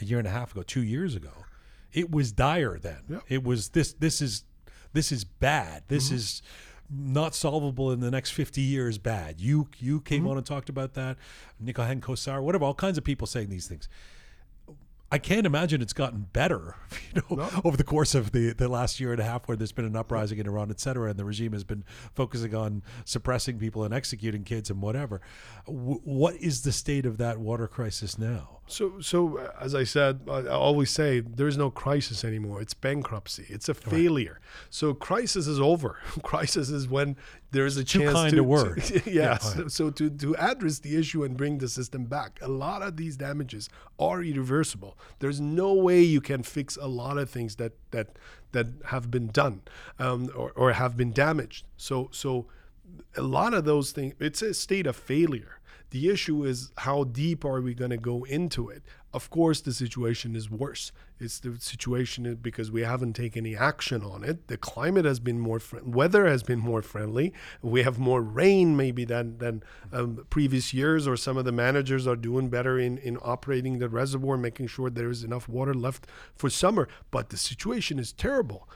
a 0.02 0.04
year 0.04 0.18
and 0.18 0.28
a 0.28 0.30
half 0.32 0.52
ago, 0.52 0.62
two 0.62 0.82
years 0.82 1.14
ago, 1.14 1.45
it 1.96 2.10
was 2.12 2.30
dire 2.30 2.78
then. 2.78 3.00
Yeah. 3.08 3.18
It 3.28 3.42
was 3.42 3.70
this. 3.70 3.92
This 3.94 4.20
is 4.22 4.44
this 4.92 5.10
is 5.10 5.24
bad. 5.24 5.82
This 5.88 6.06
Mm-hmm. 6.06 6.14
is 6.16 6.42
not 6.88 7.34
solvable 7.34 7.90
in 7.90 7.98
the 7.98 8.12
next 8.12 8.30
50 8.30 8.60
years 8.60 8.96
bad 8.96 9.40
you 9.40 9.66
you 9.78 10.00
came 10.00 10.20
Mm-hmm. 10.20 10.30
on 10.30 10.36
and 10.36 10.46
talked 10.46 10.68
about 10.68 10.94
that 10.94 11.16
Nikahang 11.60 11.98
Kowsar 12.00 12.40
whatever 12.40 12.64
all 12.64 12.74
kinds 12.74 12.96
of 12.96 13.02
people 13.02 13.26
saying 13.26 13.48
these 13.48 13.66
things 13.66 13.88
I 15.10 15.18
can't 15.18 15.46
imagine 15.46 15.80
it's 15.82 15.92
gotten 15.92 16.26
better, 16.32 16.74
you 17.14 17.22
know, 17.30 17.36
No. 17.36 17.60
over 17.64 17.76
the 17.76 17.84
course 17.84 18.14
of 18.16 18.32
the, 18.32 18.52
the 18.52 18.66
last 18.68 18.98
year 18.98 19.12
and 19.12 19.20
a 19.20 19.24
half 19.24 19.46
where 19.46 19.56
there's 19.56 19.70
been 19.70 19.84
an 19.84 19.94
uprising 19.94 20.38
in 20.38 20.46
Iran, 20.48 20.68
et 20.70 20.80
cetera, 20.80 21.10
and 21.10 21.16
the 21.18 21.24
regime 21.24 21.52
has 21.52 21.62
been 21.62 21.84
focusing 22.14 22.56
on 22.56 22.82
suppressing 23.04 23.56
people 23.60 23.84
and 23.84 23.94
executing 23.94 24.42
kids 24.42 24.68
and 24.68 24.82
whatever. 24.82 25.20
W- 25.66 26.00
what 26.02 26.34
is 26.36 26.62
the 26.62 26.72
state 26.72 27.06
of 27.06 27.18
that 27.18 27.38
water 27.38 27.68
crisis 27.68 28.18
now? 28.18 28.55
So, 28.68 29.00
so 29.00 29.38
uh, 29.38 29.52
as 29.60 29.74
I 29.74 29.84
said, 29.84 30.22
I 30.28 30.46
always 30.48 30.90
say 30.90 31.20
there's 31.20 31.56
no 31.56 31.70
crisis 31.70 32.24
anymore. 32.24 32.60
It's 32.60 32.74
bankruptcy. 32.74 33.46
It's 33.48 33.68
a 33.68 33.74
failure. 33.74 34.40
So, 34.70 34.92
crisis 34.92 35.46
is 35.46 35.60
over. 35.60 35.98
crisis 36.22 36.70
is 36.70 36.88
when 36.88 37.16
there's 37.52 37.76
a 37.76 37.84
Too 37.84 38.00
chance 38.00 38.12
kind 38.14 38.30
to, 38.32 38.40
a 38.40 38.42
word. 38.42 38.82
to- 38.82 39.02
Yeah, 39.10 39.22
yeah. 39.22 39.38
so, 39.38 39.68
so 39.68 39.90
to 39.90 40.10
to 40.10 40.36
address 40.36 40.80
the 40.80 40.96
issue 40.96 41.22
and 41.22 41.36
bring 41.36 41.58
the 41.58 41.68
system 41.68 42.06
back, 42.06 42.40
a 42.42 42.48
lot 42.48 42.82
of 42.82 42.96
these 42.96 43.16
damages 43.16 43.68
are 43.98 44.20
irreversible. 44.22 44.98
There's 45.20 45.40
no 45.40 45.72
way 45.72 46.00
you 46.02 46.20
can 46.20 46.42
fix 46.42 46.76
a 46.76 46.88
lot 46.88 47.18
of 47.18 47.30
things 47.30 47.56
that 47.56 47.72
that 47.92 48.18
that 48.52 48.66
have 48.86 49.10
been 49.10 49.28
done 49.28 49.62
um, 49.98 50.28
or 50.34 50.50
or 50.56 50.72
have 50.72 50.96
been 50.96 51.12
damaged. 51.12 51.66
So 51.76 52.08
so 52.12 52.46
a 53.16 53.22
lot 53.22 53.54
of 53.54 53.64
those 53.64 53.92
things 53.92 54.14
it's 54.18 54.42
a 54.42 54.54
state 54.54 54.86
of 54.86 54.96
failure 54.96 55.55
The 55.90 56.08
issue 56.10 56.44
is 56.44 56.72
how 56.78 57.04
deep 57.04 57.44
are 57.44 57.60
we 57.60 57.72
going 57.72 57.90
to 57.90 57.96
go 57.96 58.24
into 58.24 58.68
it? 58.68 58.82
Of 59.12 59.30
course, 59.30 59.60
the 59.60 59.72
situation 59.72 60.34
is 60.34 60.50
worse. 60.50 60.92
It's 61.18 61.38
the 61.38 61.58
situation 61.58 62.34
because 62.42 62.70
we 62.70 62.82
haven't 62.82 63.14
taken 63.14 63.46
any 63.46 63.56
action 63.56 64.02
on 64.02 64.24
it. 64.24 64.48
The 64.48 64.58
climate 64.58 65.04
has 65.04 65.20
been 65.20 65.38
more, 65.38 65.60
fri 65.60 65.80
weather 65.82 66.26
has 66.26 66.42
been 66.42 66.58
more 66.58 66.82
friendly. 66.82 67.32
We 67.62 67.82
have 67.82 67.98
more 67.98 68.20
rain 68.20 68.76
maybe 68.76 69.04
than 69.04 69.38
than 69.38 69.62
um, 69.92 70.26
previous 70.28 70.74
years, 70.74 71.06
or 71.06 71.16
some 71.16 71.36
of 71.36 71.44
the 71.44 71.52
managers 71.52 72.06
are 72.06 72.16
doing 72.16 72.50
better 72.50 72.78
in 72.78 72.98
in 72.98 73.16
operating 73.22 73.78
the 73.78 73.88
reservoir, 73.88 74.36
making 74.36 74.66
sure 74.66 74.90
there 74.90 75.10
is 75.10 75.24
enough 75.24 75.48
water 75.48 75.72
left 75.72 76.06
for 76.34 76.50
summer. 76.50 76.88
But 77.10 77.30
the 77.30 77.38
situation 77.38 77.98
is 77.98 78.12
terrible 78.12 78.68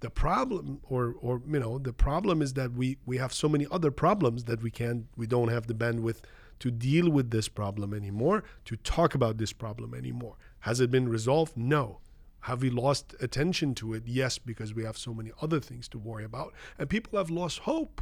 the 0.00 0.10
problem 0.10 0.80
or 0.82 1.14
or 1.20 1.40
you 1.48 1.60
know 1.60 1.78
the 1.78 1.92
problem 1.92 2.42
is 2.42 2.54
that 2.54 2.72
we 2.72 2.98
we 3.06 3.18
have 3.18 3.32
so 3.32 3.48
many 3.48 3.66
other 3.70 3.92
problems 3.92 4.44
that 4.44 4.60
we 4.60 4.70
can't 4.70 5.06
we 5.16 5.28
don't 5.28 5.48
have 5.48 5.68
the 5.68 5.74
bandwidth 5.74 6.22
to 6.62 6.70
deal 6.70 7.10
with 7.10 7.32
this 7.32 7.48
problem 7.48 7.92
anymore 7.92 8.44
to 8.64 8.76
talk 8.76 9.16
about 9.16 9.36
this 9.36 9.52
problem 9.52 9.94
anymore. 9.94 10.36
Has 10.60 10.78
it 10.78 10.92
been 10.92 11.08
resolved? 11.08 11.56
No. 11.56 11.98
Have 12.42 12.62
we 12.62 12.70
lost 12.70 13.16
attention 13.20 13.74
to 13.76 13.94
it? 13.94 14.04
Yes 14.06 14.38
because 14.38 14.72
we 14.72 14.84
have 14.84 14.96
so 14.96 15.12
many 15.12 15.32
other 15.42 15.58
things 15.58 15.88
to 15.88 15.98
worry 15.98 16.24
about. 16.24 16.54
And 16.78 16.88
people 16.88 17.18
have 17.18 17.30
lost 17.30 17.58
hope. 17.70 18.00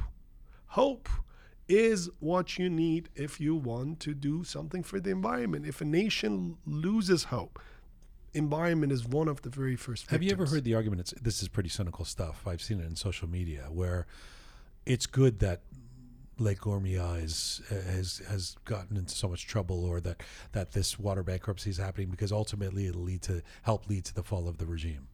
Hope 0.67 1.09
is 1.71 2.11
what 2.19 2.59
you 2.59 2.69
need 2.69 3.09
if 3.15 3.41
you 3.41 3.55
want 3.55 3.99
to 4.01 4.13
do 4.13 4.45
something 4.45 4.83
for 4.83 5.01
the 5.01 5.09
environment. 5.09 5.67
If 5.67 5.81
a 5.81 5.87
nation 5.87 6.59
loses 6.67 7.25
hope 7.25 7.59
environment 8.35 8.93
is 8.93 9.07
one 9.07 9.27
of 9.27 9.41
the 9.41 9.49
very 9.49 9.75
first. 9.75 10.09
Have 10.11 10.23
you 10.23 10.31
ever 10.33 10.45
heard 10.45 10.65
the 10.65 10.75
argument? 10.75 11.01
It's, 11.01 11.13
this 11.21 11.41
is 11.43 11.49
pretty 11.49 11.71
cynical 11.71 12.05
stuff. 12.05 12.47
I've 12.47 12.63
seen 12.63 12.79
it 12.79 12.85
in 12.85 12.95
social 12.95 13.27
media 13.27 13.69
where 13.71 14.07
it's 14.85 15.07
good 15.07 15.41
that 15.41 15.63
Lake 16.41 16.61
Urmia 16.61 17.23
is, 17.23 17.63
has 17.69 18.23
has 18.29 18.57
gotten 18.65 18.97
into 18.97 19.15
so 19.15 19.29
much 19.29 19.47
trouble, 19.47 19.85
or 19.85 20.01
that 20.01 20.23
that 20.53 20.73
this 20.73 20.99
water 20.99 21.23
bankruptcy 21.23 21.71
is 21.71 21.79
happening 21.79 22.09
because 22.09 22.33
ultimately 22.33 22.87
it'll 22.87 23.03
lead 23.03 23.23
to 23.23 23.43
help 23.63 23.89
lead 23.89 24.05
to 24.07 24.15
the 24.15 24.23
fall 24.23 24.49
of 24.49 24.59
the 24.59 24.67
regime. 24.67 25.09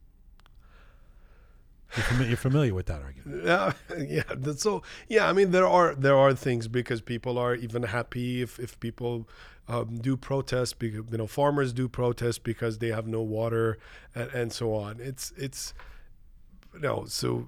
You're, 1.95 2.05
fami- 2.05 2.27
you're 2.27 2.37
familiar 2.37 2.73
with 2.73 2.87
that 2.87 3.01
argument? 3.01 3.45
Yeah, 3.45 3.73
yeah. 3.97 4.53
So 4.55 4.83
yeah. 5.07 5.29
I 5.29 5.33
mean, 5.33 5.51
there 5.51 5.67
are 5.67 5.95
there 5.95 6.17
are 6.17 6.33
things 6.33 6.67
because 6.67 7.01
people 7.01 7.37
are 7.37 7.55
even 7.55 7.83
happy 7.83 8.41
if 8.41 8.59
if 8.59 8.79
people 8.79 9.27
um, 9.67 9.97
do 9.99 10.17
protest 10.17 10.79
because 10.79 11.03
you 11.11 11.17
know 11.17 11.27
farmers 11.27 11.73
do 11.73 11.87
protest 11.87 12.43
because 12.43 12.79
they 12.79 12.89
have 12.89 13.07
no 13.07 13.21
water 13.21 13.77
and, 14.15 14.29
and 14.31 14.53
so 14.53 14.73
on. 14.73 14.99
It's 14.99 15.31
it's 15.37 15.73
you 16.73 16.81
know 16.81 17.05
so 17.07 17.47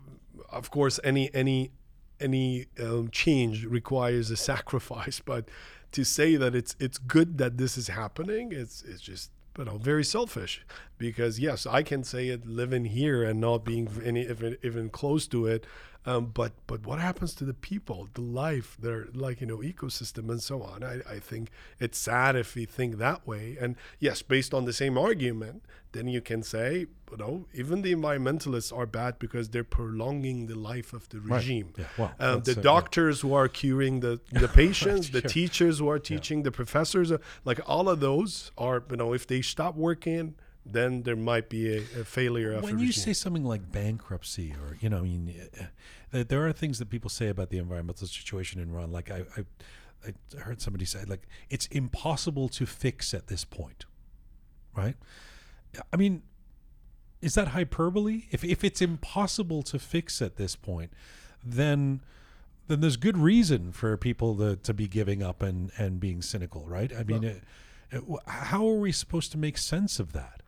of 0.52 0.72
course 0.72 1.00
any 1.04 1.34
any 1.34 1.72
any 2.20 2.68
um, 2.80 3.10
change 3.10 3.66
requires 3.66 4.32
a 4.32 4.38
sacrifice, 4.52 5.20
but 5.20 5.46
to 5.91 6.04
say 6.04 6.36
that 6.36 6.56
it's 6.56 6.76
it's 6.80 6.98
good 6.98 7.38
that 7.40 7.58
this 7.58 7.78
is 7.78 7.88
happening, 7.88 8.52
it's 8.52 8.84
it's 8.84 9.02
just 9.02 9.32
you 9.58 9.66
know 9.66 9.78
very 9.78 10.04
selfish 10.04 10.66
because 10.98 11.40
yes, 11.40 11.66
I 11.66 11.84
can 11.84 12.04
say 12.04 12.28
it 12.30 12.46
living 12.46 12.86
here 12.86 13.24
and 13.24 13.40
not 13.40 13.66
being 13.66 13.90
any 14.04 14.22
even 14.22 14.58
even 14.64 14.90
close 14.90 15.28
to 15.28 15.48
it. 15.48 15.66
Um, 16.06 16.32
but 16.34 16.54
but 16.66 16.86
what 16.86 17.00
happens 17.00 17.34
to 17.36 17.44
the 17.44 17.54
people, 17.54 18.08
the 18.14 18.22
life, 18.22 18.78
their 18.80 19.08
like 19.14 19.42
you 19.42 19.48
know 19.48 19.58
ecosystem 19.58 20.30
and 20.30 20.42
so 20.42 20.62
on? 20.62 20.82
I, 20.84 21.02
I 21.10 21.20
think 21.20 21.50
it's 21.80 21.98
sad 21.98 22.36
if 22.38 22.56
we 22.56 22.66
think 22.66 22.98
that 22.98 23.28
way. 23.28 23.58
And 23.60 23.76
yes, 24.00 24.22
based 24.22 24.54
on 24.54 24.64
the 24.64 24.72
same 24.72 24.98
argument, 24.98 25.64
then 25.92 26.08
you 26.08 26.22
can 26.22 26.42
say 26.42 26.88
you 27.12 27.18
know 27.18 27.46
even 27.54 27.82
the 27.82 27.94
environmentalists 27.94 28.76
are 28.76 28.86
bad 28.86 29.20
because 29.20 29.50
they're 29.50 29.66
prolonging 29.66 30.48
the 30.48 30.56
life 30.56 30.94
of 30.94 31.10
the 31.10 31.20
regime. 31.20 31.74
Yeah, 31.78 31.86
well, 31.98 32.14
um, 32.20 32.42
the 32.44 32.52
uh, 32.52 32.56
yeah. 32.56 32.62
doctors 32.62 33.20
who 33.20 33.34
are 33.34 33.50
curing 33.50 34.00
the 34.00 34.22
the 34.32 34.48
patients, 34.64 35.10
the 35.10 35.20
sure. 35.20 35.30
teachers 35.30 35.80
who 35.80 35.90
are 35.90 36.00
teaching, 36.00 36.44
the 36.44 36.52
professors, 36.52 37.12
uh, 37.12 37.18
like 37.44 37.60
all 37.68 37.90
of 37.90 38.00
those 38.00 38.52
are 38.58 38.84
you 38.90 38.96
know 38.96 39.12
if 39.12 39.28
they 39.28 39.42
stop 39.42 39.76
working, 39.76 40.36
then 40.65 41.03
there 41.03 41.15
might 41.15 41.49
be 41.49 41.77
a, 41.77 41.80
a 42.02 42.03
failure 42.06 42.60
when 42.60 42.80
you 42.80 42.88
regime. 42.88 43.03
say 43.03 43.14
something 43.14 43.44
like 43.45 43.72
bankruptcy 43.72 44.53
or 44.61 44.77
you 44.80 44.90
know 44.90 44.99
I 44.99 45.02
mean 45.02 45.34
uh, 46.14 46.23
there- 46.27 46.45
are 46.45 46.52
things 46.53 46.80
that 46.80 46.90
people 46.90 47.10
say 47.10 47.27
about 47.30 47.49
the 47.49 47.57
environmental 47.57 48.07
situation 48.07 48.60
in 48.61 48.69
Iran. 48.69 48.91
Like 48.91 49.10
I, 49.11 49.23
I 49.38 49.45
I 50.07 50.40
heard 50.40 50.61
somebody 50.61 50.86
say 50.86 51.03
like 51.06 51.27
it's 51.49 51.65
impossible 51.68 52.49
to 52.49 52.65
fix 52.65 53.14
at 53.14 53.27
this 53.27 53.44
point 53.45 53.86
right? 54.76 54.95
I 55.91 55.98
mean 55.98 56.22
is 57.22 57.34
that 57.36 57.49
hyperbole? 57.49 58.23
If 58.31 58.44
if 58.44 58.64
it's 58.64 58.81
impossible 58.81 59.61
to 59.64 59.80
fix 59.80 60.22
at 60.22 60.36
this 60.38 60.56
point 60.56 60.91
then 61.44 62.02
then 62.68 62.81
there's 62.81 62.98
good 62.98 63.18
reason 63.18 63.72
for 63.72 63.98
people 63.98 64.36
to, 64.38 64.56
to 64.57 64.73
be 64.73 64.88
giving 64.88 65.23
up 65.23 65.41
and 65.41 65.72
and 65.77 65.99
being 65.99 66.22
cynical 66.22 66.65
right? 66.68 66.91
I 66.95 67.03
mean 67.03 67.23
it, 67.23 67.44
it, 67.91 68.03
how 68.27 68.68
are 68.69 68.77
we 68.80 68.91
supposed 68.91 69.31
to 69.31 69.38
make 69.38 69.57
sense 69.57 69.99
of 69.99 70.14
that 70.14 70.39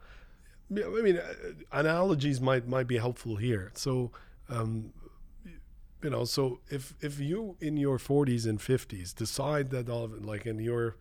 I 0.71 1.01
mean, 1.01 1.17
uh, 1.17 1.33
analogies 1.71 2.39
might 2.39 2.67
might 2.67 2.87
be 2.87 2.97
helpful 2.97 3.35
here. 3.35 3.71
So, 3.75 4.11
um, 4.49 4.93
you 6.01 6.09
know, 6.09 6.25
so 6.25 6.59
if 6.69 6.93
if 7.01 7.19
you 7.19 7.57
in 7.59 7.77
your 7.77 7.97
40s 7.97 8.47
and 8.47 8.59
50s 8.59 9.13
decide 9.13 9.69
that 9.71 9.89
all 9.89 10.05
of 10.05 10.13
it, 10.13 10.23
like 10.23 10.45
in 10.45 10.59
your 10.59 10.95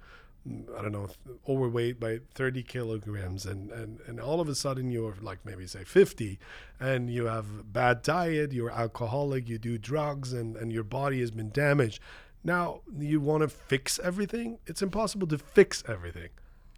mm, 0.47 0.65
I 0.77 0.83
don't 0.83 0.93
know, 0.93 1.09
overweight 1.49 2.01
by 2.01 2.21
30 2.35 2.63
kilograms, 2.65 3.47
and, 3.47 3.71
and, 3.71 4.01
and 4.07 4.21
all 4.21 4.41
of 4.41 4.49
a 4.49 4.55
sudden 4.55 4.91
you're 4.91 5.17
like 5.23 5.39
maybe 5.45 5.67
say 5.67 5.85
50, 5.85 6.39
and 6.81 7.09
you 7.09 7.27
have 7.27 7.73
bad 7.73 8.03
diet, 8.03 8.53
you're 8.53 8.71
alcoholic, 8.71 9.49
you 9.49 9.59
do 9.59 9.79
drugs, 9.79 10.33
and, 10.33 10.57
and 10.57 10.73
your 10.73 10.85
body 10.85 11.21
has 11.21 11.31
been 11.31 11.51
damaged. 11.51 12.01
Now 12.43 12.81
you 12.99 13.21
want 13.21 13.43
to 13.43 13.49
fix 13.49 14.01
everything? 14.03 14.59
It's 14.67 14.83
impossible 14.83 15.29
to 15.29 15.39
fix 15.39 15.85
everything. 15.87 16.31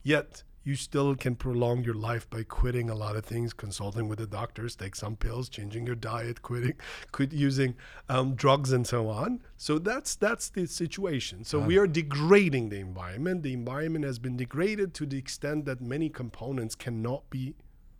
Yet 0.02 0.43
you 0.64 0.76
still 0.76 1.14
can 1.16 1.34
prolong 1.34 1.82
your 1.82 1.94
life 1.94 2.28
by 2.30 2.44
quitting 2.44 2.89
a 2.89 2.94
lot 2.94 3.16
of 3.16 3.24
things, 3.24 3.52
consulting 3.52 4.09
with 4.09 4.18
the 4.18 4.26
doctors, 4.26 4.76
take 4.76 4.94
some 4.94 5.16
pills, 5.16 5.48
changing 5.48 5.86
your 5.86 5.97
diet, 5.97 6.43
quitting, 6.43 6.74
quit 7.12 7.32
using 7.32 7.74
um, 8.09 8.34
drugs, 8.34 8.72
and 8.72 8.86
so 8.86 9.09
on. 9.09 9.40
So 9.56 9.78
that's 9.78 10.14
that's 10.14 10.48
the 10.48 10.66
situation. 10.66 11.44
So 11.44 11.59
we 11.59 11.78
are 11.78 11.86
degrading 11.86 12.68
the 12.68 12.78
environment. 12.78 13.43
The 13.43 13.52
environment 13.52 14.05
has 14.05 14.18
been 14.18 14.36
degraded 14.36 14.94
to 14.94 15.06
the 15.06 15.18
extent 15.18 15.64
that 15.64 15.80
many 15.80 16.09
components 16.09 16.74
cannot 16.74 17.28
be 17.30 17.55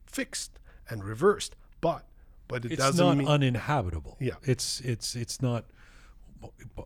fixed 0.07 0.59
and 0.89 1.05
reversed. 1.05 1.57
But 1.81 2.05
but 2.49 2.65
it 2.65 2.73
it's 2.73 2.83
doesn't 2.83 3.05
not 3.05 3.17
mean 3.17 3.29
uninhabitable. 3.29 4.17
Yeah. 4.21 4.35
it's 4.43 4.81
it's 4.81 5.17
it's 5.17 5.43
not. 5.43 5.65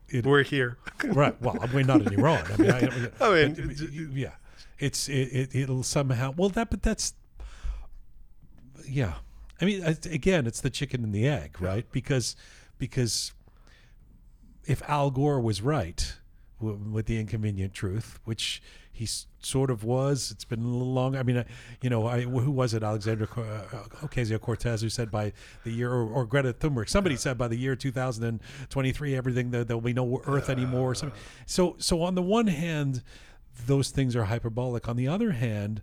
It, 0.09 0.27
we're 0.27 0.43
here. 0.43 0.77
right. 1.05 1.41
Well, 1.41 1.59
we're 1.73 1.83
not 1.83 2.03
in 2.03 2.13
Iran. 2.19 2.45
I 2.53 2.57
mean, 2.57 2.71
I, 2.71 3.25
I 3.25 3.47
mean, 3.49 4.11
yeah, 4.15 4.33
it's 4.79 5.09
it, 5.09 5.29
it. 5.33 5.55
It'll 5.55 5.83
somehow. 5.83 6.35
Well, 6.37 6.49
that. 6.51 6.71
But 6.71 6.83
that's. 6.83 7.15
Yeah, 8.89 9.15
I 9.61 9.65
mean, 9.65 9.83
again, 9.85 10.47
it's 10.47 10.61
the 10.61 10.71
chicken 10.71 11.03
and 11.03 11.13
the 11.15 11.27
egg, 11.27 11.61
right? 11.61 11.87
Because 11.91 12.37
because 12.79 13.33
if 14.67 14.83
Al 14.89 15.11
Gore 15.11 15.41
was 15.41 15.63
right 15.63 16.15
w- 16.61 16.79
with 16.93 17.07
the 17.07 17.19
inconvenient 17.19 17.73
truth, 17.73 18.21
which 18.25 18.63
he 18.93 19.07
sort 19.41 19.71
of 19.71 19.85
was, 19.85 20.31
it's 20.31 20.45
been 20.45 20.61
a 20.61 20.67
little 20.67 20.93
long. 20.93 21.17
I 21.17 21.23
mean, 21.23 21.39
I, 21.39 21.45
you 21.83 21.91
know, 21.91 22.07
I, 22.07 22.23
who 22.23 22.51
was 22.51 22.75
it? 22.75 22.83
Alexander 22.83 23.27
Co- 23.27 23.43
uh, 23.43 24.07
Ocasio 24.07 24.41
Cortez, 24.41 24.81
who 24.81 24.89
said 24.89 25.11
by 25.11 25.33
the 25.65 25.71
year, 25.71 25.93
or, 25.93 26.09
or 26.09 26.25
Greta 26.25 26.53
Thunberg, 26.53 26.89
somebody 26.89 27.17
said 27.17 27.37
by 27.37 27.47
the 27.49 27.57
year 27.57 27.77
2023, 27.77 29.15
everything 29.15 29.51
there 29.51 29.65
will 29.69 29.81
be 29.83 29.93
no 29.93 30.23
Earth 30.27 30.49
anymore. 30.49 30.93
Or 30.93 30.95
something. 30.95 31.19
So, 31.45 31.77
so 31.79 32.03
on 32.03 32.15
the 32.15 32.23
one 32.23 32.47
hand, 32.47 33.03
those 33.67 33.91
things 33.91 34.15
are 34.17 34.25
hyperbolic. 34.25 34.89
On 34.89 34.97
the 34.97 35.09
other 35.09 35.33
hand, 35.33 35.83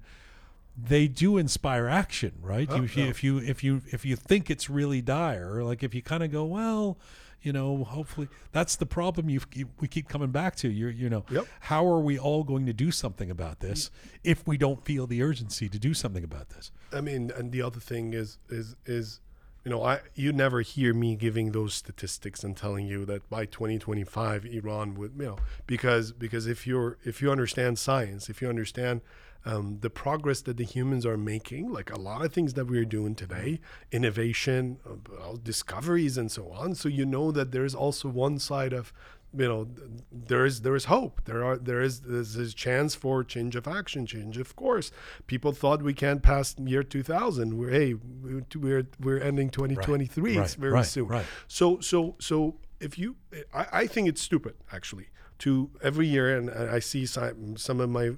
they 0.76 1.08
do 1.08 1.38
inspire 1.38 1.88
action, 1.88 2.34
right? 2.41 2.68
Oh, 2.70 2.78
you, 2.78 2.84
if, 2.84 2.98
you, 2.98 3.08
if 3.08 3.24
you 3.24 3.38
if 3.40 3.64
you 3.64 3.82
if 3.91 4.06
you 4.06 4.16
think 4.16 4.50
it's 4.50 4.70
really 4.70 5.02
dire, 5.02 5.64
like 5.64 5.84
if 5.84 5.94
you 5.94 6.02
kind 6.02 6.24
of 6.24 6.32
go, 6.32 6.45
well, 6.45 6.98
you 7.41 7.52
know, 7.54 7.84
hopefully 7.84 8.28
that's 8.52 8.76
the 8.78 8.86
problem 8.86 9.30
you, 9.30 9.41
you 9.54 9.70
we 9.80 9.88
keep 9.88 10.08
coming 10.08 10.32
back 10.32 10.56
to. 10.58 10.70
You're 10.70 10.90
you 10.90 11.10
know, 11.10 11.26
Yep. 11.30 11.45
how 11.60 11.86
are 11.88 12.00
we 12.00 12.18
all 12.18 12.44
going 12.44 12.66
to 12.66 12.74
do 12.74 12.90
something 12.90 13.30
about 13.30 13.60
this 13.60 13.91
if 14.24 14.48
we 14.48 14.58
don't 14.58 14.84
feel 14.84 15.06
the 15.06 15.22
urgency 15.22 15.70
to 15.70 15.78
do 15.78 15.94
something 15.94 16.24
about 16.24 16.50
this? 16.50 16.72
I 16.91 17.02
mean, 17.02 17.32
and 17.36 17.52
the 17.52 17.62
other 17.62 17.80
thing 17.80 18.14
is 18.14 18.38
is 18.50 18.76
is 18.86 19.20
you 19.64 19.72
know, 19.72 19.84
I 19.84 20.02
you 20.14 20.34
never 20.34 20.61
hear 20.61 20.94
me 20.94 21.15
giving 21.15 21.52
those 21.52 21.73
statistics 21.73 22.44
and 22.44 22.56
telling 22.56 22.85
you 22.85 23.06
that 23.06 23.30
by 23.30 23.45
2025 23.45 24.45
Iran 24.45 24.95
would, 24.95 25.14
you 25.18 25.26
know, 25.26 25.38
because 25.65 26.11
because 26.11 26.48
if 26.48 26.68
you're 26.68 26.98
if 27.03 27.22
you 27.22 27.31
understand 27.31 27.80
science, 27.80 28.30
if 28.30 28.41
you 28.41 28.49
understand 28.49 29.02
um, 29.45 29.80
the 29.81 29.90
progress 29.90 30.41
that 30.41 30.57
the 30.57 30.64
humans 30.64 31.06
are 31.06 31.18
making, 31.18 31.72
like 31.72 31.91
a 31.91 31.99
lot 31.99 32.23
of 32.23 32.31
things 32.34 32.53
that 32.53 32.65
we're 32.65 32.85
doing 32.85 33.14
today, 33.14 33.60
innovation, 33.91 34.80
uh, 34.85 35.35
discoveries, 35.41 36.18
and 36.18 36.31
so 36.31 36.49
on. 36.52 36.76
So 36.76 36.88
you 36.88 37.06
know 37.06 37.31
that 37.31 37.52
there 37.52 37.65
is 37.65 37.76
also 37.76 38.07
one 38.07 38.40
side 38.40 38.73
of 38.73 38.94
you 39.36 39.48
know 39.48 39.68
there 40.12 40.46
is 40.46 40.62
there 40.62 40.76
is 40.76 40.86
hope. 40.86 41.22
There 41.26 41.44
are 41.44 41.58
there 41.58 41.82
is 41.82 42.02
there's 42.02 42.36
a 42.36 42.52
chance 42.54 42.96
for 42.96 43.24
change 43.24 43.56
of 43.56 43.68
action 43.68 44.06
change 44.06 44.38
of 44.38 44.56
course. 44.56 44.92
People 45.28 45.52
thought 45.52 45.82
we 45.82 45.94
can't 45.94 46.22
pass 46.22 46.56
year 46.60 46.84
2000 46.84 47.58
we're 47.58 47.70
hey 47.70 47.94
we're 47.94 48.86
we're, 49.00 49.20
ending 49.20 49.50
2023 49.50 50.38
Right, 50.38 50.44
it's 50.44 50.56
very 50.56 50.74
right, 50.74 50.86
soon. 50.86 51.08
Right. 51.08 51.26
so 51.48 51.80
so 51.80 52.16
so 52.20 52.56
if 52.80 52.98
you 52.98 53.16
I, 53.54 53.68
I 53.72 53.88
think 53.88 54.08
it's 54.08 54.22
stupid 54.22 54.56
actually 54.72 55.08
to 55.40 55.70
every 55.82 56.08
year, 56.08 56.38
and 56.38 56.50
I 56.50 56.80
see 56.80 57.06
some 57.06 57.80
of 57.80 57.90
my 57.90 58.12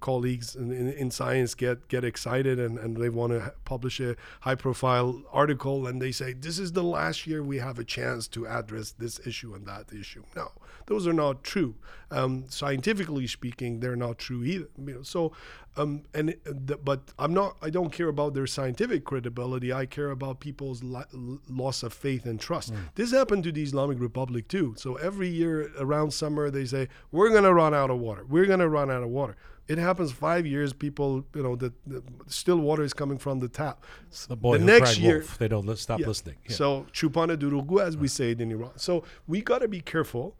colleagues 0.00 0.54
in, 0.54 0.72
in, 0.72 0.88
in, 0.92 1.10
science 1.10 1.54
get 1.54 1.88
get 1.88 2.04
excited 2.04 2.58
and, 2.58 2.78
and 2.78 2.96
they 2.96 3.08
want 3.08 3.32
to 3.32 3.52
publish 3.64 4.00
a 4.00 4.16
high 4.40 4.54
profile 4.54 5.22
article, 5.32 5.86
and 5.86 6.00
they 6.00 6.12
say 6.12 6.32
this 6.32 6.58
is 6.58 6.72
the 6.72 6.82
last 6.82 7.26
year 7.26 7.42
we 7.42 7.58
have 7.58 7.78
a 7.78 7.84
chance 7.84 8.26
to 8.28 8.46
address 8.46 8.92
this 8.92 9.20
issue 9.26 9.54
and 9.54 9.66
that 9.66 9.92
issue. 9.92 10.22
No, 10.34 10.50
those 10.86 11.06
are 11.06 11.12
not 11.12 11.42
true. 11.42 11.74
Um, 12.10 12.44
scientifically 12.48 13.26
speaking, 13.26 13.80
they're 13.80 13.96
not 13.96 14.18
true 14.18 14.44
either. 14.44 14.68
You 14.78 14.94
know, 14.94 15.02
so, 15.02 15.32
um, 15.76 16.04
and 16.14 16.36
the, 16.44 16.76
but 16.76 17.12
I'm 17.18 17.34
not. 17.34 17.56
I 17.60 17.70
don't 17.70 17.90
care 17.90 18.08
about 18.08 18.34
their 18.34 18.46
scientific 18.46 19.04
credibility. 19.04 19.72
I 19.72 19.86
care 19.86 20.10
about 20.10 20.38
people's 20.38 20.82
loss 20.84 21.82
of 21.82 21.92
faith 21.92 22.24
and 22.24 22.38
trust. 22.38 22.72
Mm. 22.72 22.78
This 22.94 23.10
happened 23.12 23.42
to 23.44 23.52
the 23.52 23.62
Islamic 23.62 23.98
Republic 24.00 24.46
too. 24.46 24.74
So 24.76 24.94
every 24.96 25.28
year 25.28 25.72
around 25.78 26.12
summer 26.12 26.50
they 26.50 26.64
say 26.64 26.88
we're 27.10 27.30
going 27.30 27.44
to 27.44 27.54
run 27.54 27.74
out 27.74 27.90
of 27.90 27.98
water. 27.98 28.24
We're 28.28 28.46
going 28.46 28.60
to 28.60 28.68
run 28.68 28.90
out 28.90 29.02
of 29.02 29.08
water. 29.08 29.36
It 29.68 29.78
happens 29.78 30.12
five 30.12 30.46
years. 30.46 30.72
People, 30.72 31.26
you 31.34 31.42
know, 31.42 31.56
the, 31.56 31.72
the 31.86 32.02
still 32.28 32.58
water 32.58 32.84
is 32.84 32.94
coming 32.94 33.18
from 33.18 33.40
the 33.40 33.48
tap. 33.48 33.82
The, 34.28 34.36
the 34.36 34.58
next 34.58 34.98
year, 34.98 35.18
wolf. 35.18 35.38
they 35.38 35.48
don't 35.48 35.76
stop 35.76 35.98
yeah. 35.98 36.06
listening. 36.06 36.36
Yeah. 36.48 36.54
So 36.54 36.86
chupana 36.92 37.36
durugu, 37.36 37.84
as 37.84 37.96
we 37.96 38.06
say 38.06 38.30
it 38.30 38.40
in 38.40 38.52
Iran. 38.52 38.72
So 38.76 39.02
we 39.26 39.40
got 39.40 39.58
to 39.62 39.68
be 39.68 39.80
careful 39.80 40.36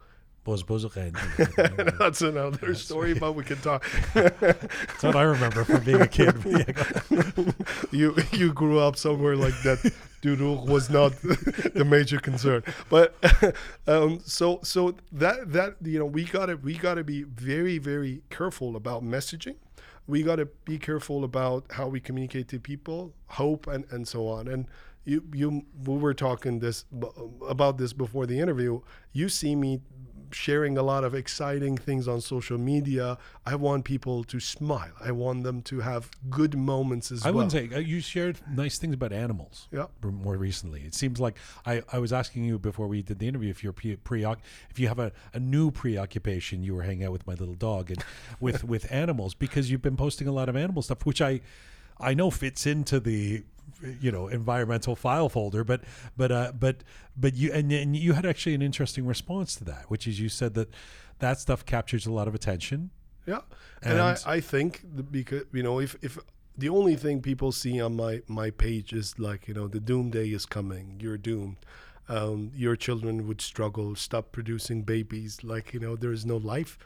That's 1.98 2.22
another 2.22 2.74
story, 2.74 3.14
but 3.14 3.32
we 3.32 3.44
can 3.44 3.56
talk. 3.58 3.84
That's 4.14 5.02
what 5.02 5.16
I 5.16 5.22
remember 5.22 5.64
from 5.64 5.82
being 5.84 6.00
a 6.00 6.06
kid. 6.06 6.34
you 7.90 8.16
you 8.32 8.52
grew 8.52 8.78
up 8.78 8.96
somewhere 8.96 9.36
like 9.36 9.60
that. 9.62 9.92
Doodle 10.22 10.64
was 10.66 10.88
not 10.90 11.12
the 11.20 11.84
major 11.86 12.18
concern, 12.18 12.62
but 12.88 13.14
um, 13.86 14.20
so 14.24 14.60
so 14.62 14.94
that 15.12 15.52
that 15.52 15.76
you 15.82 15.98
know 15.98 16.06
we 16.06 16.24
gotta 16.24 16.56
we 16.56 16.74
gotta 16.74 17.04
be 17.04 17.22
very 17.24 17.78
very 17.78 18.22
careful 18.30 18.76
about 18.76 19.02
messaging. 19.04 19.56
We 20.06 20.22
gotta 20.22 20.46
be 20.64 20.78
careful 20.78 21.24
about 21.24 21.64
how 21.72 21.88
we 21.88 22.00
communicate 22.00 22.48
to 22.48 22.60
people, 22.60 23.12
hope, 23.26 23.66
and 23.66 23.84
and 23.90 24.06
so 24.06 24.28
on. 24.28 24.48
And 24.48 24.66
you 25.04 25.22
you 25.32 25.62
we 25.84 25.96
were 25.96 26.14
talking 26.14 26.58
this 26.58 26.84
about 27.48 27.78
this 27.78 27.92
before 27.92 28.26
the 28.26 28.38
interview. 28.40 28.80
You 29.12 29.28
see 29.28 29.54
me 29.54 29.80
sharing 30.36 30.76
a 30.76 30.82
lot 30.82 31.02
of 31.02 31.14
exciting 31.14 31.76
things 31.76 32.06
on 32.06 32.20
social 32.20 32.58
media. 32.58 33.16
I 33.46 33.54
want 33.54 33.84
people 33.84 34.22
to 34.24 34.38
smile. 34.38 34.92
I 35.02 35.10
want 35.12 35.44
them 35.44 35.62
to 35.62 35.80
have 35.80 36.10
good 36.28 36.56
moments 36.56 37.10
as 37.10 37.24
I 37.24 37.30
well. 37.30 37.40
I 37.40 37.44
wouldn't 37.44 37.52
say 37.70 37.76
uh, 37.76 37.80
you 37.80 38.00
shared 38.00 38.38
nice 38.52 38.78
things 38.78 38.94
about 38.94 39.12
animals. 39.12 39.66
Yeah. 39.72 39.86
More 40.02 40.36
recently, 40.36 40.82
it 40.82 40.94
seems 40.94 41.18
like 41.18 41.36
I, 41.64 41.82
I 41.92 41.98
was 41.98 42.12
asking 42.12 42.44
you 42.44 42.58
before 42.58 42.86
we 42.86 43.02
did 43.02 43.18
the 43.18 43.26
interview 43.26 43.50
if 43.50 43.64
you're 43.64 43.72
pre, 43.72 43.96
if 44.70 44.78
you 44.78 44.88
have 44.88 44.98
a, 44.98 45.12
a 45.32 45.40
new 45.40 45.70
preoccupation. 45.70 46.62
You 46.62 46.74
were 46.74 46.82
hanging 46.82 47.04
out 47.04 47.12
with 47.12 47.26
my 47.26 47.34
little 47.34 47.54
dog 47.54 47.90
and 47.90 48.04
with 48.40 48.62
with 48.62 48.92
animals 48.92 49.34
because 49.34 49.70
you've 49.70 49.82
been 49.82 49.96
posting 49.96 50.28
a 50.28 50.32
lot 50.32 50.48
of 50.48 50.56
animal 50.56 50.82
stuff, 50.82 51.06
which 51.06 51.22
I 51.22 51.40
I 51.98 52.12
know 52.12 52.30
fits 52.30 52.66
into 52.66 53.00
the 53.00 53.44
you 54.00 54.10
know 54.10 54.28
environmental 54.28 54.96
file 54.96 55.28
folder 55.28 55.62
but 55.64 55.82
but 56.16 56.32
uh 56.32 56.52
but 56.58 56.82
but 57.16 57.34
you 57.34 57.52
and, 57.52 57.70
and 57.70 57.96
you 57.96 58.14
had 58.14 58.24
actually 58.24 58.54
an 58.54 58.62
interesting 58.62 59.06
response 59.06 59.54
to 59.54 59.64
that 59.64 59.84
which 59.88 60.06
is 60.06 60.18
you 60.18 60.28
said 60.28 60.54
that 60.54 60.70
that 61.18 61.38
stuff 61.38 61.64
captures 61.64 62.06
a 62.06 62.12
lot 62.12 62.28
of 62.28 62.34
attention. 62.34 62.90
Yeah. 63.26 63.40
And, 63.82 63.94
and 63.94 64.02
I, 64.02 64.16
I 64.26 64.40
think 64.40 64.84
because 65.10 65.44
you 65.52 65.62
know 65.62 65.80
if 65.80 65.96
if 66.02 66.18
the 66.56 66.68
only 66.68 66.96
thing 66.96 67.20
people 67.20 67.52
see 67.52 67.80
on 67.80 67.96
my 67.96 68.22
my 68.28 68.50
page 68.50 68.92
is 68.92 69.18
like 69.18 69.48
you 69.48 69.54
know 69.54 69.68
the 69.68 69.80
doomsday 69.80 70.30
is 70.30 70.46
coming 70.46 70.98
you're 71.00 71.18
doomed 71.18 71.56
um, 72.08 72.52
your 72.54 72.76
children 72.76 73.26
would 73.26 73.40
struggle 73.40 73.94
stop 73.94 74.32
producing 74.32 74.82
babies 74.82 75.44
like 75.44 75.74
you 75.74 75.80
know 75.80 75.96
there 75.96 76.12
is 76.12 76.24
no 76.24 76.36
life 76.36 76.78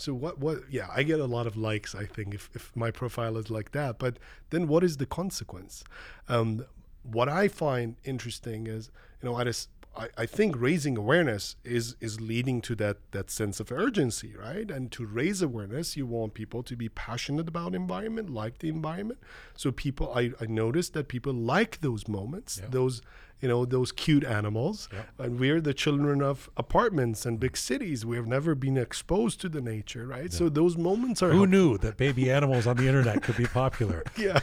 so 0.00 0.14
what 0.14 0.38
what 0.38 0.62
yeah, 0.70 0.88
I 0.94 1.02
get 1.02 1.20
a 1.20 1.26
lot 1.26 1.46
of 1.46 1.56
likes 1.56 1.94
I 1.94 2.04
think 2.04 2.34
if, 2.34 2.50
if 2.54 2.74
my 2.74 2.90
profile 2.90 3.36
is 3.36 3.50
like 3.50 3.72
that. 3.72 3.98
But 3.98 4.18
then 4.50 4.66
what 4.66 4.82
is 4.82 4.96
the 4.96 5.06
consequence? 5.06 5.84
Um, 6.28 6.64
what 7.02 7.28
I 7.28 7.48
find 7.48 7.96
interesting 8.04 8.66
is, 8.66 8.90
you 9.22 9.28
know, 9.28 9.36
I 9.36 9.44
just 9.44 9.68
I, 9.96 10.08
I 10.16 10.26
think 10.26 10.54
raising 10.58 10.96
awareness 10.96 11.56
is 11.64 11.96
is 12.00 12.20
leading 12.20 12.60
to 12.62 12.74
that 12.76 12.98
that 13.10 13.30
sense 13.30 13.60
of 13.60 13.72
urgency, 13.72 14.34
right? 14.36 14.70
And 14.70 14.90
to 14.92 15.04
raise 15.04 15.42
awareness, 15.42 15.96
you 15.96 16.06
want 16.06 16.34
people 16.34 16.62
to 16.62 16.76
be 16.76 16.88
passionate 16.88 17.48
about 17.48 17.74
environment, 17.74 18.30
like 18.30 18.58
the 18.58 18.68
environment. 18.68 19.20
So 19.56 19.72
people 19.72 20.12
I, 20.14 20.32
I 20.40 20.46
noticed 20.46 20.94
that 20.94 21.08
people 21.08 21.32
like 21.32 21.80
those 21.80 22.06
moments, 22.08 22.60
yeah. 22.62 22.68
those 22.70 23.02
you 23.40 23.48
know 23.48 23.64
those 23.64 23.92
cute 23.92 24.24
animals. 24.24 24.88
And 25.18 25.38
we're 25.38 25.60
the 25.60 25.74
children 25.74 26.22
of 26.22 26.50
apartments 26.56 27.24
and 27.26 27.40
big 27.40 27.56
cities. 27.56 28.04
We 28.04 28.16
have 28.16 28.26
never 28.26 28.54
been 28.54 28.76
exposed 28.76 29.40
to 29.42 29.48
the 29.48 29.60
nature 29.60 30.06
right? 30.06 30.32
So 30.32 30.48
those 30.48 30.76
moments 30.76 31.22
are 31.22 31.30
who 31.30 31.46
knew 31.46 31.78
that 31.78 31.96
baby 31.96 32.30
animals 32.30 32.66
on 32.66 32.76
the 32.76 32.86
internet 32.86 33.22
could 33.22 33.36
be 33.36 33.46
popular? 33.46 34.04
Yeah. 34.16 34.40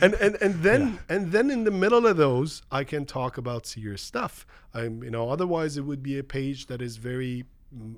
And 0.00 0.14
and 0.14 0.36
and 0.40 0.62
then 0.62 0.82
yeah. 0.94 1.16
and 1.16 1.32
then 1.32 1.50
in 1.50 1.64
the 1.64 1.70
middle 1.70 2.06
of 2.06 2.16
those 2.16 2.62
i 2.72 2.82
can 2.82 3.04
talk 3.04 3.36
about 3.36 3.66
serious 3.66 4.00
stuff. 4.00 4.46
I'm 4.72 5.02
you 5.02 5.10
know 5.10 5.28
otherwise 5.30 5.76
it 5.76 5.82
would 5.82 6.02
be 6.02 6.18
a 6.18 6.24
page 6.24 6.66
that 6.66 6.80
is 6.80 6.96
very 6.96 7.44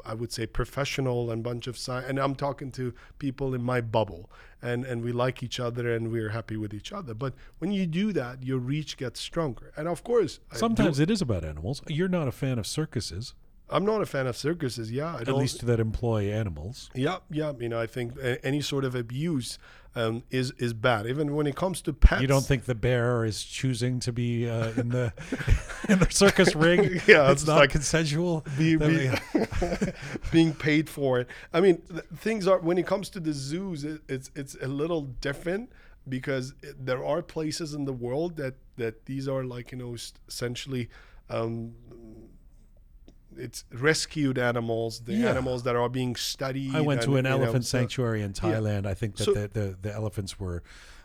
I 0.05 0.15
would 0.15 0.33
say 0.33 0.47
professional 0.47 1.31
and 1.31 1.43
bunch 1.43 1.67
of 1.67 1.79
science. 1.79 2.07
And 2.09 2.19
I'm 2.19 2.35
talking 2.35 2.73
to 2.73 2.93
people 3.19 3.55
in 3.55 3.63
my 3.63 3.81
bubble, 3.81 4.31
and 4.61 4.85
and 4.85 5.03
we 5.03 5.13
like 5.13 5.43
each 5.43 5.61
other 5.61 5.95
and 5.95 6.11
we're 6.11 6.31
happy 6.31 6.57
with 6.57 6.75
each 6.75 6.93
other. 6.93 7.15
But 7.15 7.35
when 7.59 7.71
you 7.71 7.87
do 7.87 8.13
that, 8.13 8.43
your 8.43 8.59
reach 8.59 8.97
gets 8.97 9.21
stronger. 9.21 9.73
And 9.77 9.87
of 9.87 10.03
course, 10.03 10.41
sometimes 10.53 10.99
it 10.99 11.11
is 11.11 11.23
about 11.23 11.45
animals. 11.45 11.83
You're 11.87 12.09
not 12.09 12.29
a 12.29 12.33
fan 12.33 12.59
of 12.59 12.67
circuses. 12.67 13.35
I'm 13.71 13.85
not 13.85 14.03
a 14.03 14.07
fan 14.07 14.27
of 14.27 14.37
circuses. 14.37 14.91
Yeah, 14.91 15.17
at 15.17 15.29
least 15.29 15.67
that 15.67 15.81
employ 15.81 16.31
animals. 16.31 16.91
Yeah, 16.95 17.19
yeah. 17.31 17.53
You 17.59 17.69
know, 17.69 17.81
I 17.81 17.87
think 17.87 18.15
any 18.43 18.61
sort 18.61 18.85
of 18.85 18.95
abuse 18.95 19.59
um, 19.95 20.23
is 20.31 20.53
is 20.53 20.73
bad. 20.73 21.07
Even 21.07 21.35
when 21.35 21.47
it 21.47 21.57
comes 21.57 21.81
to 21.83 21.93
pets, 21.93 22.23
you 22.23 22.29
don't 22.29 22.45
think 22.45 22.65
the 22.65 22.75
bear 22.75 23.25
is 23.25 23.43
choosing 23.43 23.99
to 24.01 24.13
be 24.13 24.49
uh, 24.49 24.71
in 24.73 24.91
the 24.91 25.13
in 25.89 25.99
the 25.99 26.09
circus 26.11 26.55
ring? 26.55 27.01
yeah, 27.07 27.31
it's, 27.31 27.47
not 27.47 27.57
like 27.57 27.71
consensual. 27.71 28.45
Be, 28.57 28.77
be, 28.77 29.11
being 30.33 30.55
paid 30.55 30.89
for 30.89 31.21
it. 31.21 31.29
I 31.53 31.61
mean, 31.61 31.79
things 32.17 32.47
are 32.47 32.59
when 32.59 32.79
it 32.79 32.87
comes 32.87 33.09
to 33.11 33.21
the 33.21 33.33
zoos, 33.33 33.85
it, 33.85 34.03
it's 34.09 34.31
it's 34.37 34.57
a 34.61 34.69
little 34.69 35.03
different 35.03 35.73
because 36.09 36.55
it, 36.63 36.87
there 36.87 37.05
are 37.05 37.23
places 37.23 37.75
in 37.75 37.85
the 37.85 37.93
world 37.93 38.37
that 38.37 38.55
that 38.77 39.07
these 39.07 39.27
are 39.27 39.45
like 39.45 39.73
you 39.73 39.79
know 39.79 39.97
essentially. 40.29 40.89
Um, 41.29 41.75
it's 43.37 43.65
rescued 43.73 44.39
animals, 44.39 45.01
the 45.01 45.15
yeah. 45.15 45.31
animals 45.31 45.63
that 45.65 45.77
are 45.77 45.89
being 45.89 46.17
studied. 46.17 46.75
I 46.75 46.81
went 46.81 47.03
and, 47.03 47.11
to 47.13 47.17
an 47.17 47.27
elephant 47.27 47.55
know, 47.55 47.61
sanctuary 47.61 48.23
in 48.23 48.33
Thailand. 48.33 48.85
Yeah. 48.85 48.91
I 48.91 48.95
think 48.95 49.17
that 49.17 49.25
so, 49.25 49.33
the, 49.35 49.49
the, 49.49 49.77
the 49.81 49.93
elephants 49.93 50.39
were 50.39 50.63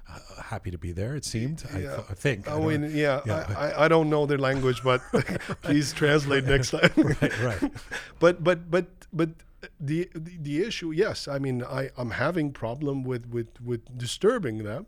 uh, 0.10 0.41
happy 0.41 0.72
to 0.72 0.77
be 0.77 0.91
there. 0.91 1.15
It 1.15 1.26
seemed. 1.26 1.64
Yeah. 1.72 1.77
I, 1.77 1.80
th- 1.80 2.07
I, 2.10 2.14
think. 2.14 2.49
I, 2.49 2.56
I 2.56 2.60
mean, 2.60 2.91
yeah. 2.95 3.22
yeah. 3.26 3.45
I, 3.57 3.85
I, 3.85 3.88
don't 3.88 4.10
know 4.10 4.26
their 4.26 4.38
language, 4.38 4.84
but 4.84 5.02
please 5.61 5.93
translate 5.93 6.45
next 6.45 6.72
time. 6.77 6.91
right, 6.95 7.41
right. 7.41 7.72
But 8.19 8.43
but 8.43 8.69
but 8.69 8.88
but 9.11 9.30
the, 9.80 10.10
the 10.14 10.38
the 10.41 10.64
issue, 10.64 10.91
yes. 10.91 11.27
I 11.27 11.39
mean, 11.39 11.64
I 11.64 11.89
I'm 11.97 12.11
having 12.11 12.52
problem 12.52 13.03
with 13.03 13.27
with 13.27 13.60
with 13.61 13.97
disturbing 13.97 14.64
them. 14.64 14.85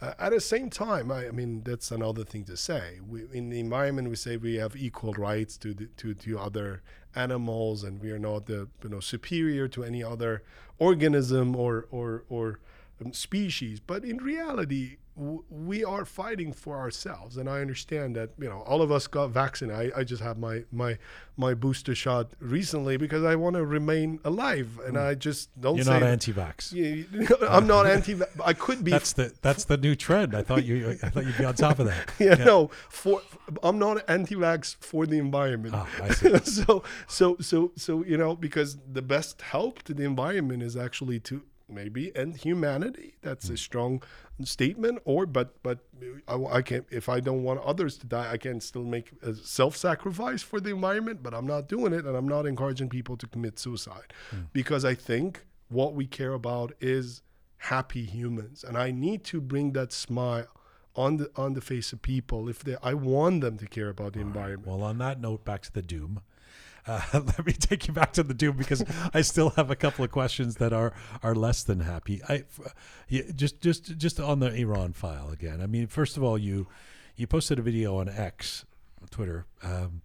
Uh, 0.00 0.12
at 0.18 0.32
the 0.32 0.40
same 0.40 0.70
time, 0.70 1.10
I, 1.10 1.28
I, 1.28 1.30
mean 1.30 1.62
that's 1.64 1.90
another 1.90 2.24
thing 2.24 2.44
to 2.44 2.56
say. 2.56 2.98
We, 3.06 3.24
in 3.32 3.50
the 3.50 3.60
environment, 3.60 4.08
we 4.10 4.16
say 4.16 4.36
we 4.36 4.56
have 4.56 4.76
equal 4.76 5.14
rights 5.14 5.56
to 5.58 5.72
the, 5.72 5.86
to 5.86 6.14
to 6.14 6.38
other 6.38 6.82
animals, 7.14 7.84
and 7.84 8.00
we 8.02 8.10
are 8.10 8.18
not 8.18 8.46
the 8.46 8.68
you 8.82 8.90
know 8.90 9.00
superior 9.00 9.68
to 9.68 9.84
any 9.84 10.02
other 10.02 10.42
organism 10.78 11.54
or 11.54 11.86
or 11.90 12.24
or 12.28 12.58
um, 13.04 13.12
species. 13.12 13.80
But 13.80 14.04
in 14.04 14.18
reality, 14.18 14.96
we 15.16 15.84
are 15.84 16.04
fighting 16.04 16.52
for 16.52 16.78
ourselves. 16.78 17.36
And 17.36 17.48
i 17.48 17.60
understand 17.60 18.16
that 18.16 18.30
you 18.38 18.48
know 18.48 18.60
all 18.60 18.82
of 18.82 18.90
us 18.90 19.06
got 19.06 19.30
vaccinated. 19.30 19.92
I, 19.94 20.00
I 20.00 20.04
just 20.04 20.22
had 20.22 20.38
my 20.38 20.64
my 20.72 20.98
my 21.36 21.54
booster 21.54 21.94
shot 21.94 22.30
recently 22.38 22.96
because 22.96 23.24
i 23.24 23.34
want 23.34 23.54
to 23.56 23.64
remain 23.64 24.18
alive. 24.24 24.80
And 24.84 24.96
mm. 24.96 25.06
i 25.06 25.14
just 25.14 25.48
don't 25.60 25.76
you're 25.76 25.84
not 25.84 26.02
anti-vax. 26.02 26.72
Yeah, 26.74 27.48
i'm 27.48 27.66
not 27.66 27.86
anti 27.86 28.16
i 28.44 28.52
could 28.52 28.82
be 28.82 28.90
that's 28.90 29.12
the 29.12 29.32
that's 29.42 29.64
the 29.64 29.76
new 29.76 29.94
trend. 29.94 30.34
I 30.34 30.42
thought 30.42 30.64
you 30.64 30.98
i 31.02 31.08
thought 31.08 31.24
you'd 31.24 31.38
be 31.38 31.44
on 31.44 31.54
top 31.54 31.78
of 31.78 31.86
that. 31.86 32.12
Yeah, 32.18 32.36
yeah. 32.38 32.44
no 32.44 32.68
for 32.88 33.22
i'm 33.62 33.78
not 33.78 34.08
anti-vax 34.08 34.76
for 34.80 35.06
the 35.06 35.18
environment. 35.18 35.74
Ah, 35.76 35.88
I 36.02 36.08
see. 36.10 36.36
so 36.44 36.82
so 37.06 37.36
so 37.40 37.72
so 37.76 38.04
you 38.04 38.16
know 38.16 38.34
because 38.34 38.78
the 38.90 39.02
best 39.02 39.42
help 39.42 39.82
to 39.84 39.94
the 39.94 40.04
environment 40.04 40.62
is 40.62 40.76
actually 40.76 41.20
to 41.20 41.42
maybe 41.68 42.14
end 42.16 42.36
humanity. 42.38 43.14
That's 43.22 43.48
a 43.48 43.56
strong 43.56 44.02
statement 44.42 44.98
or 45.04 45.26
but 45.26 45.62
but 45.62 45.78
I, 46.26 46.34
I 46.34 46.62
can 46.62 46.84
if 46.90 47.08
i 47.08 47.20
don't 47.20 47.44
want 47.44 47.60
others 47.60 47.96
to 47.98 48.06
die 48.06 48.32
i 48.32 48.36
can 48.36 48.60
still 48.60 48.82
make 48.82 49.12
a 49.22 49.32
self-sacrifice 49.34 50.42
for 50.42 50.60
the 50.60 50.70
environment 50.70 51.22
but 51.22 51.32
i'm 51.34 51.46
not 51.46 51.68
doing 51.68 51.92
it 51.92 52.04
and 52.04 52.16
i'm 52.16 52.26
not 52.26 52.44
encouraging 52.44 52.88
people 52.88 53.16
to 53.18 53.28
commit 53.28 53.60
suicide. 53.60 54.12
Mm. 54.34 54.46
because 54.52 54.84
i 54.84 54.92
think 54.94 55.44
what 55.68 55.94
we 55.94 56.06
care 56.06 56.32
about 56.32 56.72
is 56.80 57.22
happy 57.58 58.04
humans 58.04 58.64
and 58.64 58.76
i 58.76 58.90
need 58.90 59.22
to 59.24 59.40
bring 59.40 59.72
that 59.72 59.92
smile 59.92 60.48
on 60.96 61.18
the 61.18 61.30
on 61.36 61.54
the 61.54 61.60
face 61.60 61.92
of 61.92 62.02
people 62.02 62.48
if 62.48 62.64
they 62.64 62.76
i 62.82 62.92
want 62.92 63.40
them 63.40 63.56
to 63.56 63.66
care 63.66 63.88
about 63.88 64.14
the 64.14 64.20
All 64.20 64.26
environment. 64.26 64.66
Right. 64.66 64.76
well 64.78 64.82
on 64.82 64.98
that 64.98 65.20
note 65.20 65.44
back 65.44 65.62
to 65.62 65.72
the 65.72 65.82
doom 65.82 66.22
uh, 66.86 67.00
let 67.14 67.46
me 67.46 67.52
take 67.52 67.86
you 67.86 67.94
back 67.94 68.12
to 68.14 68.22
the 68.22 68.34
doom 68.34 68.56
because 68.56 68.84
I 69.12 69.22
still 69.22 69.50
have 69.50 69.70
a 69.70 69.76
couple 69.76 70.04
of 70.04 70.10
questions 70.10 70.56
that 70.56 70.72
are 70.72 70.92
are 71.22 71.34
less 71.34 71.62
than 71.62 71.80
happy. 71.80 72.22
I 72.28 72.44
just 73.34 73.60
just 73.60 73.96
just 73.96 74.20
on 74.20 74.40
the 74.40 74.52
Iran 74.54 74.92
file 74.92 75.30
again. 75.30 75.60
I 75.60 75.66
mean, 75.66 75.86
first 75.86 76.16
of 76.16 76.22
all, 76.22 76.36
you 76.38 76.66
you 77.16 77.26
posted 77.26 77.58
a 77.58 77.62
video 77.62 77.96
on 77.98 78.08
X, 78.08 78.64
Twitter, 79.10 79.46
um, 79.62 80.02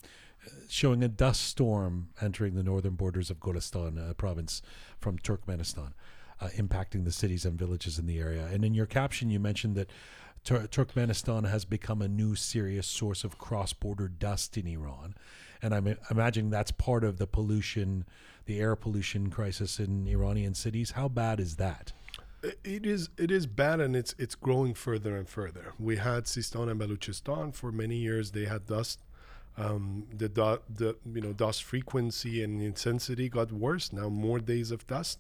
showing 0.68 1.04
a 1.04 1.08
dust 1.08 1.44
storm 1.44 2.10
entering 2.22 2.56
the 2.56 2.64
northern 2.64 2.96
borders 2.96 3.30
of 3.30 3.40
Golestan 3.40 4.10
uh, 4.10 4.14
province 4.14 4.62
from 5.00 5.18
Turkmenistan, 5.18 5.94
uh, 6.40 6.50
impacting 6.58 7.04
the 7.06 7.12
cities 7.12 7.46
and 7.46 7.58
villages 7.58 8.00
in 8.00 8.06
the 8.06 8.20
area. 8.20 8.46
And 8.46 8.64
in 8.64 8.74
your 8.74 8.86
caption, 8.86 9.30
you 9.30 9.40
mentioned 9.40 9.76
that 9.76 9.90
Tur- 10.44 10.68
Turkmenistan 10.68 11.50
has 11.50 11.66
become 11.66 12.02
a 12.02 12.08
new 12.08 12.36
serious 12.36 12.88
source 12.88 13.24
of 13.24 13.38
cross-border 13.38 14.08
dust 14.08 14.58
in 14.58 14.68
Iran, 14.68 15.16
and 15.62 15.74
I'm 15.74 15.98
imagining 16.10 16.50
that's 16.50 16.72
part 16.72 17.04
of 17.04 17.18
the 17.18 17.28
pollution, 17.28 18.06
the 18.46 18.60
air 18.60 18.76
pollution 18.76 19.30
crisis 19.30 19.80
in 19.80 20.08
Iranian 20.08 20.54
cities. 20.54 20.92
How 20.92 21.08
bad 21.08 21.40
is 21.40 21.58
that? 21.58 21.92
It 22.64 22.86
is 22.86 23.10
it 23.18 23.32
is 23.32 23.48
bad 23.48 23.82
and 23.82 23.98
it's 23.98 24.16
it's 24.18 24.34
growing 24.36 24.74
further 24.74 25.18
and 25.18 25.28
further. 25.28 25.74
We 25.78 25.98
had 25.98 26.24
Sistan 26.24 26.72
and 26.72 26.80
Baluchistan 26.80 27.54
for 27.54 27.70
many 27.70 27.98
years. 27.98 28.32
They 28.32 28.46
had 28.46 28.66
dust. 28.66 29.02
Um, 29.58 30.06
the 30.16 30.30
the 30.74 30.96
you 31.14 31.20
know 31.20 31.34
dust 31.34 31.64
frequency 31.66 32.42
and 32.42 32.62
intensity 32.62 33.28
got 33.28 33.52
worse. 33.52 33.92
Now 33.92 34.08
more 34.08 34.40
days 34.40 34.72
of 34.72 34.88
dust. 34.88 35.20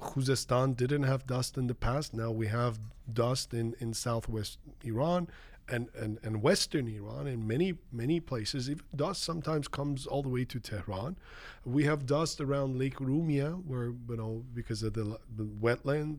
Khuzestan 0.00 0.76
didn't 0.76 1.04
have 1.04 1.26
dust 1.26 1.56
in 1.56 1.66
the 1.66 1.74
past. 1.74 2.14
Now 2.14 2.30
we 2.30 2.48
have 2.48 2.78
dust 3.12 3.54
in, 3.54 3.74
in 3.80 3.94
southwest 3.94 4.58
Iran 4.82 5.28
and, 5.68 5.88
and, 5.98 6.18
and 6.22 6.42
western 6.42 6.88
Iran 6.88 7.26
in 7.26 7.46
many 7.46 7.74
many 7.90 8.20
places. 8.20 8.70
Dust 8.94 9.22
sometimes 9.22 9.68
comes 9.68 10.06
all 10.06 10.22
the 10.22 10.28
way 10.28 10.44
to 10.44 10.60
Tehran. 10.60 11.16
We 11.64 11.84
have 11.84 12.06
dust 12.06 12.40
around 12.40 12.78
Lake 12.78 12.96
Urumia, 12.96 13.64
where 13.64 13.86
you 13.86 14.16
know 14.16 14.44
because 14.52 14.82
of 14.82 14.92
the, 14.92 15.18
the 15.36 15.44
wetland, 15.44 16.18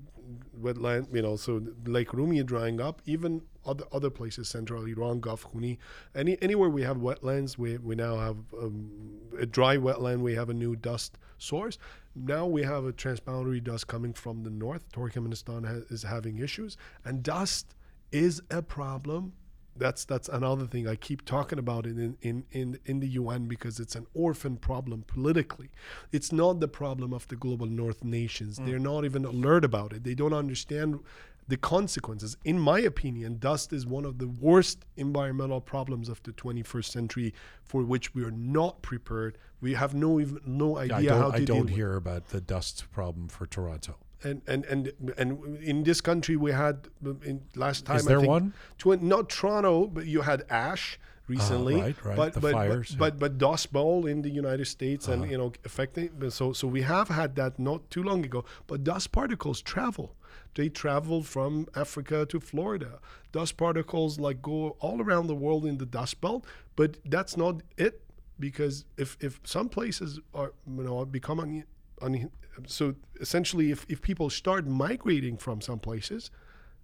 wetland, 0.59 1.13
you 1.13 1.21
know, 1.21 1.35
so 1.35 1.61
Lake 1.85 2.09
Urumia 2.09 2.45
drying 2.45 2.81
up. 2.81 3.01
Even 3.05 3.41
other 3.65 3.85
other 3.91 4.09
places, 4.09 4.47
central 4.47 4.85
Iran, 4.85 5.21
Gavkhuni, 5.21 5.77
any 6.15 6.41
anywhere 6.41 6.69
we 6.69 6.81
have 6.81 6.97
wetlands, 6.97 7.57
we 7.57 7.77
we 7.77 7.95
now 7.95 8.17
have 8.17 8.37
um, 8.59 8.89
a 9.37 9.45
dry 9.45 9.77
wetland. 9.77 10.21
We 10.21 10.33
have 10.33 10.49
a 10.49 10.53
new 10.53 10.75
dust 10.75 11.17
source. 11.37 11.77
Now 12.15 12.45
we 12.45 12.63
have 12.63 12.85
a 12.85 12.93
transboundary 12.93 13.63
dust 13.63 13.87
coming 13.87 14.13
from 14.13 14.43
the 14.43 14.49
north. 14.49 14.89
Turkmenistan 14.91 15.67
ha- 15.67 15.85
is 15.89 16.03
having 16.03 16.39
issues, 16.39 16.77
and 17.03 17.21
dust 17.21 17.75
is 18.11 18.41
a 18.49 18.61
problem. 18.61 19.33
That's 19.77 20.05
that's 20.05 20.29
another 20.29 20.65
thing 20.65 20.87
I 20.87 20.95
keep 20.95 21.25
talking 21.25 21.59
about 21.59 21.85
in, 21.85 22.17
in, 22.21 22.45
in, 22.51 22.79
in 22.85 23.01
the 23.01 23.09
UN 23.09 23.47
because 23.47 23.77
it's 23.77 23.95
an 23.95 24.07
orphan 24.13 24.55
problem 24.55 25.03
politically. 25.05 25.69
It's 26.13 26.31
not 26.31 26.61
the 26.61 26.69
problem 26.69 27.11
of 27.13 27.27
the 27.27 27.35
global 27.35 27.65
north 27.65 28.01
nations. 28.01 28.57
Mm. 28.57 28.65
They're 28.65 28.79
not 28.79 29.03
even 29.03 29.25
alert 29.25 29.65
about 29.65 29.91
it. 29.91 30.05
They 30.05 30.15
don't 30.15 30.33
understand 30.33 31.01
the 31.47 31.57
consequences. 31.57 32.37
In 32.43 32.59
my 32.59 32.79
opinion, 32.79 33.37
dust 33.39 33.71
is 33.71 33.85
one 33.85 34.05
of 34.05 34.17
the 34.17 34.27
worst 34.27 34.85
environmental 34.97 35.61
problems 35.61 36.09
of 36.09 36.21
the 36.23 36.31
21st 36.31 36.85
century 36.85 37.33
for 37.63 37.83
which 37.83 38.15
we 38.15 38.23
are 38.23 38.31
not 38.31 38.81
prepared. 38.81 39.37
We 39.61 39.73
have 39.75 39.93
no 39.93 40.19
even 40.19 40.39
no 40.45 40.77
idea 40.77 41.13
how 41.15 41.31
to. 41.31 41.37
I 41.37 41.45
don't 41.45 41.69
hear 41.69 41.89
with. 41.89 41.97
about 41.97 42.29
the 42.29 42.41
dust 42.41 42.85
problem 42.91 43.27
for 43.27 43.45
Toronto. 43.45 43.97
And, 44.23 44.41
and 44.47 44.65
and 44.65 44.91
and 45.17 45.57
in 45.61 45.83
this 45.83 46.01
country 46.01 46.35
we 46.35 46.51
had 46.51 46.87
in 47.23 47.41
last 47.55 47.85
time 47.85 47.97
Is 47.97 48.05
there 48.05 48.17
I 48.17 48.21
think, 48.21 48.29
one? 48.29 48.53
Tw- 48.79 49.01
not 49.01 49.29
Toronto, 49.29 49.85
but 49.87 50.05
you 50.07 50.21
had 50.21 50.43
ash 50.49 50.99
recently. 51.27 51.75
right, 51.75 52.05
right, 52.05 52.15
But 52.17 52.33
the 52.33 52.39
but, 52.39 52.53
fires, 52.53 52.95
but, 52.97 53.19
but 53.19 53.19
but 53.19 53.37
Dust 53.37 53.71
Bowl 53.71 54.07
in 54.07 54.21
the 54.23 54.29
United 54.31 54.65
States 54.65 55.07
Uh-huh. 55.07 55.21
and 55.21 55.31
you 55.31 55.37
know 55.37 55.51
affecting. 55.63 56.09
So 56.31 56.53
so 56.53 56.67
we 56.67 56.81
have 56.81 57.09
had 57.09 57.35
that 57.35 57.59
not 57.59 57.89
too 57.91 58.01
long 58.03 58.25
ago. 58.25 58.45
But 58.67 58.83
dust 58.83 59.11
particles 59.11 59.61
travel. 59.61 60.15
They 60.55 60.69
travel 60.69 61.21
from 61.21 61.67
Africa 61.75 62.25
to 62.27 62.39
Florida. 62.39 62.99
Dust 63.31 63.57
particles 63.57 64.19
like 64.19 64.41
go 64.41 64.77
all 64.79 65.01
around 65.01 65.27
the 65.27 65.35
world 65.35 65.65
in 65.65 65.77
the 65.77 65.85
dust 65.85 66.21
belt. 66.21 66.45
But 66.75 66.97
that's 67.05 67.37
not 67.37 67.61
it 67.77 68.01
because 68.39 68.85
if 68.97 69.17
if 69.19 69.39
some 69.43 69.69
places 69.69 70.19
are 70.33 70.53
you 70.67 70.83
know 70.83 71.05
becoming 71.05 71.63
un, 72.01 72.29
so 72.67 72.95
essentially 73.19 73.71
if, 73.71 73.85
if 73.89 74.01
people 74.01 74.29
start 74.29 74.65
migrating 74.67 75.37
from 75.37 75.61
some 75.61 75.79
places 75.79 76.31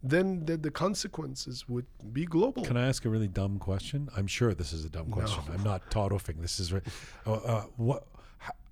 then 0.03 0.45
the, 0.45 0.57
the 0.57 0.72
consequences 0.72 1.68
would 1.69 1.85
be 2.11 2.26
global 2.26 2.64
Can 2.64 2.77
I 2.77 2.88
ask 2.88 3.06
a 3.06 3.10
really 3.10 3.27
dumb 3.27 3.60
question? 3.60 4.10
I'm 4.18 4.27
sure 4.27 4.53
this 4.53 4.73
is 4.73 4.84
a 4.84 4.89
dumb 4.89 5.11
question. 5.11 5.43
I'm 5.53 5.64
not 5.64 5.91
toddling. 5.91 6.41
This 6.41 6.60
is 6.60 6.73
uh, 6.73 6.80
uh, 7.26 7.65
what 7.77 8.07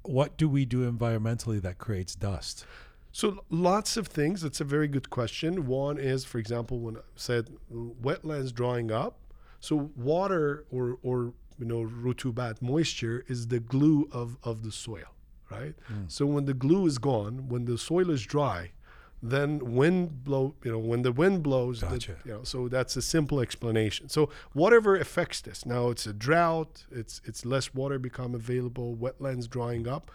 what 0.04 0.38
do 0.38 0.50
we 0.50 0.66
do 0.66 0.90
environmentally 0.90 1.62
that 1.62 1.78
creates 1.78 2.16
dust? 2.16 2.66
So 3.12 3.44
lots 3.50 3.98
of 3.98 4.08
things. 4.08 4.44
It's 4.44 4.62
a 4.62 4.64
very 4.64 4.88
good 4.88 5.10
question. 5.10 5.66
One 5.68 5.98
is, 5.98 6.26
for 6.26 6.38
example, 6.38 6.80
when 6.80 6.98
I 6.98 7.02
said 7.16 7.50
wetlands 7.74 8.54
drying 8.54 8.92
up. 8.92 9.20
So 9.60 9.92
water 9.96 10.66
or 10.72 10.98
or 11.04 11.34
you 11.58 11.66
know 11.66 11.82
rutubat 11.84 12.62
moisture 12.62 13.26
is 13.28 13.48
the 13.48 13.60
glue 13.60 14.08
of 14.12 14.38
of 14.44 14.64
the 14.64 14.72
soil, 14.72 15.10
right? 15.52 15.76
Hmm. 15.88 16.04
So 16.08 16.26
when 16.26 16.46
the 16.46 16.54
glue 16.54 16.86
is 16.86 16.98
gone, 16.98 17.50
when 17.50 17.66
the 17.66 17.78
soil 17.78 18.10
is 18.10 18.22
dry, 18.26 18.72
then 19.22 19.60
wind 19.76 20.24
blow 20.24 20.56
you 20.64 20.72
know 20.72 20.80
when 20.80 21.02
the 21.02 21.12
wind 21.12 21.44
blows 21.44 21.82
the- 21.82 21.88
Gotcha. 21.88 22.16
you 22.24 22.32
know 22.32 22.44
so 22.44 22.70
that's 22.70 22.96
a 22.96 23.02
simple 23.02 23.42
explanation 23.42 24.08
so 24.08 24.30
whatever 24.54 24.96
affects 24.96 25.42
this 25.42 25.66
now 25.66 25.90
it's 25.90 26.08
a 26.08 26.14
drought 26.14 26.86
it's 26.90 27.20
it's 27.26 27.46
less 27.46 27.74
water 27.74 28.00
become 28.00 28.34
available 28.34 28.96
wetlands 28.96 29.50
drying 29.50 29.90
up 29.90 30.10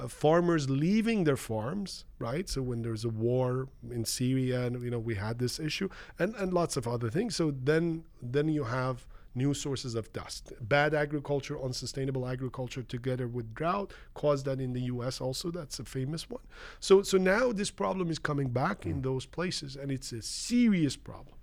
uh, 0.00 0.08
farmers 0.08 0.68
leaving 0.70 1.24
their 1.24 1.36
farms 1.36 2.04
right 2.18 2.48
so 2.48 2.62
when 2.62 2.82
there's 2.82 3.04
a 3.04 3.08
war 3.08 3.68
in 3.90 4.04
syria 4.04 4.62
and 4.66 4.82
you 4.82 4.90
know 4.90 4.98
we 4.98 5.14
had 5.14 5.38
this 5.38 5.60
issue 5.60 5.88
and 6.18 6.34
and 6.36 6.52
lots 6.52 6.76
of 6.76 6.88
other 6.88 7.10
things 7.10 7.36
so 7.36 7.52
then 7.62 8.04
then 8.22 8.48
you 8.48 8.64
have 8.64 9.06
new 9.34 9.54
sources 9.54 9.94
of 9.94 10.12
dust. 10.12 10.52
Bad 10.60 10.94
agriculture, 10.94 11.60
unsustainable 11.60 12.26
agriculture 12.26 12.82
together 12.82 13.28
with 13.28 13.54
drought 13.54 13.92
caused 14.14 14.44
that 14.46 14.60
in 14.60 14.72
the 14.72 14.82
US 14.82 15.20
also. 15.20 15.50
That's 15.50 15.78
a 15.78 15.84
famous 15.84 16.28
one. 16.28 16.42
So 16.80 17.02
so 17.02 17.18
now 17.18 17.52
this 17.52 17.70
problem 17.70 18.10
is 18.10 18.18
coming 18.18 18.48
back 18.48 18.86
in 18.86 19.02
those 19.02 19.26
places 19.26 19.76
and 19.76 19.90
it's 19.90 20.12
a 20.12 20.22
serious 20.22 20.96
problem. 20.96 21.36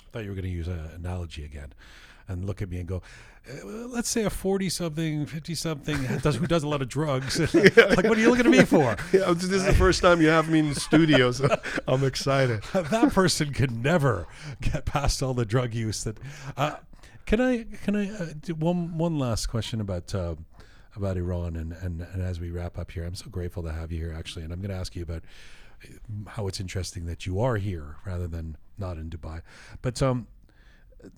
I 0.00 0.10
thought 0.12 0.24
you 0.24 0.30
were 0.30 0.36
going 0.36 0.44
to 0.44 0.50
use 0.50 0.68
an 0.68 0.78
analogy 0.94 1.44
again, 1.44 1.72
and 2.28 2.44
look 2.44 2.62
at 2.62 2.68
me 2.70 2.78
and 2.78 2.88
go. 2.88 3.02
"Uh, 3.48 3.66
Let's 3.66 4.08
say 4.08 4.24
a 4.24 4.30
forty-something, 4.30 5.26
fifty-something 5.26 6.18
does 6.22 6.36
who 6.36 6.46
does 6.46 6.62
a 6.62 6.68
lot 6.68 6.82
of 6.82 6.88
drugs. 6.88 7.38
like, 7.54 7.76
what 7.76 8.16
are 8.16 8.20
you 8.20 8.30
looking 8.30 8.46
at 8.46 8.50
me 8.52 8.64
for? 8.64 8.96
Yeah, 9.12 9.32
this 9.32 9.44
is 9.50 9.64
the 9.64 9.74
first 9.74 10.00
time 10.02 10.20
you 10.20 10.28
have 10.28 10.48
me 10.48 10.60
in 10.60 10.68
the 10.70 10.80
studio, 10.80 11.30
so 11.32 11.48
I'm 11.86 12.04
excited. 12.04 12.62
that 12.72 13.12
person 13.12 13.52
could 13.52 13.70
never 13.70 14.26
get 14.60 14.84
past 14.84 15.22
all 15.22 15.34
the 15.34 15.44
drug 15.44 15.74
use 15.74 16.04
that. 16.04 16.18
Uh, 16.56 16.76
can 17.26 17.40
I? 17.40 17.64
Can 17.84 17.96
I? 17.96 18.10
Uh, 18.10 18.26
do 18.40 18.54
one 18.54 18.96
one 18.98 19.18
last 19.18 19.46
question 19.46 19.80
about 19.80 20.14
uh, 20.14 20.34
about 20.96 21.16
Iran 21.16 21.56
and, 21.56 21.72
and 21.72 22.00
and 22.00 22.22
as 22.22 22.40
we 22.40 22.50
wrap 22.50 22.78
up 22.78 22.90
here, 22.90 23.04
I'm 23.04 23.14
so 23.14 23.28
grateful 23.30 23.62
to 23.64 23.72
have 23.72 23.92
you 23.92 23.98
here 23.98 24.14
actually, 24.16 24.44
and 24.44 24.52
I'm 24.52 24.60
going 24.60 24.70
to 24.70 24.76
ask 24.76 24.94
you 24.96 25.02
about 25.02 25.22
uh, 25.84 26.30
how 26.30 26.46
it's 26.48 26.60
interesting 26.60 27.06
that 27.06 27.26
you 27.26 27.40
are 27.40 27.56
here 27.56 27.96
rather 28.06 28.26
than 28.26 28.56
not 28.78 28.96
in 28.96 29.10
Dubai, 29.10 29.42
but 29.82 30.00
um. 30.02 30.26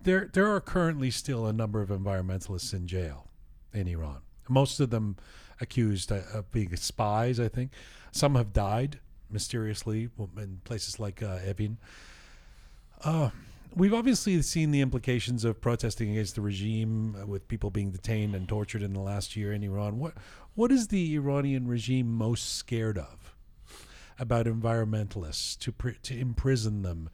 There, 0.02 0.30
there 0.32 0.52
are 0.54 0.60
currently 0.60 1.10
still 1.10 1.46
a 1.46 1.52
number 1.52 1.82
of 1.82 1.88
environmentalists 1.90 2.72
in 2.72 2.86
jail 2.86 3.28
in 3.72 3.88
Iran. 3.88 4.18
Most 4.48 4.80
of 4.80 4.90
them 4.90 5.16
accused 5.60 6.12
uh, 6.12 6.20
of 6.32 6.50
being 6.52 6.74
spies. 6.76 7.40
I 7.40 7.48
think 7.48 7.72
some 8.12 8.34
have 8.34 8.52
died 8.52 9.00
mysteriously 9.30 10.08
in 10.36 10.60
places 10.64 11.00
like 11.00 11.22
uh, 11.22 11.38
Evin. 11.38 11.76
Uh, 13.04 13.30
we've 13.74 13.94
obviously 13.94 14.40
seen 14.42 14.70
the 14.70 14.80
implications 14.80 15.44
of 15.44 15.60
protesting 15.60 16.10
against 16.12 16.34
the 16.34 16.40
regime, 16.40 17.16
uh, 17.20 17.26
with 17.26 17.48
people 17.48 17.70
being 17.70 17.90
detained 17.90 18.34
and 18.34 18.48
tortured 18.48 18.82
in 18.82 18.92
the 18.92 19.00
last 19.00 19.36
year 19.36 19.52
in 19.52 19.62
Iran. 19.62 19.98
What, 19.98 20.14
what 20.54 20.72
is 20.72 20.88
the 20.88 21.14
Iranian 21.16 21.66
regime 21.66 22.10
most 22.10 22.56
scared 22.56 22.98
of 22.98 23.34
about 24.18 24.46
environmentalists 24.46 25.58
to 25.58 25.72
to 26.02 26.18
imprison 26.18 26.82
them 26.82 27.10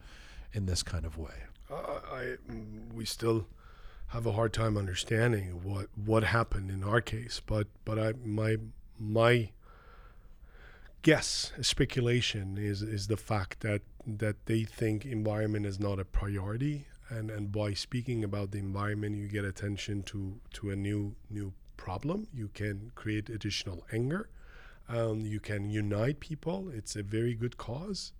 in 0.53 0.65
this 0.65 0.83
kind 0.83 1.05
of 1.05 1.17
way? 1.17 1.43
I, 1.73 2.35
we 2.93 3.05
still 3.05 3.47
have 4.07 4.25
a 4.25 4.33
hard 4.33 4.53
time 4.53 4.77
understanding 4.77 5.63
what 5.63 5.87
what 5.95 6.23
happened 6.23 6.69
in 6.69 6.83
our 6.83 7.01
case, 7.01 7.41
but 7.45 7.67
but 7.85 7.97
I 7.97 8.13
my 8.23 8.57
my 8.99 9.49
guess, 11.03 11.51
speculation 11.61 12.57
is 12.57 12.81
is 12.81 13.07
the 13.07 13.17
fact 13.17 13.59
that 13.59 13.81
that 14.07 14.45
they 14.45 14.63
think 14.63 15.05
environment 15.05 15.65
is 15.65 15.79
not 15.79 15.99
a 15.99 16.05
priority, 16.05 16.87
and 17.09 17.29
and 17.29 17.51
by 17.51 17.73
speaking 17.73 18.23
about 18.23 18.51
the 18.51 18.59
environment, 18.59 19.17
you 19.17 19.27
get 19.27 19.45
attention 19.45 20.03
to 20.03 20.39
to 20.53 20.71
a 20.71 20.75
new 20.75 21.15
new 21.29 21.53
problem. 21.77 22.27
You 22.33 22.49
can 22.53 22.91
create 22.95 23.29
additional 23.29 23.85
anger. 23.91 24.29
Um, 24.89 25.21
you 25.21 25.39
can 25.39 25.69
unite 25.69 26.19
people. 26.19 26.69
It's 26.69 26.95
a 26.95 27.03
very 27.03 27.35
good 27.35 27.57
cause. 27.57 28.13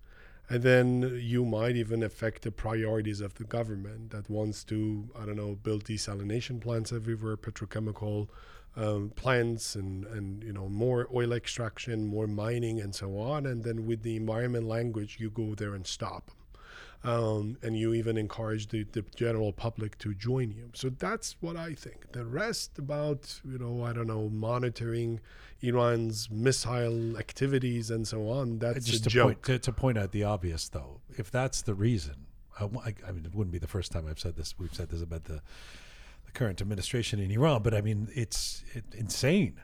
And 0.50 0.62
then 0.62 1.18
you 1.22 1.44
might 1.44 1.76
even 1.76 2.02
affect 2.02 2.42
the 2.42 2.50
priorities 2.50 3.20
of 3.20 3.34
the 3.34 3.44
government 3.44 4.10
that 4.10 4.28
wants 4.28 4.64
to 4.64 5.08
i 5.18 5.24
don't 5.24 5.36
know 5.36 5.54
build 5.62 5.84
desalination 5.84 6.60
plants 6.60 6.92
everywhere 6.92 7.36
petrochemical 7.36 8.28
um, 8.76 9.10
plants 9.14 9.74
and 9.74 10.04
and 10.06 10.42
you 10.42 10.52
know 10.52 10.68
more 10.68 11.08
oil 11.14 11.32
extraction 11.32 12.06
more 12.06 12.26
mining 12.26 12.80
and 12.80 12.94
so 12.94 13.18
on. 13.18 13.46
And 13.46 13.62
then 13.62 13.86
with 13.86 14.02
the 14.02 14.16
environment 14.16 14.66
language 14.66 15.18
you 15.20 15.30
go 15.30 15.54
there 15.54 15.74
and 15.74 15.86
stop 15.86 16.30
um, 17.04 17.58
and 17.62 17.76
you 17.76 17.92
even 17.94 18.16
encourage 18.16 18.68
the, 18.68 18.84
the 18.92 19.02
general 19.14 19.52
public 19.52 19.98
to 19.98 20.14
join 20.14 20.50
you. 20.50 20.70
So 20.74 20.88
that's 20.88 21.36
what 21.40 21.56
I 21.56 21.74
think. 21.74 22.12
The 22.12 22.24
rest 22.24 22.78
about, 22.78 23.40
you 23.44 23.58
know, 23.58 23.84
I 23.84 23.92
don't 23.92 24.06
know, 24.06 24.28
monitoring 24.30 25.20
Iran's 25.60 26.30
missile 26.30 27.16
activities 27.18 27.90
and 27.90 28.08
so 28.08 28.28
on, 28.28 28.58
that's 28.58 28.86
Just 28.86 29.02
a 29.02 29.04
to 29.04 29.10
joke. 29.10 29.24
point, 29.26 29.42
to, 29.44 29.58
to 29.58 29.72
point 29.72 29.98
out 29.98 30.12
the 30.12 30.24
obvious, 30.24 30.68
though, 30.68 31.00
if 31.16 31.30
that's 31.30 31.62
the 31.62 31.74
reason, 31.74 32.26
I, 32.58 32.64
I- 33.06 33.12
mean, 33.12 33.24
it 33.26 33.34
wouldn't 33.34 33.52
be 33.52 33.58
the 33.58 33.66
first 33.66 33.92
time 33.92 34.06
I've 34.08 34.18
said 34.18 34.36
this. 34.36 34.54
We've 34.58 34.74
said 34.74 34.88
this 34.88 35.02
about 35.02 35.24
the, 35.24 35.42
the 36.24 36.32
current 36.32 36.60
administration 36.60 37.20
in 37.20 37.30
Iran, 37.30 37.62
but 37.62 37.74
I 37.74 37.80
mean, 37.82 38.08
it's 38.14 38.64
it, 38.72 38.84
insane. 38.96 39.60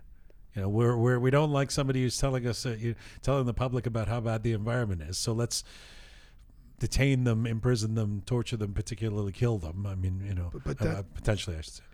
You 0.54 0.62
know, 0.62 0.68
we're, 0.68 0.96
we're, 0.96 1.20
we 1.20 1.30
don't 1.30 1.52
like 1.52 1.70
somebody 1.70 2.02
who's 2.02 2.18
telling 2.18 2.46
us, 2.46 2.66
uh, 2.66 2.76
you, 2.78 2.96
telling 3.22 3.46
the 3.46 3.54
public 3.54 3.86
about 3.86 4.08
how 4.08 4.20
bad 4.20 4.42
the 4.42 4.52
environment 4.52 5.00
is. 5.02 5.16
So 5.16 5.32
let's 5.32 5.62
detain 6.80 7.22
them, 7.24 7.46
imprison 7.46 7.94
them, 7.94 8.22
torture 8.26 8.56
them, 8.56 8.72
particularly 8.74 9.32
kill 9.32 9.58
them. 9.58 9.86
I 9.86 9.94
mean, 9.94 10.20
you 10.26 10.34
know, 10.34 10.50
But- 10.52 10.64
but 10.64 10.80
uh, 10.80 10.84
that- 10.84 10.96
uh, 10.98 11.02
potentially, 11.14 11.56
I 11.56 11.60
should 11.60 11.74
say. 11.74 11.84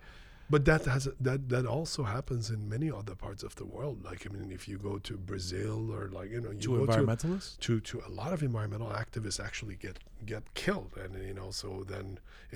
But 0.49 0.65
that 0.67 0.85
has 0.85 1.09
that 1.29 1.49
that 1.49 1.67
also 1.67 2.05
happens 2.05 2.51
in 2.51 2.69
many 2.69 2.89
other 2.89 3.17
parts 3.17 3.43
of 3.43 3.57
the 3.57 3.65
world. 3.67 4.05
Like 4.05 4.25
I 4.27 4.29
mean, 4.33 4.53
if 4.53 4.69
you 4.69 4.79
go 4.79 4.95
to 5.09 5.15
Brazil 5.17 5.91
or 5.97 6.03
like 6.19 6.31
you 6.31 6.41
know, 6.41 6.53
you 6.53 6.61
To 6.61 6.77
go 6.79 6.87
to 6.87 6.93
environmentalists? 6.93 7.59
to 7.67 7.81
to 7.81 7.95
a 8.07 8.11
lot 8.21 8.33
of 8.33 8.45
environmental 8.45 8.91
activists 9.03 9.41
actually 9.49 9.75
get 9.87 9.97
get 10.25 10.45
killed 10.55 10.93
and 11.03 11.11
you 11.31 11.35
know 11.35 11.51
so 11.51 11.69
then 11.93 12.07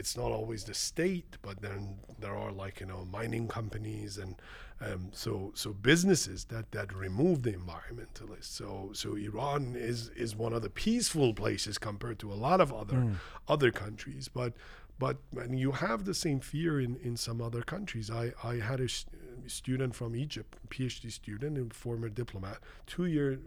it's 0.00 0.16
not 0.16 0.30
always 0.38 0.62
the 0.70 0.74
state 0.90 1.30
but 1.42 1.56
then 1.66 1.80
there 2.22 2.36
are 2.44 2.52
like 2.64 2.76
you 2.82 2.86
know 2.86 3.00
mining 3.18 3.46
companies 3.48 4.12
and 4.22 4.36
um, 4.80 5.10
so 5.12 5.52
so 5.54 5.72
businesses 5.72 6.44
that 6.46 6.72
that 6.72 6.94
remove 6.94 7.42
the 7.42 7.52
environmentalists 7.52 8.44
so 8.44 8.90
so 8.92 9.14
Iran 9.14 9.76
is 9.76 10.08
is 10.10 10.34
one 10.34 10.52
of 10.52 10.62
the 10.62 10.70
peaceful 10.70 11.34
places 11.34 11.78
compared 11.78 12.18
to 12.20 12.32
a 12.32 12.34
lot 12.34 12.60
of 12.60 12.72
other 12.72 13.12
other 13.48 13.70
countries. 13.70 14.28
But 14.28 14.54
but 14.98 15.16
and 15.36 15.58
you 15.58 15.72
have 15.72 16.04
the 16.04 16.14
same 16.14 16.40
fear 16.40 16.80
in, 16.80 16.96
in 17.02 17.16
some 17.16 17.40
other 17.40 17.62
countries. 17.62 18.10
I, 18.10 18.32
I 18.44 18.56
had 18.56 18.80
a 18.80 18.88
student 19.46 19.94
from 19.94 20.14
Egypt, 20.14 20.56
PhD 20.68 21.10
student 21.10 21.56
and 21.56 21.72
former 21.72 22.08
diplomat. 22.08 22.58
Two 22.86 23.06
years 23.06 23.38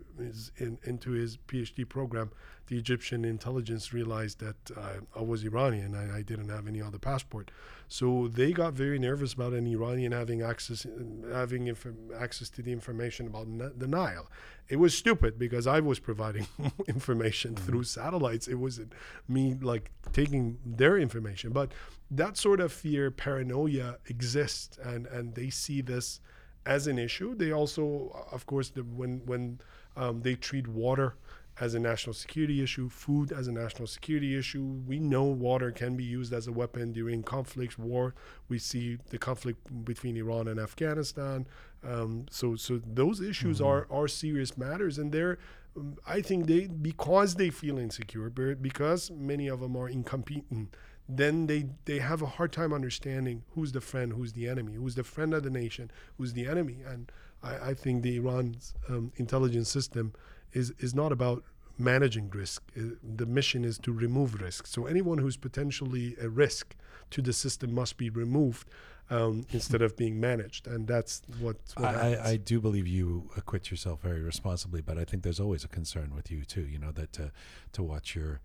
in, 0.57 0.77
into 0.83 1.11
his 1.11 1.37
PhD 1.37 1.87
program, 1.87 2.31
the 2.67 2.77
Egyptian 2.77 3.25
intelligence 3.25 3.93
realized 3.93 4.39
that 4.39 4.55
uh, 4.75 4.99
I 5.15 5.21
was 5.21 5.43
Iranian. 5.43 5.95
I, 5.95 6.19
I 6.19 6.21
didn't 6.21 6.49
have 6.49 6.67
any 6.67 6.81
other 6.81 6.97
passport, 6.97 7.51
so 7.87 8.27
they 8.27 8.51
got 8.51 8.73
very 8.73 8.97
nervous 8.97 9.33
about 9.33 9.53
an 9.53 9.67
Iranian 9.67 10.11
having 10.11 10.41
access 10.41 10.87
having 11.31 11.67
inf- 11.67 11.87
access 12.17 12.49
to 12.51 12.61
the 12.61 12.71
information 12.71 13.27
about 13.27 13.47
the 13.79 13.87
Nile. 13.87 14.29
It 14.69 14.77
was 14.77 14.97
stupid 14.97 15.37
because 15.37 15.67
I 15.67 15.81
was 15.81 15.99
providing 15.99 16.47
information 16.87 17.55
through 17.55 17.83
satellites. 17.83 18.47
It 18.47 18.55
wasn't 18.55 18.93
me 19.27 19.55
like 19.61 19.91
taking 20.13 20.57
their 20.65 20.97
information, 20.97 21.51
but 21.51 21.73
that 22.11 22.37
sort 22.37 22.59
of 22.59 22.71
fear, 22.71 23.11
paranoia 23.11 23.97
exists, 24.07 24.77
and 24.83 25.07
and 25.07 25.35
they 25.35 25.49
see 25.49 25.81
this 25.81 26.19
as 26.65 26.87
an 26.87 26.97
issue. 26.97 27.35
They 27.35 27.51
also, 27.51 28.25
of 28.31 28.45
course, 28.45 28.69
the, 28.69 28.81
when 28.83 29.21
when 29.25 29.59
um, 29.95 30.21
they 30.21 30.35
treat 30.35 30.67
water 30.67 31.15
as 31.59 31.75
a 31.75 31.79
national 31.79 32.13
security 32.13 32.63
issue, 32.63 32.89
food 32.89 33.31
as 33.31 33.47
a 33.47 33.51
national 33.51 33.87
security 33.87 34.35
issue. 34.37 34.63
We 34.87 34.99
know 34.99 35.23
water 35.23 35.71
can 35.71 35.95
be 35.95 36.03
used 36.03 36.33
as 36.33 36.47
a 36.47 36.51
weapon 36.51 36.91
during 36.93 37.21
conflicts, 37.23 37.77
war. 37.77 38.15
We 38.49 38.57
see 38.57 38.97
the 39.09 39.19
conflict 39.19 39.85
between 39.85 40.17
Iran 40.17 40.47
and 40.47 40.59
Afghanistan. 40.59 41.45
Um, 41.83 42.25
so, 42.31 42.55
so 42.55 42.81
those 42.85 43.21
issues 43.21 43.61
are 43.61 43.87
are 43.91 44.07
serious 44.07 44.57
matters, 44.57 44.97
and 44.97 45.11
they're. 45.11 45.37
um, 45.77 45.95
I 46.07 46.21
think 46.21 46.47
they 46.47 46.67
because 46.67 47.35
they 47.35 47.49
feel 47.49 47.77
insecure, 47.77 48.29
because 48.29 49.11
many 49.11 49.47
of 49.47 49.59
them 49.59 49.75
are 49.75 49.89
incompetent. 49.89 50.75
Then 51.07 51.47
they 51.47 51.65
they 51.85 51.99
have 51.99 52.21
a 52.21 52.25
hard 52.25 52.51
time 52.53 52.73
understanding 52.73 53.43
who's 53.55 53.71
the 53.73 53.81
friend, 53.81 54.13
who's 54.13 54.33
the 54.33 54.47
enemy, 54.47 54.73
who's 54.75 54.95
the 54.95 55.03
friend 55.03 55.33
of 55.33 55.43
the 55.43 55.49
nation, 55.49 55.91
who's 56.17 56.33
the 56.33 56.47
enemy, 56.47 56.77
and 56.85 57.11
I, 57.43 57.69
I 57.69 57.73
think 57.73 58.03
the 58.03 58.15
Iran's 58.15 58.73
um, 58.89 59.11
intelligence 59.17 59.69
system 59.69 60.13
is 60.53 60.71
is 60.79 60.95
not 60.95 61.11
about 61.11 61.43
managing 61.77 62.29
risk. 62.29 62.63
Uh, 62.77 62.95
The 63.15 63.25
mission 63.25 63.65
is 63.65 63.77
to 63.79 63.91
remove 63.91 64.41
risk. 64.41 64.67
So 64.67 64.85
anyone 64.85 65.17
who's 65.17 65.37
potentially 65.37 66.15
a 66.21 66.29
risk 66.29 66.75
to 67.11 67.21
the 67.21 67.33
system 67.33 67.73
must 67.73 67.97
be 67.97 68.09
removed 68.09 68.69
um, 69.09 69.45
instead 69.51 69.81
of 69.81 69.97
being 69.97 70.19
managed, 70.19 70.67
and 70.67 70.87
that's 70.87 71.21
what. 71.39 71.57
what 71.75 71.95
I. 71.95 72.13
I, 72.13 72.29
I 72.31 72.37
do 72.37 72.61
believe 72.61 72.87
you 72.87 73.29
acquit 73.35 73.69
yourself 73.69 74.01
very 74.01 74.21
responsibly, 74.21 74.81
but 74.81 74.97
I 74.97 75.03
think 75.03 75.23
there's 75.23 75.39
always 75.39 75.63
a 75.63 75.67
concern 75.67 76.15
with 76.15 76.31
you 76.31 76.45
too. 76.45 76.65
You 76.65 76.79
know 76.79 76.91
that 76.93 77.11
to 77.13 77.31
to 77.73 77.83
watch 77.83 78.15
your 78.15 78.39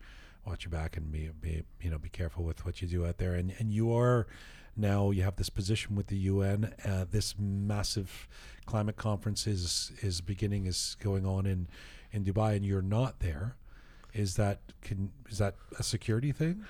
watch 0.47 0.65
your 0.65 0.70
back 0.70 0.97
and 0.97 1.10
be, 1.12 1.31
be 1.40 1.62
you 1.81 1.90
know 1.90 1.98
be 1.98 2.09
careful 2.09 2.44
with 2.44 2.65
what 2.65 2.81
you 2.81 2.89
do 2.89 3.06
out 3.06 3.19
there. 3.19 3.35
And 3.35 3.55
and 3.59 3.73
you 3.73 3.93
are 3.93 4.27
now 4.77 5.10
you 5.10 5.23
have 5.23 5.36
this 5.36 5.51
position 5.51 5.97
with 5.97 6.06
the 6.06 6.16
UN. 6.16 6.74
Uh, 6.85 7.05
this 7.10 7.35
massive 7.39 8.28
climate 8.66 8.97
conference 8.97 9.47
is 9.47 9.93
is 10.01 10.20
beginning 10.20 10.66
is 10.66 10.97
going 11.01 11.27
on 11.27 11.47
in 11.47 11.69
in 12.12 12.24
Dubai, 12.24 12.56
and 12.56 12.65
you're 12.65 12.82
not 12.82 13.20
there. 13.20 13.56
Is 14.15 14.36
that 14.36 14.60
can 14.81 15.10
is 15.28 15.39
that 15.39 15.56
a 15.78 15.82
security 15.82 16.32
thing? 16.32 16.65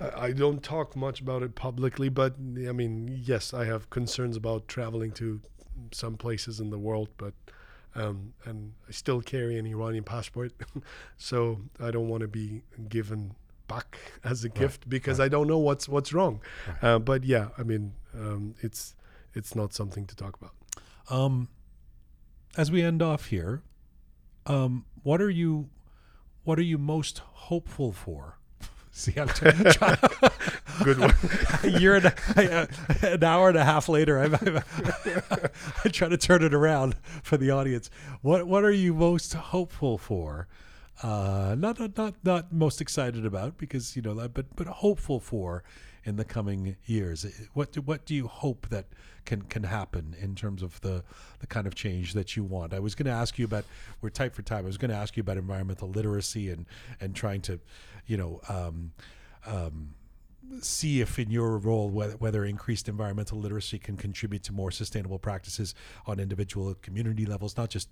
I 0.00 0.28
I 0.28 0.32
don't 0.32 0.62
talk 0.62 0.96
much 0.96 1.20
about 1.20 1.42
it 1.42 1.54
publicly, 1.54 2.08
but 2.08 2.34
I 2.38 2.72
mean, 2.72 3.20
yes, 3.22 3.52
I 3.52 3.66
have 3.66 3.90
concerns 3.90 4.36
about 4.36 4.66
traveling 4.66 5.12
to 5.12 5.40
some 5.92 6.16
places 6.16 6.60
in 6.60 6.70
the 6.70 6.78
world, 6.78 7.08
but 7.16 7.34
um, 7.94 8.34
and 8.44 8.72
I 8.88 8.92
still 8.92 9.20
carry 9.20 9.58
an 9.58 9.66
Iranian 9.66 10.04
passport, 10.04 10.52
so 11.16 11.60
I 11.80 11.90
don't 11.90 12.08
want 12.08 12.22
to 12.22 12.28
be 12.28 12.62
given 12.88 13.34
back 13.68 13.98
as 14.24 14.44
a 14.44 14.48
gift 14.48 14.88
because 14.88 15.20
I 15.20 15.28
don't 15.28 15.46
know 15.46 15.58
what's 15.58 15.88
what's 15.88 16.12
wrong. 16.12 16.40
Uh, 16.82 16.98
but 16.98 17.24
yeah, 17.24 17.48
I 17.58 17.62
mean, 17.62 17.92
um, 18.14 18.54
it's 18.60 18.94
it's 19.34 19.54
not 19.54 19.72
something 19.72 20.06
to 20.06 20.16
talk 20.16 20.36
about. 20.40 20.54
Um, 21.08 21.48
as 22.56 22.70
we 22.70 22.82
end 22.82 23.02
off 23.02 23.26
here, 23.26 23.62
um, 24.46 24.84
what 25.02 25.20
are 25.20 25.30
you, 25.30 25.68
what 26.44 26.58
are 26.58 26.62
you 26.62 26.78
most 26.78 27.18
hopeful 27.18 27.92
for? 27.92 28.38
See, 28.92 29.14
I'm 29.16 29.28
trying. 29.28 29.54
Good 30.84 30.98
one. 30.98 31.14
a 31.62 31.78
year 31.78 31.96
and 31.96 32.06
a, 32.06 32.68
an 33.02 33.22
hour 33.22 33.48
and 33.48 33.56
a 33.56 33.64
half 33.64 33.88
later, 33.88 34.18
I'm, 34.18 34.34
I'm, 34.34 34.62
I'm 35.84 35.90
trying 35.92 36.10
to 36.10 36.16
turn 36.16 36.42
it 36.42 36.52
around 36.52 36.96
for 37.22 37.36
the 37.36 37.50
audience. 37.50 37.88
What 38.22 38.46
What 38.46 38.64
are 38.64 38.72
you 38.72 38.92
most 38.94 39.32
hopeful 39.34 39.96
for? 39.96 40.48
Uh, 41.02 41.54
not 41.56 41.78
not 41.78 41.96
not 41.96 42.14
not 42.24 42.52
most 42.52 42.80
excited 42.80 43.24
about 43.24 43.56
because 43.56 43.96
you 43.96 44.02
know 44.02 44.14
that, 44.14 44.34
but 44.34 44.54
but 44.56 44.66
hopeful 44.66 45.20
for 45.20 45.62
in 46.04 46.16
the 46.16 46.24
coming 46.24 46.76
years. 46.86 47.26
What 47.52 47.72
do, 47.72 47.80
what 47.80 48.06
do 48.06 48.14
you 48.14 48.26
hope 48.26 48.68
that 48.68 48.86
can 49.24 49.42
can 49.42 49.64
happen 49.64 50.14
in 50.20 50.34
terms 50.34 50.62
of 50.62 50.80
the 50.80 51.04
the 51.40 51.46
kind 51.46 51.66
of 51.66 51.74
change 51.74 52.14
that 52.14 52.36
you 52.36 52.44
want? 52.44 52.72
I 52.72 52.78
was 52.78 52.94
going 52.94 53.06
to 53.06 53.12
ask 53.12 53.38
you 53.38 53.44
about. 53.44 53.64
We're 54.00 54.10
tight 54.10 54.34
for 54.34 54.42
time. 54.42 54.64
I 54.64 54.66
was 54.66 54.78
going 54.78 54.90
to 54.90 54.96
ask 54.96 55.16
you 55.16 55.20
about 55.20 55.36
environmental 55.36 55.88
literacy 55.88 56.50
and 56.50 56.66
and 57.00 57.14
trying 57.14 57.42
to, 57.42 57.60
you 58.06 58.16
know. 58.16 58.40
Um, 58.48 58.92
um, 59.46 59.94
see 60.60 61.00
if 61.00 61.18
in 61.18 61.30
your 61.30 61.58
role 61.58 61.88
whether, 61.88 62.14
whether 62.14 62.44
increased 62.44 62.88
environmental 62.88 63.38
literacy 63.38 63.78
can 63.78 63.96
contribute 63.96 64.42
to 64.42 64.52
more 64.52 64.70
sustainable 64.70 65.18
practices 65.18 65.74
on 66.06 66.18
individual 66.18 66.74
community 66.82 67.24
levels 67.24 67.56
not 67.56 67.70
just 67.70 67.88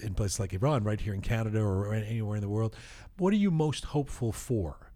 in 0.00 0.14
places 0.14 0.38
like 0.38 0.52
Iran 0.52 0.84
right 0.84 1.00
here 1.00 1.14
in 1.14 1.22
Canada 1.22 1.60
or 1.60 1.94
anywhere 1.94 2.36
in 2.36 2.42
the 2.42 2.48
world 2.48 2.76
what 3.16 3.32
are 3.32 3.36
you 3.36 3.50
most 3.50 3.86
hopeful 3.86 4.32
for 4.32 4.87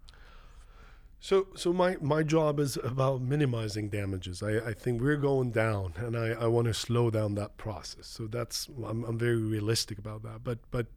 So, 1.23 1.47
so 1.55 1.71
my, 1.71 1.95
my 2.01 2.21
job 2.21 2.59
is 2.59 2.77
about 2.83 3.21
minimizing 3.21 3.87
damages. 3.87 4.43
I, 4.43 4.57
I 4.57 4.73
think 4.73 5.01
we're 5.01 5.15
going 5.15 5.51
down, 5.51 5.93
and 5.95 6.17
I, 6.17 6.31
I 6.31 6.47
want 6.47 6.67
to 6.67 6.73
slow 6.73 7.09
down 7.09 7.35
that 7.35 7.55
process. 7.55 8.07
So 8.07 8.27
that's 8.27 8.67
I'm, 8.85 9.05
I'm 9.05 9.17
very 9.17 9.37
realistic 9.37 9.97
about 9.97 10.23
that. 10.23 10.43
But 10.43 10.59
but 10.69 10.87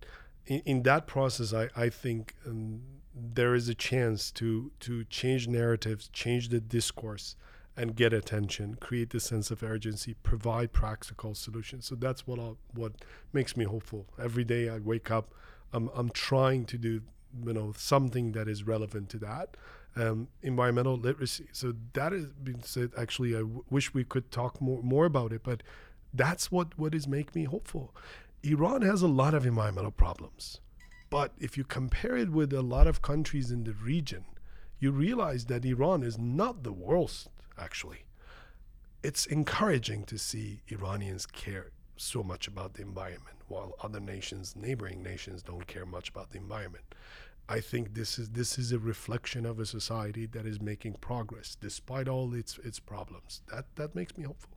in, 0.46 0.62
in 0.64 0.82
that 0.82 1.06
process, 1.06 1.54
I 1.54 1.68
I 1.76 1.90
think 1.90 2.34
um, 2.44 2.80
there 3.14 3.54
is 3.54 3.68
a 3.68 3.74
chance 3.76 4.32
to 4.32 4.72
to 4.80 5.04
change 5.04 5.46
narratives, 5.46 6.08
change 6.08 6.48
the 6.48 6.58
discourse, 6.58 7.36
and 7.76 7.94
get 7.94 8.12
attention, 8.12 8.78
create 8.80 9.10
the 9.10 9.20
sense 9.20 9.52
of 9.52 9.62
urgency, 9.62 10.14
provide 10.24 10.72
practical 10.72 11.36
solutions. 11.36 11.86
So 11.86 11.94
that's 11.94 12.26
what 12.26 12.40
I, 12.40 12.54
what 12.74 12.94
makes 13.32 13.56
me 13.56 13.64
hopeful. 13.64 14.06
Every 14.20 14.42
day 14.42 14.68
I 14.68 14.80
wake 14.80 15.08
up, 15.08 15.34
I'm 15.72 15.88
I'm 15.94 16.10
trying 16.10 16.64
to 16.64 16.76
do 16.76 17.02
you 17.44 17.52
know 17.52 17.72
something 17.76 18.32
that 18.32 18.48
is 18.48 18.64
relevant 18.64 19.08
to 19.10 19.18
that 19.18 19.56
um, 19.96 20.28
environmental 20.42 20.96
literacy. 20.96 21.48
So 21.52 21.74
that 21.94 22.12
has 22.12 22.26
been 22.32 22.62
said. 22.62 22.90
Actually, 22.96 23.34
I 23.34 23.40
w- 23.40 23.64
wish 23.70 23.94
we 23.94 24.04
could 24.04 24.30
talk 24.30 24.60
more 24.60 24.82
more 24.82 25.06
about 25.06 25.32
it, 25.32 25.42
but 25.42 25.62
that's 26.12 26.52
what 26.52 26.78
what 26.78 26.94
is 26.94 27.08
make 27.08 27.34
me 27.34 27.44
hopeful. 27.44 27.94
Iran 28.42 28.82
has 28.82 29.02
a 29.02 29.08
lot 29.08 29.34
of 29.34 29.46
environmental 29.46 29.90
problems. 29.90 30.60
But 31.08 31.32
if 31.38 31.56
you 31.56 31.64
compare 31.64 32.16
it 32.16 32.30
with 32.30 32.52
a 32.52 32.62
lot 32.62 32.86
of 32.86 33.00
countries 33.00 33.50
in 33.50 33.64
the 33.64 33.72
region, 33.72 34.24
you 34.78 34.90
realize 34.90 35.46
that 35.46 35.64
Iran 35.64 36.02
is 36.02 36.18
not 36.18 36.62
the 36.62 36.72
worst, 36.72 37.28
actually. 37.58 38.04
It's 39.02 39.24
encouraging 39.26 40.04
to 40.06 40.18
see 40.18 40.62
Iranians 40.68 41.26
care 41.26 41.70
so 41.96 42.22
much 42.22 42.48
about 42.48 42.74
the 42.74 42.82
environment, 42.82 43.36
while 43.48 43.74
other 43.82 44.00
nations, 44.00 44.54
neighboring 44.56 45.02
nations, 45.02 45.42
don't 45.42 45.66
care 45.66 45.86
much 45.86 46.08
about 46.08 46.30
the 46.30 46.38
environment. 46.38 46.84
I 47.48 47.60
think 47.60 47.94
this 47.94 48.18
is 48.18 48.30
this 48.30 48.58
is 48.58 48.72
a 48.72 48.78
reflection 48.78 49.46
of 49.46 49.60
a 49.60 49.66
society 49.66 50.26
that 50.26 50.46
is 50.46 50.60
making 50.60 50.94
progress 50.94 51.56
despite 51.60 52.08
all 52.08 52.34
its 52.34 52.58
its 52.58 52.80
problems. 52.80 53.42
That 53.52 53.66
that 53.76 53.94
makes 53.94 54.16
me 54.16 54.24
hopeful. 54.24 54.50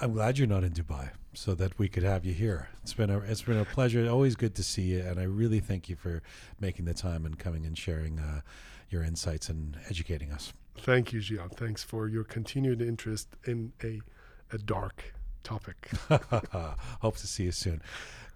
I'm 0.00 0.12
glad 0.12 0.38
you're 0.38 0.46
not 0.46 0.62
in 0.62 0.72
Dubai, 0.72 1.10
so 1.34 1.54
that 1.56 1.76
we 1.76 1.88
could 1.88 2.04
have 2.04 2.24
you 2.24 2.32
here. 2.32 2.68
It's 2.82 2.94
been 2.94 3.10
a 3.10 3.18
it's 3.18 3.42
been 3.42 3.58
a 3.58 3.64
pleasure. 3.64 4.08
Always 4.08 4.36
good 4.36 4.54
to 4.54 4.62
see 4.62 4.82
you, 4.82 5.00
and 5.00 5.18
I 5.18 5.24
really 5.24 5.58
thank 5.58 5.88
you 5.88 5.96
for 5.96 6.22
making 6.60 6.84
the 6.84 6.94
time 6.94 7.26
and 7.26 7.36
coming 7.36 7.66
and 7.66 7.76
sharing 7.76 8.20
uh, 8.20 8.42
your 8.88 9.02
insights 9.02 9.48
and 9.48 9.76
educating 9.90 10.30
us. 10.30 10.52
Thank 10.78 11.12
you, 11.12 11.20
Jian. 11.20 11.50
Thanks 11.52 11.82
for 11.82 12.06
your 12.06 12.22
continued 12.22 12.80
interest 12.80 13.28
in 13.44 13.72
a 13.82 14.00
a 14.52 14.58
dark 14.58 15.14
topic. 15.42 15.90
Hope 17.00 17.16
to 17.16 17.26
see 17.26 17.44
you 17.44 17.52
soon. 17.52 17.82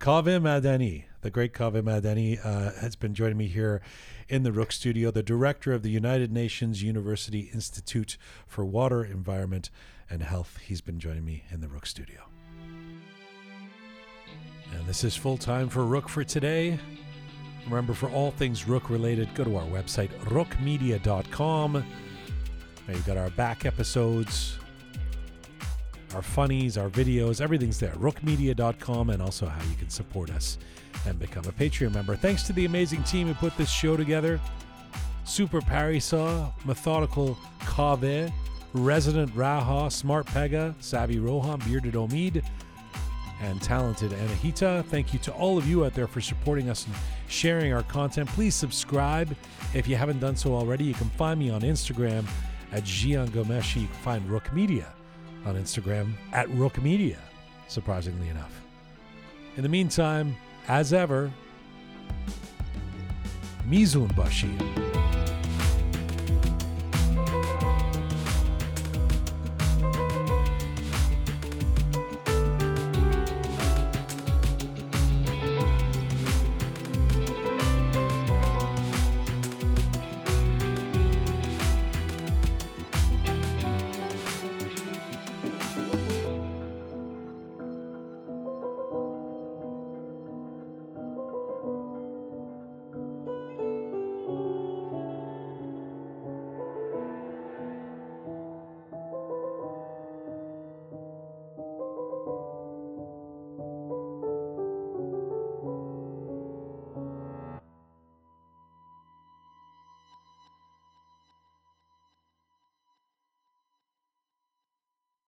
Kaveh 0.01 0.41
Madani, 0.41 1.05
the 1.21 1.31
great 1.31 1.53
Kaveh 1.53 1.83
Madani, 1.83 2.45
uh, 2.45 2.73
has 2.81 2.97
been 2.97 3.15
joining 3.15 3.37
me 3.37 3.47
here 3.47 3.81
in 4.29 4.43
the 4.43 4.51
Roqe 4.51 4.73
studio, 4.73 5.13
the 5.13 5.23
director 5.23 5.73
of 5.73 5.83
the 5.83 5.91
United 5.91 6.33
Nations 6.33 6.83
University 6.83 7.51
Institute 7.55 8.17
for 8.47 8.65
Water, 8.65 9.05
Environment, 9.05 9.71
and 10.11 10.23
Health. 10.23 10.59
He's 10.65 10.81
been 10.81 10.99
joining 10.99 11.25
me 11.25 11.45
in 11.51 11.61
the 11.61 11.69
Roqe 11.69 11.87
studio. 11.87 12.23
And 14.73 14.87
this 14.87 15.05
is 15.05 15.15
full 15.15 15.37
time 15.37 15.69
for 15.69 15.83
Roqe 15.83 16.09
for 16.09 16.25
today. 16.25 16.81
Remember, 17.67 17.95
for 17.95 18.11
all 18.11 18.33
things 18.33 18.65
Roqe 18.65 18.89
related, 18.91 19.33
go 19.35 19.45
to 19.45 19.57
our 19.57 19.67
website, 19.67 20.11
roqemedia.com. 20.25 21.85
We've 22.89 23.07
got 23.07 23.17
our 23.17 23.31
back 23.31 23.65
episodes, 23.65 24.59
our 26.15 26.23
funnies, 26.23 26.79
our 26.79 26.89
videos, 26.89 27.41
everything's 27.41 27.79
there. 27.79 27.93
Roqemedia.com 27.93 29.11
and 29.11 29.23
also 29.23 29.47
how 29.47 29.63
you 29.69 29.77
can 29.77 29.89
support 29.89 30.31
us 30.31 30.59
and 31.07 31.19
become 31.19 31.45
a 31.47 31.53
Patreon 31.53 31.95
member. 31.95 32.17
Thanks 32.17 32.43
to 32.45 32.53
the 32.53 32.65
amazing 32.65 33.03
team 33.05 33.29
who 33.29 33.35
put 33.35 33.57
this 33.57 33.71
show 33.71 33.97
together. 33.97 34.41
Super 35.25 35.61
Parisaw, 35.61 36.53
Methodical 36.65 37.39
Kaveh, 37.61 38.33
Resident 38.75 39.35
Raha, 39.35 39.91
Smart 39.93 40.27
Pegah, 40.27 40.75
Savvy 40.81 41.19
Rohan, 41.19 41.61
Bearded 41.61 41.95
Omid, 41.95 42.43
and 43.41 43.61
talented 43.61 44.13
Anahita. 44.13 44.85
Thank 44.87 45.13
you 45.13 45.19
to 45.21 45.33
all 45.33 45.59
of 45.59 45.69
you 45.69 45.85
out 45.85 45.95
there 45.95 46.07
for 46.07 46.21
supporting 46.21 46.71
us 46.71 46.87
and 46.87 46.95
sharing 47.29 47.73
our 47.73 47.83
content. 47.85 48.29
Please 48.31 48.55
subscribe 48.55 49.35
if 49.75 49.87
you 49.89 49.97
haven't 49.97 50.21
done 50.21 50.37
so 50.37 50.55
already. 50.55 50.85
You 50.85 50.95
can 50.95 51.11
find 51.11 51.39
me 51.39 51.51
on 51.51 51.63
Instagram 51.63 52.25
at 52.73 52.85
Jian 52.85 53.29
Ghomeshi. 53.29 53.83
You 53.83 53.87
can 53.89 53.97
find 53.97 54.29
Roqe 54.29 54.53
Media 54.53 54.93
on 55.45 55.57
Instagram 55.57 56.13
at 56.33 56.49
Roqe 56.49 56.83
Media, 56.83 57.19
surprisingly 57.69 58.29
enough. 58.29 58.61
In 59.57 59.63
the 59.63 59.69
meantime, 59.69 60.37
as 60.69 60.93
ever, 60.93 61.31
Mizun 63.69 64.11
Bashir. 64.15 65.12